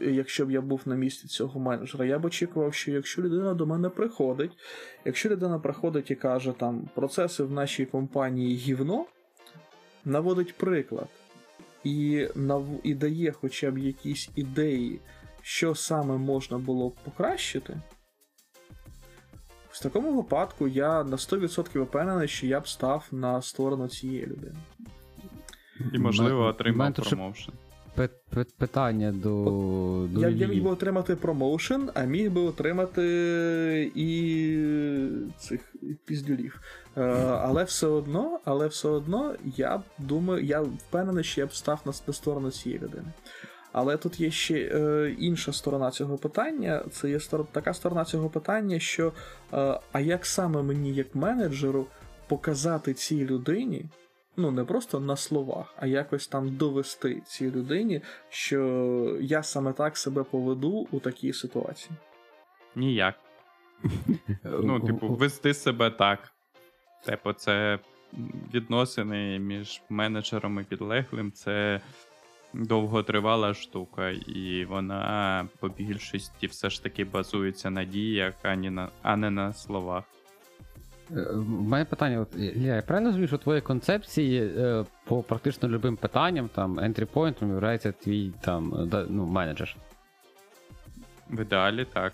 якщо 0.00 0.46
б 0.46 0.50
я 0.50 0.60
був 0.60 0.80
на 0.86 0.94
місці 0.94 1.28
цього 1.28 1.60
менеджера, 1.60 2.04
я 2.04 2.18
б 2.18 2.24
очікував, 2.24 2.74
що 2.74 2.90
якщо 2.90 3.22
людина 3.22 3.54
до 3.54 3.66
мене 3.66 3.88
приходить, 3.88 4.52
якщо 5.04 5.28
людина 5.28 5.58
приходить 5.58 6.10
і 6.10 6.14
каже, 6.14 6.52
там 6.58 6.88
процеси 6.94 7.42
в 7.42 7.52
нашій 7.52 7.86
компанії 7.86 8.56
гівно, 8.56 9.04
наводить 10.04 10.54
приклад 10.54 11.08
і, 11.84 12.28
нав... 12.34 12.66
і 12.82 12.94
дає 12.94 13.32
хоча 13.32 13.70
б 13.70 13.78
якісь 13.78 14.30
ідеї, 14.36 15.00
що 15.42 15.74
саме 15.74 16.16
можна 16.16 16.58
було 16.58 16.88
б 16.88 16.94
покращити. 17.04 17.80
В 19.70 19.82
такому 19.82 20.16
випадку 20.16 20.68
я 20.68 21.04
на 21.04 21.16
100% 21.16 21.82
впевнений, 21.82 22.28
що 22.28 22.46
я 22.46 22.60
б 22.60 22.68
став 22.68 23.06
на 23.12 23.42
сторону 23.42 23.88
цієї 23.88 24.26
людини. 24.26 24.56
І, 25.92 25.98
можливо, 25.98 26.44
отримав 26.44 26.94
промоушен. 26.94 27.54
Пи- 27.94 28.08
пи- 28.34 28.46
Питання 28.58 29.12
до, 29.12 29.28
до 30.10 30.20
Я, 30.20 30.28
я 30.28 30.46
міг 30.46 30.62
би 30.64 30.70
отримати 30.70 31.16
промоушен, 31.16 31.90
а 31.94 32.02
міг 32.02 32.30
би 32.32 32.40
отримати 32.40 33.92
і 33.94 34.08
цих 35.38 35.74
піздюлів. 36.04 36.60
Е, 36.96 37.02
але 37.42 37.64
все 37.64 37.86
одно, 37.86 38.40
але 38.44 38.66
все 38.66 38.88
одно, 38.88 39.34
я 39.56 39.82
думаю, 39.98 40.44
я 40.44 40.60
впевнений, 40.60 41.24
що 41.24 41.40
я 41.40 41.46
б 41.46 41.54
став 41.54 41.80
на, 41.84 41.92
на 42.06 42.12
сторону 42.12 42.50
цієї 42.50 42.80
людини. 42.82 43.06
Але 43.72 43.96
тут 43.96 44.20
є 44.20 44.30
ще 44.30 44.54
е, 44.54 45.10
інша 45.18 45.52
сторона 45.52 45.90
цього 45.90 46.18
питання. 46.18 46.84
Це 46.90 47.10
є 47.10 47.16
стор- 47.18 47.46
така 47.52 47.74
сторона 47.74 48.04
цього 48.04 48.30
питання, 48.30 48.78
що 48.78 49.12
е, 49.52 49.80
а 49.92 50.00
як 50.00 50.26
саме 50.26 50.62
мені, 50.62 50.94
як 50.94 51.14
менеджеру, 51.14 51.86
показати 52.28 52.94
цій 52.94 53.24
людині, 53.26 53.84
ну 54.36 54.50
не 54.50 54.64
просто 54.64 55.00
на 55.00 55.16
словах, 55.16 55.74
а 55.76 55.86
якось 55.86 56.28
там 56.28 56.56
довести 56.56 57.20
цій 57.20 57.50
людині, 57.50 58.00
що 58.28 59.18
я 59.20 59.42
саме 59.42 59.72
так 59.72 59.96
себе 59.96 60.22
поведу 60.22 60.88
у 60.90 61.00
такій 61.00 61.32
ситуації. 61.32 61.90
Ніяк. 62.74 63.14
Ну, 64.44 64.80
типу, 64.86 65.08
вести 65.08 65.54
себе 65.54 65.90
так. 65.90 66.32
Типу, 67.04 67.32
це 67.32 67.78
відносини 68.54 69.38
між 69.38 69.82
менеджером 69.88 70.60
і 70.60 70.64
підлеглим, 70.64 71.32
це 71.32 71.80
довготривала 72.54 73.54
штука, 73.54 74.10
і 74.10 74.64
вона 74.64 75.48
по 75.60 75.68
більшості 75.68 76.46
все 76.46 76.70
ж 76.70 76.82
таки 76.82 77.04
базується 77.04 77.70
на 77.70 77.84
діях, 77.84 78.34
а 78.42 78.56
не 78.56 78.70
на, 78.70 78.88
а 79.02 79.16
не 79.16 79.30
на 79.30 79.52
словах. 79.52 80.04
Е, 81.10 81.26
мене 81.46 81.84
питання, 81.84 82.20
от, 82.20 82.34
Ілля, 82.38 82.74
я 82.74 82.82
правильно 82.82 83.08
розумію, 83.08 83.28
що 83.28 83.38
твої 83.38 83.60
концепції 83.60 84.52
е, 84.58 84.84
по 85.04 85.22
практично 85.22 85.68
любим 85.68 85.96
питанням, 85.96 86.50
там, 86.54 86.80
entry 86.80 87.06
point 87.14 87.84
є 87.86 87.92
твій 87.92 88.32
там, 88.40 88.88
да- 88.90 89.06
ну, 89.08 89.26
менеджер. 89.26 89.76
В 91.30 91.40
ідеалі 91.40 91.86
так. 91.92 92.12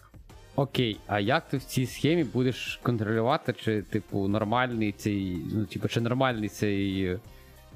Окей, 0.56 0.96
а 1.06 1.20
як 1.20 1.48
ти 1.48 1.56
в 1.56 1.64
цій 1.64 1.86
схемі 1.86 2.24
будеш 2.24 2.80
контролювати, 2.82 3.52
чи, 3.52 3.82
типу, 3.82 4.28
нормальний 4.28 4.92
цей, 4.92 5.38
ну, 5.54 5.64
типу, 5.64 5.88
чи 5.88 6.00
нормальний 6.00 6.48
цей. 6.48 7.18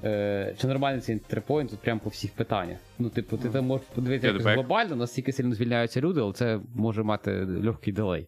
Е, 0.03 0.55
чи 0.61 0.67
нормальний 0.67 1.01
цей 1.01 1.15
ентрипойнт 1.15 1.69
тут 1.69 1.79
прямо 1.79 1.99
по 1.99 2.09
всіх 2.09 2.31
питаннях? 2.31 2.77
Ну, 2.99 3.09
типу, 3.09 3.37
ти 3.37 3.49
там 3.49 3.65
можеш 3.65 3.87
подивитися 3.95 4.27
якось 4.27 4.45
глобально, 4.45 4.95
наскільки 4.95 5.31
сильно 5.31 5.55
звільняються 5.55 6.01
люди, 6.01 6.21
але 6.21 6.33
це 6.33 6.59
може 6.75 7.03
мати 7.03 7.45
легкий 7.45 7.93
делей. 7.93 8.27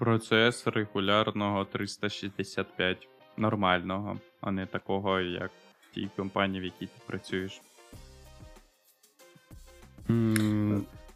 Процес 0.00 0.66
регулярного 0.66 1.64
365 1.66 3.08
нормального, 3.36 4.18
а 4.40 4.50
не 4.50 4.66
такого, 4.66 5.20
як 5.20 5.50
в 5.90 5.94
тій 5.94 6.08
компанії, 6.16 6.60
в 6.60 6.64
якій 6.64 6.86
ти 6.86 7.00
працюєш. 7.06 7.60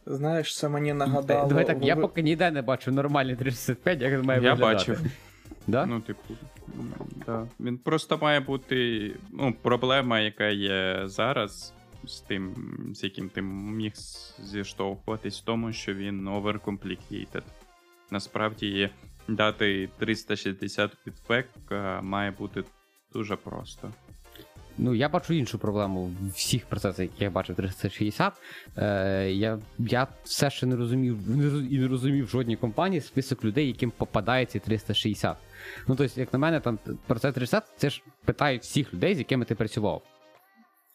Знаєш, 0.06 0.56
це 0.56 0.69
мені 0.69 0.93
нагадало. 0.93 1.48
Давай 1.48 1.66
так, 1.66 1.78
я 1.82 1.97
поки 1.97 2.23
ніде 2.23 2.51
не 2.51 2.62
бачу 2.62 2.93
нормальний 2.93 3.36
365, 3.36 4.01
як 4.01 4.12
він 4.12 4.23
має 4.23 4.43
Я 4.43 4.55
виглядати. 4.55 4.93
бачив. 4.93 5.01
Да? 5.66 5.86
Ну, 5.86 6.01
типу, 6.01 6.35
да. 7.27 7.47
він 7.61 7.78
просто 7.78 8.19
має 8.19 8.40
бути. 8.40 9.11
Ну, 9.32 9.55
проблема, 9.62 10.20
яка 10.20 10.47
є 10.47 11.02
зараз 11.05 11.74
з 12.05 12.20
тим, 12.20 12.55
з 12.94 13.05
яким 13.05 13.28
ти 13.28 13.43
міг 13.43 13.93
зіштовхуватись, 14.39 15.40
в 15.40 15.44
тому, 15.44 15.73
що 15.73 15.94
він 15.94 16.28
overcomplicated. 16.28 17.43
Насправді, 18.10 18.90
дати 19.28 19.89
360 19.98 20.93
фідбек 21.05 21.48
е, 21.70 22.01
має 22.01 22.31
бути 22.31 22.64
дуже 23.12 23.36
просто. 23.36 23.93
Ну, 24.78 24.94
я 24.94 25.09
бачу 25.09 25.35
іншу 25.35 25.59
проблему 25.59 26.10
всіх 26.35 26.66
процесах, 26.66 27.01
які 27.01 27.24
я 27.24 27.31
бачив 27.31 27.56
360. 27.56 28.32
Е, 28.76 29.31
я, 29.31 29.59
я 29.78 30.06
все 30.24 30.51
ще 30.51 30.66
не 30.66 30.76
розумів 30.76 31.18
і 31.72 31.78
не 31.78 31.89
розумів 31.89 32.28
жодній 32.28 32.56
компанії 32.56 33.01
список 33.01 33.44
людей, 33.44 33.66
яким 33.66 33.90
попадає 33.90 34.47
ці 34.47 34.59
360. 34.59 35.36
Ну, 35.89 35.97
тобто, 35.97 36.20
як 36.20 36.32
на 36.32 36.39
мене, 36.39 36.60
там 36.60 36.78
процес 37.06 37.35
360 37.35 37.64
це 37.76 37.90
ж 37.90 38.02
питають 38.24 38.62
всіх 38.62 38.94
людей, 38.94 39.14
з 39.14 39.18
якими 39.18 39.44
ти 39.44 39.55
працював. 39.55 40.02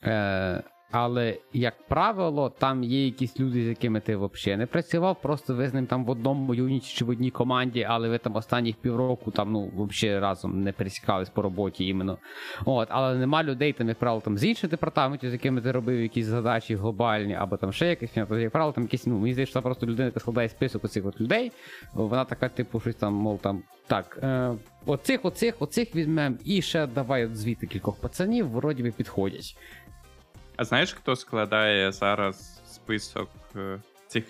Е, 0.03 0.63
Але, 0.91 1.37
як 1.53 1.87
правило, 1.87 2.49
там 2.49 2.83
є 2.83 3.05
якісь 3.05 3.39
люди, 3.39 3.63
з 3.63 3.67
якими 3.67 3.99
ти 3.99 4.15
взагалі 4.15 4.57
не 4.57 4.65
працював, 4.65 5.21
просто 5.21 5.55
ви 5.55 5.67
з 5.67 5.73
ним 5.73 5.85
там 5.85 6.05
в 6.05 6.09
одному 6.09 6.55
юніті 6.55 6.93
чи 6.95 7.05
в 7.05 7.09
одній 7.09 7.31
команді, 7.31 7.85
але 7.89 8.09
ви 8.09 8.17
там 8.17 8.35
останніх 8.35 8.75
півроку 8.75 9.31
там, 9.31 9.51
ну, 9.51 9.71
взагалі 9.77 10.19
разом 10.19 10.63
не 10.63 10.71
пересікались 10.71 11.29
по 11.29 11.41
роботі 11.41 11.87
іменно. 11.87 12.17
От, 12.65 12.87
але 12.91 13.15
нема 13.15 13.43
людей, 13.43 13.73
там, 13.73 13.87
як 13.87 13.97
правило, 13.97 14.21
там 14.21 14.37
з 14.37 14.43
інших 14.43 14.69
департаментів, 14.69 15.29
з 15.29 15.33
якими 15.33 15.61
ти 15.61 15.71
робив 15.71 16.01
якісь 16.01 16.25
задачі 16.25 16.75
глобальні, 16.75 17.35
або 17.35 17.57
там 17.57 17.73
ще 17.73 17.87
якісь, 17.87 18.17
як 18.17 18.51
правило, 18.51 18.71
там 18.71 18.83
якісь, 18.83 19.07
ну, 19.07 19.19
мені 19.19 19.33
здається, 19.33 19.61
просто 19.61 19.85
людина, 19.85 20.05
яка 20.05 20.19
складає 20.19 20.49
список 20.49 20.83
оцих 20.83 21.05
от 21.05 21.21
людей, 21.21 21.51
вона 21.93 22.25
така, 22.25 22.49
типу, 22.49 22.79
щось 22.79 22.95
там, 22.95 23.13
мов 23.13 23.39
там, 23.39 23.63
так, 23.87 24.19
е, 24.23 24.51
оцих, 24.85 25.25
оцих, 25.25 25.55
оцих 25.59 25.95
візьмемо, 25.95 26.35
і 26.45 26.61
ще 26.61 26.87
давай 26.87 27.25
от 27.25 27.35
звідти 27.35 27.67
кількох 27.67 27.95
пацанів, 27.95 28.49
вроді 28.49 28.83
би 28.83 28.91
підходять. 28.91 29.55
А 30.59 30.65
знаєш, 30.65 30.93
хто 30.93 31.15
складає 31.15 31.91
зараз 31.91 32.61
список 32.65 33.29
е, 33.55 33.79
цих 34.07 34.23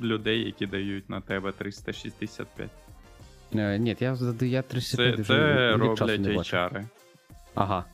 людей, 0.00 0.44
які 0.44 0.66
дають 0.66 1.10
на 1.10 1.20
тебе 1.20 1.52
365? 1.52 2.70
Е, 3.54 3.78
ні, 3.78 3.96
я 4.00 4.14
задаю 4.14 4.50
я 4.50 4.62
3 4.62 4.80
секунди 4.80 5.16
Це, 5.16 5.24
це 5.24 5.72
роблять. 5.76 6.20
HR. 6.20 6.84
Ага. 7.54 7.84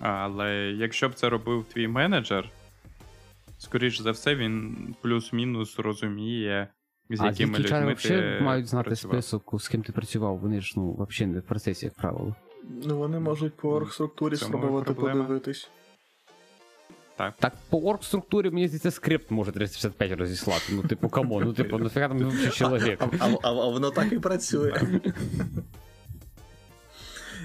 Але 0.00 0.54
якщо 0.78 1.08
б 1.08 1.14
це 1.14 1.28
робив 1.28 1.64
твій 1.64 1.88
менеджер, 1.88 2.48
скоріш 3.58 4.00
за 4.00 4.10
все, 4.10 4.34
він 4.34 4.76
плюс-мінус 5.02 5.78
розуміє, 5.78 6.68
з 7.10 7.20
а 7.20 7.26
якими 7.26 7.58
людьми 7.58 7.94
взагалі 7.94 8.38
ти 8.38 8.44
мають 8.44 8.66
знати 8.66 8.86
працював. 8.86 9.22
список, 9.22 9.60
з 9.60 9.68
ким 9.68 9.82
ти 9.82 9.92
працював, 9.92 10.38
вони 10.38 10.60
ж 10.60 10.72
ну 10.76 11.06
взагалі 11.08 11.32
не 11.32 11.40
в 11.40 11.42
процесі, 11.42 11.86
як 11.86 11.94
правило. 11.94 12.34
Ну, 12.84 12.98
вони 12.98 13.20
можуть 13.20 13.56
по 13.56 13.70
оргструктурі 13.70 14.34
В 14.34 14.38
цьому 14.38 14.52
і 14.52 14.58
спробувати 14.58 14.94
подивитись. 14.94 15.70
Так 17.16 17.52
по 17.70 17.78
оргструктурі, 17.78 18.50
мені 18.50 18.68
здається, 18.68 18.90
скрипт 18.90 19.30
може 19.30 19.52
365 19.52 20.12
розіслати. 20.12 20.64
Ну, 20.70 20.82
типу, 20.82 21.08
come 21.08 21.29
on, 21.29 21.44
ну 21.44 21.52
типу, 21.52 21.78
нафіга 21.78 22.08
там 22.08 22.18
взагалі 22.18 22.50
чоловік. 22.50 22.98
А, 23.00 23.28
а, 23.28 23.36
а, 23.42 23.52
воно 23.52 23.90
так 23.90 24.12
і 24.12 24.18
працює. 24.18 24.72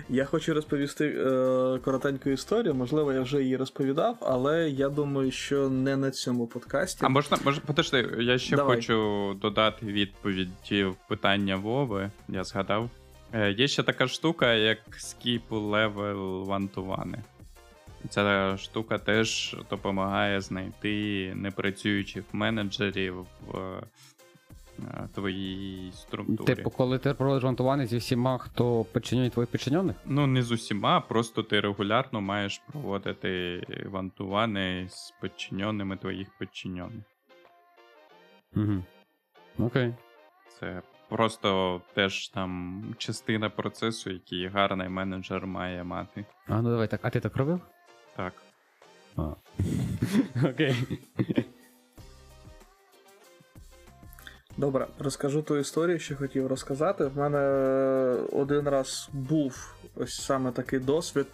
Я 0.10 0.26
хочу 0.26 0.53
розповісти 0.53 1.06
е, 1.06 1.80
коротеньку 1.84 2.30
історію. 2.30 2.76
Можливо, 2.76 3.14
я 3.14 3.22
вже 3.22 3.41
її 3.41 3.57
розповідав, 3.57 4.18
але 4.22 4.69
я 4.69 4.89
думаю, 4.89 5.31
що 5.31 5.69
не 5.69 5.98
на 5.98 6.11
цьому 6.11 6.48
подкасті. 6.48 7.06
А 7.06 7.10
можна, 7.10 7.38
може, 7.45 7.61
подожди, 7.61 8.18
я 8.19 8.38
ще 8.38 8.56
Давай. 8.56 8.76
хочу 8.76 9.38
додати 9.41 9.85
відповіді 9.85 10.84
в 10.84 10.95
питання 11.07 11.56
Вови. 11.56 12.11
Я 12.30 12.43
згадав. 12.43 12.89
Е, 13.34 13.52
Є 13.52 13.68
ще 13.68 13.84
така 13.84 14.07
штука, 14.07 14.53
як 14.53 14.77
skip 14.91 15.41
level 15.49 16.45
one 16.45 16.69
to 16.76 16.88
one. 16.88 17.15
Ця 18.10 18.57
штука 18.57 18.98
теж 18.98 19.56
допомагає 19.69 20.41
знайти 20.41 21.34
непрацюючих 21.36 22.23
менеджерів 22.34 23.26
в 23.48 23.57
е, 24.80 25.10
твоїй 25.15 25.91
структурі. 25.91 26.56
Типу, 26.56 26.69
коли 26.69 26.98
ти 26.98 27.14
проводиш 27.14 27.44
вантування 27.44 27.86
зі 27.86 27.98
всіма, 27.98 28.38
хто 28.38 28.84
підчинює 28.84 29.30
твоїх 29.30 29.49
підчинених? 29.49 29.95
Ну, 30.06 30.28
не 30.28 30.44
з 30.44 30.52
усіма, 30.52 31.02
просто 31.02 31.44
ти 31.44 31.60
регулярно 31.60 32.22
маєш 32.22 32.61
проводити 32.72 33.61
вантувани 33.86 34.88
з 34.90 35.14
підчиненими 35.22 35.98
твоїх 35.98 36.28
підчинених. 36.40 37.03
Угу. 38.56 38.84
Окей. 39.60 39.94
Це 40.60 40.82
просто 41.10 41.82
теж 41.94 42.28
там 42.28 42.84
частина 42.98 43.49
процесу, 43.49 44.10
який 44.10 44.48
гарний 44.48 44.90
менеджер 44.90 45.48
має 45.48 45.84
мати. 45.84 46.26
А 46.48 46.61
ну 46.61 46.69
давай 46.69 46.88
так. 46.88 46.99
А 47.03 47.10
ти 47.10 47.19
так 47.19 47.36
робив? 47.36 47.61
Так. 48.16 48.34
А. 49.18 49.34
Окей. 50.50 50.76
Добре, 54.58 54.88
розкажу 55.00 55.42
ту 55.42 55.58
історію, 55.58 56.00
що 56.00 56.16
хотів 56.16 56.48
розказати. 56.48 57.06
В 57.06 57.18
мене 57.18 57.40
один 58.32 58.70
раз 58.70 59.10
був 59.14 59.76
ось 59.96 60.22
саме 60.22 60.52
такий 60.52 60.80
досвід. 60.80 61.28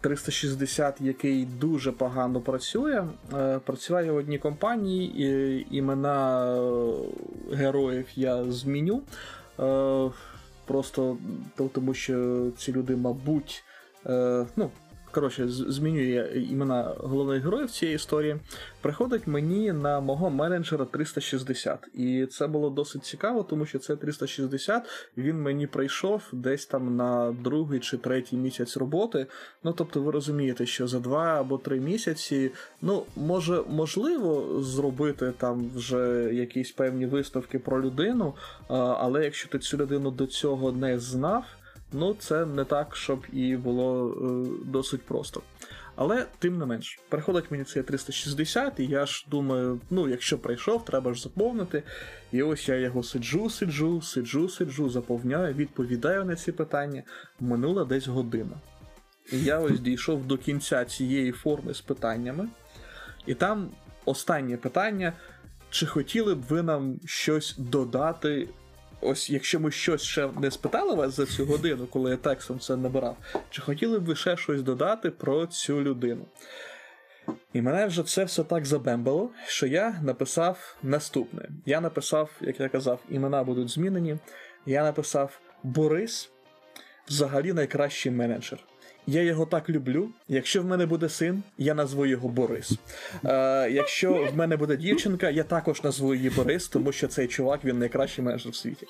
360, 0.00 1.00
який 1.00 1.44
дуже 1.44 1.92
погано 1.92 2.40
працює. 2.40 3.04
Е, 3.34 3.58
Працює 3.58 4.10
в 4.10 4.16
одній 4.16 4.38
компанії, 4.38 5.22
і 5.22 5.66
імена 5.76 6.46
е, 6.56 6.92
героїв 7.52 8.06
я 8.14 8.44
зміню. 8.44 9.02
Е, 9.60 10.10
Просто 10.64 11.16
тому, 11.72 11.94
що 11.94 12.46
ці 12.58 12.72
люди, 12.72 12.96
мабуть, 12.96 13.64
е, 14.06 14.46
ну, 14.56 14.70
коротше, 15.16 15.48
з- 15.48 15.64
змінюю 15.68 16.08
я 16.08 16.26
імена 16.26 16.94
головних 16.98 17.44
героїв 17.44 17.70
цієї 17.70 17.94
історії. 17.96 18.36
Приходить 18.80 19.26
мені 19.26 19.72
на 19.72 20.00
мого 20.00 20.30
менеджера 20.30 20.84
360. 20.84 21.88
І 21.94 22.26
це 22.26 22.46
було 22.46 22.70
досить 22.70 23.04
цікаво, 23.04 23.42
тому 23.42 23.66
що 23.66 23.78
це 23.78 23.96
360 23.96 25.10
він 25.16 25.42
мені 25.42 25.66
прийшов 25.66 26.22
десь 26.32 26.66
там 26.66 26.96
на 26.96 27.36
другий 27.44 27.80
чи 27.80 27.96
третій 27.96 28.36
місяць 28.36 28.76
роботи. 28.76 29.26
Ну 29.64 29.72
тобто, 29.72 30.00
ви 30.02 30.12
розумієте, 30.12 30.66
що 30.66 30.86
за 30.86 30.98
два 31.00 31.40
або 31.40 31.58
три 31.58 31.80
місяці, 31.80 32.50
ну 32.82 33.02
може, 33.16 33.62
можливо, 33.68 34.62
зробити 34.62 35.32
там 35.38 35.70
вже 35.74 36.30
якісь 36.32 36.72
певні 36.72 37.06
висновки 37.06 37.58
про 37.58 37.82
людину, 37.82 38.34
але 38.68 39.24
якщо 39.24 39.48
ти 39.48 39.58
цю 39.58 39.76
людину 39.76 40.10
до 40.10 40.26
цього 40.26 40.72
не 40.72 40.98
знав. 40.98 41.44
Ну, 41.92 42.14
це 42.14 42.46
не 42.46 42.64
так, 42.64 42.96
щоб 42.96 43.26
і 43.32 43.56
було 43.56 44.10
е, 44.10 44.48
досить 44.64 45.02
просто. 45.02 45.42
Але 45.96 46.26
тим 46.38 46.58
не 46.58 46.66
менш, 46.66 46.98
приходить 47.08 47.50
мені 47.50 47.64
цей 47.64 47.82
360, 47.82 48.80
і 48.80 48.86
я 48.86 49.06
ж 49.06 49.26
думаю, 49.30 49.80
ну, 49.90 50.08
якщо 50.08 50.38
прийшов, 50.38 50.84
треба 50.84 51.14
ж 51.14 51.22
заповнити. 51.22 51.82
І 52.32 52.42
ось 52.42 52.68
я 52.68 52.76
його 52.76 53.02
сиджу, 53.02 53.50
сиджу, 53.50 54.02
сиджу, 54.02 54.48
сиджу, 54.48 54.90
заповняю, 54.90 55.54
відповідаю 55.54 56.24
на 56.24 56.36
ці 56.36 56.52
питання. 56.52 57.02
Минула 57.40 57.84
десь 57.84 58.06
година. 58.06 58.56
І 59.32 59.44
я 59.44 59.58
ось 59.58 59.80
дійшов 59.80 60.26
до 60.26 60.38
кінця 60.38 60.84
цієї 60.84 61.32
форми 61.32 61.74
з 61.74 61.80
питаннями, 61.80 62.48
і 63.26 63.34
там 63.34 63.70
останнє 64.04 64.56
питання: 64.56 65.12
чи 65.70 65.86
хотіли 65.86 66.34
б 66.34 66.42
ви 66.42 66.62
нам 66.62 67.00
щось 67.04 67.54
додати? 67.58 68.48
Ось 69.08 69.30
якщо 69.30 69.60
ми 69.60 69.70
щось 69.70 70.02
ще 70.02 70.28
не 70.40 70.50
спитали 70.50 70.94
вас 70.94 71.16
за 71.16 71.26
цю 71.26 71.46
годину, 71.46 71.86
коли 71.86 72.10
я 72.10 72.16
текстом 72.16 72.60
це 72.60 72.76
набирав, 72.76 73.16
чи 73.50 73.62
хотіли 73.62 73.98
б 73.98 74.04
ви 74.04 74.16
ще 74.16 74.36
щось 74.36 74.62
додати 74.62 75.10
про 75.10 75.46
цю 75.46 75.82
людину? 75.82 76.26
І 77.52 77.62
мене 77.62 77.86
вже 77.86 78.02
це 78.02 78.24
все 78.24 78.44
так 78.44 78.66
забембало, 78.66 79.30
що 79.46 79.66
я 79.66 80.00
написав 80.02 80.76
наступне. 80.82 81.48
Я 81.66 81.80
написав, 81.80 82.30
як 82.40 82.60
я 82.60 82.68
казав, 82.68 83.00
імена 83.10 83.44
будуть 83.44 83.68
змінені. 83.68 84.18
Я 84.66 84.82
написав 84.82 85.40
Борис 85.62 86.30
взагалі 87.08 87.52
найкращий 87.52 88.12
менеджер. 88.12 88.58
Я 89.06 89.22
його 89.22 89.46
так 89.46 89.70
люблю. 89.70 90.08
Якщо 90.28 90.62
в 90.62 90.66
мене 90.66 90.86
буде 90.86 91.08
син, 91.08 91.42
я 91.58 91.74
назву 91.74 92.06
його 92.06 92.28
Борис. 92.28 92.72
Е, 93.24 93.70
якщо 93.70 94.28
в 94.32 94.36
мене 94.36 94.56
буде 94.56 94.76
дівчинка, 94.76 95.30
я 95.30 95.42
також 95.42 95.84
назву 95.84 96.14
її 96.14 96.30
Борис, 96.30 96.68
тому 96.68 96.92
що 96.92 97.08
цей 97.08 97.26
чувак 97.26 97.64
він 97.64 97.78
найкращий 97.78 98.24
менеджер 98.24 98.52
в 98.52 98.56
світі. 98.56 98.86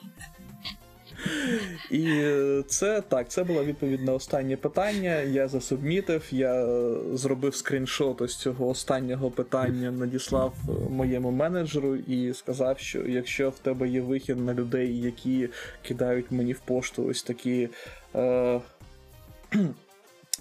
І 1.90 2.06
е, 2.08 2.62
це 2.66 3.00
так, 3.00 3.28
це 3.28 3.44
була 3.44 3.64
відповідь 3.64 4.04
на 4.04 4.12
останнє 4.12 4.56
питання. 4.56 5.20
Я 5.20 5.48
засубмітив, 5.48 6.22
я 6.30 6.66
зробив 7.12 7.54
скріншот 7.54 8.20
ось 8.20 8.36
цього 8.36 8.68
останнього 8.68 9.30
питання, 9.30 9.90
надіслав 9.90 10.54
е, 10.68 10.72
моєму 10.90 11.30
менеджеру 11.30 11.96
і 11.96 12.34
сказав, 12.34 12.78
що 12.78 13.06
якщо 13.06 13.50
в 13.50 13.58
тебе 13.58 13.88
є 13.88 14.00
вихід 14.00 14.38
на 14.38 14.54
людей, 14.54 15.00
які 15.00 15.48
кидають 15.82 16.30
мені 16.30 16.52
в 16.52 16.60
пошту 16.60 17.06
ось 17.06 17.22
такі. 17.22 17.68
Е, 18.14 18.60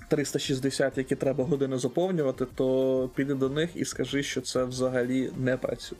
360, 0.07 0.97
які 0.97 1.15
треба 1.15 1.43
годину 1.43 1.77
заповнювати, 1.77 2.45
то 2.55 3.09
піди 3.15 3.33
до 3.33 3.49
них 3.49 3.69
і 3.75 3.85
скажи, 3.85 4.23
що 4.23 4.41
це 4.41 4.63
взагалі 4.63 5.31
не 5.37 5.57
працює. 5.57 5.99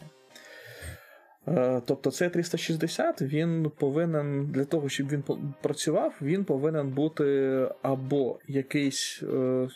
Е, 1.48 1.82
Тобто 1.86 2.12
цей 2.12 2.30
360 2.30 3.22
він 3.22 3.72
повинен 3.78 4.46
для 4.46 4.66
того, 4.66 4.90
щоб 4.90 5.10
він 5.10 5.24
працював, 5.62 6.14
він 6.22 6.44
повинен 6.44 6.90
бути 6.90 7.68
або 7.82 8.40
якийсь, 8.48 9.24
е, 9.24 9.68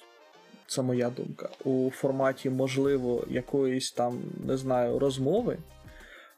це 0.67 0.81
моя 0.81 1.09
думка, 1.09 1.49
у 1.63 1.89
форматі, 1.89 2.49
можливо, 2.49 3.25
якоїсь 3.29 3.91
там, 3.91 4.19
не 4.45 4.57
знаю, 4.57 4.99
розмови. 4.99 5.57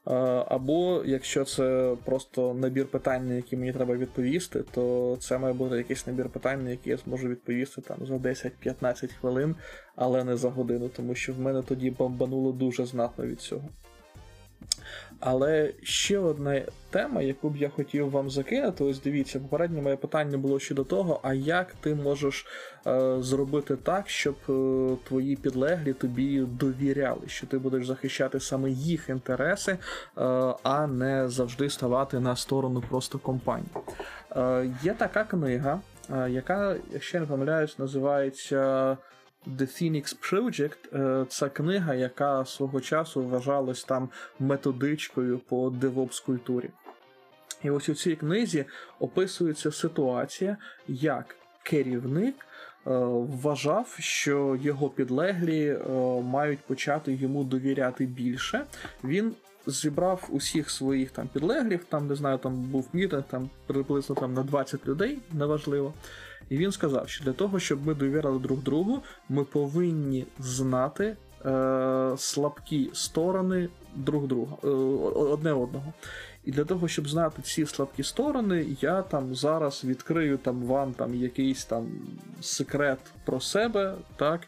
Е, 0.07 0.13
Або 0.47 1.03
якщо 1.05 1.45
це 1.45 1.95
просто 2.05 2.53
набір 2.53 2.87
питань, 2.87 3.27
на 3.27 3.33
які 3.33 3.57
мені 3.57 3.73
треба 3.73 3.95
відповісти, 3.95 4.63
то 4.71 5.17
це 5.19 5.37
має 5.37 5.53
бути 5.53 5.77
якийсь 5.77 6.07
набір 6.07 6.29
питань, 6.29 6.63
на 6.63 6.69
які 6.69 6.89
я 6.89 6.97
зможу 6.97 7.27
відповісти 7.27 7.81
там 7.81 8.05
за 8.05 8.13
10-15 8.13 9.13
хвилин, 9.13 9.55
але 9.95 10.23
не 10.23 10.37
за 10.37 10.49
годину, 10.49 10.89
тому 10.89 11.15
що 11.15 11.33
в 11.33 11.39
мене 11.39 11.61
тоді 11.61 11.91
бомбануло 11.91 12.51
дуже 12.51 12.85
знатно 12.85 13.25
від 13.25 13.41
цього. 13.41 13.69
Але 15.19 15.73
ще 15.83 16.19
одна 16.19 16.61
тема, 16.89 17.21
яку 17.21 17.49
б 17.49 17.57
я 17.57 17.69
хотів 17.69 18.11
вам 18.11 18.29
закинути, 18.29 18.83
ось 18.83 19.01
дивіться, 19.01 19.39
попереднє 19.39 19.81
моє 19.81 19.95
питання 19.95 20.37
було 20.37 20.59
щодо 20.59 20.83
того, 20.83 21.19
а 21.23 21.33
як 21.33 21.73
ти 21.81 21.95
можеш 21.95 22.45
е, 22.87 23.15
зробити 23.19 23.75
так, 23.75 24.09
щоб 24.09 24.35
е, 24.49 24.95
твої 25.07 25.35
підлеглі 25.35 25.93
тобі 25.93 26.39
довіряли, 26.39 27.21
що 27.27 27.47
ти 27.47 27.57
будеш 27.57 27.87
захищати 27.87 28.39
саме 28.39 28.69
їх 28.69 29.09
інтереси, 29.09 29.71
е, 29.71 29.77
а 30.63 30.87
не 30.87 31.29
завжди 31.29 31.69
ставати 31.69 32.19
на 32.19 32.35
сторону 32.35 32.83
просто 32.89 33.19
компанії. 33.19 33.69
Е, 34.35 34.71
є 34.83 34.93
така 34.93 35.23
книга, 35.23 35.79
е, 36.13 36.29
яка, 36.29 36.75
якщо 36.91 37.19
не 37.19 37.25
помиляюсь, 37.25 37.79
називається. 37.79 38.97
The 39.47 39.67
Phoenix 39.67 40.15
Project 40.31 40.77
е, 40.93 41.25
це 41.29 41.49
книга, 41.49 41.93
яка 41.93 42.45
свого 42.45 42.81
часу 42.81 43.23
вважалась 43.23 43.83
там 43.83 44.09
методичкою 44.39 45.39
по 45.39 45.69
DevOps 45.69 46.25
культурі. 46.25 46.69
І 47.63 47.69
ось 47.69 47.89
у 47.89 47.93
цій 47.93 48.15
книзі 48.15 48.65
описується 48.99 49.71
ситуація, 49.71 50.57
як 50.87 51.35
керівник 51.63 52.35
е, 52.39 52.45
вважав, 53.15 53.95
що 53.99 54.57
його 54.61 54.89
підлеглі 54.89 55.67
е, 55.67 55.89
мають 56.21 56.59
почати 56.59 57.13
йому 57.13 57.43
довіряти 57.43 58.05
більше. 58.05 58.65
Він 59.03 59.35
зібрав 59.67 60.27
усіх 60.29 60.69
своїх 60.69 61.11
там 61.11 61.27
підлеглів, 61.27 61.83
там 61.83 62.07
не 62.07 62.15
знаю, 62.15 62.37
там 62.37 62.53
був 62.61 62.87
мітинг, 62.93 63.23
там 63.23 63.49
приблизно 63.67 64.15
там 64.15 64.33
на 64.33 64.43
20 64.43 64.87
людей, 64.87 65.19
неважливо. 65.31 65.93
І 66.51 66.57
він 66.57 66.71
сказав, 66.71 67.09
що 67.09 67.23
для 67.23 67.33
того, 67.33 67.59
щоб 67.59 67.87
ми 67.87 67.93
довіряли 67.93 68.39
друг 68.39 68.59
другу, 68.59 68.99
ми 69.29 69.43
повинні 69.43 70.25
знати 70.39 71.17
е, 71.45 72.13
слабкі 72.17 72.89
сторони 72.93 73.69
друг 73.95 74.27
друга, 74.27 74.57
е, 74.63 74.67
одне 74.67 75.53
одного. 75.53 75.93
І 76.43 76.51
для 76.51 76.65
того, 76.65 76.87
щоб 76.87 77.09
знати 77.09 77.41
ці 77.41 77.65
слабкі 77.65 78.03
сторони, 78.03 78.65
я 78.81 79.01
там 79.01 79.35
зараз 79.35 79.83
відкрию 79.83 80.37
там 80.37 80.63
вам 80.63 80.93
там 80.93 81.15
якийсь 81.15 81.65
там 81.65 81.87
секрет 82.41 82.99
про 83.25 83.39
себе, 83.39 83.95
так, 84.15 84.41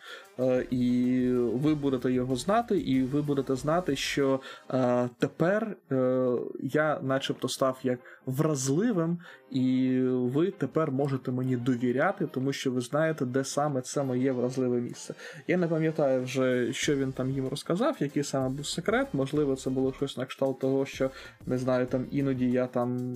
і 0.69 1.29
ви 1.33 1.75
будете 1.75 2.11
його 2.11 2.35
знати, 2.35 2.79
і 2.79 3.03
ви 3.03 3.21
будете 3.21 3.55
знати, 3.55 3.95
що 3.95 4.39
е, 4.71 5.09
тепер 5.19 5.77
е, 5.91 6.27
я, 6.59 6.99
начебто, 7.01 7.49
став 7.49 7.79
як 7.83 7.99
вразливим, 8.25 9.17
і 9.51 9.99
ви 10.07 10.51
тепер 10.51 10.91
можете 10.91 11.31
мені 11.31 11.57
довіряти, 11.57 12.27
тому 12.27 12.53
що 12.53 12.71
ви 12.71 12.81
знаєте, 12.81 13.25
де 13.25 13.43
саме 13.43 13.81
це 13.81 14.03
моє 14.03 14.31
вразливе 14.31 14.81
місце. 14.81 15.13
Я 15.47 15.57
не 15.57 15.67
пам'ятаю 15.67 16.23
вже, 16.23 16.73
що 16.73 16.95
він 16.95 17.11
там 17.11 17.29
їм 17.29 17.47
розказав, 17.47 17.95
який 17.99 18.23
саме 18.23 18.49
був 18.49 18.67
секрет. 18.67 19.07
Можливо, 19.13 19.55
це 19.55 19.69
було 19.69 19.93
щось 19.93 20.17
на 20.17 20.25
кшталт 20.25 20.59
того, 20.59 20.85
що 20.85 21.09
не 21.45 21.57
знаю, 21.57 21.85
там 21.85 22.05
іноді 22.11 22.51
я 22.51 22.67
там. 22.67 23.15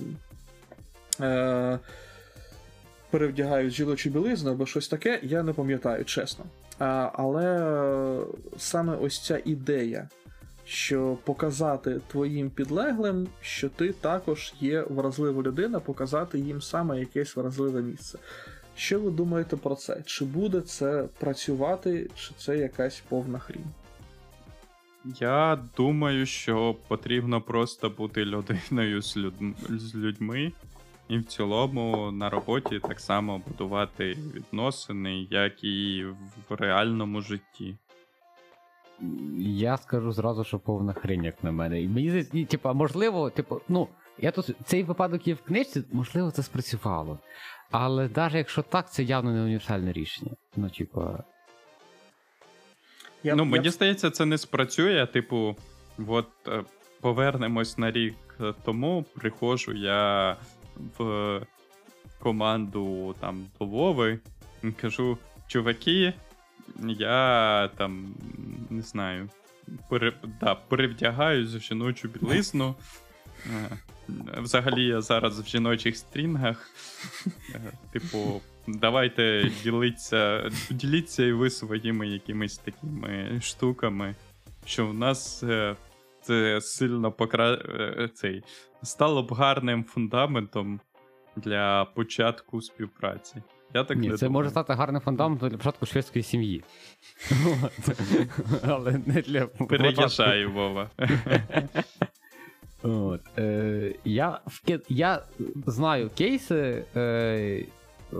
Е- 1.20 1.78
Перевдягаю 3.10 3.70
жіночу 3.70 4.10
білизну 4.10 4.50
або 4.50 4.66
щось 4.66 4.88
таке, 4.88 5.20
я 5.22 5.42
не 5.42 5.52
пам'ятаю, 5.52 6.04
чесно. 6.04 6.44
А, 6.78 7.10
Але 7.14 8.24
саме 8.56 8.96
ось 8.96 9.24
ця 9.24 9.40
ідея, 9.44 10.08
що 10.64 11.18
показати 11.24 12.00
твоїм 12.08 12.50
підлеглим, 12.50 13.28
що 13.40 13.68
ти 13.68 13.92
також 13.92 14.54
є 14.60 14.82
вразлива 14.82 15.42
людина, 15.42 15.80
показати 15.80 16.38
їм 16.38 16.62
саме 16.62 17.00
якесь 17.00 17.36
вразливе 17.36 17.82
місце. 17.82 18.18
Що 18.76 19.00
ви 19.00 19.10
думаєте 19.10 19.56
про 19.56 19.74
це? 19.74 20.02
Чи 20.06 20.24
буде 20.24 20.60
це 20.60 21.08
працювати, 21.18 22.10
чи 22.14 22.34
це 22.38 22.58
якась 22.58 23.02
повна 23.08 23.38
хрінь? 23.38 23.72
Я 25.20 25.58
думаю, 25.76 26.26
що 26.26 26.76
потрібно 26.88 27.40
просто 27.40 27.90
бути 27.90 28.24
людиною 28.24 29.02
з, 29.02 29.16
люд... 29.16 29.34
з 29.68 29.94
людьми, 29.94 30.52
і 31.08 31.18
в 31.18 31.24
цілому 31.24 32.10
на 32.12 32.30
роботі 32.30 32.80
так 32.80 33.00
само 33.00 33.42
будувати 33.48 34.04
відносини, 34.34 35.26
як 35.30 35.64
і 35.64 36.04
в 36.48 36.54
реальному 36.54 37.20
житті. 37.20 37.76
Я 39.38 39.76
скажу 39.76 40.12
зразу, 40.12 40.44
що 40.44 40.58
повна 40.58 40.92
хрень, 40.92 41.24
як 41.24 41.44
на 41.44 41.52
мене. 41.52 41.82
І 41.82 41.88
мені 41.88 42.10
здається, 42.10 42.38
і, 42.38 42.44
типа, 42.44 42.72
можливо, 42.72 43.30
типу, 43.30 43.60
ну, 43.68 43.88
я 44.18 44.30
тут 44.30 44.50
цей 44.64 44.82
випадок 44.82 45.28
є 45.28 45.34
в 45.34 45.42
книжці, 45.42 45.84
можливо, 45.92 46.30
це 46.30 46.42
спрацювало. 46.42 47.18
Але 47.70 48.10
навіть 48.16 48.34
якщо 48.34 48.62
так, 48.62 48.92
це 48.92 49.02
явно 49.02 49.32
не 49.32 49.42
універсальне 49.42 49.92
рішення. 49.92 50.32
Ну, 50.56 50.70
типа. 50.70 51.24
Я, 53.22 53.34
ну, 53.34 53.42
я- 53.44 53.50
мені 53.50 53.70
здається, 53.70 54.10
це 54.10 54.24
не 54.24 54.38
спрацює. 54.38 55.06
Типу, 55.06 55.56
от 56.08 56.28
е, 56.48 56.64
повернемось 57.00 57.78
на 57.78 57.90
рік 57.90 58.14
е, 58.40 58.54
тому, 58.64 59.04
приходжу 59.14 59.72
я 59.72 60.36
в 60.98 61.40
команду 62.18 63.16
там 63.20 63.46
до 63.58 63.66
Вови, 63.66 64.20
кажу, 64.80 65.18
чуваки, 65.46 66.14
я 66.82 67.70
там 67.76 68.14
не 68.70 68.82
знаю, 68.82 69.30
пере, 69.88 70.12
да, 70.40 70.54
перевдягаюсь 70.54 71.54
в 71.54 71.60
жіночу 71.60 72.08
білизну. 72.08 72.74
Е, 73.46 73.78
Взагалі 74.38 74.84
я 74.84 75.00
зараз 75.00 75.40
в 75.40 75.46
жіночих 75.46 75.96
стрінгах. 75.96 76.70
Е, 77.54 77.60
Типу, 77.92 78.40
давайте 78.66 79.50
діліться, 79.62 80.50
діліться 80.70 81.24
і 81.24 81.32
ви 81.32 81.50
своїми 81.50 82.08
якимись 82.08 82.58
такими 82.58 83.40
штуками, 83.42 84.14
що 84.66 84.86
в 84.86 84.94
нас 84.94 85.42
е, 85.42 85.76
це 86.28 86.60
сильно 86.60 87.12
покра... 87.12 87.52
е, 87.52 88.08
цей, 88.14 88.42
стало 88.82 89.22
б 89.22 89.32
гарним 89.32 89.84
фундаментом 89.84 90.80
для 91.36 91.84
початку 91.84 92.60
співпраці. 92.60 93.42
Я 93.74 93.84
так 93.84 93.98
Ні, 93.98 94.08
не 94.08 94.16
це 94.16 94.26
думаю. 94.26 94.32
може 94.32 94.50
стати 94.50 94.72
гарним 94.72 95.00
фундаментом 95.00 95.48
для 95.48 95.56
початку 95.56 95.86
шведської 95.86 96.22
сім'ї. 96.22 96.64
Але 98.62 99.00
не 99.06 99.22
для 99.22 99.46
Переїжджай, 99.46 100.46
Вова. 100.46 100.90
От, 102.82 103.20
е, 103.38 103.94
я, 104.04 104.40
в 104.46 104.62
я 104.88 105.22
знаю 105.66 106.10
кейси 106.18 106.84
е, 106.96 107.64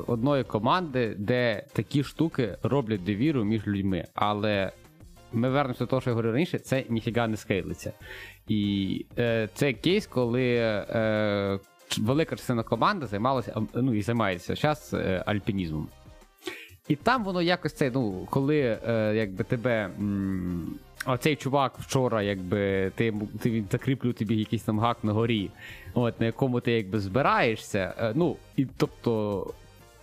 одної 0.06 0.44
команди, 0.44 1.14
де 1.18 1.66
такі 1.72 2.04
штуки 2.04 2.58
роблять 2.62 3.04
довіру 3.04 3.44
між 3.44 3.66
людьми. 3.66 4.04
Але 4.14 4.72
ми 5.32 5.50
вернемося 5.50 5.78
до 5.78 5.86
того, 5.86 6.00
що 6.00 6.10
я 6.10 6.14
говорив 6.14 6.32
раніше, 6.32 6.58
це 6.58 6.84
ніфіга 6.88 7.28
не 7.28 7.36
скейлиться. 7.36 7.92
І 8.48 9.04
е, 9.18 9.48
це 9.54 9.72
кейс, 9.72 10.06
коли 10.06 10.54
е, 10.56 11.58
велика 11.98 12.36
частина 12.36 12.62
команди 12.62 13.06
займалася, 13.06 13.62
ну 13.74 13.94
і 13.94 14.02
займається 14.02 14.54
зараз 14.54 14.90
е, 14.94 15.22
альпінізмом. 15.26 15.88
І 16.88 16.96
там 16.96 17.24
воно 17.24 17.42
якось 17.42 17.72
це, 17.72 17.90
ну, 17.94 18.26
коли 18.30 18.78
е, 18.88 19.12
якби 19.14 19.44
тебе. 19.44 19.90
М- 19.98 20.74
оцей 21.06 21.36
чувак 21.36 21.78
вчора, 21.78 22.22
якби 22.22 22.90
ти, 22.94 23.14
ти 23.42 23.50
він 23.50 23.66
закріплює 23.70 24.12
тобі 24.12 24.36
якийсь 24.36 24.62
там 24.62 24.78
гак 24.80 24.98
на 25.02 25.12
горі, 25.12 25.50
от, 25.94 26.20
на 26.20 26.26
якому 26.26 26.60
ти 26.60 26.72
якби 26.72 27.00
збираєшся. 27.00 27.94
е, 27.98 28.12
ну, 28.14 28.36
і 28.56 28.66
тобто. 28.76 29.46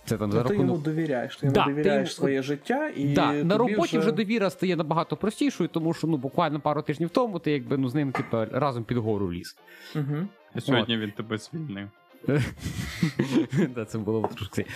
Це 0.06 0.18
там 0.18 0.32
за 0.32 0.42
ти 0.42 0.54
йому 0.54 0.78
довіряєш, 0.78 1.36
ти 1.36 1.46
йому 1.46 1.54
Да, 1.54 1.64
довіряєш 1.64 2.08
йому- 2.08 2.14
своє 2.16 2.42
життя 2.42 2.90
і. 2.96 3.04
Да, 3.14 3.32
на 3.32 3.58
роботі 3.58 3.98
вже 3.98 4.12
довіра 4.12 4.50
стає 4.50 4.76
набагато 4.76 5.16
простішою, 5.16 5.68
тому 5.68 5.94
що 5.94 6.06
ну 6.06 6.16
буквально 6.16 6.60
пару 6.60 6.82
тижнів 6.82 7.10
тому 7.10 7.38
ти 7.38 7.50
якби 7.50 7.76
ну 7.76 7.88
з 7.88 7.94
ним 7.94 8.12
типу, 8.12 8.36
разом 8.52 8.84
під 8.84 8.96
гору 8.96 9.32
ліз. 9.32 9.56
Угу. 9.94 10.16
І 10.54 10.60
сьогодні 10.60 10.96
він 10.96 11.10
тебе 11.10 11.38
звільнив. 11.38 11.88
Да, 13.74 13.84
це 13.84 13.98
було 13.98 14.30
трошки. 14.36 14.66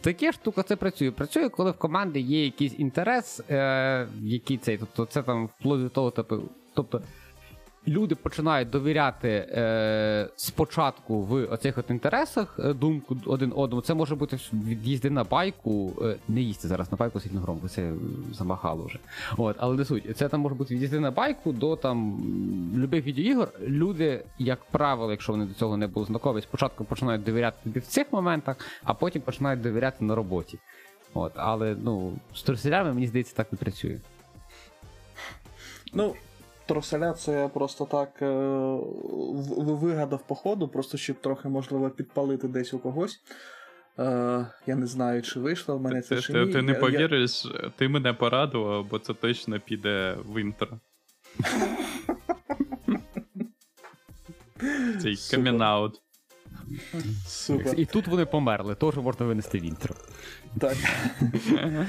Таке 0.00 0.32
штука 0.32 0.62
це 0.62 0.76
працює. 0.76 1.10
Працює, 1.10 1.48
коли 1.48 1.70
в 1.70 1.78
команді 1.78 2.20
є 2.20 2.44
якийсь 2.44 2.78
інтерес, 2.78 3.40
е, 3.50 4.06
який 4.22 4.56
цей. 4.56 4.78
Тобто 4.78 5.04
це 5.04 5.22
там 5.22 5.46
вплоть 5.46 5.82
до 5.82 5.88
того, 5.88 6.10
тобто, 6.10 6.42
тобто 6.74 7.02
люди 7.88 8.14
починають 8.14 8.70
довіряти 8.70 9.28
е, 9.28 10.28
спочатку 10.36 11.22
в 11.22 11.44
оцих 11.44 11.78
от 11.78 11.90
інтересах 11.90 12.56
е, 12.58 12.72
думку 12.72 13.16
один 13.26 13.52
одному. 13.56 13.82
Це 13.82 13.94
може 13.94 14.14
бути 14.14 14.38
від'їзди 14.52 15.10
на 15.10 15.24
байку. 15.24 15.92
Е, 16.02 16.16
не 16.28 16.40
їсти 16.40 16.68
зараз 16.68 16.92
на 16.92 16.98
байку 16.98 17.20
сильно 17.20 17.40
громко, 17.40 17.68
це 17.68 17.92
замахало 18.32 18.84
вже. 18.84 18.98
От, 19.36 19.56
але 19.58 19.76
не 19.76 19.84
суть. 19.84 20.16
Це 20.16 20.28
там 20.28 20.40
може 20.40 20.54
бути 20.54 20.74
від'їзди 20.74 21.00
на 21.00 21.10
байку 21.10 21.52
до 21.52 21.76
там 21.76 22.20
любих 22.76 23.06
відеоігор. 23.06 23.48
Люди, 23.60 24.24
як 24.38 24.64
правило, 24.64 25.10
якщо 25.10 25.32
вони 25.32 25.46
до 25.46 25.54
цього 25.54 25.76
не 25.76 25.86
були 25.86 26.06
знайомі, 26.06 26.42
спочатку 26.42 26.84
починають 26.84 27.24
довіряти 27.24 27.56
тобі 27.64 27.80
в 27.80 27.86
цих 27.86 28.12
моментах, 28.12 28.56
а 28.84 28.94
потім 28.94 29.22
починають 29.22 29.60
довіряти 29.60 30.04
на 30.04 30.14
роботі. 30.14 30.58
От, 31.14 31.32
але 31.36 31.76
ну, 31.82 32.12
з 32.34 32.42
труселями, 32.42 32.92
мені 32.92 33.06
здається, 33.06 33.36
так 33.36 33.52
не 33.52 33.58
працює. 33.58 33.98
Ну, 35.92 36.14
троселя 36.74 37.12
це 37.12 37.50
просто 37.54 37.84
так 37.84 38.22
е, 38.22 38.26
вигадав 39.56 40.26
по 40.26 40.34
ходу, 40.34 40.68
просто 40.68 40.98
щоб 40.98 41.16
трохи, 41.20 41.48
можливо, 41.48 41.90
підпалити 41.90 42.48
десь 42.48 42.74
у 42.74 42.78
когось. 42.78 43.20
Е, 43.98 44.46
я 44.66 44.76
не 44.76 44.86
знаю, 44.86 45.22
чи 45.22 45.40
вийшло 45.40 45.76
в 45.76 45.80
мене 45.80 46.02
це 46.02 46.16
Ти, 46.16 46.22
чи 46.22 46.32
ти, 46.32 46.44
ні. 46.44 46.52
ти 46.52 46.62
не 46.62 46.74
повіриш, 46.74 47.44
я- 47.44 47.70
ти 47.76 47.88
мене 47.88 48.12
порадував, 48.12 48.86
бо 48.90 48.98
це 48.98 49.14
точно 49.14 49.60
піде 49.60 50.16
в 50.24 50.40
інтро. 50.40 50.68
Цей 55.02 55.16
камінаут. 55.30 56.00
Супер. 57.26 57.74
І 57.80 57.84
тут 57.84 58.06
вони 58.06 58.24
померли, 58.24 58.74
теж 58.74 58.96
можна 58.96 59.26
винести 59.26 59.58
в 59.58 59.64
інтро. 59.64 59.94
Так. 60.58 60.76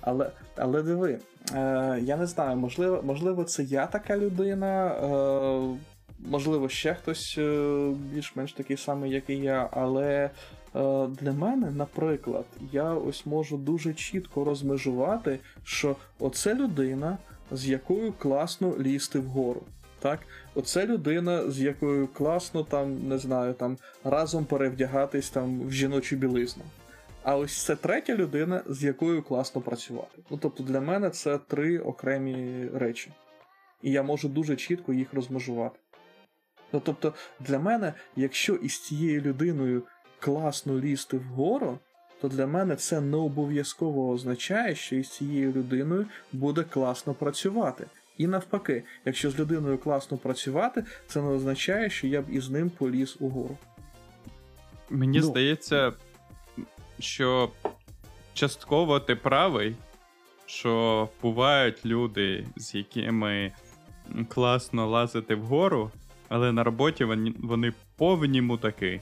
але, 0.00 0.30
але 0.56 0.82
диви, 0.82 1.18
е, 1.54 1.98
я 2.02 2.16
не 2.16 2.26
знаю, 2.26 2.56
можливо, 2.56 3.02
можливо, 3.04 3.44
це 3.44 3.62
я 3.62 3.86
така 3.86 4.18
людина, 4.18 4.86
е, 4.86 5.76
можливо, 6.18 6.68
ще 6.68 6.94
хтось 6.94 7.34
е, 7.38 7.90
більш-менш 8.14 8.52
такий 8.52 8.76
самий, 8.76 9.10
як 9.10 9.30
і 9.30 9.36
я, 9.36 9.68
але 9.72 10.10
е, 10.14 10.30
для 11.06 11.32
мене, 11.32 11.70
наприклад, 11.70 12.44
я 12.72 12.92
ось 12.92 13.26
можу 13.26 13.56
дуже 13.56 13.94
чітко 13.94 14.44
розмежувати, 14.44 15.38
що 15.64 15.96
оце 16.18 16.54
людина, 16.54 17.18
з 17.50 17.68
якою 17.68 18.12
класно 18.12 18.74
лізти 18.78 19.18
вгору. 19.18 19.62
Так, 19.98 20.20
оце 20.54 20.86
людина, 20.86 21.50
з 21.50 21.60
якою 21.60 22.08
класно 22.08 22.64
там, 22.64 23.08
не 23.08 23.18
знаю, 23.18 23.54
там 23.54 23.78
разом 24.04 24.44
перевдягатись 24.44 25.30
там 25.30 25.60
в 25.60 25.72
жіночу 25.72 26.16
білизну. 26.16 26.64
А 27.22 27.36
ось 27.36 27.64
це 27.64 27.76
третя 27.76 28.14
людина, 28.14 28.62
з 28.68 28.84
якою 28.84 29.22
класно 29.22 29.60
працювати. 29.60 30.18
Ну 30.30 30.38
тобто 30.42 30.62
для 30.62 30.80
мене 30.80 31.10
це 31.10 31.38
три 31.38 31.78
окремі 31.78 32.68
речі. 32.74 33.12
І 33.82 33.90
я 33.90 34.02
можу 34.02 34.28
дуже 34.28 34.56
чітко 34.56 34.92
їх 34.92 35.14
розмежувати. 35.14 35.78
Ну 36.72 36.82
тобто, 36.84 37.14
для 37.40 37.58
мене, 37.58 37.92
якщо 38.16 38.54
із 38.54 38.80
цією 38.80 39.20
людиною 39.20 39.82
класно 40.20 40.80
лізти 40.80 41.16
вгору, 41.16 41.78
то 42.20 42.28
для 42.28 42.46
мене 42.46 42.76
це 42.76 43.00
не 43.00 43.16
обов'язково 43.16 44.10
означає, 44.10 44.74
що 44.74 44.96
із 44.96 45.08
цією 45.08 45.52
людиною 45.52 46.06
буде 46.32 46.62
класно 46.62 47.14
працювати. 47.14 47.86
І 48.18 48.26
навпаки, 48.26 48.84
якщо 49.04 49.30
з 49.30 49.38
людиною 49.38 49.78
класно 49.78 50.16
працювати, 50.18 50.84
це 51.06 51.22
не 51.22 51.28
означає, 51.28 51.90
що 51.90 52.06
я 52.06 52.22
б 52.22 52.24
із 52.30 52.50
ним 52.50 52.70
поліз 52.70 53.16
угору. 53.20 53.56
Мені 54.90 55.18
Ну. 55.18 55.24
здається, 55.24 55.92
що 56.98 57.50
частково 58.34 59.00
ти 59.00 59.16
правий, 59.16 59.76
що 60.46 61.08
бувають 61.22 61.86
люди, 61.86 62.46
з 62.56 62.74
якими 62.74 63.52
класно 64.28 64.86
лазити 64.90 65.34
вгору, 65.34 65.90
але 66.28 66.52
на 66.52 66.64
роботі 66.64 67.04
вони, 67.04 67.34
вони 67.38 67.72
повні 67.96 68.40
мутаки. 68.42 69.00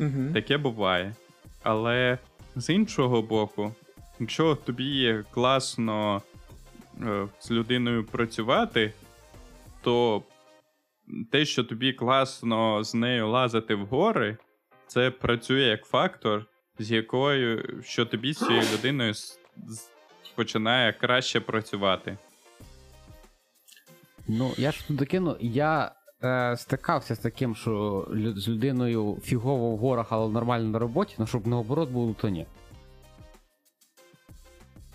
Угу. 0.00 0.32
Таке 0.34 0.58
буває. 0.58 1.14
Але 1.62 2.18
з 2.56 2.70
іншого 2.70 3.22
боку, 3.22 3.74
якщо 4.20 4.54
тобі 4.54 5.24
класно 5.30 6.22
з 7.40 7.50
людиною 7.50 8.04
працювати, 8.04 8.92
то 9.82 10.22
те, 11.32 11.44
що 11.44 11.64
тобі 11.64 11.92
класно 11.92 12.84
з 12.84 12.94
нею 12.94 13.28
лазити 13.28 13.74
в 13.74 13.86
гори, 13.86 14.36
це 14.86 15.10
працює 15.10 15.60
як 15.62 15.84
фактор, 15.84 16.46
з 16.78 16.90
якою 16.90 17.82
що 17.82 18.06
тобі 18.06 18.32
з 18.32 18.38
цією 18.38 18.62
людиною 18.78 19.14
починає 20.34 20.92
краще 20.92 21.40
працювати. 21.40 22.18
Ну, 24.28 24.52
я 24.56 24.72
ж 24.72 24.88
тут 24.88 24.96
докину, 24.96 25.36
я 25.40 25.92
е, 26.24 26.56
стикався 26.56 27.14
з 27.14 27.18
таким, 27.18 27.54
що 27.56 27.70
лю- 28.10 28.36
з 28.36 28.48
людиною 28.48 29.18
фігово 29.22 29.70
в 29.70 29.78
горах, 29.78 30.06
але 30.10 30.32
нормально 30.32 30.68
на 30.68 30.78
роботі, 30.78 31.14
ну 31.18 31.26
щоб 31.26 31.46
наоборот 31.46 31.90
було, 31.90 32.14
то 32.20 32.28
ні. 32.28 32.46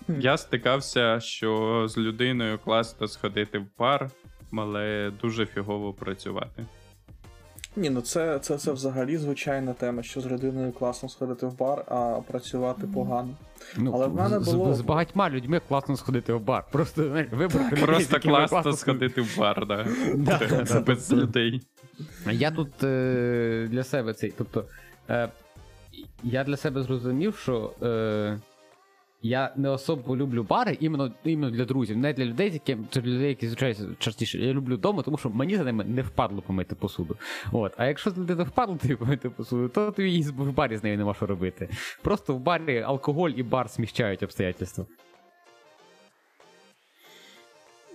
Я 0.08 0.36
стикався, 0.36 1.20
що 1.20 1.84
з 1.88 1.98
людиною 1.98 2.58
класно 2.64 3.08
сходити 3.08 3.58
в 3.58 3.66
пар, 3.76 4.10
але 4.52 5.12
дуже 5.22 5.46
фігово 5.46 5.92
працювати. 5.92 6.66
Ні, 7.76 7.90
ну 7.90 8.00
це, 8.00 8.38
це, 8.38 8.58
це 8.58 8.72
взагалі 8.72 9.16
звичайна 9.16 9.72
тема, 9.72 10.02
що 10.02 10.20
з 10.20 10.26
людиною 10.26 10.72
класно 10.72 11.08
сходити 11.08 11.46
в 11.46 11.58
бар, 11.58 11.84
а 11.88 12.20
працювати 12.28 12.86
погано. 12.94 13.28
Ну, 13.76 13.90
Але 13.94 14.06
в 14.06 14.14
мене 14.14 14.40
з- 14.40 14.44
з- 14.44 14.52
було- 14.52 14.74
з, 14.74 14.80
багатьма 14.80 15.30
людьми 15.30 15.60
класно 15.68 15.96
сходити 15.96 16.32
в 16.32 16.40
бар. 16.40 16.64
Просто 16.72 17.08
знаєш, 17.08 17.28
людей, 17.32 17.48
Просто 17.84 18.16
якими 18.16 18.46
класно 18.48 18.72
сходити 18.72 19.20
в 19.20 19.38
бар, 19.38 19.66
да. 19.68 19.86
Да, 20.14 20.80
без 20.86 21.12
людей. 21.12 21.62
Я 22.30 22.50
тут 22.50 22.84
е, 22.84 23.68
для 23.70 23.84
себе 23.84 24.14
цей. 24.14 24.34
Тобто, 24.38 24.64
е, 25.10 25.28
я 26.22 26.44
для 26.44 26.56
себе 26.56 26.82
зрозумів, 26.82 27.36
що 27.36 27.72
е, 27.82 28.38
я 29.24 29.52
не 29.56 29.68
особо 29.68 30.16
люблю 30.16 30.42
бари 30.42 30.76
іменно, 30.80 31.12
іменно 31.24 31.50
для 31.50 31.64
друзів, 31.64 31.96
не 31.96 32.12
для 32.12 32.24
людей, 32.24 32.62
це 32.90 33.00
для 33.00 33.10
людей, 33.10 33.28
які 33.28 33.48
звичайно 33.48 33.94
частіше. 33.98 34.38
Я 34.38 34.52
люблю 34.52 34.76
вдома, 34.76 35.02
тому 35.02 35.18
що 35.18 35.30
мені 35.30 35.56
за 35.56 35.64
ними 35.64 35.84
не 35.84 36.02
впадло 36.02 36.42
помити 36.42 36.74
посуду. 36.74 37.16
От. 37.52 37.72
А 37.76 37.86
якщо 37.86 38.10
з 38.10 38.18
людини 38.18 38.44
впадло 38.44 38.76
тобі 38.76 38.96
помити 38.96 39.30
посуду, 39.30 39.68
то 39.68 39.90
тобі 39.90 40.12
і 40.12 40.22
в 40.22 40.52
барі 40.52 40.76
з 40.76 40.84
нею 40.84 40.98
нема 40.98 41.14
що 41.14 41.26
робити. 41.26 41.68
Просто 42.02 42.34
в 42.34 42.40
барі 42.40 42.80
алкоголь 42.80 43.30
і 43.30 43.42
бар 43.42 43.70
сміщають 43.70 44.22
обстоятельства. 44.22 44.86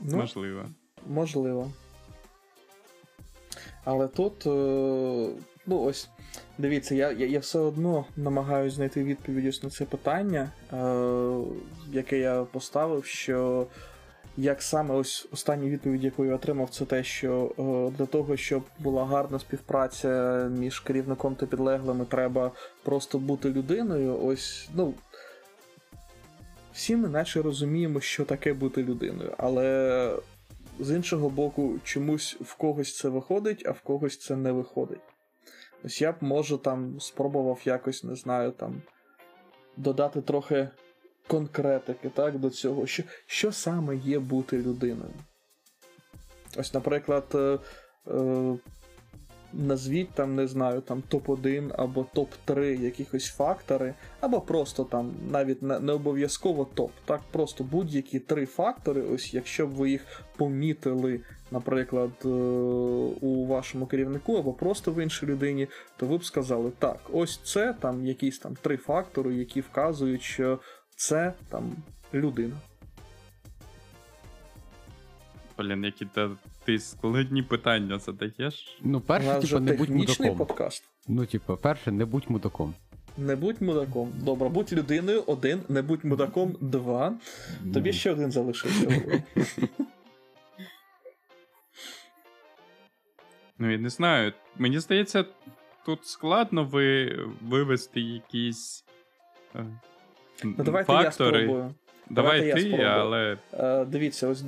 Ну, 0.02 0.18
Можливо. 0.18 0.66
Можливо. 1.08 1.72
Але 3.84 4.08
тут, 4.08 4.48
е, 4.48 5.30
ну 5.66 5.82
ось, 5.82 6.10
дивіться, 6.58 6.96
я, 6.96 7.12
я, 7.12 7.28
я 7.28 7.40
все 7.40 7.60
одно 7.60 8.06
намагаюся 8.18 8.76
знайти 8.76 9.04
відповідь 9.04 9.60
на 9.64 9.70
це 9.70 9.86
питання, 9.86 10.52
е, 10.74 10.78
яке 11.92 12.20
я 12.20 12.44
поставив, 12.44 13.06
що 13.06 13.68
як 14.38 14.62
саме 14.62 14.96
ось 14.96 15.28
остання 15.32 15.70
відповідь, 15.70 16.04
яку 16.04 16.26
я 16.26 16.36
отримав, 16.36 16.70
це 16.70 16.86
те, 16.86 17.04
що 17.04 17.52
е, 17.60 17.98
для 17.98 18.06
того, 18.06 18.38
щоб 18.38 18.64
була 18.80 19.06
гарна 19.06 19.40
співпраця 19.40 20.10
між 20.58 20.80
керівником 20.80 21.36
та 21.36 21.46
підлеглими, 21.46 22.06
треба 22.06 22.52
просто 22.84 23.18
бути 23.20 23.50
людиною. 23.50 24.20
Ось, 24.24 24.70
ну. 24.76 24.94
Всі 26.74 26.96
ми 26.96 27.08
наче 27.08 27.42
розуміємо, 27.42 28.02
що 28.02 28.26
таке 28.26 28.54
бути 28.54 28.84
людиною, 28.84 29.34
але 29.38 30.12
з 30.80 30.96
іншого 30.96 31.30
боку, 31.30 31.76
чомусь 31.84 32.38
в 32.42 32.56
когось 32.56 32.98
це 32.98 33.10
виходить, 33.10 33.64
а 33.66 33.72
в 33.72 33.82
когось 33.82 34.18
це 34.18 34.36
не 34.36 34.52
виходить. 34.52 35.00
Ось 35.84 36.02
я 36.02 36.12
б, 36.12 36.16
може, 36.22 36.58
там 36.58 37.00
спробував 37.00 37.60
якось, 37.66 38.04
не 38.04 38.16
знаю, 38.16 38.52
там 38.52 38.82
додати 39.78 40.22
трохи 40.22 40.70
конкретики 41.28 42.10
так, 42.10 42.40
до 42.40 42.50
цього, 42.50 42.88
що, 42.88 43.04
що 43.26 43.52
саме 43.52 43.96
є 43.96 44.20
бути 44.20 44.58
людиною. 44.58 45.14
Ось, 46.58 46.74
наприклад, 46.74 47.26
е, 47.36 47.60
е, 48.08 48.58
назвіть 49.54 50.10
там, 50.10 50.36
не 50.36 50.48
знаю, 50.48 50.82
там 50.82 51.04
топ-1 51.12 51.72
або 51.78 52.06
топ-3 52.16 52.82
якихось 52.82 53.28
фактори, 53.28 53.94
або 54.20 54.42
просто 54.42 54.84
там 54.84 55.12
навіть 55.32 55.62
не, 55.62 55.94
обов'язково 55.94 56.66
топ, 56.74 56.92
так, 57.06 57.22
просто 57.32 57.64
будь-які 57.64 58.20
три 58.20 58.46
фактори, 58.46 59.02
ось 59.02 59.34
якщо 59.34 59.68
б 59.68 59.70
ви 59.70 59.90
їх 59.90 60.24
помітили, 60.38 61.20
наприклад, 61.52 62.12
е, 62.26 62.28
у 63.22 63.46
вашому 63.46 63.86
керівнику, 63.86 64.36
або 64.38 64.54
просто 64.54 64.92
в 64.92 65.04
іншій 65.04 65.26
людині, 65.26 65.68
то 65.98 66.06
ви 66.06 66.18
б 66.18 66.26
сказали, 66.26 66.72
так, 66.80 67.00
ось 67.14 67.40
це 67.44 67.74
там 67.74 68.06
якісь 68.06 68.40
там 68.40 68.56
три 68.62 68.78
фактори, 68.78 69.36
які 69.36 69.62
вказують, 69.62 70.22
що 70.22 70.60
це 70.96 71.34
там 71.50 71.76
людина. 72.14 72.56
Блін, 75.58 75.84
які 75.84 76.06
та 76.06 76.30
ти 76.70 76.80
складні 76.80 77.44
питання 77.44 78.00
задаєш. 78.00 78.78
Ну, 78.82 79.02
перше, 79.02 79.40
типу, 79.40 79.60
не 79.60 79.74
будь 79.74 79.90
мудаком. 79.90 80.38
подкаст. 80.38 80.84
Ну, 81.08 81.26
типу, 81.26 81.58
перше, 81.58 81.92
не 81.92 82.06
будь 82.06 82.30
мудаком. 82.30 82.74
Не 83.18 83.36
будь 83.36 83.62
мудаком. 83.62 84.12
Добре, 84.22 84.50
будь 84.50 84.74
людиною 84.74 85.24
один, 85.28 85.62
не 85.70 85.82
будь 85.82 86.06
мудаком 86.06 86.56
два. 86.62 87.14
Тобі 87.74 87.94
ще 87.94 88.12
один 88.12 88.32
залишився. 88.32 89.02
Ну, 93.58 93.72
я 93.72 93.78
не 93.78 93.90
знаю. 93.90 94.34
Мені 94.58 94.80
здається, 94.80 95.26
тут 95.86 96.06
складно 96.06 96.64
ви... 96.64 97.20
вивести 97.42 98.02
якісь. 98.02 98.86
е, 99.56 99.66
Ну, 100.44 100.56
давайте 100.58 100.94
я 100.94 101.12
спробую. 101.12 101.74
Давай 102.10 102.42
Давайте 102.42 102.48
я 102.48 102.56
ти, 102.56 102.62
спробую. 102.62 102.90
але 102.90 103.38
Е, 103.54 103.86
дивіться, 103.86 104.28
ось 104.28 104.42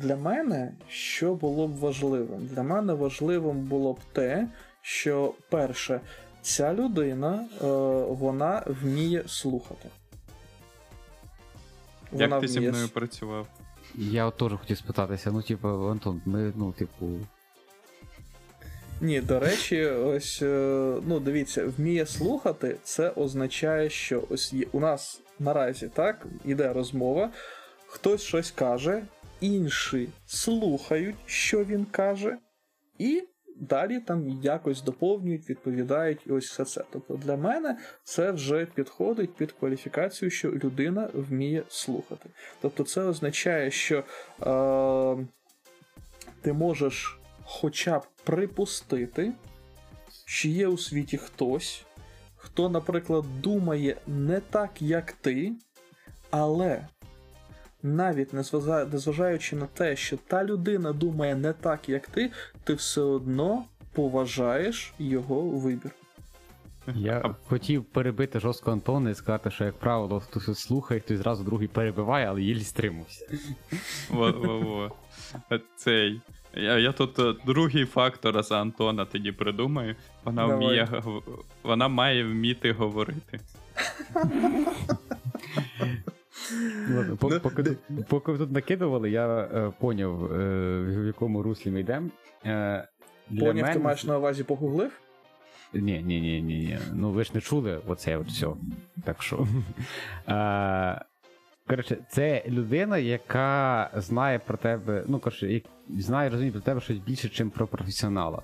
для 0.00 0.16
мене 0.16 0.72
що 0.88 1.34
було 1.34 1.68
б 1.68 1.76
важливим? 1.76 2.46
Для 2.46 2.62
мене 2.62 2.94
важливим 2.94 3.60
було 3.60 3.92
б 3.92 3.98
те, 4.12 4.48
що 4.82 5.34
перше, 5.50 6.00
ця 6.42 6.74
людина 6.74 7.46
е, 7.62 7.66
вона 8.08 8.62
вміє 8.66 9.22
слухати. 9.26 9.88
як 12.12 12.40
ти 12.40 12.48
зі 12.48 12.60
мною 12.60 12.88
працював? 12.88 13.46
Я 13.94 14.26
от 14.26 14.36
теж 14.36 14.52
хотів 14.52 14.78
спитатися, 14.78 15.30
ну, 15.30 15.42
типу, 15.42 15.68
Антон, 15.68 16.22
ми, 16.26 16.52
ну, 16.56 16.72
типу. 16.72 17.06
Ні, 19.00 19.20
до 19.20 19.40
речі, 19.40 19.86
ось 19.86 20.42
е, 20.42 20.96
ну 21.06 21.20
дивіться, 21.20 21.66
вміє 21.78 22.06
слухати, 22.06 22.76
це 22.82 23.10
означає, 23.10 23.90
що 23.90 24.24
ось 24.30 24.52
є, 24.52 24.66
у 24.72 24.80
нас 24.80 25.20
наразі 25.38 25.88
так 25.88 26.26
іде 26.44 26.72
розмова, 26.72 27.30
хтось 27.86 28.22
щось 28.22 28.50
каже, 28.50 29.02
інші 29.40 30.08
слухають, 30.26 31.16
що 31.26 31.64
він 31.64 31.84
каже, 31.84 32.38
і 32.98 33.22
далі 33.60 34.00
там 34.00 34.28
якось 34.28 34.82
доповнюють, 34.82 35.50
відповідають 35.50 36.20
і 36.26 36.30
ось 36.30 36.50
все 36.50 36.64
це. 36.64 36.84
Тобто 36.92 37.16
для 37.16 37.36
мене 37.36 37.78
це 38.04 38.30
вже 38.30 38.66
підходить 38.66 39.34
під 39.34 39.52
кваліфікацію, 39.52 40.30
що 40.30 40.50
людина 40.50 41.10
вміє 41.14 41.62
слухати. 41.68 42.30
Тобто, 42.60 42.84
це 42.84 43.02
означає, 43.02 43.70
що 43.70 43.98
е, 43.98 45.26
ти 46.40 46.52
можеш 46.52 47.18
хоча 47.44 47.98
б 47.98 48.06
припустити, 48.24 49.32
що 50.24 50.48
є 50.48 50.66
у 50.66 50.78
світі 50.78 51.16
хтось, 51.16 51.84
хто, 52.58 52.68
наприклад, 52.68 53.24
думає 53.40 53.96
не 54.06 54.40
так, 54.40 54.82
як 54.82 55.12
ти, 55.12 55.52
але 56.30 56.86
навіть 57.82 58.32
незважаючи 58.92 59.56
на 59.56 59.66
те, 59.66 59.96
що 59.96 60.16
та 60.16 60.44
людина 60.44 60.92
думає 60.92 61.34
не 61.34 61.52
так, 61.52 61.88
як 61.88 62.08
ти, 62.08 62.30
ти 62.64 62.74
все 62.74 63.00
одно 63.00 63.64
поважаєш 63.92 64.92
його 64.98 65.40
вибір. 65.40 65.90
Я 66.94 67.34
хотів 67.48 67.84
перебити 67.84 68.40
жорстко 68.40 68.72
Антона 68.72 69.10
і 69.10 69.14
сказати, 69.14 69.50
що, 69.50 69.64
як 69.64 69.74
правило, 69.74 70.20
хтось 70.20 70.58
слухає, 70.58 71.00
хтось 71.00 71.18
зразу 71.18 71.44
другий 71.44 71.68
перебиває, 71.68 72.26
але 72.26 72.42
їлі 72.42 72.64
стримався. 72.64 73.26
Цей. 75.76 76.20
Я 76.54 76.78
я 76.78 76.92
тут 76.92 77.18
е, 77.18 77.34
другий 77.46 77.84
фактор 77.84 78.42
за 78.42 78.60
Антона 78.60 79.04
тоді 79.04 79.32
придумаю. 79.32 79.96
Вона 80.24 80.42
Давай. 80.46 80.56
вміє 80.56 81.02
вона 81.62 81.88
має 81.88 82.24
вміти 82.24 82.72
говорити. 82.72 83.40
Ладно, 86.96 87.16
по- 87.16 87.28
Ну, 87.30 87.40
поки, 87.40 87.62
тут- 87.62 87.78
поки 88.08 88.32
ви 88.32 88.38
тут 88.38 88.50
накидували, 88.52 89.10
я 89.10 89.38
е, 89.40 89.72
поняв, 89.80 90.32
е, 90.32 90.38
в 90.82 91.06
якому 91.06 91.42
руслі 91.42 91.70
ми 91.70 91.80
йдемо. 91.80 92.08
Е, 92.46 92.88
для 93.30 93.40
Поняв, 93.40 93.54
мене... 93.62 93.72
ти 93.72 93.78
маєш 93.78 94.04
на 94.04 94.18
увазі 94.18 94.44
погуглив? 94.44 94.92
Ні, 95.74 95.80
ні, 95.80 96.20
ні, 96.20 96.20
ні, 96.20 96.42
ні. 96.42 96.78
Ну 96.94 97.10
ви 97.10 97.24
ж 97.24 97.30
не 97.34 97.40
чули 97.40 97.80
оце 97.86 98.16
от 98.16 98.26
все. 98.26 98.46
Так 99.04 99.22
що. 99.22 99.46
Е, 100.28 101.00
коротше, 101.68 101.96
це 102.08 102.42
людина, 102.48 102.98
яка 102.98 103.90
знає 103.94 104.38
про 104.38 104.56
тебе, 104.56 105.04
ну 105.06 105.18
коротше, 105.18 105.60
знає 105.88 106.30
розуміє 106.30 106.52
про 106.52 106.60
тебе 106.60 106.80
щось 106.80 106.98
більше, 106.98 107.44
ніж 107.44 107.52
про 107.52 107.66
професіонала. 107.66 108.42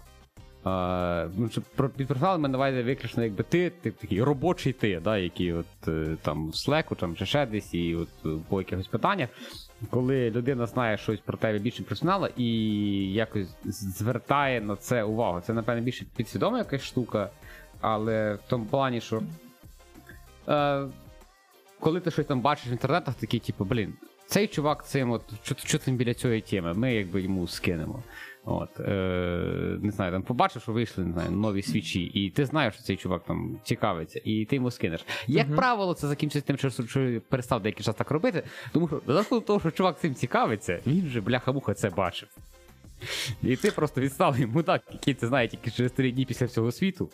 Е, 0.67 1.29
ну, 1.37 1.51
про 1.77 1.89
під 1.89 2.07
професіоналом 2.07 2.43
ми 2.43 2.49
давайте 2.49 2.83
виключно, 2.83 3.23
якби 3.23 3.45
ти, 3.45 3.71
ти 3.71 3.91
такий 3.91 4.23
робочий 4.23 4.73
ти, 4.73 5.01
да, 5.05 5.19
який 5.19 5.53
от 5.53 5.89
е, 5.89 6.17
там 6.23 6.49
в 6.49 6.51
Slack 6.51 6.97
там, 6.97 7.17
чи 7.17 7.27
ще 7.27 7.47
десь, 7.47 7.75
і 7.75 7.95
от 7.95 8.09
е, 8.27 8.29
по 8.49 8.61
якихось 8.61 8.87
питаннях. 8.87 9.29
Коли 9.91 10.31
людина 10.31 10.67
знає 10.67 10.97
щось 10.97 11.21
про 11.21 11.39
тебе 11.39 11.59
більше 11.59 11.83
професіонала 11.83 12.31
і 12.37 12.47
якось 13.13 13.57
звертає 13.65 14.61
на 14.61 14.77
це 14.77 15.03
увагу. 15.03 15.41
Це, 15.41 15.53
напевно, 15.53 15.83
більше 15.83 16.07
підсвідома 16.17 16.59
якась 16.59 16.83
штука, 16.83 17.31
але 17.81 18.35
в 18.35 18.49
тому 18.49 18.65
плані, 18.65 19.01
що 19.01 19.23
е, 20.49 20.87
коли 21.85 22.01
ти 22.01 22.11
щось 22.11 22.27
там 22.27 22.41
бачиш 22.41 22.71
в 22.71 22.73
інтернетах, 22.73 23.15
такий, 23.15 23.41
типу, 23.41 23.65
блін, 23.65 23.95
цей 24.27 24.47
чувак 24.47 24.87
цим, 24.87 25.11
от, 25.11 25.23
що, 25.43 25.55
що 25.65 25.79
там 25.79 25.97
біля 25.97 26.15
цієї 26.15 26.41
теми, 26.41 26.75
ми 26.75 26.95
якби 26.95 27.23
йому 27.23 27.47
скинемо. 27.47 28.03
От, 28.45 28.81
е, 28.81 29.79
не 29.83 29.91
знаю, 29.91 30.13
там 30.13 30.23
побачив, 30.23 30.63
що 30.63 30.73
вийшли 30.73 31.05
не 31.05 31.13
знаю, 31.13 31.31
нові 31.31 31.63
свічі, 31.63 32.03
і 32.03 32.31
ти 32.31 32.47
знаєш, 32.47 32.75
що 32.75 32.83
цей 32.83 32.97
чувак 32.97 33.25
там 33.25 33.59
цікавиться, 33.63 34.21
і 34.25 34.45
ти 34.45 34.57
йому 34.57 34.71
скинеш. 34.71 35.05
Як 35.27 35.47
Мгм. 35.47 35.57
правило, 35.57 35.95
це 35.95 36.09
закінчиться 36.09 36.47
тим, 36.47 36.57
що, 36.57 36.87
що 36.87 37.21
перестав 37.29 37.63
деякий 37.63 37.85
час 37.85 37.95
так 37.95 38.11
робити, 38.11 38.43
тому 38.73 38.89
що 38.89 39.01
за 39.07 39.23
того, 39.41 39.61
що 39.61 39.71
чувак 39.71 40.01
цим 40.01 40.15
цікавиться, 40.15 40.81
він 40.87 41.07
же 41.07 41.21
бляха-муха 41.21 41.75
це 41.75 41.91
бачив. 41.91 42.29
І 43.43 43.57
ти 43.57 43.71
просто 43.71 44.01
відсталий 44.01 44.47
мудак, 44.47 44.83
який 44.93 45.15
це 45.15 45.27
знає 45.27 45.49
тільки 45.49 45.71
через 45.71 45.93
три 45.93 46.13
дні 46.13 46.25
після 46.25 46.47
всього 46.47 46.73
світу. 46.73 47.11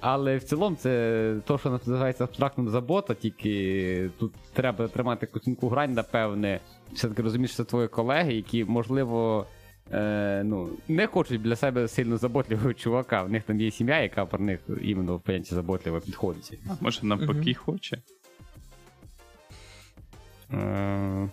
Але 0.00 0.36
в 0.36 0.42
цілому 0.42 0.76
це 0.76 1.36
то, 1.44 1.58
що 1.58 1.70
називається 1.70 2.24
абстрактним 2.24 2.68
забота, 2.68 3.14
тільки 3.14 4.10
тут 4.18 4.32
треба 4.52 4.88
тримати 4.88 5.26
якусь 5.26 5.42
тонку 5.42 5.68
грань, 5.68 5.92
напевне. 5.92 6.60
Все-таки 6.92 7.22
розумієш, 7.22 7.50
що 7.50 7.64
це 7.64 7.70
твої 7.70 7.88
колеги, 7.88 8.34
які, 8.34 8.64
можливо, 8.64 9.46
е, 9.92 10.42
ну, 10.44 10.68
не 10.88 11.06
хочуть 11.06 11.42
для 11.42 11.56
себе 11.56 11.88
сильно 11.88 12.16
заботливого 12.16 12.74
чувака. 12.74 13.22
В 13.22 13.30
них 13.30 13.42
там 13.42 13.60
є 13.60 13.70
сім'я, 13.70 14.02
яка 14.02 14.26
про 14.26 14.38
них 14.38 14.60
іменно 14.82 15.16
в 15.16 15.20
поняття 15.20 15.54
заботливо 15.54 16.00
підходить. 16.00 16.58
А 16.68 16.72
може 16.80 17.00
навпаки 17.02 17.54
хоче. 17.54 18.02
Е, 20.52 21.28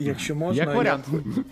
Якщо 0.00 0.34
можна, 0.34 0.62
Як 0.62 0.70
я 0.70 0.76
варіант. 0.76 1.04
б- 1.08 1.44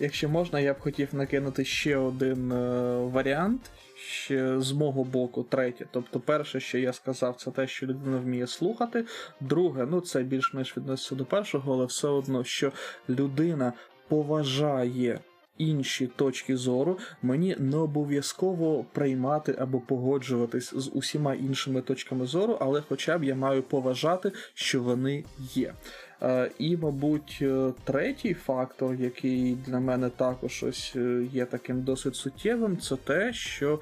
якщо 0.00 0.28
можна, 0.28 0.60
я 0.60 0.74
б 0.74 0.80
хотів 0.80 1.08
накинути 1.12 1.64
ще 1.64 1.96
один 1.96 2.52
е, 2.52 2.96
варіант. 2.98 3.70
Ще 3.96 4.60
з 4.60 4.72
мого 4.72 5.04
боку, 5.04 5.42
третє. 5.42 5.86
Тобто, 5.90 6.20
перше, 6.20 6.60
що 6.60 6.78
я 6.78 6.92
сказав, 6.92 7.36
це 7.36 7.50
те, 7.50 7.66
що 7.66 7.86
людина 7.86 8.18
вміє 8.18 8.46
слухати. 8.46 9.04
Друге, 9.40 9.86
ну 9.90 10.00
це 10.00 10.22
більш-менш 10.22 10.76
відноситься 10.76 11.14
до 11.14 11.24
першого, 11.24 11.72
але 11.74 11.84
все 11.84 12.08
одно, 12.08 12.44
що 12.44 12.72
людина 13.08 13.72
поважає 14.08 15.20
інші 15.58 16.06
точки 16.06 16.56
зору, 16.56 16.98
мені 17.22 17.56
не 17.58 17.76
обов'язково 17.76 18.84
приймати 18.92 19.56
або 19.58 19.80
погоджуватись 19.80 20.74
з 20.74 20.90
усіма 20.94 21.34
іншими 21.34 21.80
точками 21.82 22.26
зору, 22.26 22.58
але 22.60 22.82
хоча 22.88 23.18
б 23.18 23.24
я 23.24 23.34
маю 23.34 23.62
поважати, 23.62 24.32
що 24.54 24.82
вони 24.82 25.24
є. 25.54 25.74
Е, 26.22 26.50
І, 26.58 26.76
мабуть, 26.76 27.38
е, 27.42 27.72
третій 27.84 28.34
фактор, 28.34 28.94
який 28.94 29.54
для 29.54 29.80
мене 29.80 30.10
також 30.10 30.62
ось 30.62 30.92
е, 30.96 31.26
є 31.32 31.44
таким 31.44 31.82
досить 31.82 32.16
суттєвим, 32.16 32.78
це 32.78 32.96
те, 32.96 33.32
що 33.32 33.80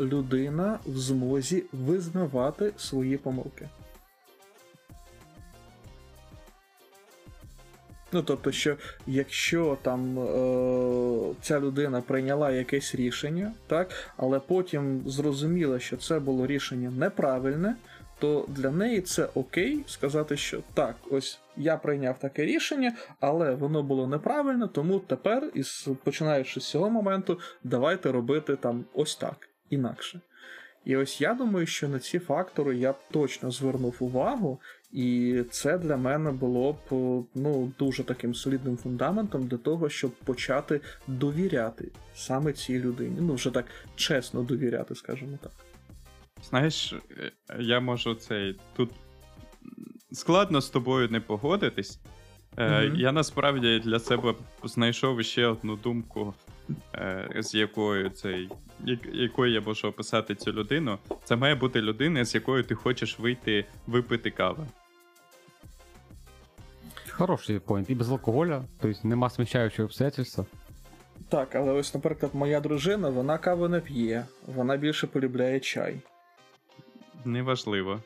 людина 0.00 0.78
в 0.86 0.98
змозі 0.98 1.64
визнавати 1.72 2.72
свої 2.76 3.16
помилки. 3.16 3.68
Ну, 8.14 8.22
тобто, 8.22 8.52
що 8.52 8.76
якщо 9.06 9.78
там 9.82 10.18
е, 10.18 11.34
ця 11.42 11.60
людина 11.60 12.00
прийняла 12.00 12.50
якесь 12.50 12.94
рішення, 12.94 13.52
так, 13.66 13.90
але 14.16 14.40
потім 14.40 15.02
зрозуміла, 15.06 15.78
що 15.78 15.96
це 15.96 16.18
було 16.18 16.46
рішення 16.46 16.90
неправильне, 16.90 17.74
то 18.18 18.46
для 18.48 18.70
неї 18.70 19.00
це 19.00 19.28
окей 19.34 19.84
сказати, 19.86 20.36
що 20.36 20.62
так, 20.74 20.96
ось 21.10 21.40
я 21.56 21.76
прийняв 21.76 22.18
таке 22.18 22.44
рішення, 22.44 22.92
але 23.20 23.54
воно 23.54 23.82
було 23.82 24.06
неправильно, 24.06 24.68
тому 24.68 24.98
тепер, 24.98 25.50
із 25.54 25.88
починаючи 26.04 26.60
з 26.60 26.70
цього 26.70 26.90
моменту, 26.90 27.38
давайте 27.64 28.12
робити 28.12 28.56
там 28.56 28.84
ось 28.94 29.16
так, 29.16 29.48
інакше. 29.70 30.20
І 30.84 30.96
ось 30.96 31.20
я 31.20 31.34
думаю, 31.34 31.66
що 31.66 31.88
на 31.88 31.98
ці 31.98 32.18
фактори 32.18 32.76
я 32.76 32.92
б 32.92 32.96
точно 33.10 33.50
звернув 33.50 33.96
увагу, 34.00 34.60
і 34.92 35.42
це 35.50 35.78
для 35.78 35.96
мене 35.96 36.30
було 36.30 36.72
б 36.72 36.76
ну, 37.34 37.72
дуже 37.78 38.04
таким 38.04 38.34
солідним 38.34 38.76
фундаментом 38.76 39.46
для 39.46 39.56
того, 39.56 39.88
щоб 39.88 40.10
почати 40.10 40.80
довіряти 41.06 41.88
саме 42.14 42.52
цій 42.52 42.78
людині. 42.78 43.16
Ну, 43.20 43.34
вже 43.34 43.50
так 43.50 43.66
чесно 43.96 44.42
довіряти, 44.42 44.94
скажімо 44.94 45.38
так. 45.42 45.52
Знаєш, 46.48 46.92
е, 46.92 47.32
я 47.58 47.80
можу 47.80 48.14
цей. 48.14 48.58
Тут 48.76 48.90
складно 50.12 50.60
з 50.60 50.70
тобою 50.70 51.08
не 51.08 51.20
погодитись. 51.20 52.00
Мгм. 52.58 52.96
Я 52.96 53.12
насправді 53.12 53.78
для 53.84 53.98
себе 53.98 54.34
знайшов 54.64 55.22
ще 55.22 55.46
одну 55.46 55.76
думку, 55.76 56.34
е, 56.94 57.30
з 57.38 57.54
якою 57.54 58.10
цей, 58.10 58.48
якою 59.12 59.52
я 59.52 59.60
можу 59.60 59.88
описати 59.88 60.34
цю 60.34 60.52
людину. 60.52 60.98
Це 61.24 61.36
має 61.36 61.54
бути 61.54 61.80
людина, 61.80 62.24
з 62.24 62.34
якою 62.34 62.64
ти 62.64 62.74
хочеш 62.74 63.18
вийти 63.18 63.64
випити 63.86 64.30
кави. 64.30 64.66
Хороший 67.10 67.58
поінт. 67.58 67.90
І 67.90 67.94
без 67.94 68.10
алкоголя, 68.10 68.64
тобто 68.80 69.08
нема 69.08 69.30
сміщаючого 69.30 69.86
обстоятельства. 69.86 70.44
Так, 71.28 71.54
але 71.54 71.72
ось, 71.72 71.94
наприклад, 71.94 72.34
моя 72.34 72.60
дружина, 72.60 73.08
вона 73.08 73.38
каву 73.38 73.68
не 73.68 73.80
п'є, 73.80 74.26
вона 74.46 74.76
більше 74.76 75.06
полюбляє 75.06 75.60
чай. 75.60 75.96
Неважливо. 77.24 78.02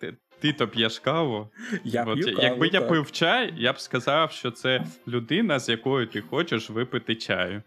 Ти, 0.00 0.14
ти 0.40 0.52
то 0.52 0.68
п'єш 0.68 0.98
каву. 0.98 1.48
Я 1.84 2.04
От, 2.04 2.14
п'ю 2.14 2.26
каву, 2.26 2.42
якби 2.42 2.66
я 2.66 2.80
так. 2.80 2.88
пив 2.88 3.12
чай, 3.12 3.54
я 3.56 3.72
б 3.72 3.80
сказав, 3.80 4.32
що 4.32 4.50
це 4.50 4.84
людина, 5.08 5.58
з 5.58 5.68
якою 5.68 6.06
ти 6.06 6.20
хочеш 6.20 6.70
випити 6.70 7.14
чаю. 7.14 7.62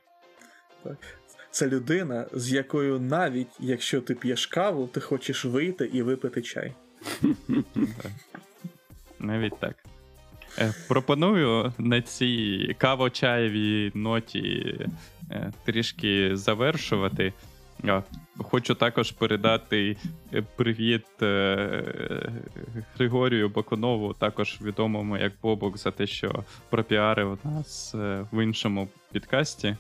Це 1.52 1.68
людина, 1.68 2.28
з 2.34 2.52
якою 2.52 3.00
навіть 3.00 3.48
якщо 3.60 4.02
ти 4.02 4.16
п'єш 4.16 4.48
каву, 4.48 4.88
ти 4.88 5.00
хочеш 5.00 5.46
вийти 5.46 5.90
і 5.94 6.02
випити 6.02 6.42
чай. 6.42 6.74
Навіть 9.20 9.60
так. 9.60 9.76
Е, 10.60 10.74
пропоную 10.88 11.74
на 11.78 12.02
цій 12.02 12.76
каво-чаєвій 12.80 13.92
ноті 13.98 14.76
е, 15.32 15.52
трішки 15.66 16.36
завершувати. 16.38 17.34
Хочу 18.38 18.76
також 18.76 19.12
передати 19.12 19.98
е, 20.34 20.42
привіт 20.56 21.06
е, 21.22 22.32
Григорію 22.96 23.50
Бакунову, 23.50 24.14
також 24.14 24.60
відомому 24.62 25.18
як 25.18 25.34
Бобок, 25.42 25.78
за 25.78 25.92
те, 25.92 26.08
що 26.08 26.44
пропіарив 26.70 27.40
нас 27.44 27.96
е, 27.96 28.26
в 28.32 28.44
іншому 28.44 28.88
підкасті. 29.12 29.78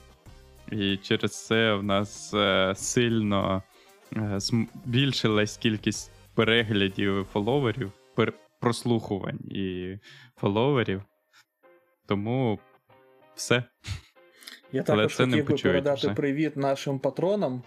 І 0.71 0.97
через 0.97 1.45
це 1.45 1.73
в 1.73 1.83
нас 1.83 2.33
сильно 2.75 3.63
збільшилась 4.37 5.57
кількість 5.57 6.11
переглядів 6.35 7.25
фоловерів, 7.33 7.91
пер- 8.15 8.33
прослухувань 8.59 9.39
і 9.39 9.97
фоловерів. 10.37 11.01
Тому 12.07 12.59
все. 13.35 13.63
Я 14.71 14.83
Але 14.87 15.07
також 15.07 15.15
хотів 15.15 15.47
би 15.47 15.55
передати 15.57 16.07
вже. 16.07 16.15
привіт 16.15 16.57
нашим 16.57 16.99
патронам, 16.99 17.63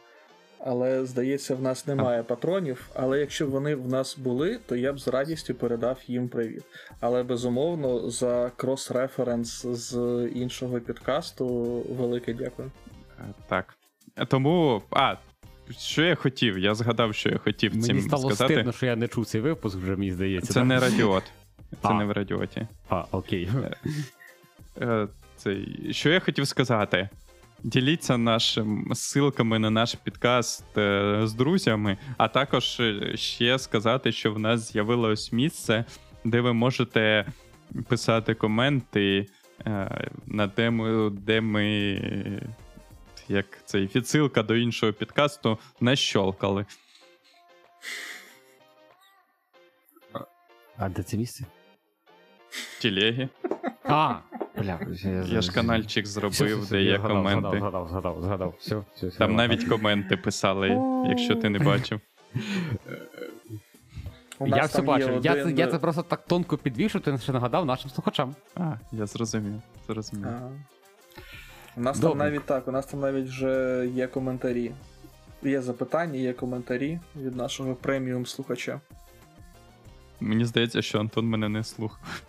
але 0.66 1.06
здається, 1.06 1.55
в 1.55 1.62
нас 1.62 1.86
немає 1.86 2.22
патронів. 2.22 2.88
Але 2.94 3.20
якщо 3.20 3.47
б 3.47 3.51
вони 3.51 3.74
в 3.74 3.88
нас 3.88 4.18
були, 4.18 4.59
то 4.66 4.76
я 4.76 4.93
б 4.93 4.98
з 5.01 5.09
радістю 5.09 5.55
передав 5.55 5.98
їм 6.06 6.28
привіт. 6.28 6.62
Але 7.01 7.22
безумовно, 7.22 8.10
за 8.10 8.51
крос-референс 8.56 9.72
з 9.74 9.97
іншого 10.34 10.80
підкасту 10.80 11.47
велике 11.98 12.34
дякую. 12.34 12.70
Е, 13.20 13.22
Так. 13.48 13.74
Е, 14.16 14.26
Тому. 14.26 14.82
А, 14.90 15.14
що 15.78 16.02
я 16.02 16.14
хотів? 16.14 16.59
Я 16.59 16.74
згадав, 16.74 17.14
що 17.14 17.28
я 17.28 17.38
хотів 17.38 17.72
Мені 17.72 17.84
цим 17.86 18.01
стало 18.01 18.28
сказати. 18.30 18.55
стидно, 18.55 18.72
що 18.72 18.86
я 18.86 18.97
не 18.97 19.09
чув 19.09 19.26
цей 19.26 19.40
випуск, 19.40 19.76
вже 19.76 19.97
мені 19.97 20.12
здається. 20.12 20.52
Це 20.52 20.60
да? 20.60 20.66
не 20.66 20.80
радіот. 20.80 21.24
Це 21.70 21.88
А. 21.88 21.94
не 21.94 22.05
в 22.05 22.12
радіоті. 22.12 22.66
А, 22.88 23.05
окей. 23.10 23.48
Е, 24.80 25.09
Цей... 25.36 25.88
Що 25.94 26.10
я 26.10 26.20
хотів 26.20 26.48
сказати? 26.48 27.09
Діліться 27.66 28.16
нашим 28.16 28.93
ссылками 28.94 29.59
на 29.59 29.70
наш 29.70 29.94
підкаст 29.94 30.78
е, 30.78 31.20
з 31.24 31.34
друзями, 31.34 31.98
а 32.16 32.28
також 32.28 32.80
е, 32.80 33.16
ще 33.16 33.59
сказати, 33.59 34.12
що 34.12 34.32
в 34.32 34.38
нас 34.38 34.72
з'явилось 34.72 35.32
місце, 35.32 35.84
де 36.24 36.40
ви 36.40 36.52
можете 36.52 37.26
писати 37.88 38.34
коменти 38.34 39.26
е, 39.66 40.09
на 40.26 40.48
тему, 40.48 41.10
де 41.10 41.40
ми. 41.40 41.62
Як 43.28 43.47
цей 43.64 43.90
відсилка 43.94 44.43
до 44.43 44.56
іншого 44.56 44.93
підкасту 44.93 45.59
не 45.80 45.97
щолкали. 45.97 46.66
А 50.76 50.88
де 50.88 51.02
це 51.02 51.16
місце? 51.16 51.44
В. 52.82 53.28
А, 53.84 54.14
бля, 54.58 54.80
я, 55.04 55.10
Я 55.22 55.40
ж 55.40 55.52
канальчик 55.52 56.06
зробив, 56.06 56.32
Все, 56.32 56.54
все, 56.54 56.70
де 56.70 56.82
є 56.82 56.96
згадав, 56.96 57.16
коменти. 57.16 57.58
Згадав, 57.58 57.88
згадав, 57.88 58.22
згадав. 58.22 58.54
Все, 58.58 58.76
все, 58.94 59.06
все, 59.06 59.18
Там 59.18 59.34
навіть 59.34 59.64
коменти 59.64 60.16
писали, 60.16 60.68
якщо 61.08 61.34
ти 61.34 61.48
не 61.48 61.58
бачив. 61.58 62.00
Я 64.40 64.64
все 64.64 64.82
бачив. 64.82 65.20
Я, 65.22 65.44
це, 65.44 65.52
я 65.52 65.66
це 65.66 65.78
просто 65.78 66.02
так 66.02 66.26
тонко 66.26 66.58
підвів, 66.58 66.90
що 66.90 67.00
ти 67.00 67.18
ще 67.18 67.32
нагадав 67.32 67.66
нашим 67.66 67.90
слухачам. 67.90 68.34
А, 68.54 68.74
я 68.92 69.06
зрозумів. 69.06 69.60
зрозумів. 69.88 70.26
Ага. 70.28 70.50
У 71.76 71.80
нас 71.80 71.98
Добре. 71.98 72.18
там 72.18 72.18
навіть 72.18 72.44
так, 72.46 72.68
у 72.68 72.72
нас 72.72 72.86
там 72.86 73.00
навіть 73.00 73.28
вже 73.28 73.86
є 73.94 74.06
коментарі. 74.06 74.72
Є 75.42 75.62
запитання, 75.62 76.18
є 76.18 76.32
коментарі 76.32 77.00
від 77.16 77.36
нашого 77.36 77.74
преміум 77.74 78.26
слухача. 78.26 78.80
Мені 80.20 80.44
здається, 80.44 80.82
що 80.82 81.00
Антон 81.00 81.26
мене 81.26 81.48
не 81.48 81.64
слухав. 81.64 82.22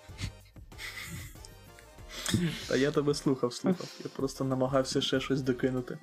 Та 2.67 2.75
я 2.75 2.91
тебе 2.91 3.13
слухав, 3.13 3.53
слухав. 3.53 3.87
Я 4.03 4.09
просто 4.15 4.43
намагався 4.43 5.01
ще 5.01 5.19
щось 5.19 5.41
докинути. 5.41 5.97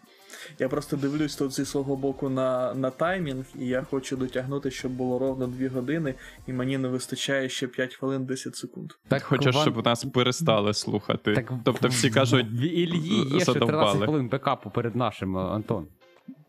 Я 0.59 0.69
просто 0.69 0.97
дивлюсь 0.97 1.37
тут 1.37 1.53
зі 1.53 1.65
свого 1.65 1.97
боку 1.97 2.29
на, 2.29 2.75
на 2.75 2.91
таймінг, 2.91 3.45
і 3.59 3.67
я 3.67 3.83
хочу 3.91 4.17
дотягнути, 4.17 4.71
щоб 4.71 4.93
було 4.93 5.19
ровно 5.19 5.47
2 5.47 5.69
години, 5.69 6.15
і 6.47 6.53
мені 6.53 6.79
не 6.79 6.89
вистачає 6.89 7.49
ще 7.49 7.67
5 7.67 7.95
хвилин 7.95 8.25
10 8.25 8.57
секунд. 8.57 8.93
Так, 9.09 9.23
Хочеш, 9.23 9.57
щоб 9.57 9.87
нас 9.87 10.05
перестали 10.05 10.75
слухати. 10.75 11.35
Так, 11.35 11.53
тобто 11.65 11.89
всі 11.89 12.11
кажуть, 12.11 12.47
В 12.51 12.61
Ільї 12.63 13.29
є 13.35 13.41
ще 13.41 13.53
13 13.55 14.05
хвилин 14.05 14.29
бекапу 14.29 14.71
перед 14.71 14.97
нашим, 14.97 15.37
Антон. 15.37 15.87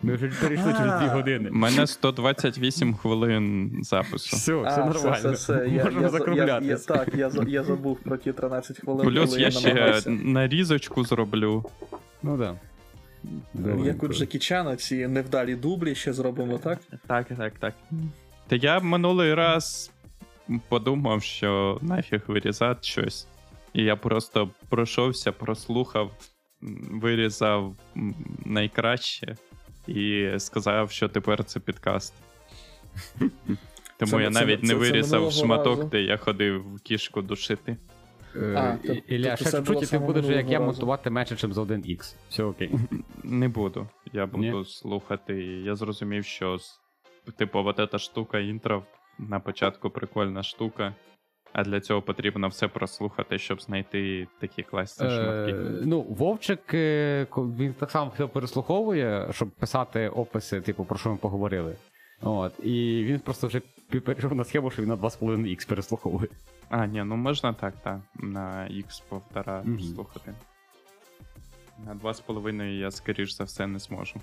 Ми 0.01 0.15
вже 0.15 0.27
перейшли 0.41 0.73
через 0.73 0.85
2 0.93 1.07
години. 1.07 1.49
У 1.49 1.53
мене 1.53 1.87
128 1.87 2.93
хвилин 2.93 3.71
запису. 3.83 4.35
Все, 4.35 4.61
все 4.61 4.81
А, 4.81 4.85
нормально. 4.85 5.11
все, 5.13 5.31
все, 5.31 5.53
все. 5.53 5.53
Я, 5.53 5.83
Можемо 5.83 5.91
я, 5.91 5.97
я, 5.97 6.01
я, 6.01 6.09
закруглятися. 6.09 6.93
так, 6.93 7.15
я, 7.15 7.31
я 7.47 7.63
забув 7.63 7.99
про 7.99 8.17
ті 8.17 8.33
13 8.33 8.79
хвилин. 8.79 9.07
Плюс 9.07 9.29
коли 9.29 9.41
я 9.41 9.51
ще 9.51 9.73
намагався. 9.73 10.09
нарізочку 10.09 11.03
зроблю. 11.03 11.65
Ну 12.23 12.37
так. 12.37 12.55
Як 13.85 14.03
у 14.03 14.07
Джекі 14.07 14.39
Чана, 14.39 14.75
ці 14.75 15.07
невдалі 15.07 15.55
дублі 15.55 15.95
ще 15.95 16.13
зробимо, 16.13 16.57
так? 16.57 16.79
Так, 17.07 17.27
так, 17.37 17.53
так. 17.59 17.73
Та 18.47 18.55
я 18.55 18.79
минулий 18.79 19.33
раз 19.33 19.91
подумав, 20.69 21.23
що 21.23 21.79
нафіг 21.81 22.21
вирізати 22.27 22.79
щось. 22.83 23.27
І 23.73 23.83
я 23.83 23.95
просто 23.95 24.49
пройшовся, 24.69 25.31
прослухав, 25.31 26.11
вирізав 26.91 27.75
найкраще 28.45 29.35
і 29.87 30.29
сказав, 30.37 30.91
що 30.91 31.09
тепер 31.09 31.43
це 31.43 31.59
підкаст. 31.59 32.13
Тому 33.97 34.11
Це- 34.11 34.21
я 34.23 34.29
навіть 34.29 34.59
це- 34.61 34.67
не 34.67 34.73
це 34.73 34.79
вирізав 34.79 35.31
шматок, 35.31 35.77
разу. 35.77 35.89
де 35.89 36.01
я 36.01 36.17
ходив 36.17 36.65
кішку 36.83 37.21
душити. 37.21 37.77
А, 38.55 38.77
то- 38.85 38.93
Е, 38.93 39.01
Ілля, 39.07 39.29
тобто 39.29 39.43
ще 39.43 39.51
це 39.51 39.61
було 39.61 39.79
чуть-чуть, 39.79 39.99
ти 39.99 40.05
будеш, 40.05 40.25
як 40.25 40.49
я, 40.49 40.59
монтувати 40.59 41.09
менше, 41.09 41.33
ніж 41.47 41.55
за 41.55 41.61
1х. 41.61 42.15
Все 42.29 42.43
окей. 42.43 42.71
Не 43.23 43.47
буду. 43.49 43.87
Я 44.13 44.25
буду 44.25 44.57
Ні? 44.59 44.65
слухати. 44.65 45.33
Я 45.43 45.75
зрозумів, 45.75 46.25
що 46.25 46.57
типу, 47.37 47.63
вот 47.63 47.79
эта 47.79 47.99
штука 47.99 48.39
інтро 48.39 48.83
на 49.19 49.39
початку 49.39 49.89
прикольна 49.89 50.43
штука. 50.43 50.95
А 51.57 51.63
для 51.63 51.79
цього 51.81 52.01
потрібно 52.01 52.47
все 52.47 52.67
прослухати, 52.67 53.37
щоб 53.39 53.61
знайти 53.61 54.27
такі 54.39 54.63
класні 54.63 55.07
Е, 55.07 55.09
шматки. 55.09 55.53
ну, 55.85 56.01
Вовчик, 56.01 56.73
е, 56.73 57.27
він 57.37 57.73
так 57.73 57.91
само 57.91 58.11
все 58.15 58.27
переслуховує, 58.27 59.27
щоб 59.31 59.49
писати 59.49 60.09
описи, 60.09 60.61
типу, 60.61 60.85
про 60.85 60.97
що 60.97 61.09
ми 61.09 61.17
поговорили. 61.17 61.75
От, 62.21 62.53
і 62.63 63.03
він 63.07 63.19
просто 63.19 63.47
вже 63.47 63.61
перейшов 64.05 64.35
на 64.35 64.43
схему, 64.43 64.71
що 64.71 64.81
він 64.81 64.89
на 64.89 64.95
2,5х 64.95 65.67
переслуховує. 65.67 66.27
А, 66.69 66.85
ні, 66.85 67.03
ну 67.03 67.15
можна 67.15 67.53
так, 67.53 67.73
так. 67.83 67.99
На 68.15 68.67
X 68.71 69.03
повтора 69.09 69.61
Мгм. 69.65 69.79
слухати. 69.79 70.33
На 71.85 71.95
2,5 71.95 72.63
я, 72.79 72.91
скоріш 72.91 73.35
за 73.35 73.43
все, 73.43 73.67
не 73.67 73.79
зможу. 73.79 74.15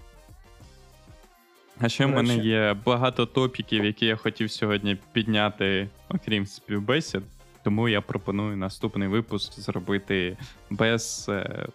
А 1.81 1.89
ще 1.89 2.07
в 2.07 2.09
мене 2.09 2.37
є 2.37 2.77
багато 2.87 3.27
топіків, 3.27 3.85
які 3.85 4.07
я 4.07 4.17
хотів 4.17 4.51
сьогодні 4.51 4.99
підняти, 5.13 5.89
окрім 6.09 6.47
співбесід. 6.47 7.23
Тому 7.65 7.89
я 7.89 8.01
пропоную 8.01 8.57
наступний 8.57 9.09
випуск 9.09 9.61
зробити 9.61 10.37
без. 10.71 11.27
Е, 11.29 11.67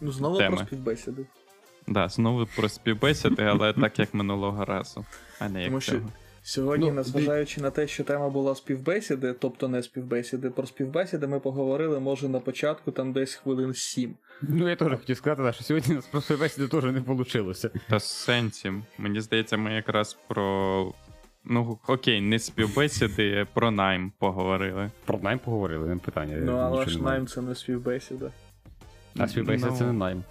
Ну, 0.00 0.12
знову 0.12 0.38
Теми. 0.38 0.56
про 0.56 0.66
співбесіди. 0.66 1.26
да, 1.86 2.08
знову 2.08 2.46
про 2.56 2.68
співбесіди, 2.68 3.42
але 3.42 3.72
так 3.72 3.98
як 3.98 4.14
минулого 4.14 4.64
разу. 4.64 5.04
А 5.38 5.48
не 5.48 5.60
як 5.60 5.68
Тому 5.68 5.80
що 5.80 5.92
цього. 5.92 6.08
Сьогодні, 6.42 6.86
Ну, 6.88 6.92
незважаючи 6.94 7.60
на 7.60 7.70
те, 7.70 7.86
що 7.86 8.04
тема 8.04 8.28
була 8.28 8.54
співбесіди, 8.54 9.32
тобто 9.38 9.68
не 9.68 9.82
співбесіди, 9.82 10.50
про 10.50 10.66
співбесіди 10.66 11.26
ми 11.26 11.40
поговорили, 11.40 12.00
може, 12.00 12.28
на 12.28 12.40
початку 12.40 12.90
там 12.90 13.12
десь 13.12 13.34
хвилин 13.34 13.74
7. 13.74 14.14
Ну, 14.42 14.68
я 14.68 14.76
теж 14.76 14.88
хотів 14.88 15.16
сказати, 15.16 15.52
що 15.52 15.64
сьогодні 15.64 15.92
у 15.92 15.96
нас 15.96 16.06
про 16.06 16.36
бесіди 16.36 16.68
теж 16.68 16.84
не 16.84 17.00
вийшло. 17.00 17.70
Та 17.88 17.98
з 18.00 18.04
сенсі. 18.12 18.72
Мені 18.98 19.20
здається, 19.20 19.56
ми 19.56 19.72
якраз 19.74 20.18
про. 20.28 20.92
Ну, 21.44 21.78
окей, 21.86 22.20
не 22.20 22.38
співбесіди, 22.38 23.46
про 23.54 23.70
найм 23.70 24.12
поговорили. 24.18 24.90
Про 25.04 25.18
найм 25.18 25.38
поговорили, 25.38 25.88
не 25.88 25.96
питання. 25.96 26.36
Ну, 26.40 26.56
але 26.56 26.86
ж 26.86 27.02
найм 27.02 27.26
це 27.26 27.40
не 27.42 27.54
співбесіда. 27.54 28.30
А 29.18 29.28
співбесіда 29.28 29.70
Ну. 29.70 29.76
це 29.76 29.84
не 29.86 29.92
найм. 29.92 30.24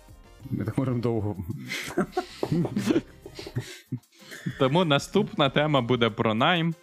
Ми 0.49 0.65
так 0.65 0.77
можемо 0.77 0.99
довго. 0.99 1.37
Тому 4.59 4.85
наступна 4.85 5.49
тема 5.49 5.81
буде 5.81 6.09
про 6.09 6.33
найм, 6.33 6.75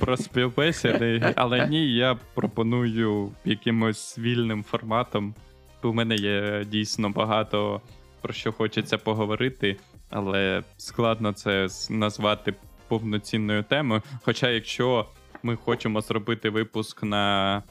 про 0.00 0.16
співбесіди. 0.16 1.34
Але 1.36 1.68
ні, 1.68 1.94
я 1.94 2.18
пропоную 2.34 3.32
якимось 3.44 4.18
вільним 4.18 4.64
форматом. 4.64 5.34
У 5.82 5.92
мене 5.92 6.14
є 6.14 6.64
дійсно 6.64 7.10
багато 7.10 7.80
про 8.20 8.32
що 8.32 8.52
хочеться 8.52 8.98
поговорити, 8.98 9.76
але 10.10 10.62
складно 10.76 11.32
це 11.32 11.68
назвати 11.90 12.54
повноцінною 12.88 13.62
темою. 13.62 14.02
Хоча, 14.22 14.50
якщо 14.50 15.06
ми 15.42 15.56
хочемо 15.56 16.00
зробити 16.00 16.50
випуск 16.50 17.02
на 17.02 17.62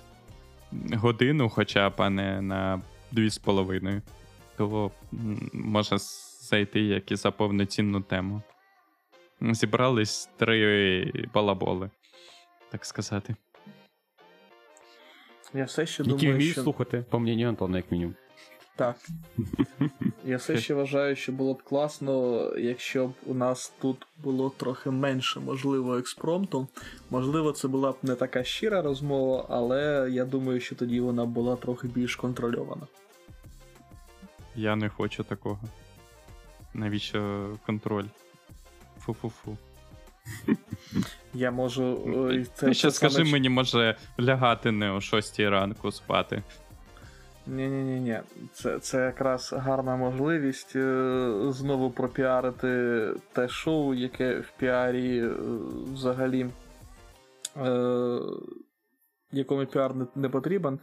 годину, 0.94 1.49
хоча 1.49 1.90
б 1.90 1.94
а 1.98 2.10
не 2.10 2.41
на 2.41 2.81
дві 3.11 3.30
з 3.30 3.38
половиною, 3.38 4.02
то 4.57 4.91
може 5.53 5.98
зайти 6.41 6.81
як 6.81 7.11
і 7.11 7.15
за 7.15 7.31
повноцінну 7.31 8.02
тему. 8.02 8.41
Зібрались 9.41 10.30
три 10.38 11.14
балаболи, 11.34 11.90
так 12.72 12.86
сказати. 12.86 13.36
Я 15.53 15.64
все 15.66 15.86
ще 15.86 16.03
Які 16.03 16.16
думаю, 16.16 16.36
вміють 16.36 16.53
що... 16.53 16.64
слухати, 16.64 17.06
по 17.10 17.20
мнению 17.20 17.49
Антона, 17.49 17.78
як 17.78 17.91
мінімум. 17.91 18.16
Так. 18.76 18.95
Я 20.26 20.38
все 20.38 20.57
ще 20.57 20.74
вважаю, 20.74 21.16
що 21.16 21.32
було 21.32 21.53
б 21.53 21.64
класно, 21.64 22.41
якщо 22.57 23.07
б 23.07 23.14
у 23.26 23.34
нас 23.34 23.74
тут 23.82 24.07
було 24.24 24.49
трохи 24.49 24.91
менше, 24.91 25.40
можливо, 25.40 25.98
експромту. 25.98 26.68
Можливо, 27.10 27.52
це 27.52 27.68
була 27.68 27.91
б 27.91 27.98
не 28.03 28.16
така 28.16 28.44
щира 28.44 28.82
розмова, 28.82 29.45
але 29.49 30.10
я 30.11 30.26
думаю, 30.26 30.60
що 30.60 30.76
тоді 30.76 30.99
вона 30.99 31.26
була 31.26 31.56
трохи 31.56 31.88
більш 31.88 32.16
контрольована. 32.16 32.88
Я 34.56 34.76
не 34.76 34.90
хочу 34.90 35.24
такого. 35.24 35.60
Навіщо 36.74 37.49
контроль? 37.66 38.06
Фу-фу-фу. 39.14 39.57
Я 41.34 41.52
можу. 41.52 41.98
е, 42.31 42.45
Це, 42.56 42.73
ще 42.73 42.91
саме 42.91 43.11
скажи 43.11 43.31
мені, 43.31 43.49
може 43.49 43.95
лягати 44.19 44.72
не 44.72 44.91
о 44.91 45.02
6 45.02 45.40
ранку 45.40 45.91
спати. 45.91 46.44
Ні-ні-ні, 47.48 48.19
це, 48.53 48.80
це 48.80 49.06
якраз 49.06 49.53
гарна 49.57 49.95
можливість 49.95 50.76
е, 50.76 51.34
знову 51.49 51.91
пропіарити 51.91 53.07
те 53.34 53.48
шоу, 53.48 53.94
яке 53.94 54.40
в 54.40 54.52
піарі 54.57 55.19
е, 55.19 55.31
взагалі 55.94 56.45
е, 57.57 58.19
якому 59.31 59.65
піар 59.65 59.95
не, 59.95 60.06
не 60.15 60.30
потрібен. 60.30 60.80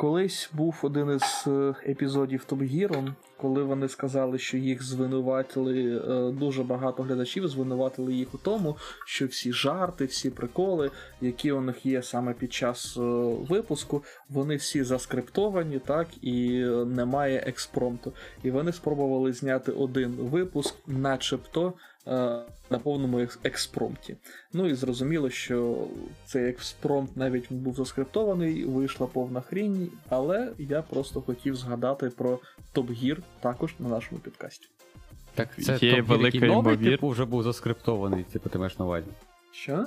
Колись 0.00 0.50
був 0.52 0.78
один 0.82 1.10
із 1.10 1.44
е, 1.46 1.74
епізодів 1.88 2.30
Top 2.30 2.46
Gear, 2.50 3.12
коли 3.36 3.62
вони 3.62 3.88
сказали, 3.88 4.38
що 4.38 4.56
їх 4.56 4.82
звинуватили, 4.82 5.96
е, 5.96 6.32
дуже 6.32 6.62
багато 6.62 7.02
глядачів 7.02 7.48
звинуватили 7.48 8.14
їх 8.14 8.34
у 8.34 8.38
тому, 8.38 8.76
що 9.06 9.26
всі 9.26 9.52
жарти, 9.52 10.04
всі 10.04 10.30
приколи, 10.30 10.90
які 11.20 11.52
у 11.52 11.60
них 11.60 11.86
є 11.86 12.02
саме 12.02 12.32
під 12.34 12.52
час 12.52 12.96
е, 12.96 13.00
випуску, 13.48 14.04
вони 14.28 14.56
всі 14.56 14.82
заскриптовані, 14.84 15.78
так, 15.78 16.08
і 16.22 16.50
немає 16.86 17.44
експромту. 17.46 18.12
І 18.42 18.50
вони 18.50 18.72
спробували 18.72 19.32
зняти 19.32 19.72
один 19.72 20.10
випуск, 20.10 20.74
начебто. 20.86 21.72
Е, 22.06 22.40
На 22.70 22.78
повному 22.78 23.26
експромті. 23.44 24.16
Ну 24.52 24.66
і 24.68 24.74
зрозуміло, 24.74 25.30
що 25.30 25.86
цей 26.26 26.48
експромт 26.48 27.16
навіть 27.16 27.52
був 27.52 27.74
заскриптований, 27.74 28.64
вийшла 28.64 29.06
повна 29.06 29.40
хрінь, 29.40 29.90
але 30.08 30.52
я 30.58 30.82
просто 30.82 31.20
хотів 31.20 31.56
згадати 31.56 32.10
про 32.10 32.38
Top 32.74 33.04
Gear 33.04 33.18
також 33.40 33.74
на 33.78 33.88
нашому 33.88 34.20
підкасті. 34.20 34.68
Так 35.34 35.48
це 35.62 35.72
Top 35.72 35.84
Gear, 35.84 36.02
велика 36.02 36.46
новий, 36.46 36.76
типу, 36.76 37.08
вже 37.08 37.24
був 37.24 37.42
заскриптований, 37.42 38.24
типу, 38.24 38.48
ти 38.48 38.58
маєш 38.58 38.78
на 38.78 38.84
увазі. 38.84 39.06
Що? 39.52 39.86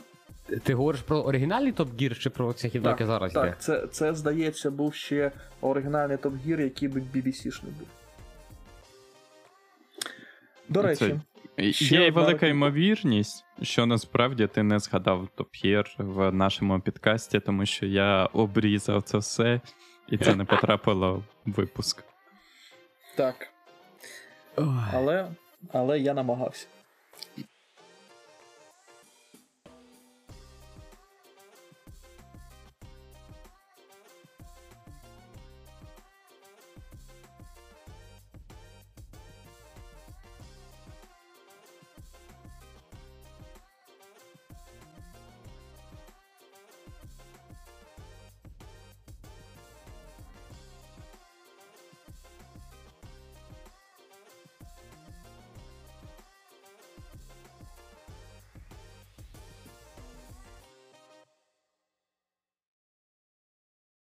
Ти 0.64 0.74
говориш 0.74 1.02
про 1.02 1.18
оригінальний 1.22 1.74
Top 1.74 1.88
Gear 1.96 2.20
чи 2.20 2.30
про 2.30 2.54
цих 2.54 2.72
Так, 2.72 2.84
яке 2.86 3.06
зараз 3.06 3.32
йде? 3.32 3.42
Так, 3.42 3.62
це, 3.62 3.88
це 3.88 4.14
здається, 4.16 4.72
був 4.72 4.94
ще 4.94 5.32
оригінальний 5.62 6.18
Top 6.18 6.48
Gear, 6.48 6.62
який 6.62 6.88
би 6.88 7.04
BBC-шний 7.16 7.72
був. 7.80 7.88
До 10.70 10.82
Це- 10.82 10.88
речі, 10.88 11.20
Ще 11.58 11.96
Є 11.96 12.08
й 12.08 12.12
велика 12.12 12.48
ймовірність, 12.48 13.46
що 13.62 13.86
насправді 13.86 14.48
ти 14.48 14.64
не 14.64 14.80
згадав 14.80 15.28
топ'єр 15.36 15.96
в 15.98 16.32
нашому 16.32 16.80
підкасті, 16.80 17.40
тому 17.40 17.66
що 17.66 17.86
я 17.86 18.26
обрізав 18.26 19.02
це 19.04 19.18
все, 19.18 19.62
і 20.10 20.18
це 20.18 20.36
не 20.36 20.46
потрапило 20.46 21.14
в 21.46 21.52
випуск. 21.52 22.04
так, 23.16 23.48
але, 24.94 25.28
але 25.72 26.00
я 26.00 26.14
намагався. 26.14 26.68